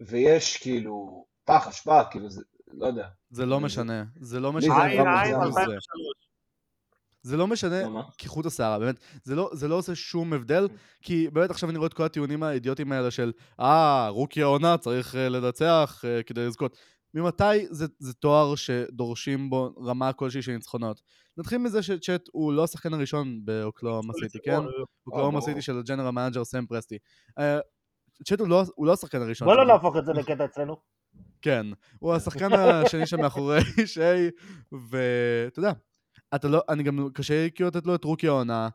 ויש 0.00 0.56
כאילו 0.56 1.24
פח 1.44 1.66
אשפה, 1.66 2.04
כאילו 2.04 2.30
זה, 2.30 2.42
לא 2.72 2.86
יודע. 2.86 3.08
זה 3.30 3.46
לא 3.46 3.60
משנה, 3.60 4.04
זה 4.20 4.40
לא 4.40 4.52
משנה. 4.52 4.74
זה 4.74 4.82
עין 4.82 5.00
נראה 5.00 5.22
עין 5.22 5.34
מוזר. 5.34 5.60
2003. 5.60 6.30
זה 7.22 7.36
לא 7.36 7.46
משנה? 7.46 7.82
כחוט 8.18 8.46
השערה, 8.46 8.78
באמת, 8.78 8.96
זה 9.22 9.34
לא, 9.34 9.50
זה 9.52 9.68
לא 9.68 9.74
עושה 9.74 9.94
שום 9.94 10.32
הבדל, 10.32 10.68
כי 11.02 11.30
באמת 11.32 11.50
עכשיו 11.50 11.70
אני 11.70 11.78
רואה 11.78 11.86
את 11.86 11.94
כל 11.94 12.04
הטיעונים 12.04 12.42
האידיוטיים 12.42 12.92
האלה 12.92 13.10
של 13.10 13.32
אה, 13.60 14.08
רוקי 14.08 14.42
העונה 14.42 14.78
צריך 14.78 15.16
אה, 15.16 15.28
לנצח 15.28 16.04
אה, 16.04 16.22
כדי 16.22 16.46
לזכות. 16.46 16.76
ממתי 17.14 17.66
זה, 17.70 17.86
זה 17.98 18.12
תואר 18.14 18.54
שדורשים 18.54 19.50
בו 19.50 19.74
רמה 19.84 20.12
כלשהי 20.12 20.42
של 20.42 20.52
ניצחונות? 20.52 21.00
נתחיל 21.40 21.58
מזה 21.58 21.82
שצ'אט 21.82 22.28
הוא 22.32 22.52
לא 22.52 22.64
השחקן 22.64 22.94
הראשון 22.94 23.44
באוקלהומה 23.44 24.12
סיטי, 24.12 24.38
כן? 24.44 24.56
אוקלהומה 25.06 25.30
ברור. 25.30 25.40
סיטי 25.40 25.62
של 25.62 25.78
ה 25.78 25.82
general 25.82 26.10
manager 26.10 26.44
סם 26.44 26.66
פרסטי. 26.66 26.98
אה, 27.38 27.58
צ'אט 28.24 28.40
הוא 28.40 28.48
לא, 28.48 28.62
הוא 28.74 28.86
לא 28.86 28.92
השחקן 28.92 29.22
הראשון. 29.22 29.48
בוא 29.48 29.54
לא. 29.54 29.66
נהפוך 29.66 29.96
את 29.96 30.06
זה 30.06 30.12
לקטע 30.12 30.44
אצלנו. 30.44 30.76
כן, 31.42 31.66
הוא 31.98 32.14
השחקן 32.14 32.52
השני 32.52 33.06
שמאחורי 33.06 33.60
שיי, 33.94 34.30
ואתה 34.72 35.58
יודע, 35.58 35.72
אתה 36.34 36.48
לא, 36.48 36.62
אני 36.68 36.82
גם 36.82 37.08
קשה 37.14 37.50
כאילו 37.50 37.68
לתת 37.68 37.86
לו 37.86 37.94
את 37.94 38.04
רוקי 38.04 38.28
העונה 38.28 38.68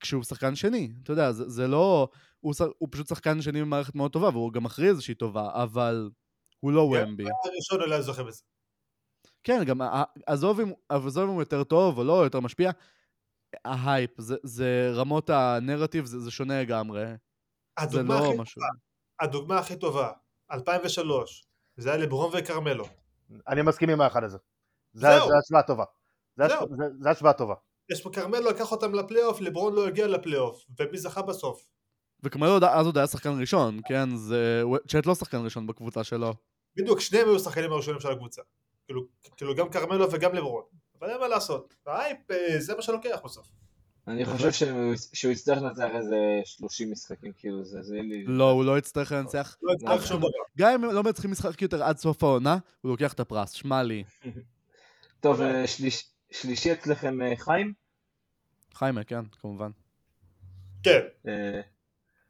כשהוא 0.00 0.22
שחקן 0.22 0.54
שני, 0.54 0.92
אתה 1.02 1.12
יודע, 1.12 1.32
זה, 1.32 1.48
זה 1.48 1.68
לא, 1.68 2.08
הוא, 2.40 2.54
הוא 2.78 2.88
פשוט 2.92 3.08
שחקן 3.08 3.42
שני 3.42 3.60
במערכת 3.60 3.94
מאוד 3.94 4.12
טובה, 4.12 4.28
והוא 4.28 4.52
גם 4.52 4.62
מכריז 4.62 5.00
שהיא 5.00 5.16
טובה, 5.16 5.50
אבל 5.54 6.10
הוא 6.60 6.72
לא 6.72 6.92
כן, 6.94 7.08
ומבי. 7.08 7.24
הראשון 7.24 7.80
אולי 7.80 8.02
זוכה 8.02 8.22
בזה. 8.22 8.42
כן, 9.44 9.64
גם 9.66 9.80
עזוב 10.26 10.60
אם, 10.60 10.72
עזוב 10.88 11.24
אם 11.24 11.34
הוא 11.34 11.42
יותר 11.42 11.64
טוב 11.64 11.98
או 11.98 12.04
לא, 12.04 12.24
יותר 12.24 12.40
משפיע, 12.40 12.70
ההייפ, 13.64 14.10
זה, 14.20 14.36
זה 14.42 14.90
רמות 14.94 15.30
הנרטיב, 15.30 16.04
זה, 16.04 16.20
זה 16.20 16.30
שונה 16.30 16.62
לגמרי, 16.62 17.04
זה 17.90 18.02
לא 18.02 18.26
הכי 18.28 18.38
משהו. 18.38 18.62
הדוגמה 19.20 19.58
הכי 19.58 19.76
טובה, 19.76 20.12
2003, 20.52 21.44
זה 21.76 21.92
היה 21.92 21.98
לברון 22.04 22.30
וכרמלו. 22.38 22.84
אני 23.48 23.62
מסכים 23.62 23.90
עם 23.90 24.00
האחד 24.00 24.24
הזה. 24.24 24.38
זה 24.92 25.08
השוואה 25.38 25.62
טובה. 25.62 25.84
זה. 26.36 26.44
הש- 26.46 26.52
זה- 26.76 26.84
זה 27.00 27.10
השוואה 27.10 27.32
טובה. 27.32 27.54
יש 27.92 28.02
פה 28.02 28.10
כרמלו 28.12 28.50
לקח 28.50 28.72
אותם 28.72 28.94
לפלייאוף, 28.94 29.40
לברון 29.40 29.74
לא 29.74 29.86
הגיע 29.86 30.06
לפלייאוף, 30.06 30.64
ומי 30.78 30.98
זכה 30.98 31.22
בסוף? 31.22 31.64
עוד- 32.52 32.64
אז 32.64 32.86
עוד 32.86 32.98
היה 32.98 33.06
שחקן 33.06 33.40
ראשון, 33.40 33.80
כן? 33.88 34.16
זה... 34.16 34.62
צ'אט 34.88 35.06
לא 35.06 35.14
שחקן 35.14 35.44
ראשון 35.44 35.66
בקבוצה 35.66 36.04
שלו. 36.04 36.34
בדיוק, 36.76 37.00
שניהם 37.00 37.26
היו 37.28 37.36
השחקנים 37.36 37.72
הראשונים 37.72 38.00
של 38.00 38.10
הקבוצה. 38.10 38.42
כאילו, 38.86 39.02
כאילו 39.36 39.54
גם 39.54 39.68
כרמלו 39.70 40.12
וגם 40.12 40.34
לברון. 40.34 40.62
אבל 41.00 41.10
אין 41.10 41.20
מה 41.20 41.28
לעשות. 41.28 41.74
והאייפ, 41.86 42.30
אה, 42.30 42.60
זה 42.60 42.74
מה 42.74 42.82
שלוקח 42.82 43.20
בסוף. 43.24 43.46
אני 44.08 44.24
חושב 44.24 44.52
שהוא- 45.12 45.32
יצטרך 45.32 45.58
לנצח 45.62 45.88
איזה 45.96 46.16
30 46.44 46.90
משחקים, 46.90 47.32
כאילו 47.36 47.64
זה, 47.64 47.82
זה 47.82 47.94
לי... 47.94 48.24
לא, 48.26 48.50
הוא 48.50 48.64
לא 48.64 48.78
יצטרך 48.78 49.12
לנצח. 49.12 49.56
לא 49.62 49.72
יצטרך 49.72 50.06
שום 50.06 50.18
דבר. 50.18 50.28
גם 50.58 50.72
אם 50.72 50.84
לא 50.94 51.02
מנצחים 51.02 51.30
משחק 51.30 51.62
יותר 51.62 51.84
עד 51.84 51.96
סוף 51.98 52.22
העונה, 52.22 52.58
הוא 52.80 52.90
לוקח 52.90 53.12
את 53.12 53.20
הפרס, 53.20 53.50
שמע 53.52 53.82
לי. 53.82 54.04
טוב, 55.20 55.40
אה, 55.40 55.66
שליש, 55.66 56.10
שלישי 56.30 56.72
אצלכם 56.72 57.22
אה, 57.22 57.36
חיים? 57.36 57.72
חיימה, 58.74 59.04
כן, 59.04 59.24
כמובן. 59.40 59.70
כן, 60.82 61.00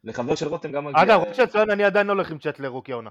לחבר 0.04 0.34
של 0.34 0.48
רותם 0.48 0.72
גם 0.72 0.84
מגיע... 0.84 1.02
אגב, 1.02 1.20
רק 1.20 1.32
שציין, 1.32 1.70
אני 1.70 1.84
עדיין 1.84 2.08
הולך 2.08 2.30
עם 2.30 2.38
צ'אט 2.38 2.60
לרוקי 2.60 2.92
העונה. 2.92 3.10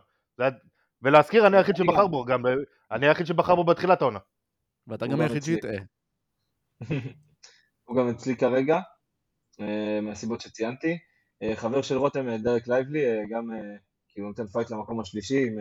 ולהזכיר, 1.02 1.48
אני 1.48 1.58
היחיד 1.58 1.76
שבחר 1.76 2.04
גם. 2.04 2.12
בו, 2.12 2.26
גם 2.26 2.44
אני 2.92 3.08
היחיד 3.08 3.26
שבחר 3.26 3.56
בו 3.56 3.64
בתחילת 3.64 4.02
העונה. 4.02 4.20
ואתה 4.88 5.08
גם 5.08 5.22
היחיד. 5.22 5.44
שיטעה. 5.44 5.72
הוא 7.86 7.98
גם 7.98 8.10
אצלי 8.10 8.36
כרגע, 8.36 8.80
אה, 9.62 10.02
מהסיבות 10.02 10.42
שציינתי. 10.42 10.98
אה, 11.44 11.56
חבר 11.56 11.82
של 11.82 11.98
רותם, 11.98 12.30
אה, 12.30 12.38
דרק 12.38 12.68
לייבלי, 12.68 13.28
גם 13.30 13.50
כאילו 14.10 14.28
נותן 14.28 14.48
fight 14.48 14.72
למקום 14.72 15.00
השלישי 15.00 15.48
עם... 15.48 15.58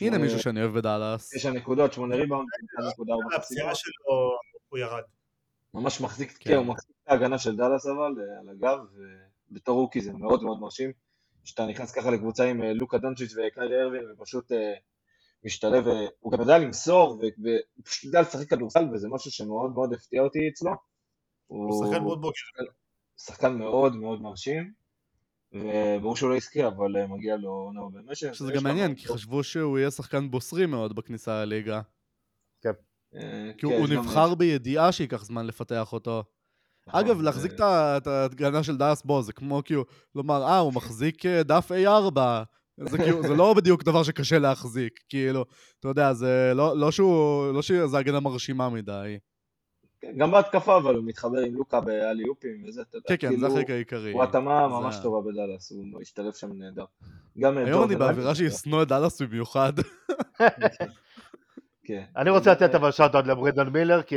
הנה 0.00 0.18
מישהו 0.18 0.38
שאני 0.38 0.62
אוהב 0.62 0.78
בדאלאס. 0.78 1.34
תשע 1.34 1.50
נקודות, 1.50 1.92
שמונה 1.92 2.16
ריבאונד, 2.16 2.48
1.4 2.78 3.36
הפציעה 3.36 3.70
חסימות. 3.70 3.76
שלו, 3.76 4.38
הוא 4.68 4.78
ירד. 4.78 5.02
ממש 5.74 6.00
מחזיק, 6.00 6.36
כן. 6.38 6.50
כן, 6.50 6.56
הוא 6.56 6.66
מחזיק 6.66 6.96
את 7.04 7.08
ההגנה 7.08 7.38
של 7.38 7.56
דאלאס 7.56 7.86
אבל, 7.86 8.12
על 8.40 8.48
הגב, 8.48 8.78
ובתור 9.50 9.80
רוקי 9.80 10.00
זה 10.00 10.12
מאוד 10.12 10.42
מאוד 10.42 10.60
מרשים. 10.60 10.92
שאתה 11.50 11.66
נכנס 11.66 11.92
ככה 11.92 12.10
לקבוצה 12.10 12.44
עם 12.44 12.62
אה, 12.62 12.72
לוקה 12.72 12.98
דונצ'יץ' 12.98 13.32
וקיילי 13.32 13.82
ארווין, 13.82 14.02
ופשוט 14.12 14.52
אה, 14.52 14.72
משתלב, 15.44 15.88
אה, 15.88 16.06
הוא 16.20 16.32
גם 16.32 16.40
יודע 16.40 16.58
למסור, 16.58 17.10
והוא 17.10 17.84
פשוט 17.84 18.04
יודע 18.04 18.20
לשחק 18.20 18.48
כדורסל, 18.50 18.84
וזה 18.92 19.08
משהו 19.08 19.30
שמאוד 19.30 19.72
מאוד 19.74 19.92
הפתיע 19.92 20.22
אותי 20.22 20.48
אצלו. 20.48 20.72
הוא 21.46 21.84
שחקן 21.84 22.02
מאוד 22.02 22.20
בוגר. 22.20 22.72
שחקן 23.16 23.58
מאוד 23.58 23.96
מאוד 23.96 24.22
מרשים, 24.22 24.72
וברור 25.52 26.16
שהוא 26.16 26.30
לא 26.30 26.36
הזכיר, 26.36 26.68
אבל 26.68 27.06
מגיע 27.06 27.36
לו 27.36 27.50
עונה 27.50 27.80
במשך. 27.92 28.34
שזה 28.34 28.52
גם 28.52 28.62
מעניין, 28.62 28.94
כי 28.94 29.08
חשבו 29.08 29.44
שהוא 29.44 29.78
יהיה 29.78 29.90
שחקן 29.90 30.30
בוסרי 30.30 30.66
מאוד 30.66 30.96
בכניסה 30.96 31.44
לליגה. 31.44 31.80
אה, 33.14 33.50
כי 33.58 33.66
הוא 33.66 33.88
נבחר 33.88 34.34
בידיעה 34.34 34.92
שייקח 34.92 35.24
זמן 35.24 35.46
לפתח 35.46 35.92
אותו. 35.92 36.24
נכון, 36.90 37.00
אגב, 37.00 37.20
להחזיק 37.20 37.52
את 37.60 38.06
ההגנה 38.06 38.62
של 38.62 38.76
דאלאס 38.76 39.02
בו, 39.02 39.22
זה 39.22 39.32
כמו 39.32 39.62
כאילו, 39.64 39.84
לומר, 40.14 40.42
אה, 40.42 40.58
הוא 40.58 40.72
מחזיק 40.72 41.26
אה, 41.26 41.42
דף 41.42 41.70
A4. 41.72 42.20
זה 42.88 42.98
כאילו, 42.98 43.22
זה 43.22 43.34
לא 43.34 43.54
בדיוק 43.54 43.82
דבר 43.82 44.02
שקשה 44.02 44.38
להחזיק, 44.38 45.00
כאילו, 45.08 45.44
אתה 45.80 45.88
יודע, 45.88 46.12
זה 46.12 46.52
לא, 46.54 46.76
לא 46.76 46.90
שהוא, 46.90 47.52
לא 47.52 47.62
שזה 47.62 47.98
הגנה 47.98 48.20
מרשימה 48.20 48.68
מדי. 48.68 49.18
כן, 50.00 50.12
גם 50.18 50.30
בהתקפה, 50.30 50.76
אבל 50.76 50.94
הוא 50.96 51.04
מתחבר 51.04 51.38
עם 51.38 51.54
לוקה 51.54 51.80
באלי 51.80 52.28
אופים 52.28 52.64
וזה, 52.68 52.82
אתה 52.82 52.96
יודע, 52.96 53.06
כן, 53.08 53.16
כן, 53.16 53.28
זה 53.28 53.34
כאילו, 53.36 53.46
החלק 53.46 53.70
העיקרי. 53.70 54.12
הוא 54.12 54.22
התאמה 54.22 54.66
זה 54.68 54.74
ממש 54.74 54.96
ה- 54.96 55.02
טובה 55.02 55.30
בדאלאס, 55.30 55.72
הוא 55.72 56.00
השתלב 56.02 56.32
שם 56.32 56.52
נהדר. 56.52 56.84
גם 57.38 57.58
אה, 57.58 57.64
היום 57.64 57.84
אני 57.84 57.96
באווירה 57.96 58.34
שישנוא 58.34 58.82
את 58.82 58.88
דאלאס 58.88 59.22
במיוחד. 59.22 59.72
כן. 61.84 62.04
אני 62.16 62.30
רוצה 62.30 62.52
לתת 62.52 62.74
אבל 62.74 62.90
shout-out 62.90 63.26
לברנדון 63.26 63.68
מילר, 63.68 64.02
כי 64.02 64.16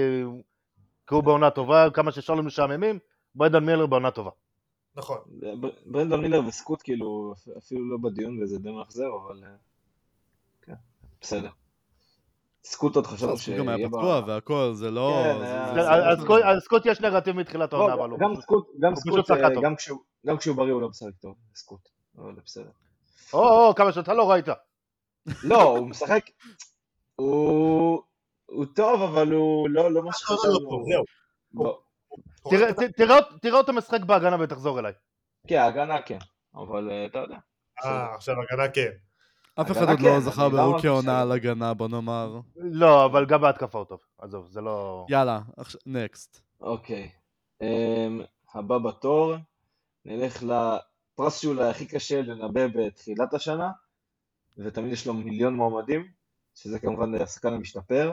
כי 1.07 1.15
הוא 1.15 1.23
בעונה 1.23 1.49
טובה, 1.49 1.89
כמה 1.93 2.11
ששארלוט 2.11 2.45
משעממים, 2.45 2.99
ברנדון 3.35 3.65
מילר 3.65 3.85
בעונה 3.85 4.11
טובה. 4.11 4.29
נכון. 4.95 5.17
בר- 5.59 5.69
ברנדון 5.85 6.21
מילר 6.21 6.41
וסקוט 6.47 6.81
כאילו 6.83 7.33
אפילו 7.57 7.89
לא 7.91 7.97
בדיון 8.01 8.43
וזה 8.43 8.59
די 8.59 8.71
מאכזב, 8.71 9.03
אבל 9.25 9.43
אה, 9.43 9.49
כן, 10.61 10.73
בסדר. 11.21 11.49
סקוט 12.65 12.95
עוד 12.95 13.07
חשבנו 13.07 13.37
סקוט 13.37 13.55
גם 13.57 13.67
היה 13.69 13.77
שיהיה 13.77 13.89
פצוע 13.89 14.21
והכל, 14.27 14.71
זה 14.73 14.91
לא... 14.91 15.23
כן, 15.23 15.39
זה- 15.75 15.91
אז- 15.91 16.63
סקוט- 16.63 16.85
יש 16.85 17.01
נרטיב 17.01 17.35
מתחילת 17.35 17.73
העונה, 17.73 17.95
לא, 17.95 18.01
אבל 18.01 18.09
הוא 18.09 18.19
גם 18.19 18.29
פשוט- 18.31 18.43
סקוט, 18.43 18.67
גם 18.79 18.91
הוא 18.91 18.99
סקוט, 18.99 19.13
פשוט 19.13 19.25
שחקן 19.25 19.43
אה, 19.43 19.53
טוב. 19.53 19.63
גם 20.25 20.37
כשהוא- 20.37 20.55
בריא 20.55 20.73
הוא 20.73 20.81
לא 20.81 20.89
משחק 20.89 21.11
טוב, 21.21 21.35
סקוט, 21.55 21.89
אבל 22.17 22.33
בסדר. 22.45 22.69
או, 23.33 23.67
או, 23.67 23.75
כמה 23.75 23.91
שאתה 23.91 24.13
לא 24.13 24.31
ראית. 24.31 24.45
לא, 25.43 25.61
הוא 25.63 25.87
משחק, 25.87 26.25
הוא 27.15 28.01
הוא 28.53 28.65
טוב, 28.75 29.01
אבל 29.01 29.31
הוא 29.31 29.69
לא 29.69 29.83
לא 29.83 29.89
מה 29.89 29.97
לא, 29.99 30.03
לא, 30.05 30.11
שחשבנו. 30.11 30.53
לא, 30.53 30.85
זהו. 30.89 31.03
תראה- 33.41 33.57
אותו 33.59 33.73
משחק 33.73 34.01
בהגנה 34.01 34.37
ותחזור 34.39 34.79
אליי. 34.79 34.93
כן, 35.47 35.57
ההגנה 35.57 36.01
כן, 36.01 36.17
אבל 36.55 36.89
אה, 36.91 37.05
אתה 37.05 37.19
יודע. 37.19 37.37
אה, 37.85 38.15
עכשיו 38.15 38.35
הגנה 38.41 38.69
כן. 38.69 38.89
אף 39.61 39.71
אחד 39.71 39.89
הגנה 39.89 40.15
עוד 40.15 40.23
כן, 40.33 40.41
לא 40.41 40.51
לא 40.51 40.63
ברוקי 40.65 40.87
עונה. 40.87 41.21
על 41.21 41.31
הגנה, 41.31 41.73
בוא 41.73 41.87
נאמר. 41.87 42.39
לא, 42.55 43.05
אבל 43.05 43.25
גם 43.25 43.41
בהתקפה 43.41 43.77
הוא 43.77 43.85
טוב. 43.85 43.99
עזוב, 44.17 44.47
זה 44.47 44.61
לא... 44.61 45.05
יאללה, 45.09 45.41
נקסט. 45.85 46.41
אוקיי. 46.61 47.09
אמ, 47.61 48.21
הבא 48.53 48.77
בתור, 48.77 49.33
נלך 50.05 50.43
לפרס 50.43 51.39
שאולי 51.41 51.69
הכי 51.69 51.85
קשה 51.85 52.21
לנבא 52.21 52.67
בתחילת 52.67 53.33
השנה, 53.33 53.71
ותמיד 54.57 54.93
יש 54.93 55.07
לו 55.07 55.13
מיליון 55.13 55.53
מועמדים, 55.55 56.07
שזה 56.55 56.79
כמובן 56.79 57.15
השחקן 57.15 57.53
המשתפר. 57.53 58.11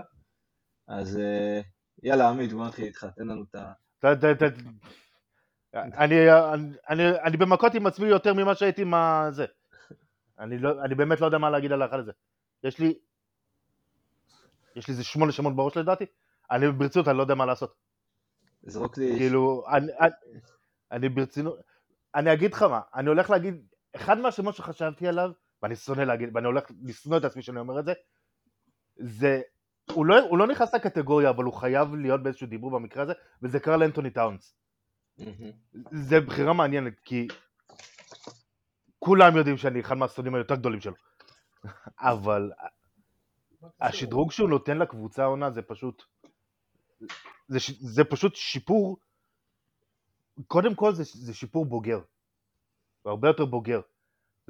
אז 0.90 1.18
אה, 1.18 1.60
יאללה, 2.02 2.28
עמית, 2.28 2.52
בוא 2.52 2.66
נתחיל 2.66 2.84
איתך, 2.84 3.06
תן 3.16 3.26
לנו 3.26 3.42
את 3.50 3.54
ה... 3.54 3.72
אני, 7.24 7.36
במכות 7.36 7.74
עם 7.74 7.86
עצמי 7.86 8.08
יותר 8.08 8.34
ממה 8.34 8.54
שהייתי 8.54 8.82
עם. 8.82 8.94
אני, 10.38 10.58
לא, 10.58 10.84
אני 10.84 10.94
באמת 10.94 11.20
לא 11.20 11.26
יודע 11.26 11.38
מה 11.38 11.50
להגיד 11.50 11.72
על 11.72 11.82
האחד 11.82 11.98
הזה. 11.98 12.12
יש 12.64 12.78
לי... 12.78 12.98
יש 14.76 14.88
לי 14.88 14.92
איזה 14.92 15.04
שמונה 15.04 15.32
שמות 15.32 15.56
בראש 15.56 15.76
לדעתי. 15.76 16.04
אני 16.50 16.72
ברצינות, 16.72 17.08
אני 17.08 17.16
לא 17.16 17.22
יודע 17.22 17.34
מה 17.34 17.46
לעשות. 17.46 17.74
זרוק 18.62 18.98
לי... 18.98 19.18
כאילו, 19.18 19.64
אני 20.92 21.08
ברצינות... 21.08 21.58
אני 22.14 22.32
אגיד 22.32 22.52
לך 22.52 22.62
מה, 22.62 22.80
אני 22.94 23.08
הולך 23.08 23.30
להגיד... 23.30 23.66
אחד 23.96 24.18
מהשמות 24.18 24.54
שחשבתי 24.54 25.08
עליו, 25.08 25.30
ואני 25.62 25.76
שונא 25.76 26.02
להגיד, 26.02 26.30
ואני 26.34 26.46
הולך 26.46 26.64
לשנוא 26.82 27.18
את 27.18 27.24
עצמי 27.24 27.42
שאני 27.42 27.58
אומר 27.58 27.80
את 27.80 27.84
זה, 27.84 27.92
זה... 28.96 29.40
הוא 29.94 30.06
לא, 30.06 30.20
הוא 30.20 30.38
לא 30.38 30.46
נכנס 30.46 30.74
לקטגוריה, 30.74 31.30
אבל 31.30 31.44
הוא 31.44 31.54
חייב 31.54 31.94
להיות 31.94 32.22
באיזשהו 32.22 32.46
דיבור 32.46 32.70
במקרה 32.70 33.02
הזה, 33.02 33.12
וזה 33.42 33.60
קרל 33.60 33.82
אנטוני 33.82 34.10
טאונס. 34.10 34.54
זה 35.90 36.20
בחירה 36.20 36.52
מעניינת, 36.52 37.00
כי 37.04 37.28
כולם 38.98 39.36
יודעים 39.36 39.56
שאני 39.56 39.80
אחד 39.80 39.94
מהשונאים 39.94 40.34
היותר 40.34 40.54
גדולים 40.54 40.80
שלו. 40.80 40.94
אבל 42.12 42.52
השדרוג 43.80 44.32
שהוא 44.32 44.48
נותן 44.48 44.78
לקבוצה 44.78 45.22
העונה 45.22 45.50
זה 45.50 45.62
פשוט... 45.62 46.02
זה, 47.48 47.58
זה 47.80 48.04
פשוט 48.04 48.34
שיפור... 48.34 48.98
קודם 50.46 50.74
כל 50.74 50.94
זה, 50.94 51.02
זה 51.04 51.34
שיפור 51.34 51.64
בוגר. 51.64 52.00
הרבה 53.04 53.28
יותר 53.28 53.44
בוגר. 53.44 53.80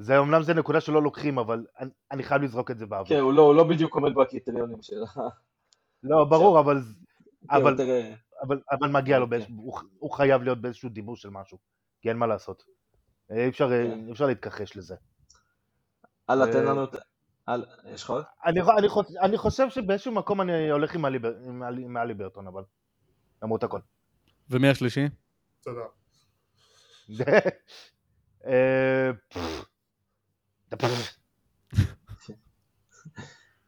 זה 0.01 0.17
אומנם 0.17 0.43
זה 0.43 0.53
נקודה 0.53 0.81
שלא 0.81 1.03
לוקחים, 1.03 1.39
אבל 1.39 1.65
אני, 1.79 1.89
אני 2.11 2.23
חייב 2.23 2.41
לזרוק 2.41 2.71
את 2.71 2.77
זה 2.77 2.85
באוויר. 2.85 3.09
כן, 3.09 3.19
הוא 3.19 3.33
לא, 3.33 3.41
הוא 3.41 3.55
לא 3.55 3.63
בדיוק 3.63 3.95
עומד 3.95 4.15
בקריטריונים 4.15 4.81
של 4.81 5.03
ה... 5.03 5.19
לא, 6.03 6.25
ברור, 6.25 6.59
אבל, 6.59 6.81
אבל, 7.49 7.71
יותר, 7.71 7.89
אה, 7.89 8.13
אבל, 8.41 8.61
אבל 8.71 8.89
מגיע 8.89 9.19
לו, 9.19 9.25
כן. 9.25 9.29
באיז... 9.29 9.43
הוא, 9.55 9.79
הוא 9.99 10.11
חייב 10.11 10.43
להיות 10.43 10.61
באיזשהו 10.61 10.89
דיבור 10.89 11.15
של 11.15 11.29
משהו, 11.29 11.57
כי 12.01 12.09
אין 12.09 12.17
מה 12.17 12.27
לעשות. 12.27 12.63
אי 13.31 13.49
אפשר, 13.49 13.69
כן. 13.69 14.05
אי 14.07 14.11
אפשר 14.11 14.25
להתכחש 14.25 14.77
לזה. 14.77 14.95
הלאה, 16.27 16.47
אה, 16.47 16.51
תן 16.51 16.65
לנו 16.65 16.83
את... 16.83 16.95
יש 17.85 18.03
לך 18.03 18.09
עוד? 18.09 18.23
אני, 18.45 18.59
אני, 18.77 18.89
חוש, 18.89 19.05
אני 19.21 19.37
חושב 19.37 19.69
שבאיזשהו 19.69 20.11
מקום 20.11 20.41
אני 20.41 20.69
הולך 20.69 20.95
עם, 20.95 21.05
אלי 21.97 22.13
ברטון, 22.13 22.47
אבל 22.47 22.63
למרות 23.43 23.63
הכל. 23.63 23.79
ומי 24.49 24.69
השלישי? 24.69 25.05
תודה. 25.63 25.81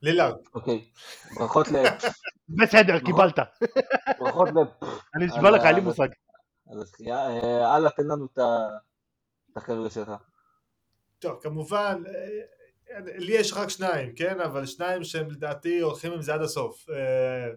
לילארד. 0.01 0.35
אוקיי. 0.53 0.91
ברכות 1.35 1.67
ל... 1.67 1.75
בסדר, 2.61 2.99
קיבלת. 2.99 3.39
ברכות 4.19 4.49
ל... 4.49 4.85
אני 5.15 5.25
נשבע 5.25 5.51
לך, 5.51 5.65
אין 5.65 5.75
לי 5.75 5.81
מושג. 5.81 6.07
על 6.71 6.81
הזכייה. 6.81 7.17
אה, 7.17 7.75
הלאה, 7.75 7.91
תן 7.91 8.03
לנו 8.03 8.25
את 8.25 8.39
החבר'ה 9.57 9.89
שלך. 9.89 10.11
טוב, 11.19 11.39
כמובן, 11.41 12.03
אה, 12.07 12.39
לי 13.17 13.33
יש 13.33 13.53
רק 13.53 13.69
שניים, 13.69 14.15
כן? 14.15 14.39
אבל 14.39 14.65
שניים 14.65 15.03
שהם 15.03 15.31
לדעתי 15.31 15.79
הולכים 15.79 16.13
עם 16.13 16.21
זה 16.21 16.33
עד 16.33 16.41
הסוף. 16.41 16.89
אה, 16.89 17.49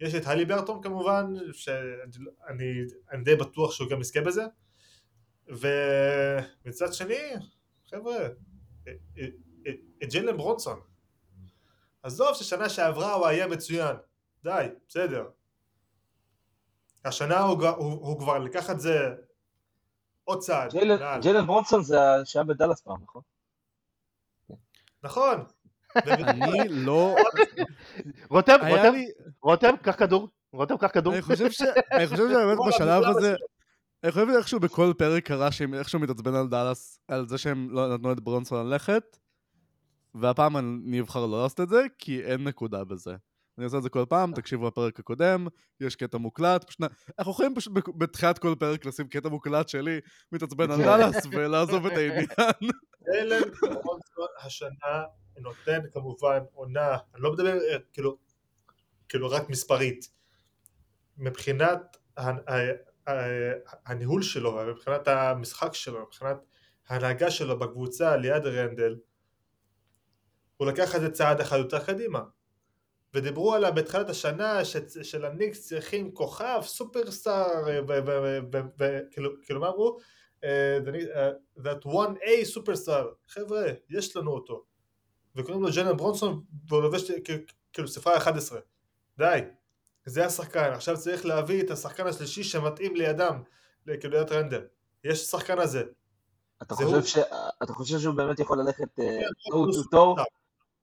יש 0.00 0.14
את 0.14 0.26
הלי 0.26 0.44
ברטון 0.44 0.82
כמובן, 0.82 1.34
שאני 1.52 2.84
אני 3.10 3.24
די 3.24 3.36
בטוח 3.36 3.72
שהוא 3.72 3.90
גם 3.90 4.00
יזכה 4.00 4.20
בזה. 4.20 4.44
ומצד 5.48 6.92
שני, 6.92 7.34
חבר'ה, 7.90 8.28
את 10.02 10.08
ג'יילן 10.08 10.36
ברונסון. 10.36 10.80
עזוב 12.02 12.34
ששנה 12.34 12.68
שעברה 12.68 13.12
הוא 13.12 13.26
היה 13.26 13.46
מצוין. 13.46 13.96
די, 14.44 14.66
בסדר. 14.88 15.24
השנה 17.04 17.40
הוא, 17.40 17.58
כבר- 17.58 17.76
הוא, 17.76 17.92
הוא 17.92 18.18
כבר 18.20 18.38
לקח 18.38 18.70
את 18.70 18.80
זה 18.80 19.14
עוד 20.24 20.38
צעד. 20.38 20.70
ג'יילן- 21.22 21.46
ברונסון 21.46 21.82
זה 21.82 21.96
שהיה 22.24 22.44
בדאלאס 22.44 22.80
פעם, 22.80 22.96
נכון? 23.02 23.22
נכון. 25.02 25.44
אני 25.96 26.68
לא... 26.68 27.16
רותם, 28.30 28.56
רותם. 28.68 28.92
רותם, 29.42 29.74
קח 29.82 29.96
כדור. 29.98 30.28
רותם, 30.52 30.76
קח 30.76 30.90
כדור. 30.92 31.12
אני 31.14 31.22
חושב 31.22 31.50
שבאמת 31.50 32.58
בשלב 32.68 32.88
המזרח 32.88 33.16
הזה... 33.16 33.34
אני 34.06 34.12
חושב 34.12 34.26
שאיכשהו 34.32 34.60
בכל 34.60 34.92
פרק 34.98 35.26
קרה 35.26 35.52
שהם 35.52 35.74
איכשהו 35.74 36.00
מתעצבן 36.00 36.34
על 36.34 36.48
דאלאס, 36.48 37.00
על 37.08 37.28
זה 37.28 37.38
שהם 37.38 37.70
לא 37.70 37.94
נתנו 37.94 38.12
את 38.12 38.20
ברונסון 38.20 38.66
ללכת, 38.66 39.18
והפעם 40.14 40.56
אני 40.56 41.00
אבחר 41.00 41.26
לא 41.26 41.42
לעשות 41.42 41.60
את 41.60 41.68
זה, 41.68 41.82
כי 41.98 42.22
אין 42.22 42.44
נקודה 42.44 42.84
בזה. 42.84 43.16
אני 43.58 43.64
עושה 43.64 43.76
את 43.76 43.82
זה 43.82 43.88
כל 43.88 44.04
פעם, 44.08 44.32
תקשיבו 44.34 44.68
לפרק 44.68 45.00
הקודם, 45.00 45.46
יש 45.80 45.96
קטע 45.96 46.18
מוקלט, 46.18 46.64
פשוט... 46.64 46.80
אנחנו 47.18 47.32
יכולים 47.32 47.54
פשוט 47.54 47.72
בתחילת 47.98 48.38
כל 48.38 48.54
פרק 48.58 48.86
לשים 48.86 49.08
קטע 49.08 49.28
מוקלט 49.28 49.68
שלי, 49.68 50.00
מתעצבן 50.32 50.70
על 50.70 50.82
דאלאס, 50.82 51.26
ולעזוב 51.32 51.86
את 51.86 51.92
העניין. 51.96 52.26
אלן 53.14 53.42
ברונסון 53.60 54.28
השנה 54.42 55.04
נותן 55.38 55.80
כמובן 55.92 56.38
עונה, 56.52 56.96
אני 57.14 57.22
לא 57.22 57.32
מדבר 57.32 57.58
אה, 57.58 57.76
כאילו, 57.92 58.16
כאילו 59.08 59.30
רק 59.30 59.50
מספרית, 59.50 60.08
מבחינת 61.18 61.96
הניהול 63.86 64.22
שלו, 64.22 64.58
מבחינת 64.66 65.08
המשחק 65.08 65.74
שלו, 65.74 66.02
מבחינת 66.02 66.36
ההנהגה 66.88 67.30
שלו 67.30 67.58
בקבוצה 67.58 68.16
ליד 68.16 68.46
רנדל, 68.46 68.96
הוא 70.56 70.68
לקח 70.68 70.96
את 70.96 71.00
זה 71.00 71.10
צעד 71.10 71.40
אחד 71.40 71.56
יותר 71.58 71.84
קדימה. 71.84 72.20
ודיברו 73.14 73.54
עליו 73.54 73.72
בתחילת 73.74 74.10
השנה 74.10 74.64
ש- 74.64 74.76
של 75.02 75.24
הניקס 75.24 75.68
צריכים 75.68 76.14
כוכב, 76.14 76.60
סופרסטאר, 76.62 77.64
וכאילו 78.78 79.30
כאילו 79.42 79.60
מה 79.60 79.68
אמרו? 79.68 79.98
אה, 80.44 80.78
אה, 81.14 81.30
that 81.58 81.86
one 81.86 82.16
A 82.22 82.44
סופרסטאר, 82.44 83.12
חבר'ה, 83.28 83.66
יש 83.90 84.16
לנו 84.16 84.30
אותו. 84.30 84.64
וקוראים 85.36 85.62
לו 85.62 85.68
ג'נן 85.76 85.96
ברונסון 85.96 86.42
והוא 86.68 86.82
לובש 86.82 87.10
כאילו 87.72 87.88
ספרה 87.88 88.16
11. 88.16 88.60
די, 89.18 89.40
זה 90.06 90.26
השחקן, 90.26 90.70
עכשיו 90.72 90.96
צריך 90.96 91.26
להביא 91.26 91.62
את 91.62 91.70
השחקן 91.70 92.06
השלישי 92.06 92.44
שמתאים 92.44 92.96
לידם, 92.96 93.42
כאילו 94.00 94.18
ליד 94.18 94.32
רנדל. 94.32 94.60
יש 95.04 95.18
שחקן 95.24 95.58
הזה. 95.58 95.82
אתה 96.62 96.74
חושב. 96.74 97.02
ש- 97.04 97.18
אתה 97.62 97.72
חושב 97.72 97.98
שהוא 97.98 98.14
באמת 98.14 98.38
יכול 98.38 98.58
ללכת 98.60 98.94
טו 99.50 99.72
טו. 99.72 99.82
טו? 99.90 100.16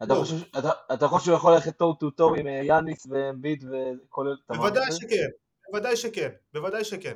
אתה. 0.03 0.15
חושב 0.15 0.35
אתה- 0.59 0.71
אתה 0.93 1.07
חושב 1.07 1.25
שהוא 1.25 1.35
יכול 1.37 1.53
ללכת 1.53 1.77
טו 1.77 1.93
טו 1.93 2.09
טו 2.09 2.35
עם 2.35 2.47
אה, 2.47 2.61
יאניס 2.63 3.07
ואמביט 3.09 3.63
וכל 3.63 4.27
בוודאי? 4.49 4.91
שכן, 4.91 5.27
בוודאי 5.71 5.95
שכן, 5.97 6.29
בוודאי 6.53 6.83
שכן. 6.83 7.13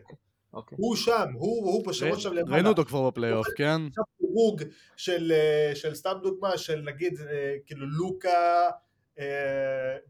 אוקיי. 0.54 0.78
הוא 0.82 0.96
שם, 0.96 1.26
הוא 1.34 1.66
הוא 1.72 1.88
בשמות 1.88 2.20
שם 2.22 2.34
למעלה. 2.34 2.54
ראינו 2.56 2.70
אותו 2.70 2.86
כבר 2.86 3.10
בפלייאוף, 3.10 3.48
כן? 3.58 3.82
עכשיו 3.90 4.04
דירוג 4.22 4.62
של, 4.98 5.32
אה, 5.36 5.76
של 5.76 5.96
סתם 5.96 6.14
דוגמה 6.24 6.58
של 6.58 6.82
נגיד 6.82 7.20
אה, 7.30 7.56
כאילו 7.66 7.86
לוקה 7.88 8.70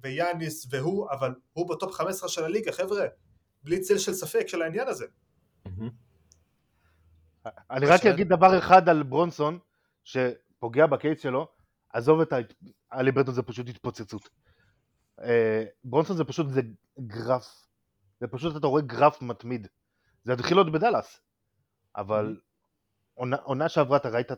ויאניס 0.02 0.68
והוא, 0.70 1.08
אבל 1.12 1.36
הוא 1.54 1.70
ב 1.70 1.75
top 1.75 1.92
15 1.92 2.30
של 2.30 2.44
הליגה 2.44 2.72
חבר'ה, 2.72 3.06
בלי 3.64 3.80
צל 3.80 3.98
של 3.98 4.14
ספק 4.14 4.48
של 4.48 4.62
העניין 4.62 4.88
הזה. 4.88 5.06
מהמם. 5.66 5.90
אני 7.72 7.86
רק 7.86 8.06
אגיד 8.06 8.30
דבר 8.30 8.58
אחד 8.58 8.90
על 8.90 9.04
ברונסון, 9.04 9.60
שפוגע 10.04 10.86
בקייס 10.86 11.22
שלו, 11.22 11.48
עזוב 11.94 12.22
את 12.22 12.34
ה... 12.34 12.38
אלי 12.94 13.12
ברטון 13.12 13.34
זה 13.34 13.44
פשוט 13.44 13.70
התפוצצות. 13.70 14.30
אה, 15.22 15.64
ברונסון 15.84 16.18
זה 16.18 16.24
פשוט, 16.24 16.50
זה 16.50 16.62
גרף. 17.00 17.68
זה 18.20 18.28
פשוט, 18.28 18.58
אתה 18.58 18.68
רואה 18.68 18.82
גרף 18.82 19.22
מתמיד. 19.22 19.68
זה 20.24 20.34
התחיל 20.34 20.58
עוד 20.58 20.72
בדאלאס. 20.72 21.22
אבל 21.96 22.40
עונה, 23.14 23.36
עונה 23.36 23.70
שעברה 23.70 23.98
אתה 23.98 24.10
ראית 24.10 24.32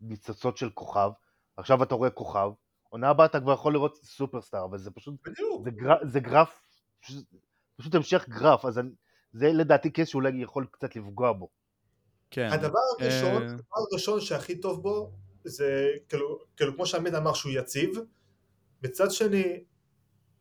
ניצוצות 0.00 0.56
של 0.56 0.70
כוכב, 0.70 1.10
עכשיו 1.56 1.82
אתה 1.82 1.94
רואה 1.94 2.10
כוכב, 2.10 2.50
עונה 2.94 3.10
הבאה 3.10 3.26
אתה 3.26 3.40
כבר 3.40 3.52
יכול 3.52 3.72
לראות 3.72 3.96
סופרסטאר, 3.96 4.66
וזה 4.72 4.90
פשוט, 4.90 5.14
בדיוק. 5.24 5.64
זה, 5.64 5.70
גר, 5.70 5.94
זה 6.08 6.20
גרף, 6.20 6.60
פשוט, 7.00 7.24
פשוט 7.76 7.94
המשך 7.94 8.26
גרף, 8.28 8.64
אז 8.64 8.78
אני, 8.78 8.90
זה 9.32 9.52
לדעתי 9.52 9.90
קייס 9.90 10.08
שאולי 10.08 10.42
יכול 10.42 10.66
קצת 10.70 10.96
לפגוע 10.96 11.32
בו. 11.32 11.48
כן. 12.30 12.48
הדבר 12.52 12.78
הראשון, 13.00 13.42
אה, 13.42 13.48
הדבר 13.48 13.76
הראשון 13.92 14.20
שהכי 14.20 14.60
טוב 14.60 14.82
בו 14.82 15.12
זה 15.44 15.88
כאילו, 16.08 16.38
כאילו 16.56 16.74
כמו 16.74 16.86
שעמית 16.86 17.14
אמר 17.14 17.34
שהוא 17.34 17.52
יציב, 17.52 17.90
מצד 18.82 19.10
שני 19.10 19.64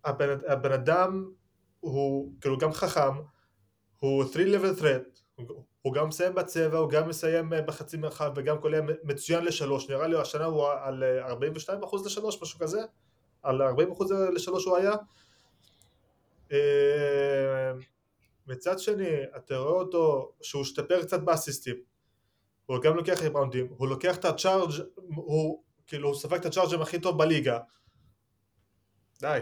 הבן, 0.06 0.28
הבן 0.48 0.72
אדם 0.72 1.32
הוא 1.80 2.34
כאילו 2.42 2.58
גם 2.58 2.74
חכם, 2.74 3.16
הוא 4.00 4.24
3 4.26 4.48
level 4.48 4.80
threat, 4.80 5.22
הוא, 5.82 5.94
גם 5.94 6.08
מסיים 6.08 6.36
בצבע, 6.36 6.78
הוא 6.78 6.90
גם 6.90 7.10
מסיים 7.10 7.54
אה, 7.54 7.62
בחצי 7.62 7.98
מרחב 7.98 8.32
וגם 8.36 8.58
קולע 8.58 8.80
מצוין 9.04 9.46
לשלוש, 9.46 9.90
נראה 9.90 10.08
לי 10.08 10.22
השנה 10.22 10.46
הוא 10.46 10.68
על 10.68 11.04
אה, 11.04 11.32
42% 11.32 12.06
לשלוש, 12.06 12.42
משהו 12.42 12.60
כזה, 12.60 12.82
על 13.44 13.62
40% 13.62 13.66
לשלוש 14.36 14.66
הוא 14.66 14.78
היה. 14.78 14.94
אה, 16.52 17.72
מצד 18.48 18.80
שני, 18.80 19.10
אתה 19.38 19.58
רואה 19.58 19.74
אותו 19.74 20.32
שהוא 20.42 20.62
השתפר 20.62 21.04
קצת 21.04 21.20
באסיסטים, 21.20 21.76
הוא 22.66 22.82
גם 22.82 22.96
לוקח 22.96 23.22
ריבאונדים, 23.22 23.68
הוא 23.78 23.88
לוקח 23.88 24.18
את 24.18 24.26
הצ'ארג', 24.26 24.72
הוא 25.16 25.64
כאילו 25.88 26.08
הוא 26.10 26.16
ספג 26.16 26.36
את 26.36 26.46
הצ'ארג'ים 26.46 26.82
הכי 26.82 27.00
טוב 27.00 27.18
בליגה. 27.18 27.60
די, 29.20 29.40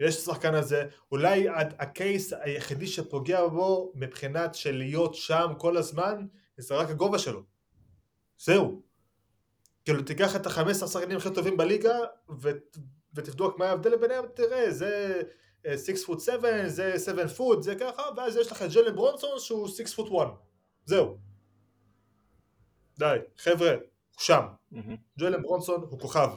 יש 0.00 0.14
את 0.14 0.20
השחקן 0.20 0.54
הזה, 0.54 0.88
אולי 1.12 1.48
הקייס 1.78 2.32
היחידי 2.32 2.86
שפוגע 2.86 3.46
בו 3.46 3.92
מבחינת 3.94 4.54
של 4.54 4.76
להיות 4.76 5.14
שם 5.14 5.52
כל 5.58 5.76
הזמן, 5.76 6.26
זה 6.56 6.74
רק 6.74 6.90
הגובה 6.90 7.18
שלו. 7.18 7.42
זהו. 8.38 8.82
כאילו 9.84 10.02
תיקח 10.02 10.36
את 10.36 10.46
ה-15 10.46 10.86
שחקנים 10.86 11.16
הכי 11.16 11.30
טובים 11.34 11.56
בליגה 11.56 11.98
ו- 12.40 12.50
ותבדוק 13.14 13.58
מה 13.58 13.66
ההבדל 13.66 13.96
ביניהם, 13.96 14.24
תראה, 14.34 14.70
זה 14.70 15.22
6 15.86 16.04
פוט 16.04 16.20
7, 16.20 16.68
זה 16.68 16.98
7 16.98 17.28
פוט, 17.28 17.62
זה 17.62 17.74
ככה, 17.74 18.02
ואז 18.16 18.36
יש 18.36 18.52
לך 18.52 18.62
את 18.62 18.70
ג'לן 18.72 18.94
ברונסון 18.96 19.38
שהוא 19.38 19.68
6 19.68 19.94
פוט 19.94 20.06
1. 20.22 20.28
זהו. 20.84 21.18
די, 22.98 23.16
חבר'ה, 23.36 23.70
הוא 23.70 23.80
שם. 24.20 24.42
מהמם. 24.70 24.96
ג'לן 25.18 25.42
ברונסון 25.42 25.80
הוא 25.90 26.00
כוכב. 26.00 26.28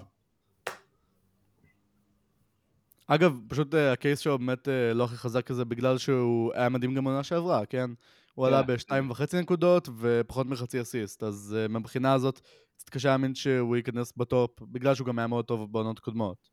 אגב, 3.08 3.40
פשוט 3.48 3.76
אה, 3.76 3.92
הקייס 3.92 4.20
שלו 4.20 4.38
באמת 4.38 4.68
אה, 4.70 4.94
לא 4.94 5.04
הכי 5.04 5.16
חזק 5.18 5.46
כזה 5.46 5.66
בגלל 5.66 5.98
שהוא 5.98 6.54
היה 6.54 6.70
מדהים 6.70 6.94
גם 6.96 7.04
בעונה 7.04 7.24
שעברה, 7.24 7.66
כן? 7.66 7.90
הוא 8.34 8.48
עלה 8.48 8.64
כן. 8.64 8.74
בשתיים 8.74 9.12
וחצי 9.12 9.40
נקודות 9.42 9.90
ופחות 10.00 10.48
מחצי 10.48 10.82
אסיסט, 10.82 11.24
אז 11.24 11.56
אה, 11.60 11.68
מהבחינה 11.68 12.14
הזאת 12.14 12.42
קצת 12.78 12.90
קשה 12.90 13.10
להאמין 13.10 13.36
שהוא 13.36 13.76
ייכנס 13.76 14.14
בטופ, 14.18 14.62
בגלל 14.62 14.96
שהוא 14.96 15.08
גם 15.08 15.20
היה 15.20 15.28
מאוד 15.28 15.46
טוב 15.46 15.72
בעונות 15.74 16.00
קודמות. 16.00 16.50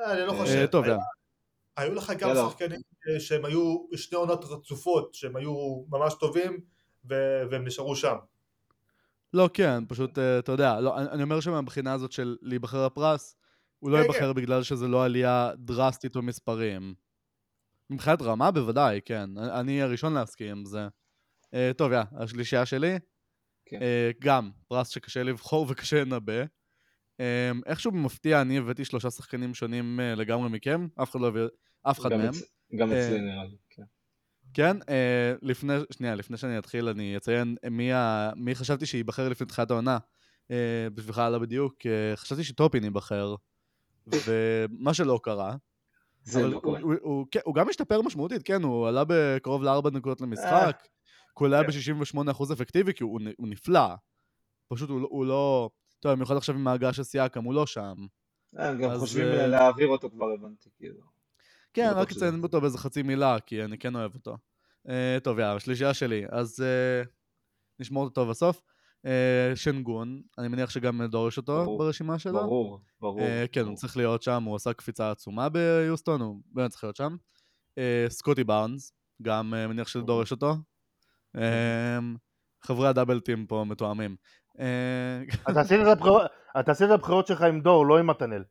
אה, 0.00 0.12
אני 0.12 0.26
לא 0.26 0.32
חושב. 0.32 0.66
טוב, 0.66 0.84
היה- 0.84 0.92
יאללה. 0.92 1.04
היו 1.76 1.94
לך 1.94 2.12
גם 2.18 2.28
יאללה. 2.28 2.48
שחקנים 2.50 2.80
שהם 3.18 3.44
היו 3.44 3.76
שני 3.96 4.18
עונות 4.18 4.44
רצופות, 4.44 5.14
שהם 5.14 5.36
היו 5.36 5.84
ממש 5.88 6.14
טובים, 6.20 6.60
ו- 7.10 7.42
והם 7.50 7.64
נשארו 7.64 7.96
שם. 7.96 8.14
לא, 9.34 9.50
כן, 9.54 9.84
פשוט, 9.88 10.18
אתה 10.18 10.52
יודע, 10.52 10.80
לא, 10.80 10.98
אני 10.98 11.22
אומר 11.22 11.40
שמהבחינה 11.40 11.92
הזאת 11.92 12.12
של 12.12 12.36
להיבחר 12.42 12.86
לפרס, 12.86 13.36
הוא 13.84 13.90
לא 13.90 13.96
כן, 13.96 14.02
ייבחר 14.02 14.32
בגלל 14.32 14.62
שזה 14.62 14.88
לא 14.88 15.04
עלייה 15.04 15.50
דרסטית 15.58 16.16
במספרים. 16.16 16.94
מבחינת 17.90 18.22
רמה, 18.22 18.50
בוודאי, 18.50 19.00
כן. 19.04 19.38
אני- 19.38 19.82
הראשון 19.82 20.14
להסכים 20.14 20.50
עם 20.50 20.64
זה. 20.64 20.88
אה, 21.54 21.70
טוב, 21.76 21.92
יא, 21.92 21.98
השלישייה 22.18 22.66
שלי. 22.66 22.98
כן. 23.66 23.82
אה, 23.82 24.10
גם, 24.20 24.50
פרס 24.68 24.88
שקשה 24.88 25.22
לבחור 25.22 25.66
וקשה 25.68 26.04
לנבא. 26.04 26.42
אה, 27.20 27.50
איכשהו 27.66 27.92
במפתיע, 27.92 28.40
אני 28.40 28.58
הבאתי 28.58 28.84
שלושה 28.84 29.10
שחקנים 29.10 29.54
שונים 29.54 30.00
אה, 30.00 30.14
לגמרי 30.14 30.48
מכם, 30.48 30.86
אף 31.02 31.10
אחד 31.10 31.20
לא 31.20 31.26
הביא, 31.28 31.42
אף 31.82 32.00
אחד 32.00 32.10
גם 32.10 32.18
מהם. 32.18 32.30
אצ- 32.30 32.76
גם 32.78 32.92
אצלי 32.92 33.20
נראה 33.20 33.44
לי, 33.44 33.56
כן. 33.70 33.82
כן, 34.54 34.76
לפני, 35.42 35.72
שנייה, 35.92 36.14
לפני 36.14 36.36
שאני 36.36 36.58
אתחיל, 36.58 36.88
אני 36.88 37.16
אציין 37.16 37.56
מי, 37.70 37.92
ה, 37.92 38.30
מי 38.36 38.54
חשבתי 38.54 38.86
שייבחר 38.86 39.28
לפני 39.28 39.46
תחילת 39.46 39.70
העונה. 39.70 39.98
בשבילך 40.94 41.18
עלה 41.18 41.38
בדיוק, 41.38 41.74
חשבתי 42.16 42.44
שטופין 42.44 42.84
ייבחר, 42.84 43.34
ומה 44.06 44.94
שלא 44.94 45.20
קרה. 45.22 45.56
זה 46.22 46.42
לא 46.48 46.54
הוא, 46.54 46.62
קורה. 46.62 46.80
הוא, 46.80 46.94
הוא, 47.00 47.26
כן, 47.30 47.40
הוא 47.44 47.54
גם 47.54 47.68
השתפר 47.68 48.02
משמעותית, 48.02 48.42
כן, 48.42 48.62
הוא 48.62 48.88
עלה 48.88 49.04
בקרוב 49.08 49.62
לארבע 49.62 49.90
נקודות 49.90 50.20
למשחק, 50.20 50.82
קולע 51.34 51.60
כן. 51.62 51.94
ב-68% 52.24 52.52
אפקטיבי, 52.52 52.94
כי 52.94 53.04
הוא, 53.04 53.20
הוא 53.38 53.48
נפלא. 53.48 53.94
פשוט 54.68 54.90
הוא, 54.90 55.00
לא- 55.00 55.08
הוא 55.10 55.26
לא... 55.26 55.70
טוב, 56.00 56.12
במיוחד 56.12 56.36
עכשיו 56.36 56.54
עם 56.54 56.68
ההגעה 56.68 56.92
של 56.92 57.02
סיאקם, 57.02 57.44
הוא 57.44 57.54
לא 57.54 57.66
שם. 57.66 57.94
אה, 58.58 58.68
הם 58.68 58.78
גם 58.78 58.90
אז, 58.90 59.00
חושבים 59.00 59.26
אה, 59.26 59.46
להעביר 59.46 59.88
אותו 59.88 60.10
כבר 60.10 60.26
הבנתי, 60.30 60.70
כאילו. 60.76 61.00
כן, 61.72 61.90
בטוח 61.90 61.98
רק 61.98 62.12
אציין 62.12 62.42
אותו 62.42 62.60
באיזה 62.60 62.78
חצי 62.78 63.02
מילה, 63.02 63.40
כי 63.40 63.64
אני 63.64 63.78
כן 63.78 63.94
אוהב 63.94 64.14
אותו. 64.14 64.36
Uh, 64.86 65.20
טוב, 65.22 65.38
יאללה, 65.38 65.54
השלישייה 65.54 65.94
שלי. 65.94 66.24
אז 66.30 66.60
uh, 66.60 67.08
נשמור 67.80 68.04
אותו 68.04 68.14
טוב 68.14 68.30
בסוף. 68.30 68.60
Uh, 69.04 69.06
שנגון, 69.56 70.22
אני 70.38 70.48
מניח 70.48 70.70
שגם 70.70 71.02
דורש 71.06 71.36
אותו 71.36 71.64
ברור, 71.64 71.78
ברשימה 71.78 72.18
שלו. 72.18 72.32
ברור, 72.32 72.80
ברור. 73.00 73.20
Uh, 73.20 73.24
כן, 73.52 73.60
הוא 73.60 73.66
ברור. 73.66 73.76
צריך 73.78 73.96
להיות 73.96 74.22
שם, 74.22 74.42
הוא 74.42 74.56
עשה 74.56 74.72
קפיצה 74.72 75.10
עצומה 75.10 75.48
ביוסטון, 75.48 76.20
הוא 76.20 76.40
באמת 76.52 76.70
צריך 76.70 76.84
להיות 76.84 76.96
שם. 76.96 77.16
Uh, 77.70 78.10
סקוטי 78.10 78.44
בארנס, 78.44 78.92
גם 79.22 79.54
uh, 79.54 79.68
מניח 79.68 79.88
שדורש 79.88 80.30
אותו. 80.32 80.54
Uh, 81.36 81.40
חברי 82.62 82.88
הדאבל 82.88 83.20
טים 83.20 83.46
פה 83.46 83.64
מתואמים. 83.68 84.16
אתה 85.50 85.60
עשית 85.60 85.80
את 85.82 86.90
הבחירות- 86.90 87.26
שלך 87.26 87.42
עם 87.42 87.60
דור, 87.60 87.86
לא 87.86 87.98
עם 87.98 88.10
מתנאל. 88.10 88.42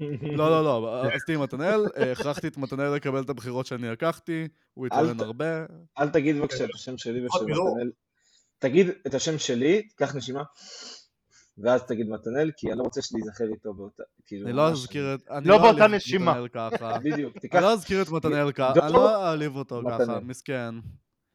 לא, 0.00 0.50
לא, 0.50 0.64
לא, 0.64 1.02
עשיתי 1.02 1.34
עם 1.34 1.42
מתנאל, 1.42 1.86
אה, 1.96 2.12
הכרחתי 2.12 2.48
את 2.48 2.56
מתנאל 2.56 2.94
לקבל 2.94 3.22
את 3.22 3.30
הבחירות 3.30 3.66
שאני 3.66 3.88
לקחתי, 3.88 4.48
הוא 4.74 4.86
אל 4.92 4.98
התלונן 4.98 5.20
הרבה. 5.20 5.64
אל 5.98 6.08
תגיד 6.08 6.36
בבקשה 6.36 6.64
את 6.64 6.70
השם 6.74 6.98
שלי 6.98 7.26
ושל. 7.26 7.44
מתנאל. 7.44 7.90
תגיד 8.62 8.86
את 9.06 9.14
השם 9.14 9.38
שלי, 9.38 9.88
קח 9.96 10.14
נשימה, 10.14 10.42
ואז 11.58 11.82
תגיד 11.82 12.08
מתנאל, 12.08 12.50
כי 12.56 12.68
אני 12.68 12.78
לא 12.78 12.82
רוצה 12.82 13.00
להיזכר 13.14 13.44
איתו 13.44 13.74
באותה... 13.74 14.02
כאילו, 14.26 14.46
אני 14.46 14.56
לא 14.56 14.68
אזכיר 14.68 15.14
את... 15.14 15.20
אני 15.30 15.48
לא 15.48 15.58
באותה 15.58 15.86
נשימה. 15.86 16.34
בדיוק, 17.04 17.32
אני 17.32 17.40
תיקח... 17.40 17.58
לא 17.58 17.72
אזכיר 17.72 18.02
את 18.02 18.08
מתנאל 18.08 18.52
ככה, 18.52 18.86
אני 18.86 18.92
לא 18.92 19.24
אעליב 19.24 19.56
אותו. 19.56 19.82
ככה, 19.90 20.20
מסכן. 20.20 20.74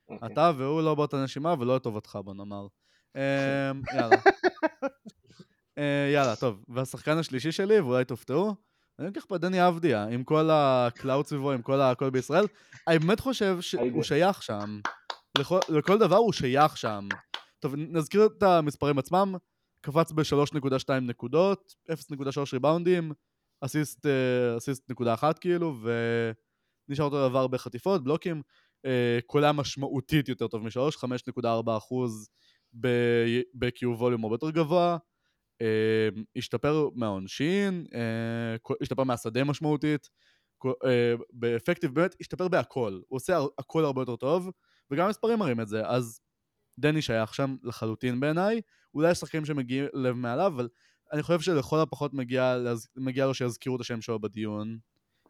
אוקיי. 0.09 0.33
אתה 0.33 0.51
והוא 0.57 0.81
לא 0.81 0.95
באותה 0.95 1.23
נשימה 1.23 1.55
ולא 1.59 1.75
לטובתך, 1.75 2.19
בוא 2.23 2.33
נאמר. 2.33 2.67
אמ, 3.15 3.21
יאללה. 3.95 4.17
אה, 5.77 6.09
יאללה, 6.13 6.35
טוב. 6.35 6.63
והשחקן 6.67 7.17
השלישי 7.17 7.51
שלי, 7.51 7.79
ואולי 7.79 8.05
תופתעו, 8.05 8.55
אני 8.99 9.07
לוקח 9.07 9.25
פה 9.27 9.37
דני 9.37 9.67
אבדיה, 9.67 10.03
עם 10.03 10.23
כל 10.23 10.49
ה 10.51 10.64
clout 10.64 11.27
סביבו, 11.27 11.51
עם 11.51 11.61
כל 11.61 11.81
הכל 11.81 12.09
בישראל. 12.09 12.45
אני 12.87 12.99
באמת 12.99 13.19
חושב 13.19 13.61
שהוא. 13.61 14.03
שייך 14.03 14.43
שם. 14.43 14.79
לכל, 15.37 15.59
לכל 15.69 15.97
דבר 15.97 16.15
הוא 16.15 16.33
שייך 16.33 16.77
שם. 16.77 17.07
טוב, 17.59 17.75
נזכיר 17.75 18.25
את 18.25 18.43
המספרים 18.43 18.99
עצמם. 18.99 19.35
קפץ 19.81 20.11
ב-3.2 20.11 20.89
נקודות, 21.01 21.75
0.3 21.91 22.53
ריבאונדים, 22.53 23.11
אסיסט, 23.61 24.05
אה, 24.05 24.57
אסיסט 24.57 24.91
נקודה 24.91 25.13
אחת 25.13 25.39
כאילו, 25.39 25.75
ונשאר 26.89 27.05
אותו 27.05 27.29
דבר 27.29 27.47
בחטיפות, 27.47 28.03
בלוקים, 28.03 28.41
אה, 28.85 29.19
קולע 29.25 29.51
משמעותית 29.51 30.29
יותר 30.29 30.47
טוב 30.47 30.63
משלוש, 30.63 30.97
5.4 30.97 31.77
אחוז 31.77 32.29
ב-Q 32.73 33.85
ווליום 33.85 34.23
הרבה 34.23 34.33
יותר 34.35 34.49
גבוה, 34.49 34.97
אה, 35.61 36.09
השתפר 36.35 36.89
מהעונשין, 36.95 37.85
השתפר 38.81 39.03
מהשדה 39.03 39.43
משמעותית, 39.43 40.09
באפקטיב 41.33 41.93
באמת 41.93 42.15
השתפר 42.21 42.47
בהכל, 42.47 42.99
הוא 43.07 43.17
עושה 43.17 43.39
הכל 43.57 43.85
הרבה 43.85 44.01
יותר 44.01 44.15
טוב, 44.15 44.51
וגם 44.91 45.05
המספרים 45.05 45.39
מראים 45.39 45.61
את 45.61 45.67
זה, 45.67 45.87
אז 45.87 46.21
דני 46.79 47.01
שייך 47.01 47.33
שם 47.33 47.55
לחלוטין 47.63 48.19
בעיניי, 48.19 48.61
אולי 48.93 49.11
יש 49.11 49.17
שחקנים 49.17 49.45
שמגיעים 49.45 49.85
לב 49.93 50.15
מעליו, 50.15 50.51
אבל 50.55 50.67
אני 51.13 51.23
חושב 51.23 51.39
שלכל 51.39 51.79
הפחות 51.79 52.13
מגיע, 52.13 52.57
מגיע 52.95 53.25
לו 53.25 53.33
שיזכירו 53.33 53.75
את 53.75 53.81
השם 53.81 54.01
שלו 54.01 54.19
בדיון, 54.19 54.77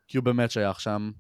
כי 0.08 0.18
הוא 0.18 0.26
באמת 0.26 0.52
שייך 0.52 0.80
שם. 0.80 1.12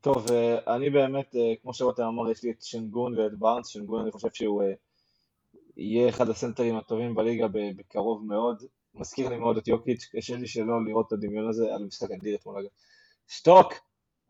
טוב, 0.00 0.26
אה, 0.30 0.74
אני 0.76 0.90
באמת, 0.90 1.36
אה, 1.36 1.52
כמו 1.62 1.74
שרותם 1.74 2.02
אמר, 2.02 2.30
יש 2.30 2.42
לי 2.42 2.50
את 2.50 2.62
שנגון 2.62 3.18
ואת 3.18 3.38
בארנס, 3.38 3.68
שנגון 3.68 4.02
אני 4.02 4.12
חושב 4.12 4.28
שהוא 4.32 4.62
אה, 4.62 4.72
יהיה 5.76 6.08
אחד 6.08 6.28
הסנטרים 6.28 6.76
הטובים 6.76 7.14
בליגה 7.14 7.46
בקרוב 7.48 8.24
מאוד, 8.26 8.62
מזכיר 8.94 9.28
לי 9.28 9.36
מאוד 9.36 9.56
את 9.56 9.68
יוקיץ', 9.68 10.08
קשה 10.12 10.36
לי 10.36 10.46
שלא 10.46 10.84
לראות 10.84 11.06
את 11.06 11.12
הדמיון 11.12 11.48
הזה, 11.48 11.66
היה 11.66 11.78
לי 11.78 11.84
משחק 11.84 12.10
אדיר 12.10 12.36
אתמול 12.36 12.58
אגב. 12.58 12.68
שתוק! 13.28 13.74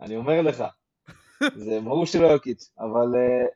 אני 0.00 0.16
אומר 0.16 0.42
לך, 0.42 0.64
זה 1.56 1.80
ברור 1.84 2.06
שלא 2.06 2.26
יוקיץ', 2.26 2.70
אבל 2.78 3.16
אה, 3.16 3.46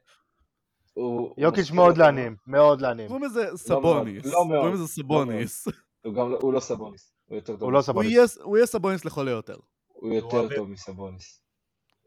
הוא... 0.94 1.34
יוקיץ' 1.38 1.70
מאוד. 1.70 1.98
לעניים, 1.98 2.36
מאוד 2.46 2.80
לעניים. 2.80 3.08
קוראים 3.08 3.24
לזה 3.24 3.44
מאוד, 3.44 3.56
סבוניס, 3.56 4.26
לא 4.26 4.46
מאוד, 4.48 4.58
קוראים 4.58 4.74
לזה 4.74 4.82
לא 4.82 4.88
סבוניס. 4.88 5.68
הוא 6.04 6.14
גם 6.14 6.30
לא- 6.30 6.38
הוא 6.42 6.52
לא 6.52 6.60
סבוניס, 6.60 7.12
הוא 7.26 7.36
יותר 7.36 7.52
טוב. 7.52 7.62
הוא 7.62 7.72
לא 7.72 7.80
סבוניס. 7.82 8.38
הוא 8.38 8.56
יהיה 8.56 8.66
סבוניס 8.66 9.04
לכל 9.04 9.28
היותר. 9.28 9.56
הוא 9.86 10.14
יותר 10.14 10.56
טוב 10.56 10.70
מסבוניס. 10.70 11.40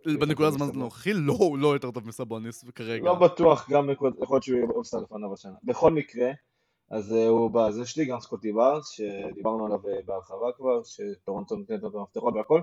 בנקודת 0.06 0.38
טוב 0.38 0.62
הזמן. 0.62 0.82
הנוכחי 0.82 1.14
לא, 1.14 1.34
הוא 1.34 1.58
לא 1.58 1.74
יותר 1.74 1.92
טוב 1.92 2.08
מסבוניס 2.08 2.66
כרגע. 2.76 3.06
לא 3.06 3.16
בטוח, 3.16 3.70
גם 3.70 3.90
יכול 3.90 4.14
להיות 4.30 4.44
שהוא 4.44 4.58
יהיה 4.58 4.68
אולסטאר 4.70 5.00
לפניו 5.00 5.34
השנה. 5.34 5.56
בכל 5.64 5.92
מקרה, 5.92 6.32
אז 6.92 7.14
אה, 7.14 7.28
הוא 7.28 7.52
בזה 7.52 7.86
שלי, 7.86 8.06
גם 8.06 8.20
סקוטי 8.20 8.52
בארס, 8.52 8.90
שדיברנו 8.90 9.66
עליו 9.66 9.80
אה, 9.88 10.00
בהרחבה 10.06 10.48
כבר, 10.58 10.82
שטורונטו 10.84 11.56
נותנת 11.56 11.82
לו 11.84 11.90
את 11.90 11.96
המפתחות 11.96 12.34
והכל, 12.36 12.62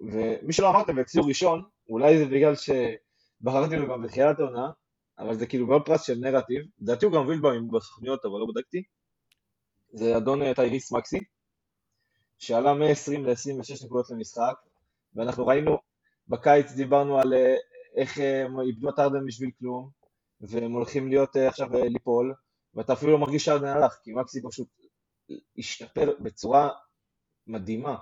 ומי 0.00 0.52
שלא 0.52 0.70
אמרתם 0.70 0.96
והציעו 0.96 1.26
ראשון, 1.26 1.62
אולי 1.90 2.18
זה 2.18 2.24
בגלל 2.24 2.54
שבחרתי 2.56 3.76
לו 3.76 3.88
גם 3.88 4.02
בתחילת 4.02 4.40
העונה, 4.40 4.70
אבל 5.18 5.34
זה 5.34 5.46
כאילו 5.46 5.66
מאוד 5.66 5.82
פרס 5.86 6.02
של 6.02 6.18
נרטיב, 6.18 6.62
לדעתי 6.80 7.06
הוא 7.06 7.14
גם 7.14 7.20
הוביל 7.20 7.40
בו 7.40 7.78
בסוכניות, 7.78 8.24
אבל 8.24 8.38
לא 8.38 8.46
בדקתי, 8.54 8.82
זה 9.92 10.16
אדון 10.16 10.42
אה, 10.42 10.54
טייריס 10.54 10.92
מקסי, 10.92 11.18
שעלה 12.38 12.74
מ-20 12.74 13.18
ל-26 13.18 13.84
נקודות 13.84 14.10
למשחק, 14.10 14.54
ואנחנו 15.14 15.46
ראינו, 15.46 15.78
בקיץ 16.28 16.72
דיברנו 16.72 17.18
על 17.18 17.34
אה, 17.34 17.56
איך 17.96 18.18
אה, 18.20 18.44
הם 18.44 18.60
איבדו 18.60 18.88
את 18.88 18.98
ארדן 18.98 19.26
בשביל 19.26 19.50
כלום, 19.58 19.90
והם 20.40 20.72
הולכים 20.72 21.08
להיות 21.08 21.36
אה, 21.36 21.48
עכשיו 21.48 21.76
אה, 21.76 21.88
ליפול, 21.88 22.34
ואתה 22.74 22.92
אפילו 22.92 23.12
לא 23.12 23.18
מרגיש 23.18 23.44
שארדן 23.44 23.66
הלך, 23.66 23.98
כי 24.02 24.12
מקסי 24.12 24.42
פשוט 24.42 24.68
השתפר 25.58 26.14
בצורה 26.20 26.68
מדהימה. 27.46 27.96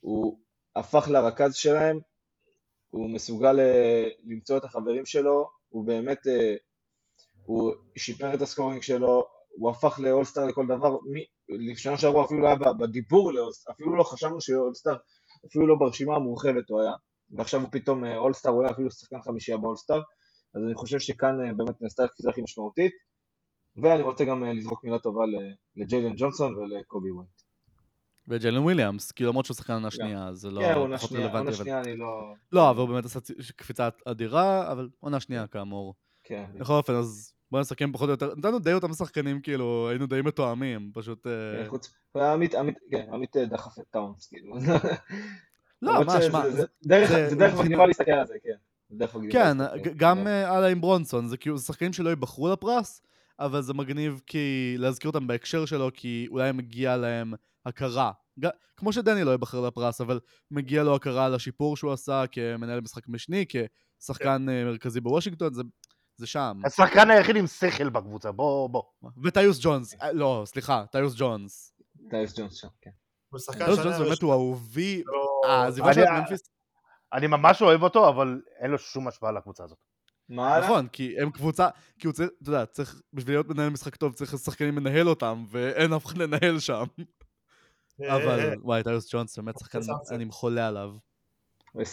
הוא 0.00 0.38
הפך 0.76 1.08
לרכז 1.08 1.54
שלהם, 1.54 2.00
הוא 2.90 3.10
מסוגל 3.10 3.60
אה, 3.60 4.08
למצוא 4.24 4.56
את 4.56 4.64
החברים 4.64 5.06
שלו, 5.06 5.50
הוא 5.68 5.86
באמת, 5.86 6.26
אה, 6.26 6.54
הוא 7.44 7.72
שיפר 7.96 8.34
את 8.34 8.42
הסקורינג 8.42 8.82
שלו, 8.82 9.24
הוא 9.48 9.70
הפך 9.70 10.00
לאולסטאר 10.02 10.46
לכל 10.46 10.66
דבר, 10.66 10.98
שנה 11.76 11.98
שעברה 11.98 12.24
אפילו 12.24 12.46
היה 12.46 12.56
בדיבור 12.78 13.32
לאולסטאר, 13.32 13.72
אפילו 13.74 13.96
לא 13.96 14.02
חשבנו 14.02 14.40
שהוא 14.40 14.64
אולסטאר, 14.64 14.96
אפילו 15.46 15.66
לא 15.66 15.74
ברשימה 15.78 16.16
המורחבת 16.16 16.70
הוא 16.70 16.80
היה, 16.80 16.92
ועכשיו 17.36 17.60
הוא 17.60 17.68
פתאום 17.72 18.04
אה, 18.04 18.16
אולסטאר, 18.16 18.50
אולי 18.50 18.70
אפילו 18.70 18.90
שחקן 18.90 19.22
חמישייה 19.22 19.58
באולסטאר, 19.58 20.00
אז 20.54 20.62
אני 20.66 20.74
חושב 20.74 20.98
שכאן 20.98 21.56
באמת 21.56 21.82
נעשתה 21.82 22.04
הקפיצה 22.04 22.30
הכי 22.30 22.42
משמעותית, 22.42 22.92
ואני 23.82 24.02
רוצה 24.02 24.24
גם 24.24 24.44
לזרוק 24.44 24.84
מילה 24.84 24.98
טובה 24.98 25.24
לג'יילן 25.76 26.14
ג'ונסון 26.16 26.54
ולקובי 26.54 27.10
ווייט. 27.10 27.39
וג'יילן 28.28 28.58
וויליאמס, 28.62 29.12
כי 29.12 29.24
למרות 29.24 29.44
שהוא 29.46 29.54
שחקן 29.54 29.72
עונה 29.72 29.90
שנייה, 29.90 30.28
אז 30.28 30.38
זה 30.38 30.50
לא 30.50 30.60
כן, 30.60 30.74
עונה 30.74 30.98
שנייה, 30.98 31.32
עונה 31.32 31.52
שנייה 31.52 31.80
אני 31.80 31.96
לא... 31.96 32.32
לא, 32.52 32.70
אבל 32.70 32.80
הוא 32.80 32.88
באמת 32.88 33.04
עשה 33.04 33.20
קפיצה 33.56 33.88
אדירה, 34.04 34.72
אבל 34.72 34.88
עונה 35.00 35.20
שנייה 35.20 35.46
כאמור. 35.46 35.94
כן, 36.24 36.44
בכל 36.58 36.72
אופן, 36.72 36.92
אז 36.94 37.32
בוא 37.50 37.60
נסכם 37.60 37.92
פחות 37.92 38.06
או 38.08 38.10
יותר. 38.10 38.34
נתנו 38.36 38.58
די 38.58 38.72
אותם 38.72 38.92
שחקנים, 38.92 39.40
כאילו, 39.40 39.88
היינו 39.90 40.06
די 40.06 40.22
מתואמים, 40.22 40.90
פשוט... 40.94 41.26
אה, 41.26 41.62
כן, 41.64 41.68
חוץ... 41.70 41.94
עמית, 42.16 42.54
עמית, 42.54 42.74
כן, 42.90 43.06
עמית 43.12 43.36
אה, 43.36 43.44
דחף 43.46 43.78
את 43.78 43.84
טאונס, 43.90 44.26
כאילו. 44.26 44.54
לא, 45.82 46.04
מה, 46.04 46.22
שמע, 46.22 46.50
זה- 46.50 46.66
דרך- 46.86 47.54
מגניבה 47.60 47.86
להסתכל 47.86 48.10
על 48.10 48.26
זה, 48.26 48.34
כן. 48.44 48.54
כן, 49.32 49.56
גם 49.96 50.16
כן. 50.16 50.26
אה, 50.26 50.50
הלאה 50.56 50.68
עם 50.68 50.80
ברונסון, 50.80 51.26
זה 51.28 51.36
כאילו 51.36 51.58
שחקנים 51.58 51.92
שלא 51.92 52.10
ייבחרו 52.10 52.48
לפרס, 52.52 53.02
אבל 53.40 53.62
זה 53.62 53.74
מגניב 53.74 54.20
כי 54.26 54.74
להזכיר 54.78 55.10
אותם 55.10 55.26
בהקשר 55.26 55.64
שלו, 55.64 55.90
כי 55.94 56.26
אולי 56.30 56.52
מגיע 56.52 56.96
להם 56.96 57.34
הכרה. 57.66 58.12
ג... 58.44 58.48
כמו 58.76 58.92
שדני 58.92 59.24
לא 59.24 59.30
ייבחר 59.30 59.60
לפרס, 59.60 60.00
אבל 60.00 60.20
מגיע 60.50 60.82
לו 60.82 60.94
הכרה 60.94 61.26
על 61.26 61.34
השיפור 61.34 61.76
שהוא 61.76 61.92
עשה 61.92 62.24
כמנהל 62.32 62.80
משחק 62.80 63.08
משני, 63.08 63.44
כשחקן 63.48 64.48
אה, 64.48 64.64
מרכזי 64.64 65.00
בוושינגטון, 65.00 65.54
זה, 65.54 65.62
זה 66.16 66.26
שם. 66.26 66.60
השחקן 66.64 67.10
היחיד 67.10 67.36
עם 67.36 67.46
שכל 67.46 67.88
בקבוצה, 67.88 68.32
בוא, 68.32 68.68
בוא. 68.68 68.82
וטיוס 69.24 69.58
ג'ונס, 69.62 69.94
אה, 70.02 70.12
לא, 70.12 70.42
סליחה, 70.46 70.84
טיוס 70.92 71.14
ג'ונס. 71.16 71.74
טיוס 72.10 72.38
ג'ונס 72.38 72.54
שם, 72.54 72.68
כן. 72.80 72.90
טיוס 73.30 73.78
ג'ונס 73.78 73.98
באמת 73.98 74.22
הוא 74.22 74.32
אהובי, 74.32 75.02
לא- 75.06 75.50
העזיבה 75.52 75.92
את 75.92 75.96
ממפיס, 75.96 76.40
אני 77.12 77.26
ממש 77.26 77.62
אוהב 77.62 77.82
אותו, 77.82 78.08
אבל 78.08 78.40
אין 78.58 78.70
לו 78.70 78.78
שום 78.78 79.08
השפעה 79.08 79.32
לקבוצה 79.32 79.64
הזאת. 79.64 79.78
מה? 80.30 80.60
נכון, 80.60 80.88
כי 80.88 81.20
הם 81.20 81.30
קבוצה, 81.30 81.68
כי 81.98 82.06
הוא 82.06 82.14
צריך, 82.14 82.30
אתה 82.42 82.50
יודע, 82.50 82.66
צריך, 82.66 83.00
בשביל 83.12 83.34
להיות 83.34 83.48
מנהל 83.48 83.68
משחק 83.68 83.96
טוב 83.96 84.14
צריך 84.14 84.38
שחקנים 84.38 84.78
לנהל 84.78 85.08
אותם, 85.08 85.44
ואין 85.50 85.92
אף 85.92 86.06
אחד 86.06 86.18
לנהל 86.18 86.58
שם. 86.58 86.84
אה, 88.02 88.16
אבל 88.16 88.40
אה, 88.40 88.54
וואי, 88.62 88.82
טייוס 88.82 89.14
ג'ונס 89.14 89.38
באמת 89.38 89.58
שחקן. 89.58 89.78
אני 90.10 90.26
חולה 90.30 90.68
עליו. 90.68 90.94
וויל. 91.74 91.84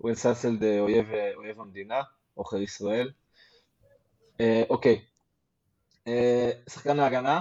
ווס 0.00 0.14
אנסלד 0.14 0.62
אה, 0.62 0.80
אויב, 0.80 1.60
המדינה, 1.60 2.00
עוכר 2.34 2.56
ישראל. 2.56 3.10
אוקיי. 4.68 5.04
שחקן 6.68 6.98
ההגנה. 6.98 7.40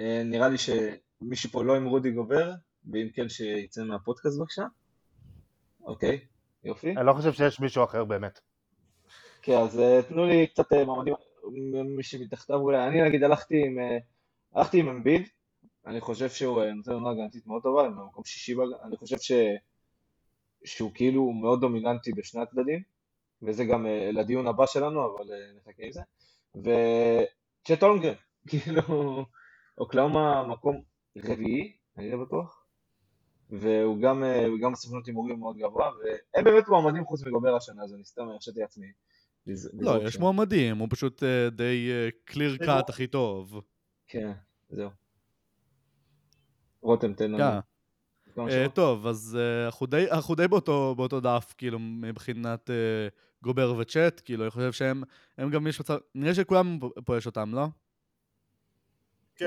אה, 0.00 0.22
נראה 0.24 0.48
לי 0.48 0.56
שמישהו 0.58 1.50
פה 1.50 1.64
לא 1.64 1.76
עם 1.76 1.86
רודי 1.86 2.10
גובר, 2.10 2.52
ואם 2.92 3.08
כן 3.14 3.28
שיצא 3.28 3.84
מהפודקאסט 3.84 4.38
בבקשה. 4.38 4.64
אוקיי, 5.84 6.20
יופי. 6.64 6.96
אני 6.96 7.06
לא 7.06 7.12
חושב 7.12 7.32
שיש 7.32 7.60
מישהו 7.60 7.84
אחר 7.84 8.04
באמת. 8.04 8.40
כן, 9.42 9.58
אז 9.58 9.80
אה, 9.80 10.02
תנו 10.08 10.24
לי 10.24 10.46
קצת 10.46 10.72
אה, 10.72 10.84
מועמדים, 10.84 11.14
מי 11.96 12.02
שמתחתיו 12.02 12.56
אולי. 12.56 12.86
אני 12.86 13.02
נגיד 13.02 13.22
הלכתי 13.24 13.66
עם, 13.66 13.78
אה, 13.78 13.98
הלכתי 14.54 14.80
עם 14.80 14.88
אמביד, 14.88 15.28
אני 15.86 16.00
חושב 16.00 16.28
שהוא 16.28 16.62
אה, 16.62 16.72
נותן 16.72 16.92
עונה 16.92 17.10
הגנתית 17.10 17.46
מאוד 17.46 17.62
טובה, 17.62 17.86
הם 17.86 17.96
במקום 17.96 18.24
שישי, 18.24 18.54
אני 18.84 18.96
חושב 18.96 19.18
ש... 19.18 19.32
שהוא 20.64 20.90
כאילו 20.94 21.32
מאוד 21.32 21.60
דומיננטי 21.60 22.12
בשני 22.12 22.42
הצדדים, 22.42 22.82
וזה 23.42 23.64
גם 23.64 23.86
אה, 23.86 24.10
לדיון 24.12 24.46
הבא 24.46 24.66
שלנו, 24.66 25.04
אבל 25.04 25.32
אה, 25.32 25.52
נחכה 25.56 25.82
עם 25.82 25.92
זה. 25.92 26.02
וצ'ט 26.54 27.82
אולמגרן, 27.82 28.14
כאילו, 28.48 29.24
אוקלאומה 29.78 30.46
מקום 30.48 30.82
רביעי, 31.16 31.76
אני 31.98 32.10
לא 32.10 32.24
בטוח, 32.24 32.59
והוא 33.52 33.98
גם, 34.00 34.24
אה, 34.24 34.46
גם 34.62 34.72
בסוכנות 34.72 35.06
הימורים 35.06 35.38
מאוד 35.40 35.56
גבוה, 35.56 35.90
והם 36.34 36.44
באמת 36.44 36.68
מועמדים 36.68 37.04
חוץ 37.04 37.26
מגובר 37.26 37.56
השנה, 37.56 37.82
אז 37.84 37.94
אני 37.94 38.04
סתם 38.04 38.28
הרשיתי 38.28 38.60
לעצמי. 38.60 38.86
לא, 39.72 40.02
יש 40.04 40.14
שם. 40.14 40.20
מועמדים, 40.20 40.78
הוא 40.78 40.88
פשוט 40.90 41.22
אה, 41.22 41.50
די 41.50 41.88
קליר 42.24 42.50
זה 42.52 42.58
קאט 42.58 42.90
הכי 42.90 43.06
טוב. 43.06 43.60
כן, 44.08 44.32
זהו. 44.70 44.90
רותם, 46.82 47.14
תן 47.14 47.30
לנו. 47.30 47.38
שעות. 48.62 48.74
טוב, 48.74 49.06
אז 49.06 49.38
אה, 49.40 49.66
אנחנו 49.66 49.86
די- 49.86 50.10
אנחנו 50.10 50.34
די 50.34 50.48
באותו 50.48 50.94
באותו 50.96 51.20
דף, 51.20 51.54
כאילו, 51.58 51.78
מבחינת 51.78 52.70
אה, 52.70 53.08
גובר 53.42 53.74
וצ'אט, 53.78 54.20
כאילו, 54.24 54.42
אני 54.44 54.50
חושב 54.50 54.72
שהם, 54.72 55.02
הם 55.38 55.50
גם 55.50 55.66
יש 55.66 55.80
מצב, 55.80 55.98
נראה 56.14 56.34
שכולם 56.34 56.78
פה 57.04 57.16
יש 57.16 57.26
אותם, 57.26 57.54
לא? 57.54 57.66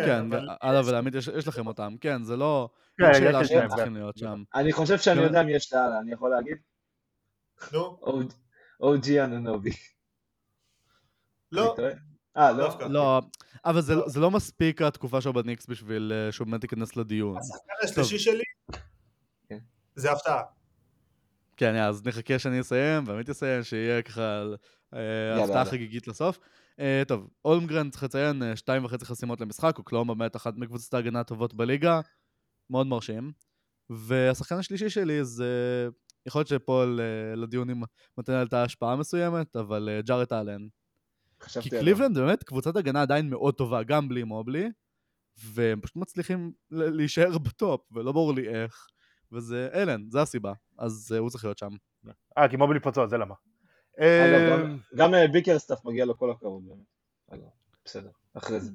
כן, 0.06 0.26
אבל 0.34 0.48
הלאה 0.62 0.82
ולעמית 0.86 1.16
יש 1.16 1.28
יש 1.28 1.48
לכם 1.48 1.68
אותם, 1.68 1.96
כן, 2.02 2.24
זה 2.24 2.38
לא 2.38 2.70
כן, 2.98 3.04
לא 3.06 3.14
שאלה 3.14 3.46
שהם 3.46 3.62
כן. 3.62 3.76
צריכים 3.76 3.96
להיות 3.96 4.18
שם. 4.18 4.44
אני 4.56 4.74
חושב 4.74 4.98
שאני 4.98 5.18
גם- 5.18 5.24
יודע 5.24 5.42
אם 5.42 5.50
יש 5.50 5.74
לאללה, 5.74 6.00
אני 6.00 6.12
יכול 6.12 6.30
להגיד? 6.30 6.58
נו, 7.74 8.00
אוג'י 8.80 9.22
אננובי. 9.22 9.70
לא? 11.52 11.76
אה, 12.38 12.52
לא? 12.52 12.78
לא, 12.90 13.22
אבל 13.66 13.82
זה 13.82 13.96
לא- 13.96 14.10
זה 14.10 14.20
לא 14.20 14.32
מספיק 14.32 14.82
התקופה 14.82 15.22
שלו 15.22 15.34
בניקס 15.34 15.68
בשביל 15.68 16.14
אה, 16.16 16.32
שהוא 16.32 16.48
באמת 16.48 16.64
ייכנס 16.64 16.96
לדיון. 16.96 17.38
השחקן 17.38 17.74
השלישי 17.84 18.20
שלי 18.20 18.44
כן. 19.50 19.60
זה 19.96 20.12
הפתעה. 20.12 20.42
כן, 21.58 21.76
אז 21.76 22.06
נחכה 22.08 22.40
שאני 22.40 22.62
אסיים, 22.62 23.04
ועמית 23.08 23.30
יסיים, 23.30 23.64
שיהיה 23.64 24.02
ככה 24.02 24.44
אה, 24.94 25.44
הפתעה. 25.44 25.66
חגיגית 25.66 26.08
לסוף. 26.08 26.40
אה, 26.80 27.04
טוב, 27.08 27.30
הולמגרן 27.46 27.90
צריך 27.90 28.04
לציין, 28.04 28.44
אה, 28.44 28.56
שתיים 28.56 28.86
וחצי 28.86 29.06
חסימות 29.06 29.42
למשחק, 29.42 29.78
אוקלהומה 29.78 30.16
באמת 30.16 30.36
אחת 30.36 30.54
מקבוצות 30.58 30.94
ההגנה 30.94 31.20
הטובות 31.20 31.54
בליגה, 31.54 32.02
מאוד 32.70 32.88
מרשים. 32.88 33.32
והשחקן 33.90 34.56
השלישי 34.56 34.90
שלי 34.90 35.26
זה, 35.26 35.90
יכול 36.26 36.40
להיות 36.40 36.48
שפה 36.48 36.86
ל- 36.86 37.02
לדיונים 37.36 37.84
נותן 38.18 38.34
עלתה 38.34 38.64
השפעה 38.64 38.96
מסוימת, 38.96 39.56
אבל 39.56 39.90
אה, 39.90 40.02
ג'ארט 40.02 40.34
אלן. 40.34 40.68
כי. 41.80 41.80
קליבלנד 41.80 42.18
באמת 42.18 42.44
קבוצת 42.44 42.76
הגנה 42.76 43.02
עדיין 43.02 43.30
מאוד 43.30 43.54
טובה, 43.56 43.84
גם 43.84 44.10
בלי 44.10 44.24
מובלי, 44.24 44.70
והם 45.44 45.82
פשוט 45.82 45.96
מצליחים 45.96 46.52
ל- 46.72 46.96
להישאר 46.98 47.38
בטופ, 47.38 47.82
ולא 47.92 48.12
ברור 48.12 48.34
לי 48.34 48.48
איך. 48.48 48.88
וזה 49.32 49.70
אלן, 49.74 50.10
זה 50.10 50.22
הסיבה. 50.22 50.54
אז 50.80 51.12
אה, 51.14 51.20
הוא 51.20 51.30
צריך 51.30 51.44
להיות 51.44 51.58
שם. 51.58 51.70
אה, 52.38 52.50
כי 52.50 52.58
מובלי 52.58 52.80
פצוע, 52.80 53.08
זה 53.08 53.18
למה. 53.18 53.36
אה, 54.00 54.58
גם- 54.96 55.14
אה, 55.14 55.28
ביקרסטאפ 55.28 55.86
מגיע 55.86 56.06
לו 56.06 56.18
כל 56.18 56.32
הכבוד 56.32 56.64
בסדר, 57.86 58.10
אחרי 58.34 58.60
זה. 58.60 58.72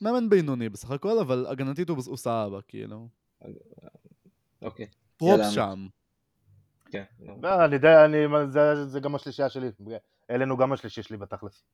מאמן 0.00 0.28
בינוני 0.28 0.68
בסך 0.68 0.90
הכל, 0.90 1.18
אבל 1.18 1.46
הגנתית 1.48 1.88
הוא 1.88 2.16
סבבה, 2.16 2.62
כאילו. 2.68 3.08
אוקיי, 4.62 4.86
props 5.16 5.50
שם. 5.50 5.86
כן. 6.90 7.04
לא. 7.20 7.64
אני 7.64 7.74
יודע, 7.74 8.04
אני- 8.04 8.50
זה- 8.50 8.86
זה 8.86 9.00
גם 9.00 9.14
השלישייה 9.14 9.48
שלי. 9.50 9.70
הוא 10.50 10.58
גם 10.58 10.72
השלישי 10.72 11.02
שלי 11.02 11.16
בתכלס. 11.16 11.64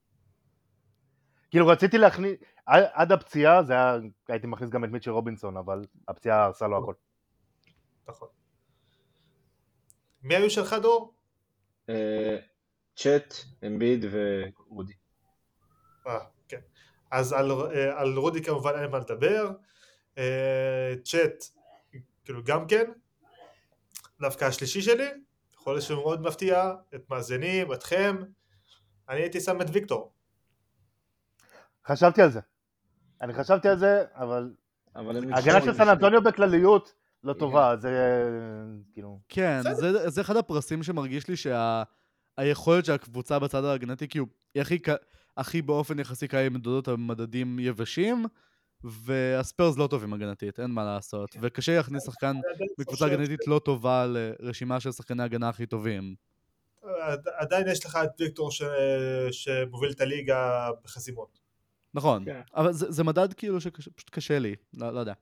כאילו 1.50 1.66
רציתי 1.66 1.98
להכניס, 1.98 2.36
עד- 2.66 2.84
עד 2.92 3.12
הפציעה 3.12 3.62
זה 3.62 3.72
היה, 3.72 3.96
הייתי 4.28 4.46
מכניס 4.46 4.70
גם 4.70 4.84
את 4.84 4.90
מיטשל 4.90 5.10
רובינסון, 5.10 5.56
אבל 5.56 5.84
הפציעה 6.08 6.44
הרסה 6.44 6.66
לו 6.68 6.78
הכל. 6.78 6.94
נכון. 8.08 8.28
מי 10.22 10.34
היו 10.36 10.50
שלך 10.50 10.72
דור? 10.82 11.14
אה, 12.98 13.02
צ'אט, 13.02 13.34
אמביד 13.66 14.04
ורודי. 14.10 14.92
אה, 16.06 16.18
כן. 16.48 16.60
אז 17.10 17.32
על, 17.32 17.50
אה, 17.50 18.00
על 18.00 18.16
רודי 18.16 18.42
כמובן 18.42 18.72
אין 18.82 18.90
מה 18.90 18.98
לדבר. 18.98 19.50
אה, 20.18 20.94
צ'אט, 21.04 21.44
כאילו 22.24 22.44
גם 22.44 22.66
כן. 22.66 22.84
דווקא 24.20 24.44
השלישי 24.44 24.82
שלי, 24.82 25.08
יכול 25.54 25.72
להיות 25.72 25.84
שהוא 25.84 26.02
מאוד 26.02 26.22
מפתיע, 26.22 26.72
את 26.94 27.10
מאזינים, 27.10 27.72
אתכם. 27.72 28.16
אני 29.08 29.20
הייתי 29.20 29.40
שם 29.40 29.60
את 29.60 29.66
ויקטור. 29.72 30.12
חשבתי 31.86 32.22
על 32.22 32.30
זה. 32.30 32.40
אני 33.20 33.34
חשבתי 33.34 33.68
על 33.68 33.78
זה, 33.78 34.04
אבל 34.14 34.54
אבל 34.96 35.20
נבחרו 35.20 35.60
של 35.64 35.74
סן 35.74 35.88
אנטוניו 35.88 36.22
בכלליות 36.22 36.94
לא 37.24 37.32
טובה, 37.32 37.76
זה 37.76 38.22
כאילו... 38.92 39.20
כן. 39.28 39.60
זה, 39.74 40.10
זה 40.10 40.20
אחד 40.20 40.36
הפרסים 40.36 40.82
שמרגיש 40.82 41.28
לי 41.28 41.36
שהיכולת 42.40 42.84
של 42.84 42.92
הקבוצה 42.92 43.38
בצד 43.38 43.64
ההגנתי, 43.64 44.08
כי 44.08 44.18
הוא 44.18 44.28
היא 44.54 44.60
הכי, 44.60 44.78
הכי 45.36 45.62
באופן 45.62 45.98
יחסי 45.98 46.28
קל 46.28 46.40
למדודות 46.40 46.88
במדדים 46.88 47.58
יבשים, 47.58 48.24
והספיירס 48.84 49.76
לא 49.78 49.86
טובים 49.86 50.12
הגנתית, 50.12 50.60
אין 50.60 50.70
מה 50.70 50.84
לעשות. 50.84 51.36
וקשה 51.40 51.76
להכניס 51.76 52.04
שחקן 52.06 52.36
בקבוצה 52.78 53.06
הגנתית 53.06 53.46
לא 53.46 53.60
טובה 53.64 54.06
לרשימה 54.06 54.80
של 54.80 54.92
שחקני 54.92 55.22
ההגנה 55.22 55.48
הכי 55.48 55.66
טובים. 55.66 56.14
עד- 57.00 57.28
עדיין 57.38 57.68
יש 57.68 57.84
לך 57.86 57.98
את 58.04 58.20
ויקטור 58.20 58.50
ש... 58.50 58.62
שמוביל 59.30 59.90
את 59.90 60.00
הליגה 60.00 60.68
בחסימות. 60.84 61.38
נכון, 61.94 62.24
כן. 62.24 62.40
אבל 62.56 62.72
זה, 62.72 62.92
זה 62.92 63.04
מדד 63.04 63.32
כאילו 63.32 63.60
שפשוט 63.60 64.10
קשה 64.10 64.38
לי, 64.38 64.54
לא, 64.74 64.90
לא 64.90 65.00
יודע. 65.00 65.12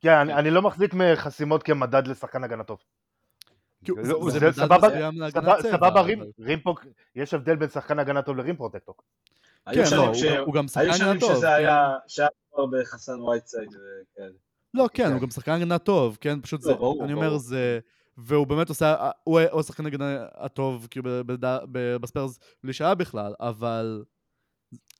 כן, 0.00 0.10
אני- 0.14 0.34
אני 0.34 0.50
לא 0.50 0.62
מחזיק 0.62 0.94
מחסימות 0.94 1.62
כמדד 1.62 2.06
לשחקן 2.06 2.44
הגנה 2.44 2.64
טוב. 2.64 2.78
זה- 4.02 4.12
סבבה- 4.52 4.52
סבבה- 4.52 5.30
צבע. 5.30 5.70
סבבה, 5.70 5.88
אבל- 5.88 6.00
rim- 6.00 6.22
rim 6.40 6.60
פוק, 6.60 6.86
יש 7.14 7.34
הבדל 7.34 7.56
בין 7.56 7.68
שחקן 7.68 7.98
הגנה 7.98 8.22
טוב 8.22 8.36
ל 8.36 8.41
rim 8.41 8.56
protector. 8.56 8.94
היו 9.66 9.84
כן, 9.90 9.96
לא, 9.96 10.06
הוא 10.06 10.14
גם- 10.36 10.42
הוא 10.46 10.54
גם 10.54 10.68
שחקן 10.68 10.80
היו 10.86 10.94
שנים 10.94 11.08
הגנה 11.10 11.20
טוב, 11.20 11.34
שזה 11.36 11.46
כן. 11.46 11.52
היה, 11.52 11.88
שהיה 12.06 12.28
כבר 12.52 12.66
בחסן 12.66 13.20
וייטסייד 13.20 13.68
וכאלה. 13.68 14.28
לא, 14.74 14.88
כן, 14.94 15.04
כן. 15.06 15.12
הוא 15.12 15.20
גם 15.20 15.30
שחקן 15.30 15.52
הגנה 15.52 15.78
טוב, 15.78 16.18
כן, 16.20 16.40
פשוט 16.40 16.64
לא, 16.64 16.94
זה, 16.98 17.04
אני 17.04 17.12
אומר. 17.12 17.36
זה, 17.38 17.78
והוא 18.18 18.46
באמת 18.46 18.68
עושה, 18.68 19.10
הוא 19.24 19.40
השחקן 19.60 19.86
הגנה 19.86 20.24
הטוב, 20.34 20.86
כאילו, 20.90 21.10
בספיירס, 22.00 22.38
בלי 22.64 22.72
שעה 22.72 22.94
בכלל, 22.94 23.34
אבל 23.40 24.04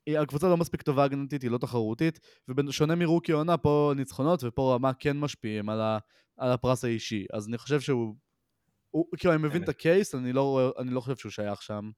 הקבוצה 0.07 0.47
לא 0.47 0.57
מספיק 0.57 0.81
טובה 0.81 1.03
הגנתית, 1.03 1.41
היא 1.41 1.51
לא 1.51 1.57
תחרותית, 1.57 2.19
ובשונה 2.47 2.95
מרוקי 2.95 3.31
עונה, 3.31 3.57
פה 3.57 3.93
ניצחונות 3.95 4.43
ופה 4.43 4.73
רמה 4.75 4.91
כן 4.93 5.17
משפיעים 5.17 5.69
על, 5.69 5.81
ה, 5.81 5.97
על 6.37 6.51
הפרס 6.51 6.83
האישי, 6.83 7.25
אז 7.33 7.47
אני 7.47 7.57
חושב 7.57 7.79
שהוא, 7.79 8.15
הוא, 8.95 9.05
כאילו, 9.17 9.33
אני 9.33 9.43
מבין 9.43 9.57
אמת. 9.57 9.63
את 9.63 9.75
הקייס, 9.75 10.15
אני 10.15 10.33
לא, 10.33 10.73
אני 10.79 10.89
לא 10.89 11.01
חושב 11.01 11.15
שהוא 11.15 11.31
שייך 11.31 11.61
שם. 11.61 11.91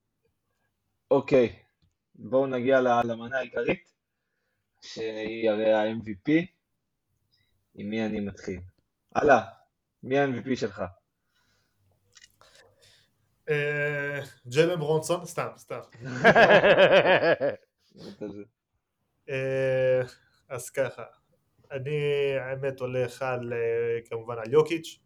אוקיי, 1.12 1.60
בואו 2.16 2.48
נגיע 2.48 2.82
למנה 2.82 3.38
העיקרית, 3.38 3.94
שהיא 4.82 5.50
הרי 5.50 5.74
ה-MVP. 5.74 6.32
עם 7.76 7.90
מי 7.90 8.06
אני 8.06 8.20
מתחיל? 8.20 8.60
הלאה, 9.16 9.42
מי 10.04 10.20
ה-MVP 10.20 10.56
שלך? 10.56 10.84
אה, 13.50 14.20
ג'לן 14.48 14.80
ברונסון, 14.80 15.26
סתם, 15.26 15.50
סתם. 15.58 15.80
אה, 19.30 20.02
אז 20.50 20.70
ככה, 20.70 21.04
אני 21.72 22.00
האמת 22.40 22.80
הולך 22.80 23.22
על 23.22 23.54
אה, 23.54 24.00
כמובן 24.10 24.36
על 24.38 24.54
יוקיץ', 24.54 25.00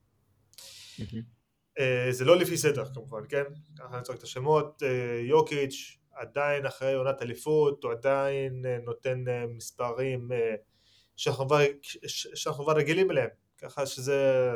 זה 2.11 2.25
לא 2.25 2.37
לפי 2.37 2.57
סדר 2.57 2.85
כמובן, 2.93 3.21
כן? 3.29 3.43
ככה 3.79 3.95
אני 3.95 4.03
צועק 4.03 4.17
את 4.17 4.23
השמות, 4.23 4.83
אה, 4.83 5.21
יוקיץ' 5.23 5.97
עדיין 6.13 6.65
אחרי 6.65 6.93
עונת 6.93 7.21
אליפות, 7.21 7.83
הוא 7.83 7.91
עדיין 7.91 8.65
אה, 8.65 8.77
נותן 8.85 9.23
אה, 9.27 9.45
מספרים 9.47 10.31
אה, 10.31 10.55
שאנחנו 11.15 11.45
כבר, 12.65 12.73
רגילים 12.75 13.11
אליהם, 13.11 13.29
ככה 13.57 13.85
שזה, 13.85 14.51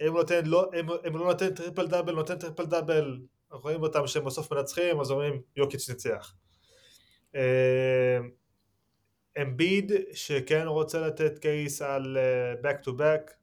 אם 0.00 0.06
הוא 0.06 0.18
נותן, 0.18 0.46
לא, 0.46 0.70
אם, 0.80 0.86
אם 1.08 1.16
לא 1.16 1.24
נותן 1.24 1.54
triple 1.54 1.86
double, 1.86 2.14
נותן 2.14 2.38
triple 2.38 2.66
double, 2.66 3.18
רואים 3.50 3.82
אותם 3.82 4.06
שהם 4.06 4.24
בסוף 4.24 4.52
מנצחים, 4.52 5.00
אז 5.00 5.10
אומרים 5.10 5.42
יוקיץ' 5.56 5.88
ניצח. 5.88 6.34
אה, 7.34 8.18
אמביד 9.42 9.92
שכן 10.12 10.66
רוצה 10.66 11.06
לתת 11.06 11.38
case 11.38 11.82
על 11.82 12.18
אה, 12.18 12.70
back 12.70 12.84
to 12.84 12.88
back 12.88 13.30
אה, 13.30 13.34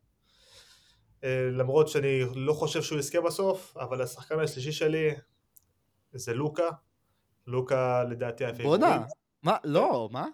למרות 1.51 1.87
שאני 1.87 2.21
לא 2.35 2.53
חושב 2.53 2.81
שהוא 2.81 2.99
יזכה 2.99 3.21
בסוף 3.21 3.77
אבל 3.77 4.01
השחקן 4.01 4.39
השלישי 4.39 4.71
שלי 4.71 5.09
זה 6.13 6.33
לוקה 6.33 6.69
לוקה 7.47 8.03
לדעתי 8.03 8.45
הפיבוריט 8.45 8.81
בואנה, 8.81 9.05
מה? 9.43 9.57
לא, 9.63 10.09
מה? 10.11 10.27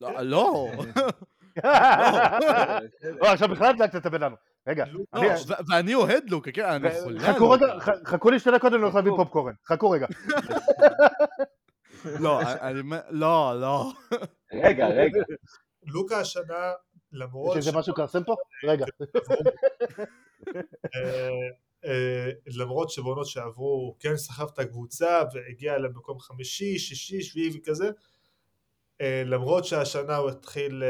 לא, 0.00 0.20
לא. 0.20 0.70
לא, 3.20 3.32
עכשיו 3.32 3.48
בכלל 3.48 3.70
הדלקת 3.70 3.96
את 3.96 4.06
הבן 4.06 4.22
אדם. 4.22 4.34
רגע, 4.66 4.84
לא, 4.92 5.00
ואני 5.68 5.94
אוהד 5.94 6.30
לוקה, 6.30 6.52
כן, 6.52 6.64
אני 6.64 6.90
חולה. 7.02 7.20
חכו 7.20 7.50
רגע, 7.50 7.66
חכו 8.04 8.30
לי 8.30 8.38
שתי 8.38 8.50
דקות, 8.50 8.72
אני 8.72 8.82
הולך 8.82 8.94
להביא 8.94 9.12
פופקורן. 9.16 9.52
חכו 9.66 9.90
רגע. 9.90 10.06
לא, 12.20 12.42
אני... 12.42 12.80
לא, 13.10 13.60
לא. 13.60 13.92
רגע, 14.52 14.86
רגע. 14.86 15.20
לוקה 15.86 16.20
השנה 16.20 16.72
למרות 17.16 17.56
יש 17.56 17.66
איזה 17.66 17.78
משהו 17.78 17.94
קרסם 17.94 18.24
פה? 18.24 18.34
רגע. 18.64 18.86
אה, 20.94 21.30
אה, 21.84 22.30
למרות 22.46 22.90
שבעונות 22.90 23.26
שעברו 23.26 23.96
כן 24.00 24.16
סחב 24.16 24.48
את 24.54 24.58
הקבוצה 24.58 25.22
והגיע 25.32 25.78
למקום 25.78 26.20
חמישי, 26.20 26.78
שישי, 26.78 27.22
שביעי 27.22 27.50
וכזה 27.54 27.90
אה, 29.00 29.22
למרות 29.26 29.64
שהשנה 29.64 30.16
הוא 30.16 30.30
התחיל 30.30 30.82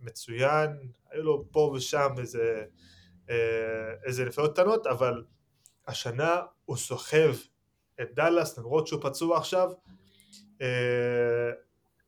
מצוין, 0.00 0.70
היו 1.10 1.22
לו 1.22 1.44
פה 1.50 1.72
ושם 1.76 2.08
איזה 2.18 2.64
איזה 4.04 4.24
נפילות 4.24 4.52
קטנות 4.52 4.86
אבל 4.86 5.24
השנה 5.86 6.40
הוא 6.64 6.76
סוחב 6.76 7.34
את 8.00 8.14
דאלאס 8.14 8.58
למרות 8.58 8.86
שהוא 8.86 9.02
פצוע 9.02 9.38
עכשיו 9.38 9.70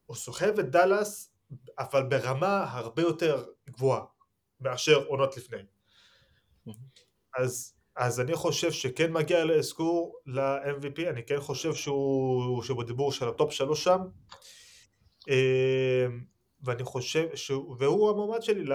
הוא 0.07 0.17
סוחב 0.17 0.59
את 0.59 0.71
דאלאס 0.71 1.31
אבל 1.79 2.03
ברמה 2.03 2.65
הרבה 2.71 3.03
יותר 3.03 3.45
גבוהה 3.71 4.05
מאשר 4.61 5.05
עונות 5.07 5.37
לפני 5.37 5.59
אז, 7.39 7.75
אז 7.97 8.21
אני 8.21 8.35
חושב 8.35 8.73
שכן 8.73 9.13
מגיע 9.13 9.45
לאזכור 9.45 10.21
ל-MVP, 10.27 11.11
אני 11.11 11.27
כן 11.27 11.41
חושב 11.41 11.75
שהוא, 11.75 12.63
שהוא 12.63 12.83
בדיבור 12.83 13.13
של 13.13 13.29
הטופ 13.29 13.53
שלוש 13.53 13.85
שם, 13.85 14.01
אה, 15.29 16.07
ואני 16.63 16.85
חושב 16.85 17.37
שהוא, 17.37 17.77
והוא 17.79 18.11
המועמד 18.11 18.43
שלי 18.43 18.65
ל... 18.65 18.73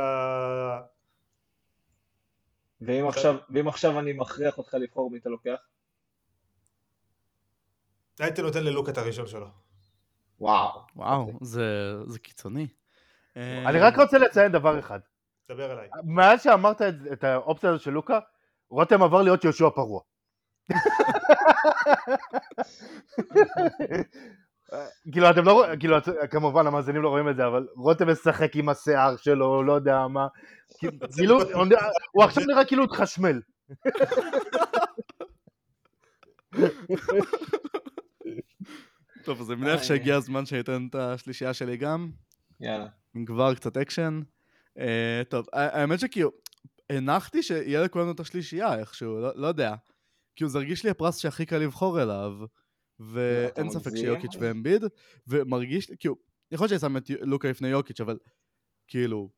ואם 2.81 3.07
עכשיו, 3.07 3.35
ואם 3.49 3.67
עכשיו 3.67 3.99
אני 3.99 4.13
מכריח 4.13 4.57
אותך 4.57 4.73
לבחור 4.73 5.11
מי 5.11 5.17
אתה 5.17 5.29
לוקח? 5.29 5.57
הייתי 8.19 8.41
נותן 8.41 8.63
ללוק 8.63 8.89
את 8.89 8.97
הראשון 8.97 9.27
שלו. 9.27 9.47
וואו. 10.39 10.81
וואו, 10.95 11.31
זה 11.41 11.93
זה 12.07 12.19
קיצוני. 12.19 12.67
אני 13.35 13.79
רק 13.79 13.99
רוצה 13.99 14.17
לציין 14.17 14.51
דבר 14.51 14.79
אחד. 14.79 14.99
דבר 15.51 15.71
אליי. 15.71 15.87
מאז 16.03 16.43
שאמרת 16.43 16.81
את, 16.81 16.95
את 17.13 17.23
האופציה 17.23 17.69
הזו 17.69 17.83
של 17.83 17.91
לוקה, 17.91 18.19
רותם 18.69 19.03
עבר 19.03 19.21
להיות 19.21 19.43
יהושע 19.43 19.69
פרוע. 19.69 20.01
כאילו 25.11 25.29
אתם 25.29 25.45
לא 25.45 25.53
רואים, 25.53 25.79
כאילו 25.79 25.97
כמובן 26.31 26.67
המאזינים 26.67 27.01
לא 27.01 27.09
רואים 27.09 27.29
את 27.29 27.35
זה, 27.35 27.47
אבל 27.47 27.67
רותם 27.75 28.09
משחק 28.09 28.55
עם 28.55 28.69
השיער 28.69 29.17
שלו, 29.17 29.63
לא 29.63 29.73
יודע 29.73 30.07
מה. 30.07 30.27
כאילו, 31.15 31.39
הוא 32.11 32.23
עכשיו 32.23 32.43
נראה 32.47 32.65
כאילו 32.65 32.83
התחשמל. 32.83 33.41
טוב, 39.25 39.41
אז 39.41 39.51
אני 39.51 39.61
מניח 39.61 39.83
שהגיע 39.83 40.15
הזמן 40.15 40.45
שאני 40.45 40.61
אתן 40.61 40.87
את 40.89 40.95
השלישייה 40.95 41.53
שלי 41.53 41.77
גם. 41.77 42.11
יאללה. 42.59 42.87
כבר 43.25 43.55
קצת 43.55 43.77
אקשן. 43.77 44.21
אה, 44.79 45.21
טוב, 45.29 45.45
האמת 45.53 45.99
שכאילו, 45.99 46.31
הנחתי 46.89 47.43
שיהיה 47.43 47.83
לכולנו 47.83 48.11
את 48.11 48.19
השלישייה 48.19 48.79
איכשהו, 48.79 49.19
לא, 49.19 49.31
לא 49.35 49.47
יודע. 49.47 49.75
כאילו 50.35 50.49
זה 50.49 50.57
הרגיש 50.57 50.83
לי 50.83 50.89
הפרס 50.89 51.17
שהכי 51.17 51.45
קל 51.45 51.57
לבחור 51.57 52.01
אליו, 52.01 52.33
ואין 52.99 53.69
ספק? 53.69 53.91
שיוקיץ' 53.95 54.35
ואמביד, 54.39 54.83
ומרגיש 55.27 55.89
לי, 55.89 55.95
כאילו, 55.99 56.15
יכול 56.51 56.63
להיות 56.63 56.81
שאני 56.81 56.91
שם 56.91 56.97
את 56.97 57.09
לוקה 57.21 57.49
לפני 57.49 57.67
יוקיץ', 57.67 58.01
אבל 58.01 58.17
כאילו, 58.87 59.29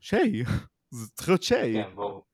שיי, 0.00 0.42
זה 0.98 1.10
צריך 1.10 1.28
להיות 1.28 1.42
שיי. 1.42 1.74
כן, 1.74 1.94
ברור. 1.94 2.29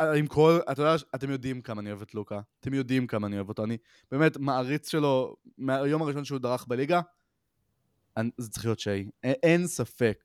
אה, 0.00 0.12
עם 0.12 0.26
כל, 0.26 0.58
אתה 0.72 0.82
יודע, 0.82 0.94
אתם 1.14 1.30
יודעים 1.30 1.62
כמה 1.62 1.80
אני 1.80 1.90
אוהב 1.90 2.02
את 2.02 2.14
לוקה, 2.14 2.40
אתם 2.60 2.74
יודעים 2.74 3.06
כמה 3.06 3.26
אני 3.26 3.36
אוהב 3.36 3.48
אותו, 3.48 3.64
אני 3.64 3.76
באמת 4.10 4.36
מעריץ 4.36 4.88
שלו 4.88 5.36
מהיום 5.58 6.02
הראשון 6.02 6.24
שהוא 6.24 6.38
דרך 6.38 6.66
בליגה, 6.66 7.00
אני, 8.16 8.30
זה 8.38 8.50
צריך 8.50 8.64
להיות 8.64 8.80
שיי, 8.80 9.10
אין 9.22 9.66
ספק. 9.66 10.24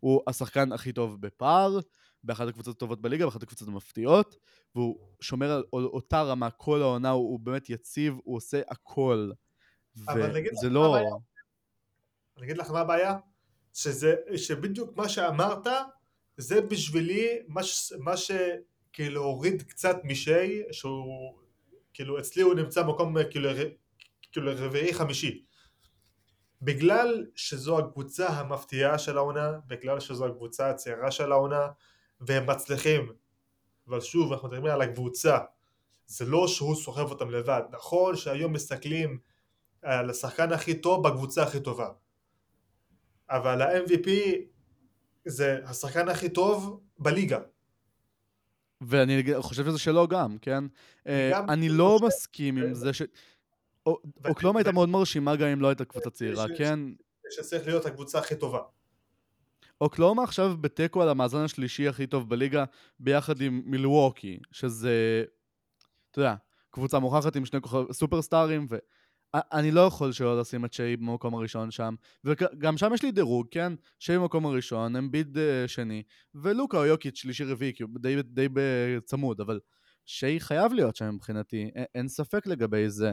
הוא 0.00 0.22
השחקן 0.26 0.72
הכי 0.72 0.92
טוב 0.92 1.20
בפער, 1.20 1.78
באחת 2.24 2.48
הקבוצות 2.48 2.76
הטובות 2.76 3.00
בליגה, 3.00 3.24
באחת 3.24 3.42
הקבוצות 3.42 3.68
המפתיעות, 3.68 4.36
והוא 4.74 4.98
שומר 5.20 5.50
על 5.50 5.64
על 5.72 5.84
אותה 5.84 6.22
רמה 6.22 6.50
כל 6.50 6.82
העונה, 6.82 7.10
הוא, 7.10 7.30
הוא 7.30 7.40
באמת 7.40 7.70
יציב, 7.70 8.18
הוא 8.24 8.36
עושה 8.36 8.60
הכל. 8.68 9.30
וזה 9.96 10.70
לא... 10.70 10.96
אני 12.36 12.44
אגיד 12.44 12.58
לך 12.58 12.70
מה 12.70 12.80
הבעיה? 12.80 13.16
שזה, 13.74 14.14
שבדיוק 14.36 14.96
מה 14.96 15.08
שאמרת, 15.08 15.66
זה 16.36 16.60
בשבילי 16.60 17.38
מה, 17.48 17.62
ש, 17.62 17.92
מה 17.98 18.16
שכאילו 18.96 19.22
הוריד 19.22 19.62
קצת 19.62 19.96
משי, 20.04 20.62
שהוא, 20.72 21.38
כאילו 21.94 22.18
אצלי 22.18 22.42
הוא 22.42 22.54
נמצא 22.54 22.82
מקום 22.82 23.16
כאילו, 23.30 23.50
כאילו 24.32 24.52
רביעי 24.56 24.94
חמישי. 24.94 25.44
בגלל 26.62 27.26
שזו 27.34 27.78
הקבוצה 27.78 28.28
המפתיעה 28.28 28.98
של 28.98 29.16
העונה, 29.16 29.52
בגלל 29.66 30.00
שזו 30.00 30.26
הקבוצה 30.26 30.70
הצעירה 30.70 31.10
של 31.10 31.32
העונה, 31.32 31.68
והם 32.20 32.50
מצליחים. 32.50 33.12
אבל 33.88 34.00
שוב, 34.00 34.32
אנחנו 34.32 34.48
מדברים 34.48 34.72
על 34.72 34.82
הקבוצה. 34.82 35.38
זה 36.06 36.24
לא 36.24 36.48
שהוא 36.48 36.76
סוחב 36.76 37.10
אותם 37.10 37.30
לבד. 37.30 37.62
נכון 37.70 38.16
שהיום 38.16 38.52
מסתכלים 38.52 39.18
על 39.82 40.10
השחקן 40.10 40.52
הכי 40.52 40.80
טוב 40.80 41.08
בקבוצה 41.08 41.42
הכי 41.42 41.60
טובה. 41.60 41.88
אבל 43.30 43.62
ה-MVP 43.62 44.08
זה 45.24 45.58
השחקן 45.64 46.08
הכי 46.08 46.28
טוב 46.28 46.80
בליגה. 46.98 47.38
ואני 48.80 49.22
חושב 49.40 49.64
שזה 49.64 49.78
שלו 49.78 50.08
גם, 50.08 50.38
כן? 50.38 50.64
אה, 51.06 51.44
אני 51.52 51.68
לא 51.68 51.98
מסכים 52.06 52.56
עם 52.56 52.74
זה 52.74 52.92
ש... 52.92 53.02
או- 53.86 54.00
ו- 54.24 54.28
אוקלאומה 54.28 54.58
הייתה 54.58 54.70
ו- 54.70 54.72
מאוד 54.72 54.88
מרשימה 54.88 55.36
גם 55.36 55.48
אם 55.48 55.60
לא 55.60 55.68
הייתה 55.68 55.84
קבוצה 55.84 56.10
צעירה, 56.10 56.46
כן? 56.58 56.78
שצריך 57.30 57.66
להיות 57.66 57.86
הקבוצה 57.86 58.18
הכי 58.18 58.36
טובה. 58.36 58.60
אוקלאומה 59.80 60.22
עכשיו 60.22 60.56
בתיקו 60.60 61.02
על 61.02 61.08
המאזן 61.08 61.38
השלישי 61.38 61.88
הכי 61.88 62.06
טוב 62.06 62.28
בליגה 62.28 62.64
ביחד 63.00 63.40
עם 63.40 63.62
מילווקי, 63.64 64.38
שזה, 64.52 65.24
אתה 66.10 66.18
יודע, 66.18 66.34
קבוצה 66.70 66.98
מוכחת 66.98 67.36
עם 67.36 67.44
שני 67.44 67.60
כוכב, 67.60 67.92
סופרסטארים, 67.92 68.66
ואני 69.36 69.70
לא 69.70 69.80
יכול 69.80 70.12
שלא 70.12 70.40
לשים 70.40 70.64
את 70.64 70.72
שיי 70.72 70.96
במקום 70.96 71.34
הראשון 71.34 71.70
שם, 71.70 71.94
וגם 72.24 72.76
שם 72.76 72.90
יש 72.94 73.02
לי 73.02 73.12
דירוג, 73.12 73.46
כן? 73.50 73.72
שיי 73.98 74.18
במקום 74.18 74.46
הראשון, 74.46 74.96
אמביד 74.96 75.36
uh, 75.36 75.40
שני, 75.68 76.02
ולוקה 76.34 76.78
או 76.78 76.86
יוקיץ' 76.86 77.18
שלישי 77.18 77.44
רביעי, 77.44 77.72
כאילו 77.74 77.88
די, 78.00 78.22
די 78.22 78.48
בצמוד, 78.52 79.40
אבל 79.40 79.60
שיי 80.06 80.40
חייב 80.40 80.72
להיות 80.72 80.96
שם 80.96 81.14
מבחינתי, 81.14 81.70
אין 81.94 82.08
ספק 82.08 82.46
לגבי 82.46 82.90
זה. 82.90 83.12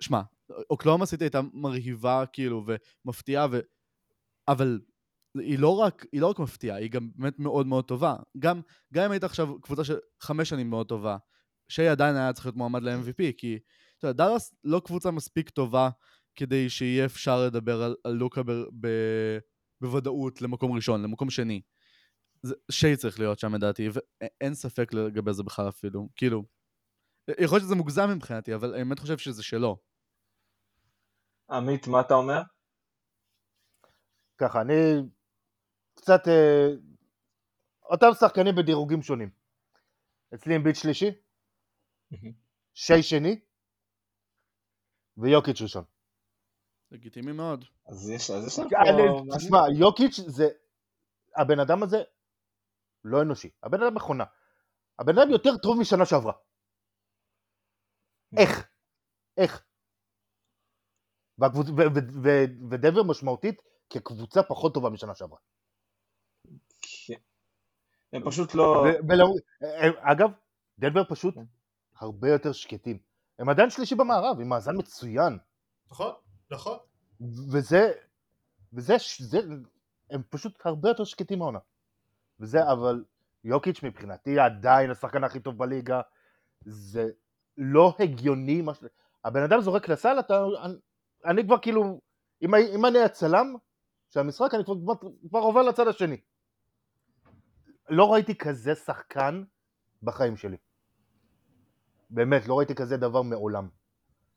שמע, 0.00 0.20
אוקלאומה 0.70 1.06
סיטי 1.06 1.24
הייתה 1.24 1.40
מרהיבה 1.52 2.24
כאילו 2.32 2.64
ומפתיעה, 3.04 3.46
ו... 3.50 3.60
אבל 4.48 4.80
היא 5.38 5.58
לא 5.58 5.76
רק, 5.76 6.06
היא 6.12 6.20
לא 6.20 6.26
רק 6.26 6.38
מפתיעה, 6.38 6.76
היא 6.76 6.90
גם 6.90 7.10
באמת 7.14 7.38
מאוד 7.38 7.66
מאוד 7.66 7.84
טובה. 7.84 8.16
גם, 8.38 8.60
גם 8.94 9.04
אם 9.04 9.10
היית 9.10 9.24
עכשיו 9.24 9.60
קבוצה 9.60 9.84
של 9.84 9.96
חמש 10.20 10.48
שנים 10.48 10.70
מאוד 10.70 10.88
טובה, 10.88 11.16
שיי 11.68 11.88
עדיין 11.88 12.16
היה 12.16 12.32
צריך 12.32 12.46
להיות 12.46 12.56
מועמד 12.56 12.82
ל-MVP, 12.82 13.32
כי 13.36 13.58
אתה 14.04 14.10
יודע, 14.10 14.24
דאלאס 14.24 14.54
לא 14.64 14.80
קבוצה 14.84 15.10
מספיק 15.10 15.50
טובה 15.50 15.90
כדי 16.34 16.70
שיהיה 16.70 17.04
אפשר 17.04 17.46
לדבר 17.46 17.82
על, 17.82 17.96
על 18.04 18.12
לוקה 18.12 18.42
ב, 18.42 18.50
ב, 18.80 18.88
בוודאות 19.80 20.42
למקום 20.42 20.72
ראשון, 20.72 21.02
למקום 21.02 21.30
שני. 21.30 21.62
זה, 22.42 22.54
שיי 22.70 22.96
צריך 22.96 23.18
להיות 23.18 23.38
שם 23.38 23.54
לדעתי, 23.54 23.88
ואין 23.92 24.54
ספק 24.54 24.92
לגבי 24.92 25.32
זה 25.32 25.42
בכלל 25.42 25.68
אפילו. 25.68 26.08
כאילו, 26.16 26.44
יכול 27.40 27.56
להיות 27.56 27.66
שזה 27.66 27.74
מוגזם 27.74 28.10
מבחינתי, 28.16 28.54
אבל 28.54 28.74
אני 28.74 28.84
באמת 28.84 28.98
חושב 28.98 29.18
שזה 29.18 29.42
שלו. 29.42 29.76
עמית, 31.50 31.86
מה 31.86 32.00
אתה 32.00 32.14
אומר? 32.14 32.40
ככה, 34.38 34.60
אני 34.60 34.72
קצת... 35.94 36.28
אה, 36.28 36.68
אותם 37.84 38.06
שחקנים 38.20 38.54
בדירוגים 38.56 39.02
שונים. 39.02 39.30
אצלי 40.34 40.56
אמביט 40.56 40.76
שלישי, 40.76 41.10
שי 42.74 43.02
שני, 43.02 43.40
ויוקיץ' 45.16 45.62
ראשון. 45.62 45.84
לגיטימי 46.90 47.32
מאוד. 47.32 47.64
אז 47.86 48.10
יש 48.10 48.30
אז 48.30 48.46
יש 48.46 48.58
אני- 48.58 48.68
פה... 48.70 48.76
מעניין. 48.92 49.36
תשמע, 49.38 49.58
יוקיץ' 49.78 50.20
זה... 50.26 50.44
הבן 51.36 51.60
אדם 51.60 51.82
הזה 51.82 51.96
לא 53.04 53.22
אנושי. 53.22 53.50
הבן 53.62 53.82
אדם 53.82 53.94
מכונה. 53.94 54.24
הבן 54.98 55.18
אדם 55.18 55.30
יותר 55.30 55.50
טוב 55.62 55.80
משנה 55.80 56.06
שעברה. 56.06 56.32
איך? 58.38 58.68
איך? 59.36 59.64
והקבוצ... 61.38 61.66
ו- 61.68 61.72
ו- 61.94 62.22
ו- 62.24 62.70
ודנבר 62.70 63.02
משמעותית 63.02 63.60
כקבוצה 63.90 64.40
פחות 64.48 64.74
טובה 64.74 64.90
משנה 64.90 65.14
שעברה. 65.14 65.38
כן. 67.06 67.20
הם 68.12 68.22
פשוט 68.30 68.54
לא... 68.54 68.84
ולא- 69.08 69.34
הם- 69.60 69.98
אגב, 70.12 70.30
דנבר 70.78 71.04
פשוט 71.10 71.34
כן. 71.34 71.44
הרבה 71.96 72.28
יותר 72.28 72.52
שקטים. 72.52 72.98
הם 73.38 73.48
עדיין 73.48 73.70
שלישי 73.70 73.94
במערב, 73.94 74.40
עם 74.40 74.48
מאזן 74.48 74.76
מצוין. 74.78 75.38
נכון, 75.90 76.12
נכון. 76.50 76.78
וזה, 77.52 77.92
וזה, 78.72 78.96
זה, 79.18 79.38
הם 80.10 80.22
פשוט 80.30 80.66
הרבה 80.66 80.88
יותר 80.88 81.04
שקטים 81.04 81.38
מהעונה. 81.38 81.58
וזה, 82.40 82.72
אבל 82.72 83.04
יוקיץ' 83.44 83.82
מבחינתי 83.82 84.38
עדיין 84.38 84.90
השחקן 84.90 85.24
הכי 85.24 85.40
טוב 85.40 85.58
בליגה. 85.58 86.00
זה 86.64 87.10
לא 87.56 87.96
הגיוני 87.98 88.62
מה 88.62 88.74
ש... 88.74 88.84
הבן 89.24 89.42
אדם 89.42 89.60
זורק 89.60 89.88
לסל, 89.88 90.18
אתה... 90.18 90.44
אני, 90.62 90.74
אני 91.24 91.44
כבר 91.44 91.58
כאילו... 91.58 92.00
אם, 92.42 92.54
אם 92.54 92.86
אני 92.86 92.98
הצלם 92.98 93.54
של 94.10 94.20
המשחק, 94.20 94.54
אני 94.54 94.64
כבר, 94.64 94.94
כבר 95.28 95.38
עובר 95.38 95.62
לצד 95.62 95.88
השני. 95.88 96.20
לא 97.88 98.12
ראיתי 98.12 98.38
כזה 98.38 98.74
שחקן 98.74 99.44
בחיים 100.02 100.36
שלי. 100.36 100.56
באמת, 102.10 102.48
לא 102.48 102.58
ראיתי 102.58 102.74
כזה 102.74 102.96
דבר 102.96 103.22
מעולם. 103.22 103.68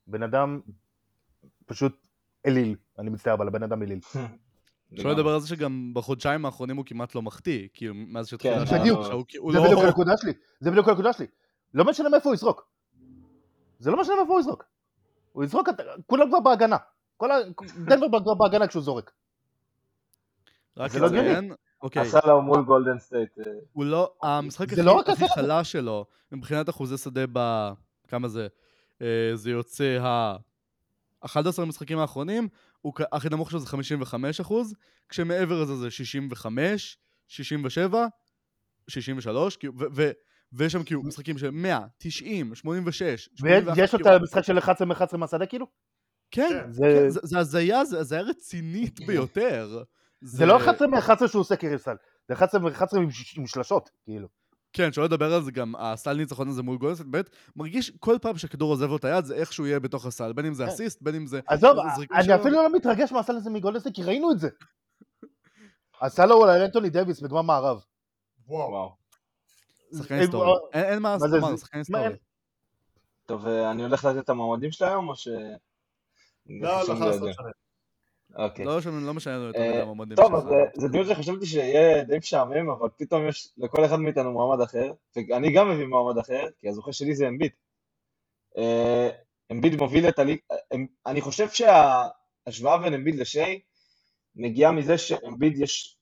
בן 0.06 0.22
אדם 0.22 0.60
פשוט 1.66 2.06
אליל, 2.46 2.76
אני 2.98 3.10
מצטער, 3.10 3.34
אבל 3.34 3.48
הבן 3.48 3.62
אדם 3.62 3.82
אליל. 3.82 3.98
אפשר 4.94 5.08
לדבר 5.08 5.34
על 5.34 5.40
זה 5.40 5.48
שגם 5.48 5.90
בחודשיים 5.94 6.44
האחרונים 6.44 6.76
הוא 6.76 6.84
כמעט 6.86 7.14
לא 7.14 7.22
מחטיא, 7.22 7.68
כאילו 7.74 7.94
מאז 7.94 8.28
שהתחיל 8.28 8.54
כן, 8.54 8.60
השנה, 8.60 8.78
הוא 9.38 9.52
זה 9.52 9.58
לא... 9.58 9.64
בדיוק 9.64 9.80
הנקודה 9.84 10.12
שלי, 10.16 10.32
זה 10.60 10.70
בדיוק 10.70 10.88
הנקודה 10.88 11.12
שלי. 11.12 11.26
לא 11.74 11.84
משנה 11.84 12.08
מאיפה 12.08 12.28
הוא 12.28 12.34
יזרוק. 12.34 12.68
זה 13.78 13.90
לא 13.90 14.00
משנה 14.00 14.14
מאיפה 14.14 14.32
הוא 14.32 14.40
יזרוק. 14.40 14.64
הוא 15.32 15.44
יזרוק, 15.44 15.68
את- 15.68 15.80
כולם 16.06 16.28
כבר 16.28 16.40
בהגנה. 16.40 16.76
כל 17.16 17.30
ה... 17.30 17.34
דנבר 17.84 18.20
כבר 18.22 18.34
בהגנה 18.34 18.66
כשהוא 18.66 18.82
זורק. 18.82 19.12
רק 20.76 20.90
זה 20.90 20.98
לא. 20.98 21.06
לציין, 21.06 21.52
אוקיי, 21.82 22.02
עשה 22.02 22.18
לו 22.26 22.42
מול 22.42 22.62
גולדן 22.64 22.98
סטייט. 22.98 23.38
אה, 23.38 23.52
הוא 23.72 23.84
לא, 23.84 24.12
המשחק 24.22 24.68
זה 24.74 24.82
הכי 24.82 24.82
לא 24.82 25.00
הכי. 25.08 25.28
חלש 25.28 25.72
שלו, 25.72 26.06
מבחינת 26.32 26.68
אחוזי 26.68 26.96
שדה 26.98 27.24
ב... 27.32 27.68
כמה 28.08 28.28
זה? 28.28 28.46
אה, 29.02 29.30
זה 29.34 29.50
יוצא 29.50 29.98
ה... 30.02 30.36
11 31.20 31.64
המשחקים 31.64 31.98
האחרונים, 31.98 32.48
הוא 32.80 32.92
הכי 33.12 33.28
נמוך 33.28 33.50
שלו 33.50 33.60
זה 33.60 33.66
55 33.66 34.40
אחוז, 34.40 34.74
כשמעבר 35.08 35.62
לזה 35.62 35.76
זה 35.76 35.90
65, 35.90 36.98
67, 37.28 38.06
63, 38.88 39.56
כאילו, 39.56 39.72
ו- 39.78 39.84
ו- 39.94 40.10
ויש 40.52 40.72
שם 40.72 40.82
כאילו 40.84 41.02
משחקים 41.02 41.38
של 41.38 41.50
100, 41.50 41.80
90, 41.98 42.54
86, 42.54 43.28
81, 43.34 43.76
ויש 43.78 43.92
לו 43.94 43.98
כאילו, 44.00 44.16
את 44.16 44.20
המשחק 44.20 44.42
של 44.42 44.58
11 44.58 44.86
מ-11 44.86 45.16
מהשדה 45.16 45.46
כאילו? 45.46 45.66
כן, 46.30 46.48
כן. 46.50 46.72
זה- 46.72 46.82
כן, 47.02 47.08
זה 47.10 47.20
זה 47.22 47.38
הזיה, 47.38 47.84
זה 47.84 47.98
הזיה 48.00 48.20
רצינית 48.20 49.00
ביותר. 49.06 49.82
זה 50.20 50.46
לא 50.46 50.56
11 50.56 50.88
מ-11 50.88 51.28
שהוא 51.28 51.40
עושה 51.40 51.56
קריסל. 51.56 51.96
זה 52.28 52.34
11 52.34 52.60
מ-11 52.60 52.98
עם 53.36 53.46
שלשות, 53.46 53.90
כאילו. 54.04 54.28
כן, 54.72 54.92
שלא 54.92 55.04
לדבר 55.04 55.34
על 55.34 55.42
זה 55.42 55.50
גם, 55.50 55.74
הסל 55.76 56.16
ניצחון 56.16 56.48
הזה 56.48 56.62
מול 56.62 56.78
גולדסט, 56.78 57.00
באמת, 57.00 57.30
מרגיש 57.56 57.90
כל 58.00 58.16
פעם 58.22 58.38
שהכדור 58.38 58.70
עוזב 58.72 58.88
לו 58.88 58.96
את 58.96 59.04
היד, 59.04 59.24
זה 59.24 59.34
איך 59.34 59.52
שהוא 59.52 59.66
יהיה 59.66 59.80
בתוך 59.80 60.06
הסל, 60.06 60.32
בין 60.32 60.46
אם 60.46 60.54
זה 60.54 60.64
כן. 60.64 60.70
אסיסט, 60.70 61.02
בין 61.02 61.14
אם 61.14 61.26
זה... 61.26 61.40
עזוב, 61.46 61.76
אני. 62.12 62.34
אפילו 62.34 62.62
לא 62.62 62.76
מתרגש 62.76 63.12
מהסל 63.12 63.36
הזה 63.36 63.50
מגולדסטי, 63.50 63.92
כי 63.94 64.02
ראינו 64.02 64.32
את 64.32 64.38
זה. 64.38 64.48
עשה 66.00 66.26
לו 66.26 66.44
על 66.44 66.62
אנטוני 66.62 66.90
דוויס 66.90 67.20
בגמר 67.20 67.42
מערב. 67.42 67.84
וואו. 68.46 68.96
שחקן 69.98 70.14
היסטורי. 70.14 70.52
אין- 70.72 71.02
מה 71.02 71.16
לומר, 71.30 71.56
שחקן 71.56 71.78
היסטורי. 71.78 72.02
טוב, 73.26 73.46
אה, 73.46 73.70
אני 73.70 73.82
הולך 73.82 74.04
לתת 74.04 74.24
את 74.24 74.28
המועמדים 74.28 74.72
של 74.72 74.84
היום, 74.84 75.08
או 75.08 75.16
ש... 75.16 75.28
לא, 76.46 76.88
לא 76.88 77.32
אוקיי. 78.34 78.64
לא 78.64 78.78
משנה- 78.78 79.00
לא 79.06 79.14
משנה 79.14 79.34
לנו 79.36 79.44
יותר 79.46 79.58
אה, 79.88 79.94
מדי 79.94 80.14
טוב. 80.14 80.34
אז 80.34 80.46
אה, 80.46 80.52
זה 80.74 80.88
דיון 80.88 81.06
שחשבתי 81.06 81.46
שיהיה 81.46 82.04
די 82.04 82.18
משעמם, 82.18 82.70
אבל 82.70 82.88
פתאום 82.98 83.28
יש 83.28 83.52
לכל 83.58 83.84
אחד 83.84 83.96
מאיתנו 84.00 84.32
מועמד 84.32 84.60
אחר, 84.62 84.92
ואני 85.16 85.52
גם 85.52 85.70
מביא 85.70 85.86
מועמד 85.86 86.18
אחר, 86.18 86.46
כי 86.60 86.68
הזוכה 86.68 86.92
שלי 86.92 87.14
זה 87.14 87.28
אמביט. 87.28 87.52
אה, 88.58 89.08
אמביד 89.52 89.80
מוביל 89.80 90.08
את 90.08 90.18
הליג, 90.18 90.38
אה, 90.52 90.76
אני 91.06 91.20
חושב 91.20 91.46
שההשוואה 91.48 92.78
בין 92.78 92.94
אמביד 92.94 93.14
לשיי 93.16 93.60
מגיעה 94.36 94.72
מזה 94.72 94.98
שאמביד 94.98 95.54
יש, 95.58 95.98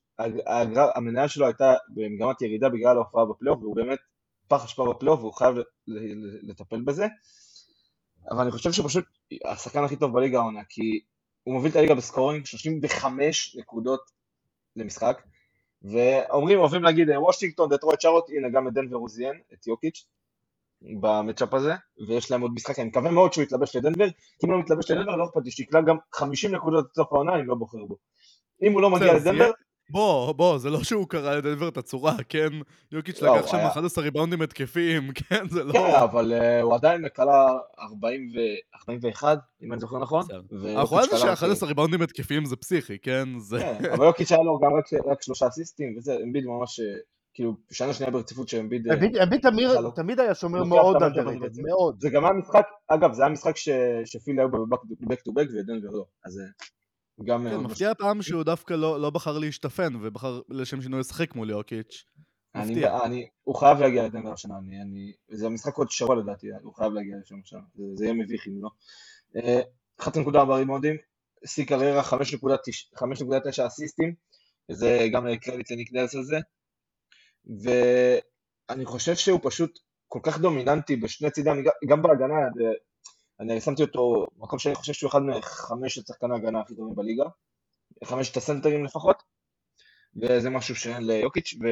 המניה 0.95 1.27
שלו 1.27 1.45
הייתה 1.45 1.73
במגמת 1.89 2.41
ירידה 2.41 2.69
בגלל 2.69 2.95
ההופעה 2.95 3.25
בפלייאוף, 3.25 3.59
והוא 3.61 3.75
באמת 3.75 3.99
פח 4.47 4.65
אשפה 4.65 4.93
בפלייאוף, 4.93 5.19
והוא 5.19 5.33
חייב 5.33 5.55
לטפל 6.43 6.81
בזה. 6.81 7.05
אבל 8.31 8.41
אני 8.41 8.51
חושב 8.51 8.71
שהוא 8.71 8.87
פשוט 8.87 9.05
השחקן 9.45 9.83
הכי 9.83 9.95
טוב 9.95 10.13
בליגה 10.13 10.37
העונה, 10.39 10.61
כי 10.69 10.99
הוא 11.47 11.53
מוביל 11.53 11.71
את 11.71 11.75
הליגה 11.75 11.95
ב 11.95 12.01
scoring, 12.01 12.45
35 12.45 13.55
נקודות 13.59 14.11
למשחק, 14.75 15.21
ואומרים, 15.81 16.59
אוהבים 16.59 16.83
להגיד 16.83 17.09
אה, 17.09 17.21
וושינגטון, 17.21 17.69
דטרויט 17.69 18.01
שרוט, 18.01 18.29
הנה 18.29 18.49
גם 18.49 18.67
את 18.67 18.73
דנבר 18.73 18.95
הוא 18.95 19.09
זיין, 19.09 19.39
את 19.53 19.67
יוקיץ' 19.67 20.05
במצ'אפ 20.81 21.53
הזה, 21.53 21.73
ויש 22.07 22.31
להם 22.31 22.41
עוד 22.41 22.51
משחק, 22.53 22.79
אני 22.79 22.87
מקווה 22.87 23.11
מאוד 23.11 23.33
שהוא 23.33 23.43
יתלבש 23.43 23.75
לדנבר, 23.75 24.09
כי 24.09 24.45
אם 24.45 24.49
הוא 24.49 24.57
לא 24.57 24.63
מתלבש 24.63 24.91
לדנבר, 24.91 25.15
לא 25.15 25.25
אכפת 25.25 25.41
לי 25.45 25.51
שיקלע 25.51 25.81
גם 25.81 25.97
50 26.13 26.55
נקודות 26.55 26.87
לסוף 26.91 27.13
העונה, 27.13 27.35
אני 27.35 27.47
לא 27.47 27.55
בוחר 27.55 27.85
בו. 27.87 27.97
אם 28.61 28.71
הוא 28.71 28.81
לא 28.81 28.89
מגיע 28.89 29.13
לדנבר, 29.13 29.51
בוא, 29.89 30.31
בוא, 30.31 30.57
זה 30.57 30.69
לא 30.69 30.83
שהוא 30.83 31.07
קרא 31.07 31.35
לדנבר 31.35 31.67
את 31.67 31.77
הצורה, 31.77 32.15
כן? 32.29 32.47
יוקיץ' 32.91 33.21
לא, 33.21 33.37
לקח 33.37 33.47
שם 33.47 33.57
היה- 33.57 33.67
11 33.67 34.03
ריבאונדים 34.03 34.41
התקפיים, 34.41 35.11
כן? 35.29 35.47
זה 35.49 35.63
לא... 35.63 35.73
כן, 35.73 35.95
אבל 36.03 36.33
אה, 36.33 36.61
הוא 36.61 36.75
עדיין 36.75 37.07
קלע 37.13 37.47
40 37.79 38.29
ו- 38.35 38.77
41, 38.81 39.37
אם 39.63 39.73
אני 39.73 39.79
זוכר 39.81 39.99
נכון, 39.99 40.21
אנחנו 40.31 40.97
יודעים 40.97 41.17
קלע 41.21 41.31
רק- 41.31 41.37
ש-11 41.61 41.65
ריבאונדים 41.65 42.01
התקפיים 42.01 42.45
זה 42.45 42.55
פסיכי, 42.55 42.97
כן? 42.99 43.29
זה... 43.39 43.59
כן, 43.59 43.89
אבל 43.93 44.05
יוקיץ' 44.05 44.31
היה 44.31 44.43
לו 44.43 44.59
גם 44.59 44.73
רק- 44.73 45.07
רק 45.11 45.21
שלושה 45.21 45.47
אסיסטים, 45.47 45.95
וזה, 45.97 46.17
אמביד 46.23 46.45
ממש, 46.45 46.79
אה, 46.79 46.85
כאילו, 47.33 47.53
שנה 47.71 47.93
שנייה 47.93 48.11
ברציפות 48.11 48.49
שאמביד... 48.49 48.87
אה, 48.87 48.95
לא. 49.81 49.91
תמיד 49.95 50.19
היה 50.19 50.35
שומר 50.35 50.63
מאוד 50.63 50.95
underrated, 50.95 51.39
ברצינות. 51.39 51.69
מאוד. 51.69 51.95
זה 51.99 52.09
גם 52.09 52.25
היה 52.25 52.33
משחק, 52.33 52.65
אגב, 52.87 53.13
זה 53.13 53.21
היה 53.23 53.31
משחק 53.31 53.53
שפיל 54.05 54.39
היו 54.39 54.49
בבק 54.51 55.21
טו 55.21 55.31
בק 55.33 55.47
ודנבר 55.53 55.89
לא, 55.91 56.05
אז 56.25 56.41
גם 57.23 57.43
כן, 57.43 57.49
מאוד 57.49 57.61
מפתיע 57.61 57.91
הפעם 57.91 58.21
שהוא 58.21 58.43
דווקא 58.43 58.73
לא 58.73 59.01
לא 59.01 59.09
בחר 59.09 59.37
להשתפן, 59.39 59.93
ובחר 60.01 60.41
לשם 60.49 60.81
שינוי 60.81 60.99
לשחק 60.99 61.35
מול 61.35 61.49
יוקיץ'. 61.49 62.05
אני, 62.55 62.71
מפתיע. 62.71 62.99
אני, 63.05 63.27
הוא 63.43 63.55
חייב 63.55 63.79
להגיע 63.79 64.05
לדנבר 64.05 64.33
השנה, 64.33 64.53
אני, 64.57 64.81
אני, 64.81 65.13
זה 65.29 65.45
המשחק 65.45 65.75
עוד 65.75 65.89
שבוע 65.89 66.15
לדעתי, 66.15 66.47
הוא 66.63 66.73
חייב 66.73 66.93
להגיע 66.93 67.15
לשם 67.21 67.35
השנה, 67.43 67.59
זה, 67.75 67.83
זה 67.95 68.05
יהיה 68.05 68.13
מביך 68.13 68.47
אם 68.47 68.61
לא. 68.61 68.69
אה, 69.35 69.61
11.4 70.01 70.53
רימונדים, 70.53 70.95
שיא 71.45 71.65
קריירה 71.65 72.01
5.9 72.01 73.67
אסיסטים, 73.67 74.13
זה 74.71 75.07
גם 75.13 75.25
קרדיט 75.41 75.71
לניק 75.71 75.93
נרס 75.93 76.15
על 76.15 76.23
זה, 76.23 76.37
ואני 77.45 78.85
חושב 78.85 79.15
שהוא 79.15 79.39
פשוט 79.43 79.79
כל 80.07 80.19
כך 80.23 80.39
דומיננטי 80.39 80.95
בשני 80.95 81.31
צידי, 81.31 81.49
גם- 81.87 82.01
בהגנה, 82.01 82.35
זה, 82.55 82.63
אני 83.39 83.61
שמתי 83.61 83.81
אותו 83.81 84.27
מקום 84.37 84.59
שאני 84.59 84.75
חושב 84.75 84.93
שהוא 84.93 85.09
אחד 85.09 85.21
מחמשת 85.21 86.07
שחקני 86.07 86.33
ההגנה 86.33 86.61
הכי 86.61 86.75
טובים 86.75 86.95
בליגה, 86.95 87.25
חמשת 88.03 88.37
הסנטרים 88.37 88.85
לפחות, 88.85 89.23
וזה 90.15 90.49
משהו 90.49 90.75
שאין 90.75 91.07
ליוקיץ', 91.07 91.53
ו... 91.53 91.65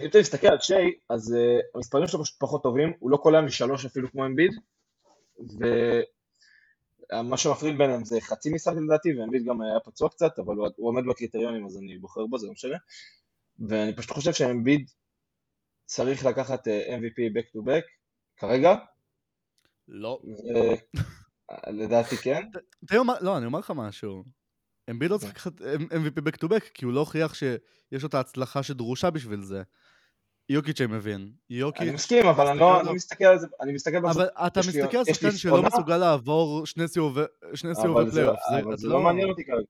אם 0.00 0.08
אתה 0.08 0.18
מסתכל 0.20 0.46
על 0.46 0.58
שי, 0.60 0.98
אז 1.08 1.34
uh, 1.34 1.36
המספרים 1.74 2.06
שלו 2.06 2.24
פשוט 2.24 2.40
פחות 2.40 2.62
טובים, 2.62 2.92
הוא 2.98 3.10
לא 3.10 3.16
קולע 3.16 3.40
משלוש 3.40 3.84
אפילו 3.84 4.10
כמו 4.10 4.26
אמביד, 4.26 4.50
ומה 7.12 7.36
שמפריד 7.36 7.78
ביניהם 7.78 8.04
זה 8.04 8.20
חצי 8.20 8.50
משחק 8.50 8.74
לדעתי, 8.86 9.18
ואמביד 9.18 9.44
גם 9.44 9.62
היה 9.62 9.80
פצוע 9.80 10.08
קצת, 10.08 10.38
אבל 10.38 10.56
הוא, 10.56 10.68
הוא 10.76 10.88
עומד 10.88 11.02
בקריטריונים 11.06 11.66
אז 11.66 11.78
אני 11.78 11.98
בוחר 11.98 12.26
בו, 12.26 12.38
זה 12.38 12.46
לא 12.46 12.52
משנה, 12.52 12.76
ואני 13.68 13.96
פשוט 13.96 14.10
חושב 14.10 14.32
שאמביד 14.32 14.90
צריך 15.84 16.26
לקחת 16.26 16.68
uh, 16.68 16.70
MVP 16.70 17.38
back 17.38 17.56
to 17.56 17.66
back, 17.66 17.84
כרגע, 18.36 18.74
לא. 19.92 20.20
לדעתי 21.66 22.16
כן, 22.16 22.42
לא, 23.20 23.36
אני 23.36 23.46
אומר 23.46 23.58
לך 23.58 23.72
משהו. 23.76 24.24
אמביד 24.90 25.10
לא 25.10 25.18
צריך 25.18 25.32
לקחת 25.32 25.52
MVP 25.90 26.28
back 26.28 26.44
to 26.44 26.48
back, 26.48 26.70
כי 26.74 26.84
הוא 26.84 26.92
לא 26.92 27.00
הוכיח 27.00 27.34
שיש 27.34 28.02
לו 28.02 28.08
את 28.08 28.14
ההצלחה 28.14 28.62
שדרושה 28.62 29.10
בשביל 29.10 29.42
זה. 29.42 29.62
יוקיץ' 30.48 30.80
אני 30.80 30.92
מבין. 30.92 31.32
אני 31.50 31.58
יוקיץ', 31.58 31.92
מסכים, 31.94 32.26
אבל 32.26 32.46
אני 32.46 32.58
לא. 32.58 32.80
אני 32.80 32.92
מסתכל 32.92 33.24
על 33.24 33.38
זה, 33.38 33.46
אני 33.60 33.72
מסתכל 33.72 34.00
בסוף, 34.00 34.16
אבל 34.16 34.28
אתה 34.46 34.60
מסתכל 34.60 34.96
על 34.96 35.04
שחקן 35.04 35.30
שלא 35.30 35.62
מסוגל 35.62 35.96
לעבור 35.96 36.66
שני 36.66 36.88
סיבובי 36.88 37.20
סיבובי 37.54 38.00
אבל 38.00 38.10
זה 38.10 38.20
פלייאוף. 38.20 38.38
לא- 38.50 38.60
אבל 38.60 38.76
זה 38.76 38.88
לא 38.88 39.00
מעניין 39.00 39.28
אותי 39.28 39.44
כרגע. 39.44 39.62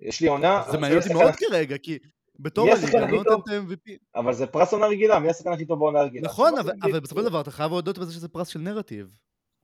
יש 0.00 0.20
לי 0.20 0.28
עונה, 0.28 0.62
זה 0.70 0.78
מעניין 0.78 1.00
אותי 1.02 1.14
מאוד 1.14 1.34
כרגע, 1.34 1.78
כי 1.78 1.98
בתור 2.38 2.68
הליגה 2.72 3.04
אני 3.04 3.12
לא 3.12 3.18
נותן? 3.18 3.32
את 3.34 3.48
ה-MVP. 3.48 3.92
אבל 4.14 4.34
זה 4.34 4.46
פרס 4.46 4.72
עונה 4.72 4.86
רגילה, 4.86 5.18
מי 5.18 5.30
השחקן 5.30 5.52
הכי 5.52 5.66
טוב 5.66 5.78
בעונה 5.78 6.02
רגילה? 6.02 6.24
נכון, 6.24 6.58
אבל, 6.58 6.72
אבל 6.82 7.00
בסופו 7.00 7.20
של 7.20 7.28
דבר 7.28 7.40
אתה 7.40 7.50
חייב 7.50 7.70
להודות 7.70 7.98
בזה 7.98 8.12
שזה 8.12 8.28
פרס 8.28 8.48
של 8.48 8.58
נרטיב. 8.58 9.18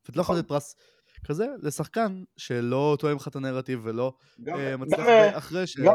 ואתה 0.05 0.19
לא 0.19 0.21
יכול 0.21 0.35
נכון. 0.35 0.39
לתת 0.39 0.49
פרס 0.49 0.75
כזה 1.27 1.47
לשחקן 1.63 2.23
שלא 2.37 2.97
תואם 2.99 3.17
לך 3.17 3.29
את 3.29 3.37
הנרטיב 3.37 3.81
ולא 3.83 4.13
אה, 4.49 4.73
גם, 4.73 4.81
מצליח 4.81 5.01
אה, 5.01 5.39
אחרי 5.39 5.67
ש... 5.67 5.81
גם 5.81 5.87
אה, 5.87 5.95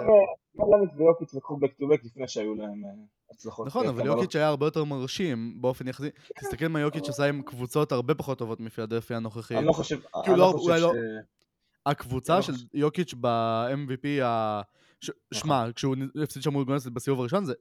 גם 0.60 0.65
לניץ 0.73 0.90
ויוקיץ' 0.98 1.34
לקחו 1.34 1.56
back 1.56 1.82
to 1.82 1.94
back 1.94 2.06
לפני 2.06 2.27
שהיו 2.27 2.56
להם 2.56 2.86
אה, 2.86 2.90
הצלחות. 3.32 3.68
נכון, 3.68 3.86
אה, 3.86 3.90
אבל 3.90 4.02
קבלות. 4.02 4.18
יוקיץ' 4.18 4.36
היה 4.36 4.48
הרבה 4.48 4.65
יותר 4.65 4.84
מרשים 4.84 5.61
באופן 5.61 5.88
יחסי. 5.88 6.10
תסתכל 6.40 6.68
מה 6.68 6.80
יוקיץ' 6.80 7.10
עשה 7.10 7.26
עם 7.26 7.41
קבוצות 7.41 7.91
הרבה 7.91 8.15
פחות 8.15 8.38
טובות 8.38 8.60
מפילדלפיה 8.60 9.18
הנוכחית. 9.18 9.57
אני 9.57 9.65
לא 9.65 9.73
חושב, 9.73 9.99
כאילו 10.23 10.38
לא- 10.38 10.60
לא 10.68 10.77
לא-. 10.77 10.94
הקבוצה 11.86 12.36
לא 12.36 12.41
של. 12.41 12.53
יוקיץ' 12.73 13.14
ב-MVP. 13.22 14.07
נכון. 14.22 15.14
שמע, 15.34 15.65
כשהוא 15.76 15.95
הפסיד 16.23 16.44
שם 16.44 16.53
מול 16.53 16.65
גונסט 16.65 16.88
בסיבוב 16.88 17.19
הראשון, 17.19 17.45
זה 17.45 17.53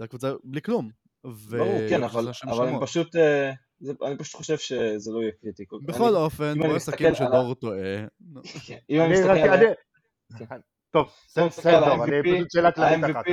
הקבוצה 0.00 0.32
בלי 0.44 0.62
כלום. 0.62 0.90
ברור, 1.24 1.88
כן, 1.88 2.02
אבל 2.02 2.32
שמות. 2.32 2.82
פשוט, 2.82 3.16
אה, 3.16 3.52
זה- 3.80 3.92
אני 4.06 4.18
פשוט 4.18 4.34
חושב 4.36 4.56
שזה 4.58 5.12
לא 5.12 5.20
יהיה 5.20 5.32
קריטי. 5.40 5.64
כל- 5.66 5.78
בכל 5.84 6.04
אני- 6.08 6.16
אופן, 6.16 6.58
בוא 6.58 6.76
נסכם 6.76 7.14
שדור 7.14 7.54
טועה. 7.54 7.78
כן, 8.66 8.78
אם 8.90 9.00
אני 9.00 9.04
אני 9.06 9.12
מסתכל. 9.12 9.30
על 9.30 9.52
אני-. 10.52 10.60
טוב, 10.90 11.10
בסדר, 11.28 11.94
אני 11.94 12.22
פשוט 12.22 12.50
שאלה 12.52 12.72
כללית 12.72 13.04
אחת. 13.04 13.14
ה-MVP 13.26 13.30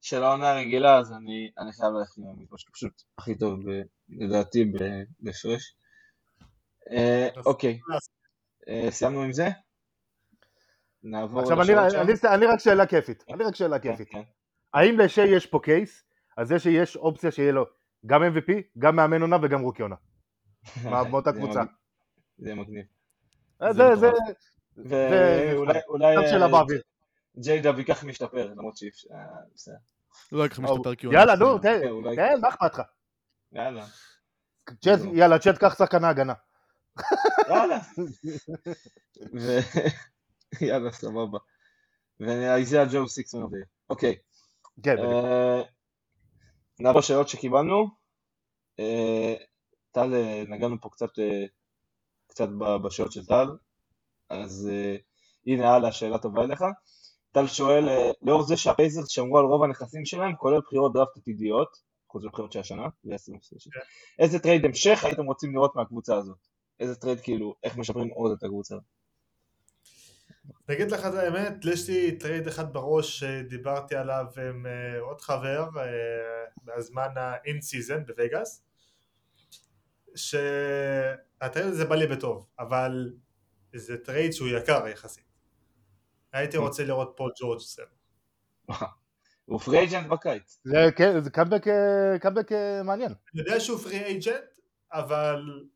של 0.00 0.22
העונה 0.22 0.50
הרגילה, 0.50 0.98
אז 0.98 1.12
אני 1.12 1.50
אני 1.58 1.72
חייב 1.72 1.92
ללכת 1.92 2.18
עם 2.18 2.24
המיפו 2.26 2.58
שהוא 2.58 2.72
פשוט 2.74 3.02
הכי 3.18 3.34
טוב 3.34 3.70
ב- 3.70 3.82
לדעתי 4.08 4.64
ב- 4.64 5.02
בהפרש. 5.20 5.74
אה, 6.90 7.28
אוקיי, 7.46 7.78
אה, 8.68 8.90
סיימנו 8.90 9.22
עם 9.22 9.32
זה? 9.32 9.48
נעבור 11.02 11.40
עכשיו 11.40 11.62
אני-. 11.62 11.72
אני- 11.74 12.34
אני 12.34 12.46
רק 12.46 12.58
שאלה 12.60 12.86
כיפית, 12.86 13.24
אני 13.34 13.44
רק 13.44 13.54
שאלה 13.54 13.78
כן, 13.78 13.90
כיפית. 13.96 14.08
כן. 14.12 14.22
האם 14.74 14.98
לשי 14.98 15.24
יש 15.24 15.46
פה 15.46 15.60
קייס 15.62 16.04
על 16.36 16.46
זה 16.46 16.58
שיש 16.58 16.96
אופציה 16.96 17.30
שיהיה 17.30 17.52
לו 17.52 17.66
גם 18.06 18.22
MVP, 18.22 18.52
גם 18.78 18.96
מאמן 18.96 19.20
עונה 19.22 19.36
וגם 19.42 19.60
רוקי 19.60 19.82
עונה? 19.82 19.94
מה- 20.84 21.04
מאותה 21.04 21.32
זה 21.32 21.38
קבוצה. 21.38 21.60
זה 22.38 22.54
מגניב. 22.54 22.84
אה, 23.62 23.72
זה 23.72 23.82
זה, 23.96 24.10
ואולי 24.76 25.78
אולי 25.88 26.16
קו 26.16 26.22
שאלה 26.30 26.48
באוויר. 26.48 26.82
ג'יי 27.38 27.60
דאבי 27.60 27.84
כך 27.84 28.04
משתפר, 28.04 28.46
למרות 28.50 28.76
שאי 28.76 28.88
אפשר, 28.88 29.08
אה, 29.14 29.18
בסדר. 29.54 29.74
לא 30.32 30.46
יקח 30.46 30.58
משתפר 30.58 30.94
כי 30.94 31.06
הוא... 31.06 31.14
יאללה, 31.14 31.36
נו, 31.36 31.58
תן, 31.58 31.80
אולי- 31.88 32.16
תן, 32.16 32.40
מה 32.40 32.48
אכפת 32.48 32.74
לך? 32.74 32.82
יאללה, 33.52 33.86
לא. 34.86 35.12
יאללה, 35.14 35.38
צ'אט, 35.38 35.58
קח 35.58 35.74
שחקן 35.78 36.04
ההגנה. 36.04 36.32
יאללה. 37.48 37.78
יאללה, 40.60 40.92
סבבה. 40.92 41.38
ואיזיה 42.20 42.84
ג'ו 42.92 43.08
סיקס 43.08 43.34
מרוויח. 43.34 43.66
אוקיי. 43.90 44.16
כן, 44.82 44.96
בדיוק. 44.96 45.12
אה, 45.24 45.62
נעבור 46.80 47.00
שאלות 47.00 47.28
שקיבלנו. 47.28 47.88
אה, 48.80 49.34
טל, 49.92 50.14
אה, 50.14 50.42
נגענו 50.48 50.80
פה 50.80 50.88
קצת, 50.88 51.18
אה, 51.18 51.44
קצת 52.26 52.48
בשאלות 52.84 53.12
של 53.12 53.26
טל, 53.26 53.46
אז 54.30 54.70
הנה 55.46 55.74
הלאה, 55.74 55.92
שאלה 55.92 56.18
טובה 56.18 56.42
אליך. 56.42 56.64
טל 57.32 57.46
שואל, 57.46 57.84
לאור 58.22 58.42
זה 58.42 58.56
שהפייזרס 58.56 59.08
שמרו 59.08 59.38
על 59.38 59.44
רוב 59.44 59.64
הנכסים 59.64 60.04
שלהם, 60.04 60.36
כולל 60.36 60.60
בחירות 60.60 60.92
דראפט 60.92 61.16
עתידיות, 61.16 61.68
חוץ 62.08 62.24
מבחירות 62.24 62.52
של 62.52 62.60
השנה, 62.60 62.88
זה 63.02 63.12
2026, 63.12 63.68
איזה 64.18 64.38
trade 64.38 64.64
המשך 64.64 65.04
הייתם 65.04 65.24
רוצים 65.24 65.54
לראות 65.54 65.76
מהקבוצה 65.76 66.16
הזאת? 66.16 66.38
איזה 66.80 66.96
trade 66.96 67.20
כאילו, 67.20 67.54
איך 67.62 67.76
משפרים 67.76 68.08
עוד 68.08 68.32
את 68.32 68.42
הקבוצה? 68.42 68.76
אני 70.68 70.76
אגיד 70.76 70.90
לך 70.90 71.06
את 71.06 71.14
האמת, 71.14 71.52
יש 71.72 71.88
לי 71.88 72.18
trade 72.18 72.46
אחד 72.46 72.72
בראש 72.72 73.18
שדיברתי 73.18 73.96
עליו 73.96 74.26
עם 74.48 74.66
עוד 75.00 75.20
חבר 75.20 75.68
אה, 76.68 76.76
בזמן 76.76 77.08
ה-in 77.16 77.58
season 77.58 78.06
בווגאס, 78.06 78.64
שה 80.14 80.71
trade 80.71 81.66
הזה 81.66 81.84
בא 81.84 81.94
לי 81.94 82.06
בטוב, 82.06 82.46
אבל 82.58 83.12
זה 83.74 83.98
trade 83.98 84.32
שהוא 84.32 84.48
יקר 84.48 84.88
יחסית. 84.88 85.24
הייתי 86.32 86.56
רוצה 86.56 86.84
לראות 86.84 87.12
פה 87.16 87.28
ג'ורג' 87.40 87.60
סם. 87.60 87.82
הוא 89.48 89.60
free 89.60 89.84
agent 89.84 90.06
בקיץ. 90.06 90.58
זה 90.64 90.76
כן, 90.96 91.20
זה 91.20 91.30
קאמבק, 91.30 91.68
אה, 91.68 92.18
קאמבק 92.18 92.52
אה, 92.52 92.82
מעניין. 92.82 93.12
אני 93.34 93.42
יודע 93.42 93.60
שהוא 93.60 93.78
free 93.78 94.04
agent, 94.04 94.58
אבל 94.92 95.68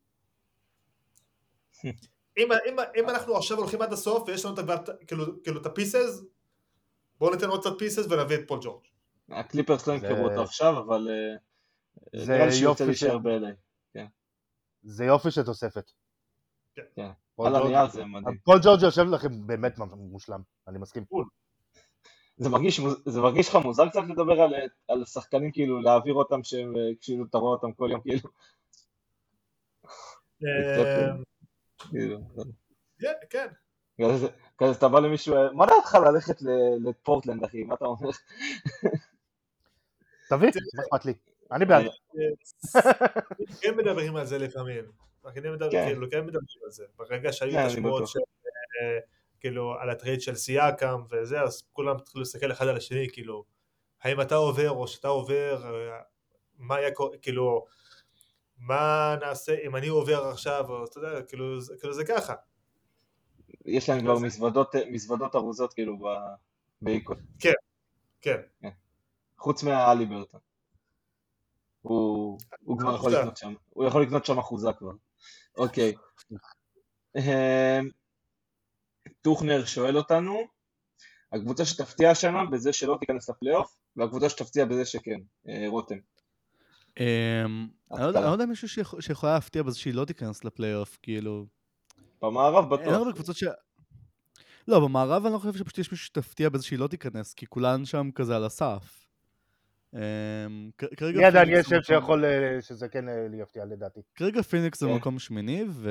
אם, 2.37 2.47
אם, 2.69 2.75
אם 2.99 3.09
אנחנו 3.09 3.37
עכשיו 3.37 3.57
הולכים 3.57 3.81
עד 3.81 3.93
הסוף 3.93 4.23
ויש 4.27 4.45
לנו 4.45 4.55
את, 4.59 4.89
כאילו, 5.07 5.43
כאילו 5.43 5.61
את 5.61 5.65
ה 5.65 5.72
pieces, 5.72 6.21
בואו 7.19 7.31
ניתן 7.35 7.49
עוד 7.49 7.59
קצת 7.61 7.79
pieces 7.79 8.05
ונביא 8.09 8.35
את 8.35 8.47
פול 8.47 8.59
ג'ורג'. 8.61 8.83
הקליפרס 9.39 9.87
לא 9.87 9.93
ימכרו 9.93 10.25
אותו 10.29 10.41
עכשיו, 10.43 10.79
אבל 10.79 11.07
אה, 11.09 11.35
זה 12.25 12.33
נראה 12.33 12.45
לי 12.45 12.51
שהוא 12.51 12.63
יופי 12.63 12.83
ירצה 12.83 12.95
ש- 12.95 13.03
להישאר 13.03 13.17
ב-LA. 13.17 13.99
זה 14.85 15.05
יופי 15.05 15.31
של 15.31 15.43
תוספת. 15.43 15.91
כן. 16.95 17.09
פול 17.35 17.47
על 17.47 17.53
ג'ורג'- 17.53 17.65
הנייר 17.65 17.87
זה 17.89 18.05
מדהים. 18.05 18.37
פול 18.37 18.59
ג'ורג' 18.63 18.81
יושב 18.81 19.03
לכם 19.03 19.47
באמת 19.47 19.77
מושלם, 19.79 20.41
אני 20.67 20.79
מסכים. 20.79 21.03
זה 22.37 22.49
מרגיש, 22.49 22.79
מוז- 22.79 23.01
זה 23.05 23.21
מרגיש 23.21 23.49
לך 23.49 23.55
מוזר 23.55 23.89
קצת 23.89 24.01
לדבר 24.09 24.41
על, 24.41 24.53
על 24.87 25.05
שחקנים 25.05 25.51
כאילו, 25.51 25.81
להעביר 25.81 26.13
אותם 26.13 26.43
שהם, 26.43 26.75
אה, 26.77 26.81
כאילו, 27.01 27.25
אתה 27.29 27.37
רואה 27.37 27.51
אותם 27.55 27.71
כל 27.73 27.87
יום, 27.91 28.01
כאילו, 28.01 28.29
אה, 30.43 31.13
כאילו, 31.89 32.19
כן, 32.99 33.13
כן. 33.29 33.47
כזה, 34.57 34.71
אתה 34.77 34.87
בא 34.87 34.99
למישהו, 34.99 35.35
אה, 35.35 35.53
מה 35.53 35.65
דעתך 35.65 35.95
ללכת 36.05 36.35
לפורטלנד 36.85 37.43
אחי, 37.43 37.63
מה 37.63 37.75
אתה 37.75 37.85
אומר? 37.85 38.09
תביא, 40.37 40.49
מה 40.75 40.83
אכפת 40.83 41.05
לי? 41.05 41.13
אני 41.51 41.65
בעד. 41.65 41.85
כן 43.61 43.75
מדברים 43.77 44.15
על 44.15 44.25
זה 44.25 44.37
לפעמים. 44.37 44.83
כן 45.33 45.51
מדברים, 45.53 45.71
כן. 45.71 45.85
כאילו, 45.85 46.09
כן 46.11 46.25
מדברים 46.25 46.61
על 46.65 46.71
זה. 46.71 46.85
ברגע 46.97 47.33
שהיו 47.33 47.51
כן, 47.51 47.59
את 47.61 47.65
השמועות. 47.65 48.07
של, 48.07 48.19
אה, 48.19 48.99
כאילו, 49.39 49.73
על 49.79 49.89
הטרייד 49.89 50.21
של 50.21 50.35
סיאקם 50.35 51.01
וזה, 51.11 51.41
אז 51.41 51.61
כולם 51.73 51.95
התחילו 51.95 52.21
להסתכל 52.21 52.51
אחד 52.51 52.67
על 52.67 52.77
השני, 52.77 53.07
כאילו, 53.13 53.45
האם 54.01 54.21
אתה 54.21 54.35
עובר 54.35 54.69
או 54.71 54.87
שאתה 54.87 55.07
עובר, 55.07 55.63
אה, 55.65 55.99
מה 56.57 56.75
היה, 56.75 56.91
קורה- 56.91 57.17
כאילו, 57.17 57.65
מה 58.57 59.15
נעשה 59.21 59.55
אם 59.67 59.75
אני 59.75 59.87
עובר 59.87 60.23
עכשיו, 60.27 60.65
או 60.69 60.85
אתה 60.85 60.99
יודע, 60.99 61.21
כאילו, 61.21 61.61
זה- 61.61 61.73
כאילו 61.79 61.93
זה 61.93 62.05
ככה. 62.05 62.33
יש 63.65 63.89
להם 63.89 64.01
כבר 64.01 64.17
מזוודות, 64.19 64.75
מזוודות 64.91 65.35
ארוזות 65.35 65.73
כאילו 65.73 65.97
ב- 65.99 66.33
באיקון, 66.81 67.17
כן. 68.21 68.41
חוץ 69.43 69.63
מהאלי 69.63 70.05
ברטון. 70.05 70.39
הוא, 71.81 72.37
הוא 72.63 72.79
כבר 72.79 72.95
יכול. 72.95 73.15
לקנות 73.15 73.37
שם, 73.37 73.53
הוא 73.69 73.85
יכול 73.85 74.03
לקנות 74.03 74.25
שם 74.25 74.39
אחוזה 74.39 74.69
כבר. 74.77 74.91
אוקיי. 75.57 75.93
אמ, 77.17 77.89
טוכנר 79.21 79.65
שואל 79.65 79.97
אותנו, 79.97 80.39
הקבוצה 81.33 81.65
שתפתיע 81.65 82.11
השנה 82.11 82.45
בזה 82.45 82.73
שלא 82.73 82.97
תיכנס 82.99 83.29
לפלייאוף, 83.29 83.75
והקבוצה 83.97 84.29
שתפתיע 84.29 84.65
בזה 84.65 84.85
שכן, 84.85 85.19
אה, 85.49 85.65
רותם. 85.69 85.95
אמ, 86.99 87.67
אני 87.91 88.01
לא 88.01 88.05
יודע- 88.07 88.35
לא 88.35 88.45
מישהו 88.45 88.69
שיכול- 88.69 89.01
שיכולה 89.01 89.33
להפתיע 89.33 89.63
בזה 89.63 89.79
שהיא 89.79 89.93
לא 89.93 90.05
תיכנס 90.05 90.43
לפלייאוף, 90.43 90.97
כאילו... 91.01 91.45
במערב 92.21 92.73
אין 92.73 92.89
הרבה 92.89 93.03
בטוח. 93.03 93.13
קבוצות 93.15 93.35
ש... 93.35 93.43
לא, 94.67 94.79
במערב 94.79 95.25
אני 95.25 95.33
לא 95.33 95.39
חושב 95.39 95.53
שפשוט 95.57 95.77
יש 95.77 95.91
מישהו 95.91 96.05
שתפתיע 96.05 96.49
בזה 96.49 96.63
שהיא 96.63 96.79
לא 96.79 96.87
תיכנס, 96.87 97.33
כי 97.33 97.45
כולן 97.47 97.85
שם 97.85 98.09
כזה 98.15 98.35
על 98.35 98.43
הסף. 98.45 99.02
אמ, 99.95 100.69
כרגע 100.97 101.17
מי 101.17 101.25
עדיין 101.25 101.45
פיניקס 101.45 101.65
יש 101.65 101.69
שם 101.69 101.83
שיכול, 101.83 102.25
אה, 102.25 102.61
שזה 102.61 102.87
כן 102.87 103.09
אה, 103.09 103.27
יפתיע 103.41 103.65
לדעתי. 103.65 103.99
כרגע 104.15 104.41
פיניקס 104.41 104.79
זה 104.79 104.85
כן. 104.87 104.93
מקום 104.95 105.19
שמיני, 105.19 105.65
ו... 105.69 105.89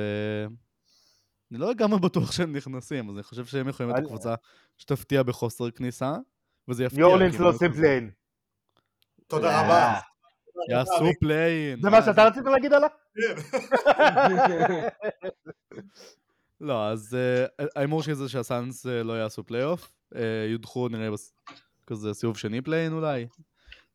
אני 1.53 1.61
לא 1.61 1.70
לגמרי 1.70 2.01
בטוח 2.01 2.33
שהם 2.33 2.57
נכנסים, 2.57 3.11
אז 3.11 3.15
אני 3.15 3.23
חושב 3.23 3.45
שהם 3.45 3.69
יכולים 3.69 3.93
להיות 3.93 4.05
הקבוצה 4.05 4.35
שתפתיע 4.79 5.23
בחוסר 5.23 5.70
כניסה, 5.70 6.15
וזה 6.69 6.85
יפתיע. 6.85 7.07
כי 7.07 7.12
הם 7.37 7.43
לא 7.43 7.49
עושים 7.49 7.73
פליין. 7.73 8.11
תודה 9.31 9.51
אה, 9.51 9.65
רבה. 9.65 10.01
יעשו 10.70 11.05
play-in. 11.20 11.83
זה 11.83 11.91
מה 11.91 12.03
שאתה 12.03 12.24
רצית 12.24 12.45
להגיד 12.45 12.73
עליו? 12.73 12.89
לא, 16.61 16.89
אז 16.89 17.15
אה, 17.15 17.66
ההימור 17.77 18.03
שלי 18.03 18.15
זה 18.15 18.29
שהסאנס 18.29 18.87
אה, 18.87 19.03
לא 19.03 19.12
יעשו 19.12 19.45
פלייאוף, 19.45 19.93
אה, 20.15 20.47
יודחו 20.53 20.89
נראה 20.89 21.09
כזה 21.87 22.15
סיבוב 22.15 22.37
שני 22.39 22.61
play-in 22.61 22.93
אולי. 22.93 23.27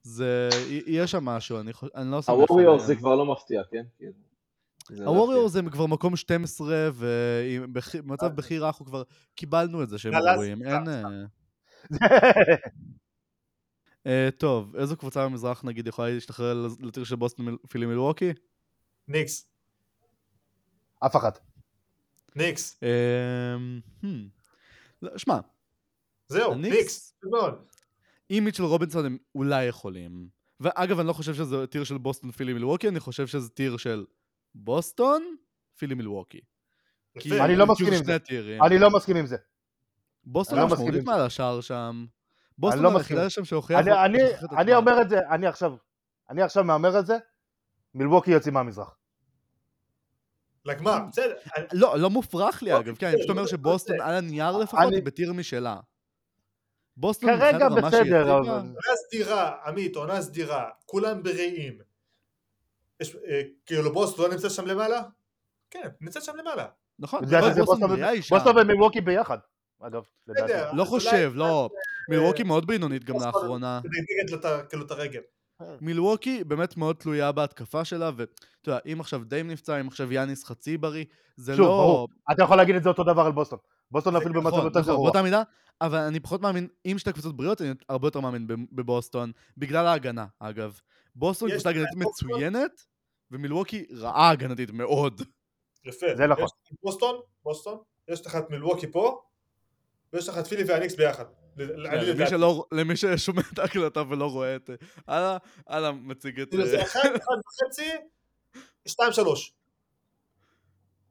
זה, 0.07 0.49
י- 0.67 0.83
יש 0.87 1.11
שם 1.11 1.25
משהו, 1.25 1.59
אני 1.59 1.71
אני 1.95 2.11
לא 2.11 2.21
סומך 2.21 2.49
הווריורס. 2.49 2.83
זה 2.83 2.95
כבר 2.95 3.15
לא 3.15 3.25
מפתיע, 3.25 3.61
כן? 3.71 3.83
זה 4.89 5.03
לא 5.03 5.09
הווריורס 5.09 5.55
הם 5.55 5.69
כבר 5.69 5.85
מקום 5.85 6.15
12, 6.15 6.89
ובמצב 6.93 8.27
בכי 8.27 8.59
רע 8.59 8.75
כבר 8.75 9.03
קיבלנו 9.35 9.83
את 9.83 9.89
זה 9.89 9.97
שהם 9.97 10.13
גרועים. 10.33 10.63
אין... 10.63 10.87
אה, 10.87 11.01
אה, 14.07 14.29
טוב, 14.37 14.75
איזו 14.75 14.97
קבוצה 14.97 15.25
במזרח 15.25 15.63
נגיד 15.63 15.87
יכולה 15.87 16.09
להשתחל 16.09 16.67
ל 16.79 16.84
tier 16.84 17.03
של 17.03 17.15
בוסטון 17.15 17.57
פילי 17.69 17.85
מילווקי? 17.85 18.33
ניקס, 19.07 19.49
אף 21.05 21.15
אחת. 21.15 21.39
ניקס, 22.35 22.79
אמ, 22.83 23.79
hmm. 24.03 24.07
לא, 25.01 25.17
שמע, 25.17 25.39
זהו, 26.27 26.55
ניקס. 26.55 27.13
עם 28.29 28.43
מיטשל 28.43 28.63
רובינסון 28.63 29.05
הם 29.05 29.17
אולי 29.35 29.65
יכולים. 29.65 30.27
ואגב, 30.59 30.99
אני 30.99 31.07
לא 31.07 31.13
חושב 31.13 31.33
שזה 31.33 31.67
tier 31.67 31.83
של 31.83 31.97
בוסטון 31.97 32.31
פילי 32.31 32.53
מילווקי, 32.53 32.87
אני 32.87 32.99
חושב 32.99 33.27
שזה 33.27 33.49
tier 33.49 33.77
של 33.77 34.05
בוסטון, 34.55 35.35
פילי 35.77 35.95
מילווקי. 35.95 36.39
יפה. 37.15 37.45
אני 37.45 37.55
לא 37.55 37.65
מסכים 37.67 37.93
עם 37.93 38.03
זה. 38.03 38.17
אני 38.65 38.79
לא 38.79 38.89
מסכים 38.89 39.15
עם 39.15 39.25
זה. 39.25 39.37
בוסטון 40.23 40.59
לא 40.59 40.65
מסכים 40.67 40.85
משמעותית. 40.85 41.05
מעל 41.07 41.21
השאר 41.21 41.61
שם. 41.61 42.05
בוסטון 42.57 42.83
לא. 42.83 42.97
היחידה 42.97 43.29
שם 43.29 43.45
שהוכיח... 43.45 43.79
אני-. 44.51 44.75
אומר 44.75 45.01
את 45.01 45.09
זה, 45.09 45.29
אני 45.29 45.47
עכשיו, 45.47 45.75
אני 46.29 46.41
עכשיו 46.41 46.63
מהמר 46.63 46.99
את 46.99 47.05
זה, 47.05 47.17
מילווקי 47.95 48.31
יוצאים 48.31 48.53
מהמזרח. 48.53 48.97
לגמר, 50.65 50.97
בסדר. 51.11 51.33
לא, 51.73 51.99
לא 51.99 52.09
מופרך 52.09 52.63
לי 52.63 52.79
אגב, 52.79 52.95
כן, 52.95 53.07
אני 53.07 53.17
פשוט 53.17 53.29
אומר 53.29 53.41
לא, 53.41 53.47
שבוסטון 53.47 54.01
על 54.01 54.15
הנייר 54.15 54.57
לפחות 54.57 54.79
אני- 54.79 54.95
היא 54.95 55.03
בטיר 55.03 55.33
משלה. 55.33 55.79
בוסטון 56.97 57.29
כרגע 57.37 57.69
בסדר, 57.69 58.21
אבל... 58.37 58.49
עונה 58.49 58.71
סדירה, 59.07 59.55
עמית, 59.65 59.95
עונה 59.95 60.21
סדירה, 60.21 60.69
כולם 60.85 61.23
בריאים. 61.23 61.77
יש, 62.99 63.15
אה, 63.15 63.41
כאילו 63.65 63.93
בוסטון 63.93 64.25
לא 64.25 64.31
נמצאת 64.31 64.51
שם 64.51 64.65
למעלה? 64.65 65.01
כן, 65.71 65.87
נמצאת 66.01 66.23
שם 66.23 66.35
למעלה. 66.35 66.65
נכון, 66.99 67.21
בוסטון 68.29 68.57
ומילווקי 68.57 69.01
ביחד, 69.01 69.37
אגב. 69.79 70.03
לא 70.27 70.33
אולי- 70.73 70.85
חושב, 70.85 71.31
לא. 71.35 71.69
מילווקי 72.09 72.41
אה, 72.41 72.47
מאוד 72.47 72.67
בינונית 72.67 73.03
גם 73.03 73.15
לאחרונה. 73.19 73.81
כאילו 74.69 74.85
את 74.85 74.91
הרגל. 74.91 75.21
מילווקי 75.81 76.43
באמת 76.43 76.77
מאוד 76.77 76.95
תלויה 76.95 77.31
בהתקפה 77.31 77.85
שלה, 77.85 78.11
ואתה 78.17 78.31
יודע, 78.67 78.79
אם 78.93 78.99
עכשיו 78.99 79.21
דיים 79.23 79.47
נפצע, 79.47 79.79
אם 79.79 79.87
עכשיו 79.87 80.13
יאניס 80.13 80.43
חצי 80.45 80.77
בריא, 80.77 81.05
זה 81.37 81.55
שוב, 81.55 81.65
לא... 81.65 81.71
ברור. 81.71 82.07
אתה 82.31 82.43
יכול 82.43 82.57
להגיד 82.57 82.75
את 82.75 82.83
זה 82.83 82.89
אותו 82.89 83.03
דבר 83.03 83.21
על 83.21 83.31
בוסטון. 83.31 83.59
בוסטון 83.91 84.13
זה 84.13 84.19
אפילו 84.19 84.41
נכון, 84.41 84.51
במצב 84.51 84.65
יותר 84.65 84.79
נכון, 84.79 84.93
גרוע. 84.93 85.05
באותה 85.05 85.21
מידה, 85.23 85.43
אבל 85.81 85.97
אני 85.97 86.19
פחות 86.19 86.41
מאמין, 86.41 86.67
אם 86.85 86.95
שתי 86.97 87.13
קבוצות 87.13 87.37
בריאות, 87.37 87.61
אני 87.61 87.69
הרבה 87.89 88.07
יותר 88.07 88.19
מאמין 88.19 88.47
בב- 88.47 88.55
בבוסטון, 88.71 89.31
בגלל 89.57 89.87
ההגנה, 89.87 90.25
אגב. 90.39 90.79
בוסטון 91.15 91.49
יש 91.49 91.53
קבוצה 91.55 91.69
הגנתית? 91.69 91.97
מצוינת, 91.97 92.71
ומילווקי 93.31 93.85
רעה 93.91 94.29
הגנתית 94.29 94.71
מאוד. 94.71 95.21
יפה. 95.85 96.05
זה 96.15 96.27
נכון. 96.27 96.43
יש 96.43 96.51
לך 96.51 96.71
את 96.73 96.77
בוסטון, 96.83 97.15
בוסטון, 97.43 97.77
יש 98.07 98.25
לך 98.25 98.35
את 98.35 98.49
מילווקי 98.49 98.87
פה, 98.91 99.21
ויש 100.13 100.29
לך 100.29 100.37
את 100.37 100.47
פילי 100.47 100.63
והניקס 100.67 100.95
ביחד. 100.95 101.25
כן, 101.57 101.63
למי 101.75 101.97
לדעתי. 102.05 102.29
שלא- 102.29 102.65
למי 102.71 102.95
ששומע 102.95 103.41
את 103.53 103.59
ההקלטה 103.59 104.01
ולא 104.09 104.25
רואה 104.31 104.55
את... 104.55 104.69
הלאה, 105.07 105.37
הלאה, 105.67 105.91
מציג 105.91 106.39
את... 106.39 106.47
זה 106.51 106.81
אחד, 106.81 106.99
אחד 106.99 107.35
וחצי, 107.65 107.89
שתיים 108.87 109.11
שלוש. 109.11 109.53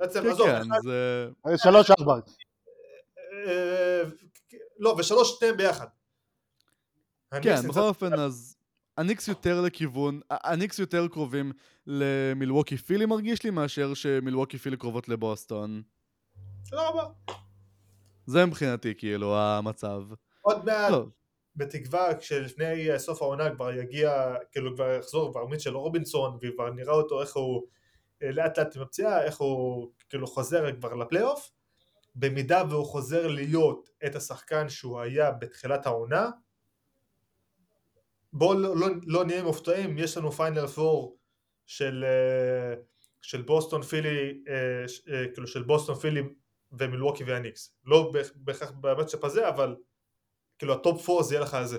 בעצם, 0.00 0.22
כן, 0.22 0.28
עזוב, 0.28 0.46
כן, 0.46 0.62
זה... 0.84 1.28
שלוש 1.56 1.90
ארבע. 1.90 2.14
אה, 3.46 4.02
לא, 4.78 4.96
ושלוש 4.98 5.38
שניהם 5.38 5.56
ביחד. 5.56 5.86
כן, 7.42 7.68
בכל 7.68 7.80
אופן, 7.80 8.12
אז... 8.12 8.56
הניקס 8.96 9.28
יותר 9.28 9.60
לכיוון, 9.60 10.20
הניקס 10.30 10.78
יותר 10.78 11.08
קרובים 11.08 11.52
למילווקי 11.86 12.76
פילי 12.76 13.06
מרגיש 13.06 13.44
לי, 13.44 13.50
מאשר 13.50 13.94
שמילווקי 13.94 14.58
פילי 14.58 14.76
קרובות 14.76 15.08
לבוסטון. 15.08 15.82
תודה 16.70 16.88
רבה. 16.88 17.04
זה 18.26 18.46
מבחינתי, 18.46 18.94
כאילו, 18.98 19.36
המצב. 19.36 20.02
עוד 20.40 20.64
מעט, 20.64 20.92
בתקווה 21.56 22.14
כשלפני 22.18 22.98
סוף 22.98 23.22
העונה 23.22 23.54
כבר 23.54 23.72
יגיע, 23.72 24.34
כאילו 24.52 24.74
כבר 24.74 24.96
יחזור 24.98 25.30
כבר 25.30 25.46
מיטשל 25.46 25.76
רובינסון 25.76 26.38
וכבר 26.42 26.70
נראה 26.70 26.94
אותו 26.94 27.22
איך 27.22 27.36
הוא 27.36 27.62
אה, 28.22 28.30
לאט 28.30 28.58
לאט 28.58 28.76
עם 28.76 28.82
הפציעה, 28.82 29.22
איך 29.22 29.36
הוא 29.36 29.92
כאילו 30.08 30.26
חוזר 30.26 30.72
כבר 30.78 30.94
לפלייאוף, 30.94 31.50
במידה 32.16 32.62
והוא 32.70 32.86
חוזר 32.86 33.26
להיות 33.26 33.90
את 34.06 34.14
השחקן 34.14 34.68
שהוא 34.68 35.00
היה 35.00 35.30
בתחילת 35.30 35.86
העונה, 35.86 36.30
בואו 38.32 38.58
לא, 38.58 38.76
לא, 38.76 38.86
לא 39.06 39.24
נהיה 39.24 39.42
מופתעים, 39.42 39.98
יש 39.98 40.16
לנו 40.16 40.32
פיינל 40.32 40.66
פור 40.66 41.18
של, 41.66 42.04
אה, 42.08 42.74
של 43.22 43.42
בוסטון 43.42 43.82
פילי, 43.82 44.42
אה, 44.48 44.84
אה, 45.14 45.24
כאילו 45.34 45.46
של 45.46 45.62
בוסטון 45.62 45.94
פילי 45.94 46.22
ומילווקי 46.72 47.24
והניקס, 47.24 47.74
לא 47.84 48.12
בהכ- 48.14 48.32
בהכרח 48.36 48.70
ב 48.70 48.77
matchup 48.77 49.24
הזה, 49.24 49.48
אבל 49.48 49.76
כאילו 50.58 50.72
ה 50.74 50.83
top 50.83 51.10
4 51.10 51.22
זה 51.22 51.34
יהיה 51.34 51.44
לך 51.44 51.54
על 51.54 51.66
זה. 51.66 51.78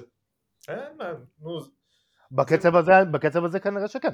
אין 0.67 0.97
נו, 1.39 1.59
בקצב 2.31 2.75
הזה, 2.75 2.91
בקצב 3.11 3.45
הזה 3.45 3.59
כנראה 3.59 3.87
שכן. 3.87 4.13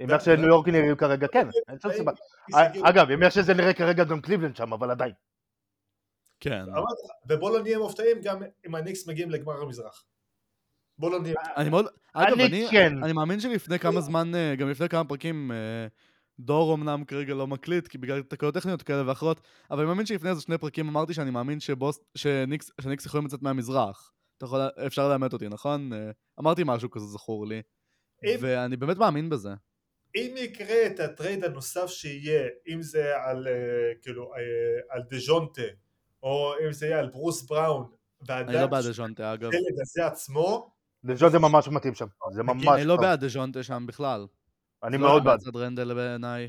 אם 0.00 0.10
איך 0.10 0.24
שניו 0.24 0.48
יורק 0.48 0.68
נראים 0.68 0.96
כרגע, 0.96 1.26
כן. 1.28 1.48
אין 1.68 1.78
שום 1.78 1.92
סיבה. 1.92 2.12
אגב, 2.82 3.10
אם 3.10 3.22
איך 3.22 3.32
שזה 3.32 3.54
נראה 3.54 3.72
כרגע 3.72 4.04
גם 4.04 4.20
קליבלנד 4.20 4.56
שם, 4.56 4.72
אבל 4.72 4.90
עדיין. 4.90 5.12
כן. 6.40 6.64
ובוא 7.28 7.50
לא 7.50 7.62
נהיה 7.62 7.78
מופתעים 7.78 8.20
גם 8.22 8.42
אם 8.66 8.74
הניקס 8.74 9.08
מגיעים 9.08 9.30
לגמר 9.30 9.62
המזרח. 9.62 10.04
בוא 10.98 11.10
לא 11.10 11.20
נהיה... 11.20 11.34
אני 11.56 11.70
מאוד... 11.70 11.86
אגב, 12.12 12.32
אני 12.32 12.46
אני... 12.46 12.68
כן. 12.70 13.04
אני 13.04 13.12
מאמין 13.12 13.40
שלפני 13.40 13.78
כמה 13.78 14.00
זמן, 14.00 14.34
אה, 14.34 14.54
גם 14.56 14.70
לפני 14.70 14.88
כמה 14.88 15.04
פרקים, 15.04 15.52
אה, 15.52 15.86
דור 16.40 16.74
אמנם 16.74 17.04
כרגע 17.04 17.34
לא 17.34 17.46
מקליט, 17.46 17.88
כי 17.88 17.98
בגלל 17.98 18.22
תקלות 18.22 18.54
טכניות 18.54 18.82
כאלה 18.82 19.08
ואחרות, 19.08 19.40
אבל 19.70 19.78
אני 19.80 19.88
מאמין 19.88 20.06
שלפני 20.06 20.30
איזה 20.30 20.40
שני 20.40 20.58
פרקים 20.58 20.88
אמרתי 20.88 21.14
שאני 21.14 21.30
מאמין 21.30 21.60
שבוס... 21.60 22.00
שניקס... 22.14 22.70
שניקס 22.80 23.06
יכולים 23.06 23.26
לצאת 23.26 23.42
מהמזרח. 23.42 24.12
אתה 24.36 24.44
יכול... 24.44 24.60
אפשר 24.86 25.08
לאמת 25.08 25.32
אותי, 25.32 25.48
נכון? 25.48 25.92
אה, 25.92 26.10
אמרתי 26.40 26.62
משהו 26.66 26.90
כזה 26.90 27.06
זכור 27.06 27.46
לי. 27.46 27.62
ואני 28.40 28.76
באמת 28.76 28.96
מאמין 28.96 29.30
בזה. 29.30 29.50
אם 30.16 30.34
יקרה 30.36 30.86
את 30.86 31.00
הטרייד 31.00 31.44
הנוסף 31.44 31.86
שיהיה, 31.86 32.48
אם 32.68 32.82
זה 32.82 33.12
על 33.24 33.48
אה, 33.48 33.52
כאילו 34.02 34.34
אה, 34.34 34.40
על 34.94 35.02
דז'ונטה, 35.10 35.62
או 36.22 36.52
אם 36.66 36.72
זה 36.72 36.86
יהיה 36.86 36.98
על 36.98 37.08
ברוס 37.08 37.42
בראון, 37.42 37.90
אני 38.30 38.54
לא 38.54 38.66
בעד 38.66 38.84
דז'ונטה, 38.84 39.32
אגב. 39.34 39.48
השלד 39.48 39.80
הזה 39.82 40.06
עצמו, 40.06 40.70
דז'ון 41.04 41.30
זה 41.30 41.38
ממש 41.38 41.68
מתאים 41.68 41.94
שם. 41.94 42.06
זה 42.32 42.42
ממש 42.42 42.66
אני 42.74 42.84
לא 42.84 42.94
טוב. 42.96 43.04
בעד 43.04 43.24
דז'ונטה 43.24 43.62
שם 43.62 43.84
בכלל. 43.88 44.26
אני 44.82 44.96
זה 44.98 45.02
לא 45.02 45.08
מאוד 45.08 45.24
בעד. 45.24 45.38
מצד 45.40 45.56
רנדל 45.56 45.94
בעיניי. 45.94 46.48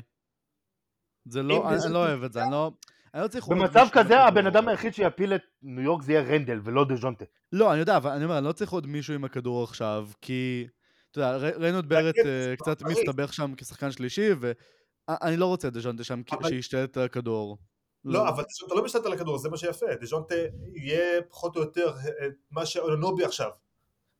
זה 1.24 1.42
לא... 1.42 1.54
אני- 1.62 1.68
אני 1.68 1.76
דז'ונטה- 1.76 1.92
לא 1.92 1.98
אוהב 1.98 2.22
את 2.22 2.32
זה, 2.32 2.42
אני 2.42 2.50
לא... 2.50 2.72
אני 3.14 3.22
לא 3.22 3.28
צריך... 3.28 3.48
במצב 3.48 3.86
כזה. 3.92 4.20
הבן 4.20 4.46
אדם 4.46 4.68
היחיד 4.68 4.94
שיפיל 4.94 5.34
את 5.34 5.40
ניו 5.62 5.84
יורק 5.84 6.02
זה 6.02 6.12
יהיה 6.12 6.22
רנדל 6.22 6.60
ולא 6.64 6.84
דז'ונטה. 6.84 7.24
לא, 7.52 7.72
אני 7.72 7.80
יודע, 7.80 7.96
אבל 7.96 8.10
אני 8.10 8.24
אומר, 8.24 8.38
אני 8.38 8.46
לא 8.46 8.52
צריך 8.52 8.70
עוד 8.70 8.86
מישהו 8.86 9.14
עם 9.14 9.24
הכדור 9.24 9.64
עכשיו, 9.64 10.08
כי... 10.20 10.66
אתה 11.12 11.20
יודע, 11.20 11.36
ראינו 11.36 11.78
את 11.78 11.86
ברט 11.86 12.14
כן, 12.14 12.26
אה, 12.26 12.42
זה 12.42 12.54
קצת. 12.58 12.82
מסתבך 12.82 13.32
שם 13.32 13.54
כשחקן 13.56 13.92
שלישי, 13.92 14.28
ואני 14.40 15.36
לא 15.36 15.46
רוצה 15.46 15.68
את 15.68 15.72
דז'ונטה 15.72 16.04
שם 16.04 16.22
שישתלט 16.48 16.96
על 16.96 17.04
הכדור. 17.04 17.58
לא, 18.04 18.28
אבל 18.28 18.42
דז'ונטה 18.42 18.74
לא 18.74 18.84
משתלט 18.84 19.06
על 19.06 19.12
הכדור, 19.12 19.38
זה 19.38 19.48
מה 19.48 19.56
שיפה, 19.56 19.86
דז'ונטה 20.00 20.34
יהיה 20.74 21.22
פחות 21.22 21.56
או 21.56 21.60
יותר 21.60 21.94
אה, 21.96 22.26
מה 22.50 22.66
שאוננובי 22.66 23.24
עכשיו. 23.24 23.50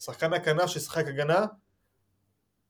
שחקן 0.00 0.32
הכנף 0.32 0.66
שישחק 0.66 1.06
הגנה, 1.06 1.46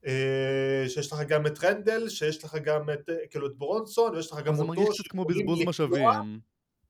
אה, 0.07 0.85
שיש 0.89 1.13
לך 1.13 1.21
גם 1.29 1.47
את 1.47 1.65
רנדל, 1.65 2.09
שיש 2.09 2.45
לך 2.45 2.55
גם 2.55 2.91
את, 2.91 3.09
אה, 3.09 3.27
כאילו 3.31 3.47
את 3.47 3.57
ברונסון, 3.57 4.15
ויש 4.15 4.33
לך 4.33 4.39
גם 4.39 4.55
זה 4.55 4.63
אותו, 4.63 4.73
מרגיש 4.73 5.01
קצת 5.01 5.11
כמו 5.11 5.25
בזבוז 5.25 5.59
משאבים. 5.67 6.41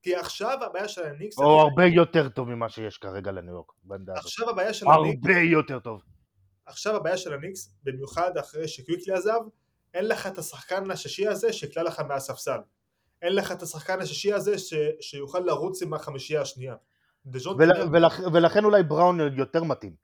כי 0.02 0.16
עכשיו 0.16 0.59
הבעיה 0.64 0.88
של 0.88 1.04
הניקס, 1.04 1.38
או 1.38 1.60
הרבה 1.60 1.86
יותר 1.86 2.28
טוב 2.28 2.48
ממה 2.48 2.68
שיש 2.68 2.98
כרגע 2.98 3.32
לניו 3.32 3.54
יורק. 3.54 3.72
עכשיו 4.09 4.50
הבעיה 4.50 4.74
של 4.74 4.86
הניקס, 4.88 5.26
הרבה 5.26 5.40
יותר 5.40 5.78
טוב. 5.78 6.02
עכשיו 6.73 6.97
הבעיה 6.97 7.16
של 7.16 7.32
הניקס, 7.35 7.74
במיוחד 7.85 8.39
אחרי 8.39 8.69
שקוויקלי 8.69 9.15
עזב, 9.15 9.40
אין 9.94 10.05
לך 10.09 10.27
את 10.27 10.39
השחקן 10.39 10.90
השישי 10.90 11.28
הזה 11.28 11.53
שיקלע 11.53 11.82
לך 11.82 12.01
מהספסל. 12.01 12.59
אין 13.23 13.35
לך 13.35 13.53
את 13.53 13.62
השחקן 13.62 14.01
השישי 14.01 14.32
הזה 14.32 14.59
ש... 14.59 14.74
שיוכל 15.01 15.39
לרוץ 15.39 15.82
עם 15.82 15.94
החמישייה 15.94 16.40
השנייה. 16.43 16.74
ול- 17.27 17.43
ולכ- 17.93 18.20
ולכן 18.32 18.65
אולי 18.65 18.82
בראון 18.82 19.20
יותר 19.36 19.65
מתאים. 19.65 19.94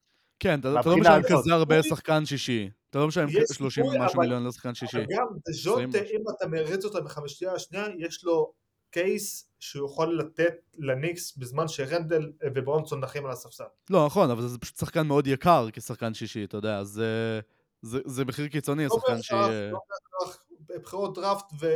כן, 0.41 0.61
אתה 0.61 0.81
אתה 0.81 0.89
לא 0.89 0.97
משלם. 0.97 1.21
כזה 1.29 1.55
הרבה 1.55 1.83
שחקן 1.83 2.27
שישי. 2.27 2.71
אתה 2.91 2.99
לא 2.99 3.09
משלם 3.09 3.29
יש 3.29 3.35
30 3.57 3.85
סיכוי, 3.85 3.99
ומשהו 4.01 4.17
אבל- 4.17 4.25
מיליון 4.27 4.47
לשחקן 4.47 4.75
שישי. 4.75 4.97
גם 4.99 5.27
דז'ונטה, 5.49 5.89
משהו. 6.03 6.17
אם 6.17 6.23
אתה 6.37 6.47
מריץ 6.49 6.85
אותו 6.85 7.05
בחמישייה 7.05 7.53
השנייה, 7.53 7.87
יש 7.99 8.25
לו 8.25 8.53
קייס 8.91 9.51
שהוא 9.59 9.87
יכול 9.87 10.19
לתת 10.19 10.55
לניקס 10.79 11.37
בזמן 11.37 11.69
שרנדל 11.69 12.33
וברונסון 12.45 13.01
נחים 13.01 13.25
על 13.27 13.31
הספסל. 13.33 13.65
לא, 13.91 14.07
נכון, 14.07 14.31
אבל 14.31 14.49
זה 14.49 14.59
פשוט 14.59 14.77
שחקן 14.77 15.07
מאוד 15.07 15.27
יקר 15.27 15.69
כשחקן 15.73 16.15
שישי, 16.15 16.45
אתה 16.45 16.57
יודע, 16.57 16.85
זה... 16.85 17.41
זה 17.83 17.99
זה 18.05 18.25
מחיר 18.25 18.49
קיצוני, 18.49 18.87
לא 18.87 18.95
השחקן 18.95 19.23
שיהיה... 19.23 19.71
לא 19.71 19.79
בהכרח, 19.89 20.45
בבחירות 20.61 21.15
דראפט 21.15 21.45
ו... 21.61 21.67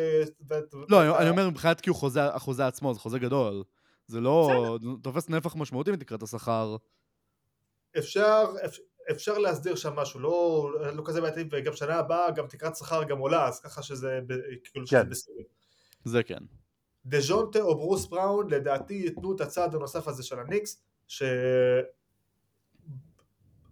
ו- 0.51 0.55
לא, 0.89 0.97
ואתה- 0.97 1.19
אני 1.23 1.31
אומר 1.31 1.51
מבחינת 1.51 1.81
כאילו 1.81 1.95
חוזה, 1.95 2.25
החוזה 2.27 2.67
עצמו, 2.67 2.95
זה 2.95 3.01
חוזה 3.01 3.19
גדול. 3.19 3.63
זה 4.07 4.21
לא... 4.21 4.79
תופס 5.03 5.29
נפח 5.29 5.57
משמעותי 5.57 5.91
מתקרת 5.93 6.23
השכר. 6.23 6.77
אפשר, 7.99 8.45
אפ- 8.65 8.79
אפשר 9.11 9.39
להסדיר 9.39 9.77
שם 9.77 9.97
משהו, 9.97 10.21
לא, 10.21 10.71
לא 10.95 11.03
כזה 11.07 11.21
בעייתי, 11.21 11.45
וגם 11.51 11.77
שנה 11.77 11.95
הבאה 11.95 12.31
גם 12.31 12.47
תקרת 12.47 12.77
שכר 12.77 13.05
גם 13.05 13.19
עולה, 13.19 13.49
אז 13.49 13.61
ככה 13.61 13.83
שזה, 13.83 14.21
כאילו 14.65 14.87
שזה 14.87 14.97
כן. 14.97 15.11
בסדר. 15.11 15.35
זה 16.05 16.23
כן. 16.23 16.39
דז'ונטה 17.07 17.61
או 17.61 17.77
ברוס 17.77 18.07
בראון 18.07 18.51
לדעתי 18.51 18.95
ייתנו 18.95 19.37
את 19.37 19.41
הצעד 19.41 19.75
הנוסף 19.75 20.09
הזה 20.09 20.23
של 20.23 20.39
הניקס, 20.39 20.83
ש... 21.09 21.23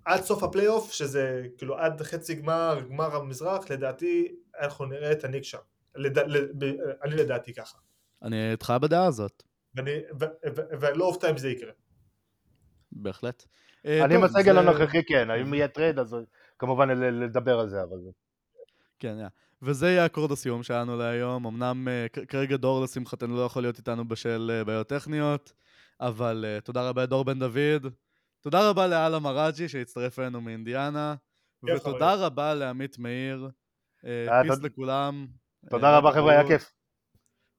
עד 0.05 0.21
סוף 0.23 0.43
הפלייאוף, 0.43 0.93
שזה 0.93 1.47
כאילו 1.59 1.79
עד 1.79 2.03
חצי 2.03 2.35
גמר, 2.35 2.81
גמר 2.89 3.17
המזרח, 3.17 3.71
לדעתי 3.71 4.35
אנחנו 4.61 4.85
נראה 4.85 5.13
את 5.13 5.25
הניקס 5.25 5.43
שם. 5.45 5.59
לד... 5.95 6.19
לד... 6.19 6.65
אני 7.03 7.15
לדעתי 7.17 7.55
ככה. 7.55 7.79
אני 8.23 8.51
איתך 8.53 8.73
בדעה 8.83 9.07
הזאת, 9.07 9.43
ואני, 9.75 9.91
ו, 10.21 10.25
ו, 10.25 10.61
ואני 10.81 10.99
לא 10.99 11.05
אופתע 11.05 11.31
אם 11.31 11.39
זה 11.39 11.49
יקרה. 11.51 11.73
בהחלט. 12.93 13.45
אה, 13.87 14.05
אני 14.05 14.15
טוב, 14.15 14.25
עם 14.25 14.31
הסגל 14.31 14.53
זה- 14.55 14.61
הנוכחי 14.61 15.05
כן, 15.05 15.31
אם 15.31 15.55
יהיה 15.55 15.69
טרייד 15.69 15.99
אז 15.99 16.17
כמובן 16.59 16.91
ל- 16.91 17.25
לדבר 17.25 17.61
על 17.61 17.69
זה, 17.69 17.83
אבל... 17.83 17.99
כן, 18.99 19.17
yeah. 19.21 19.27
וזה 19.63 19.87
יהיה 19.91 20.07
אקורד 20.07 20.33
הסיום 20.33 20.63
שלנו 20.63 20.97
להיום. 20.97 21.47
אמנם 21.47 21.89
אה, 21.89 22.07
כרגע 22.29 22.57
דור 22.57 22.85
לשמחתנו 22.85 23.37
לא 23.37 23.43
יכול 23.45 23.63
להיות 23.63 23.79
איתנו 23.79 24.09
בשל 24.09 24.51
אה, 24.55 24.65
בעיות 24.65 24.89
טכניות, 24.89 25.53
אבל 26.01 26.45
אה, 26.49 26.61
תודה 26.61 26.89
רבה 26.89 27.03
לדור 27.03 27.25
בן 27.25 27.39
דוד. 27.39 27.87
תודה 28.41 28.71
רבה 28.71 28.87
לאללה 28.87 29.19
מראג'י 29.19 29.69
שהצטרף 29.69 30.19
אלינו 30.19 30.41
מאינדיאנה. 30.41 31.15
ותודה 31.65 32.15
רבה 32.15 32.55
לעמית 32.55 32.99
מאיר. 32.99 33.51
פיס 34.01 34.11
תודה- 34.55 34.67
לכולם. 34.67 35.27
תודה 35.71 35.99
רבה 35.99 36.13
חבר'ה, 36.13 36.33
היה. 36.33 36.47
כיף. 36.49 36.73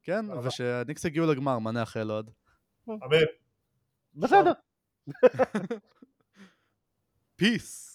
כן. 0.03 0.25
ושהניקס 0.43 1.05
הגיעו 1.05 1.31
לגמר, 1.31 1.59
מה 1.59 1.71
נאחל 1.71 2.11
עוד? 2.11 2.29
אמן. 2.89 2.99
בסדר. 4.13 4.51
פיס. 7.35 7.90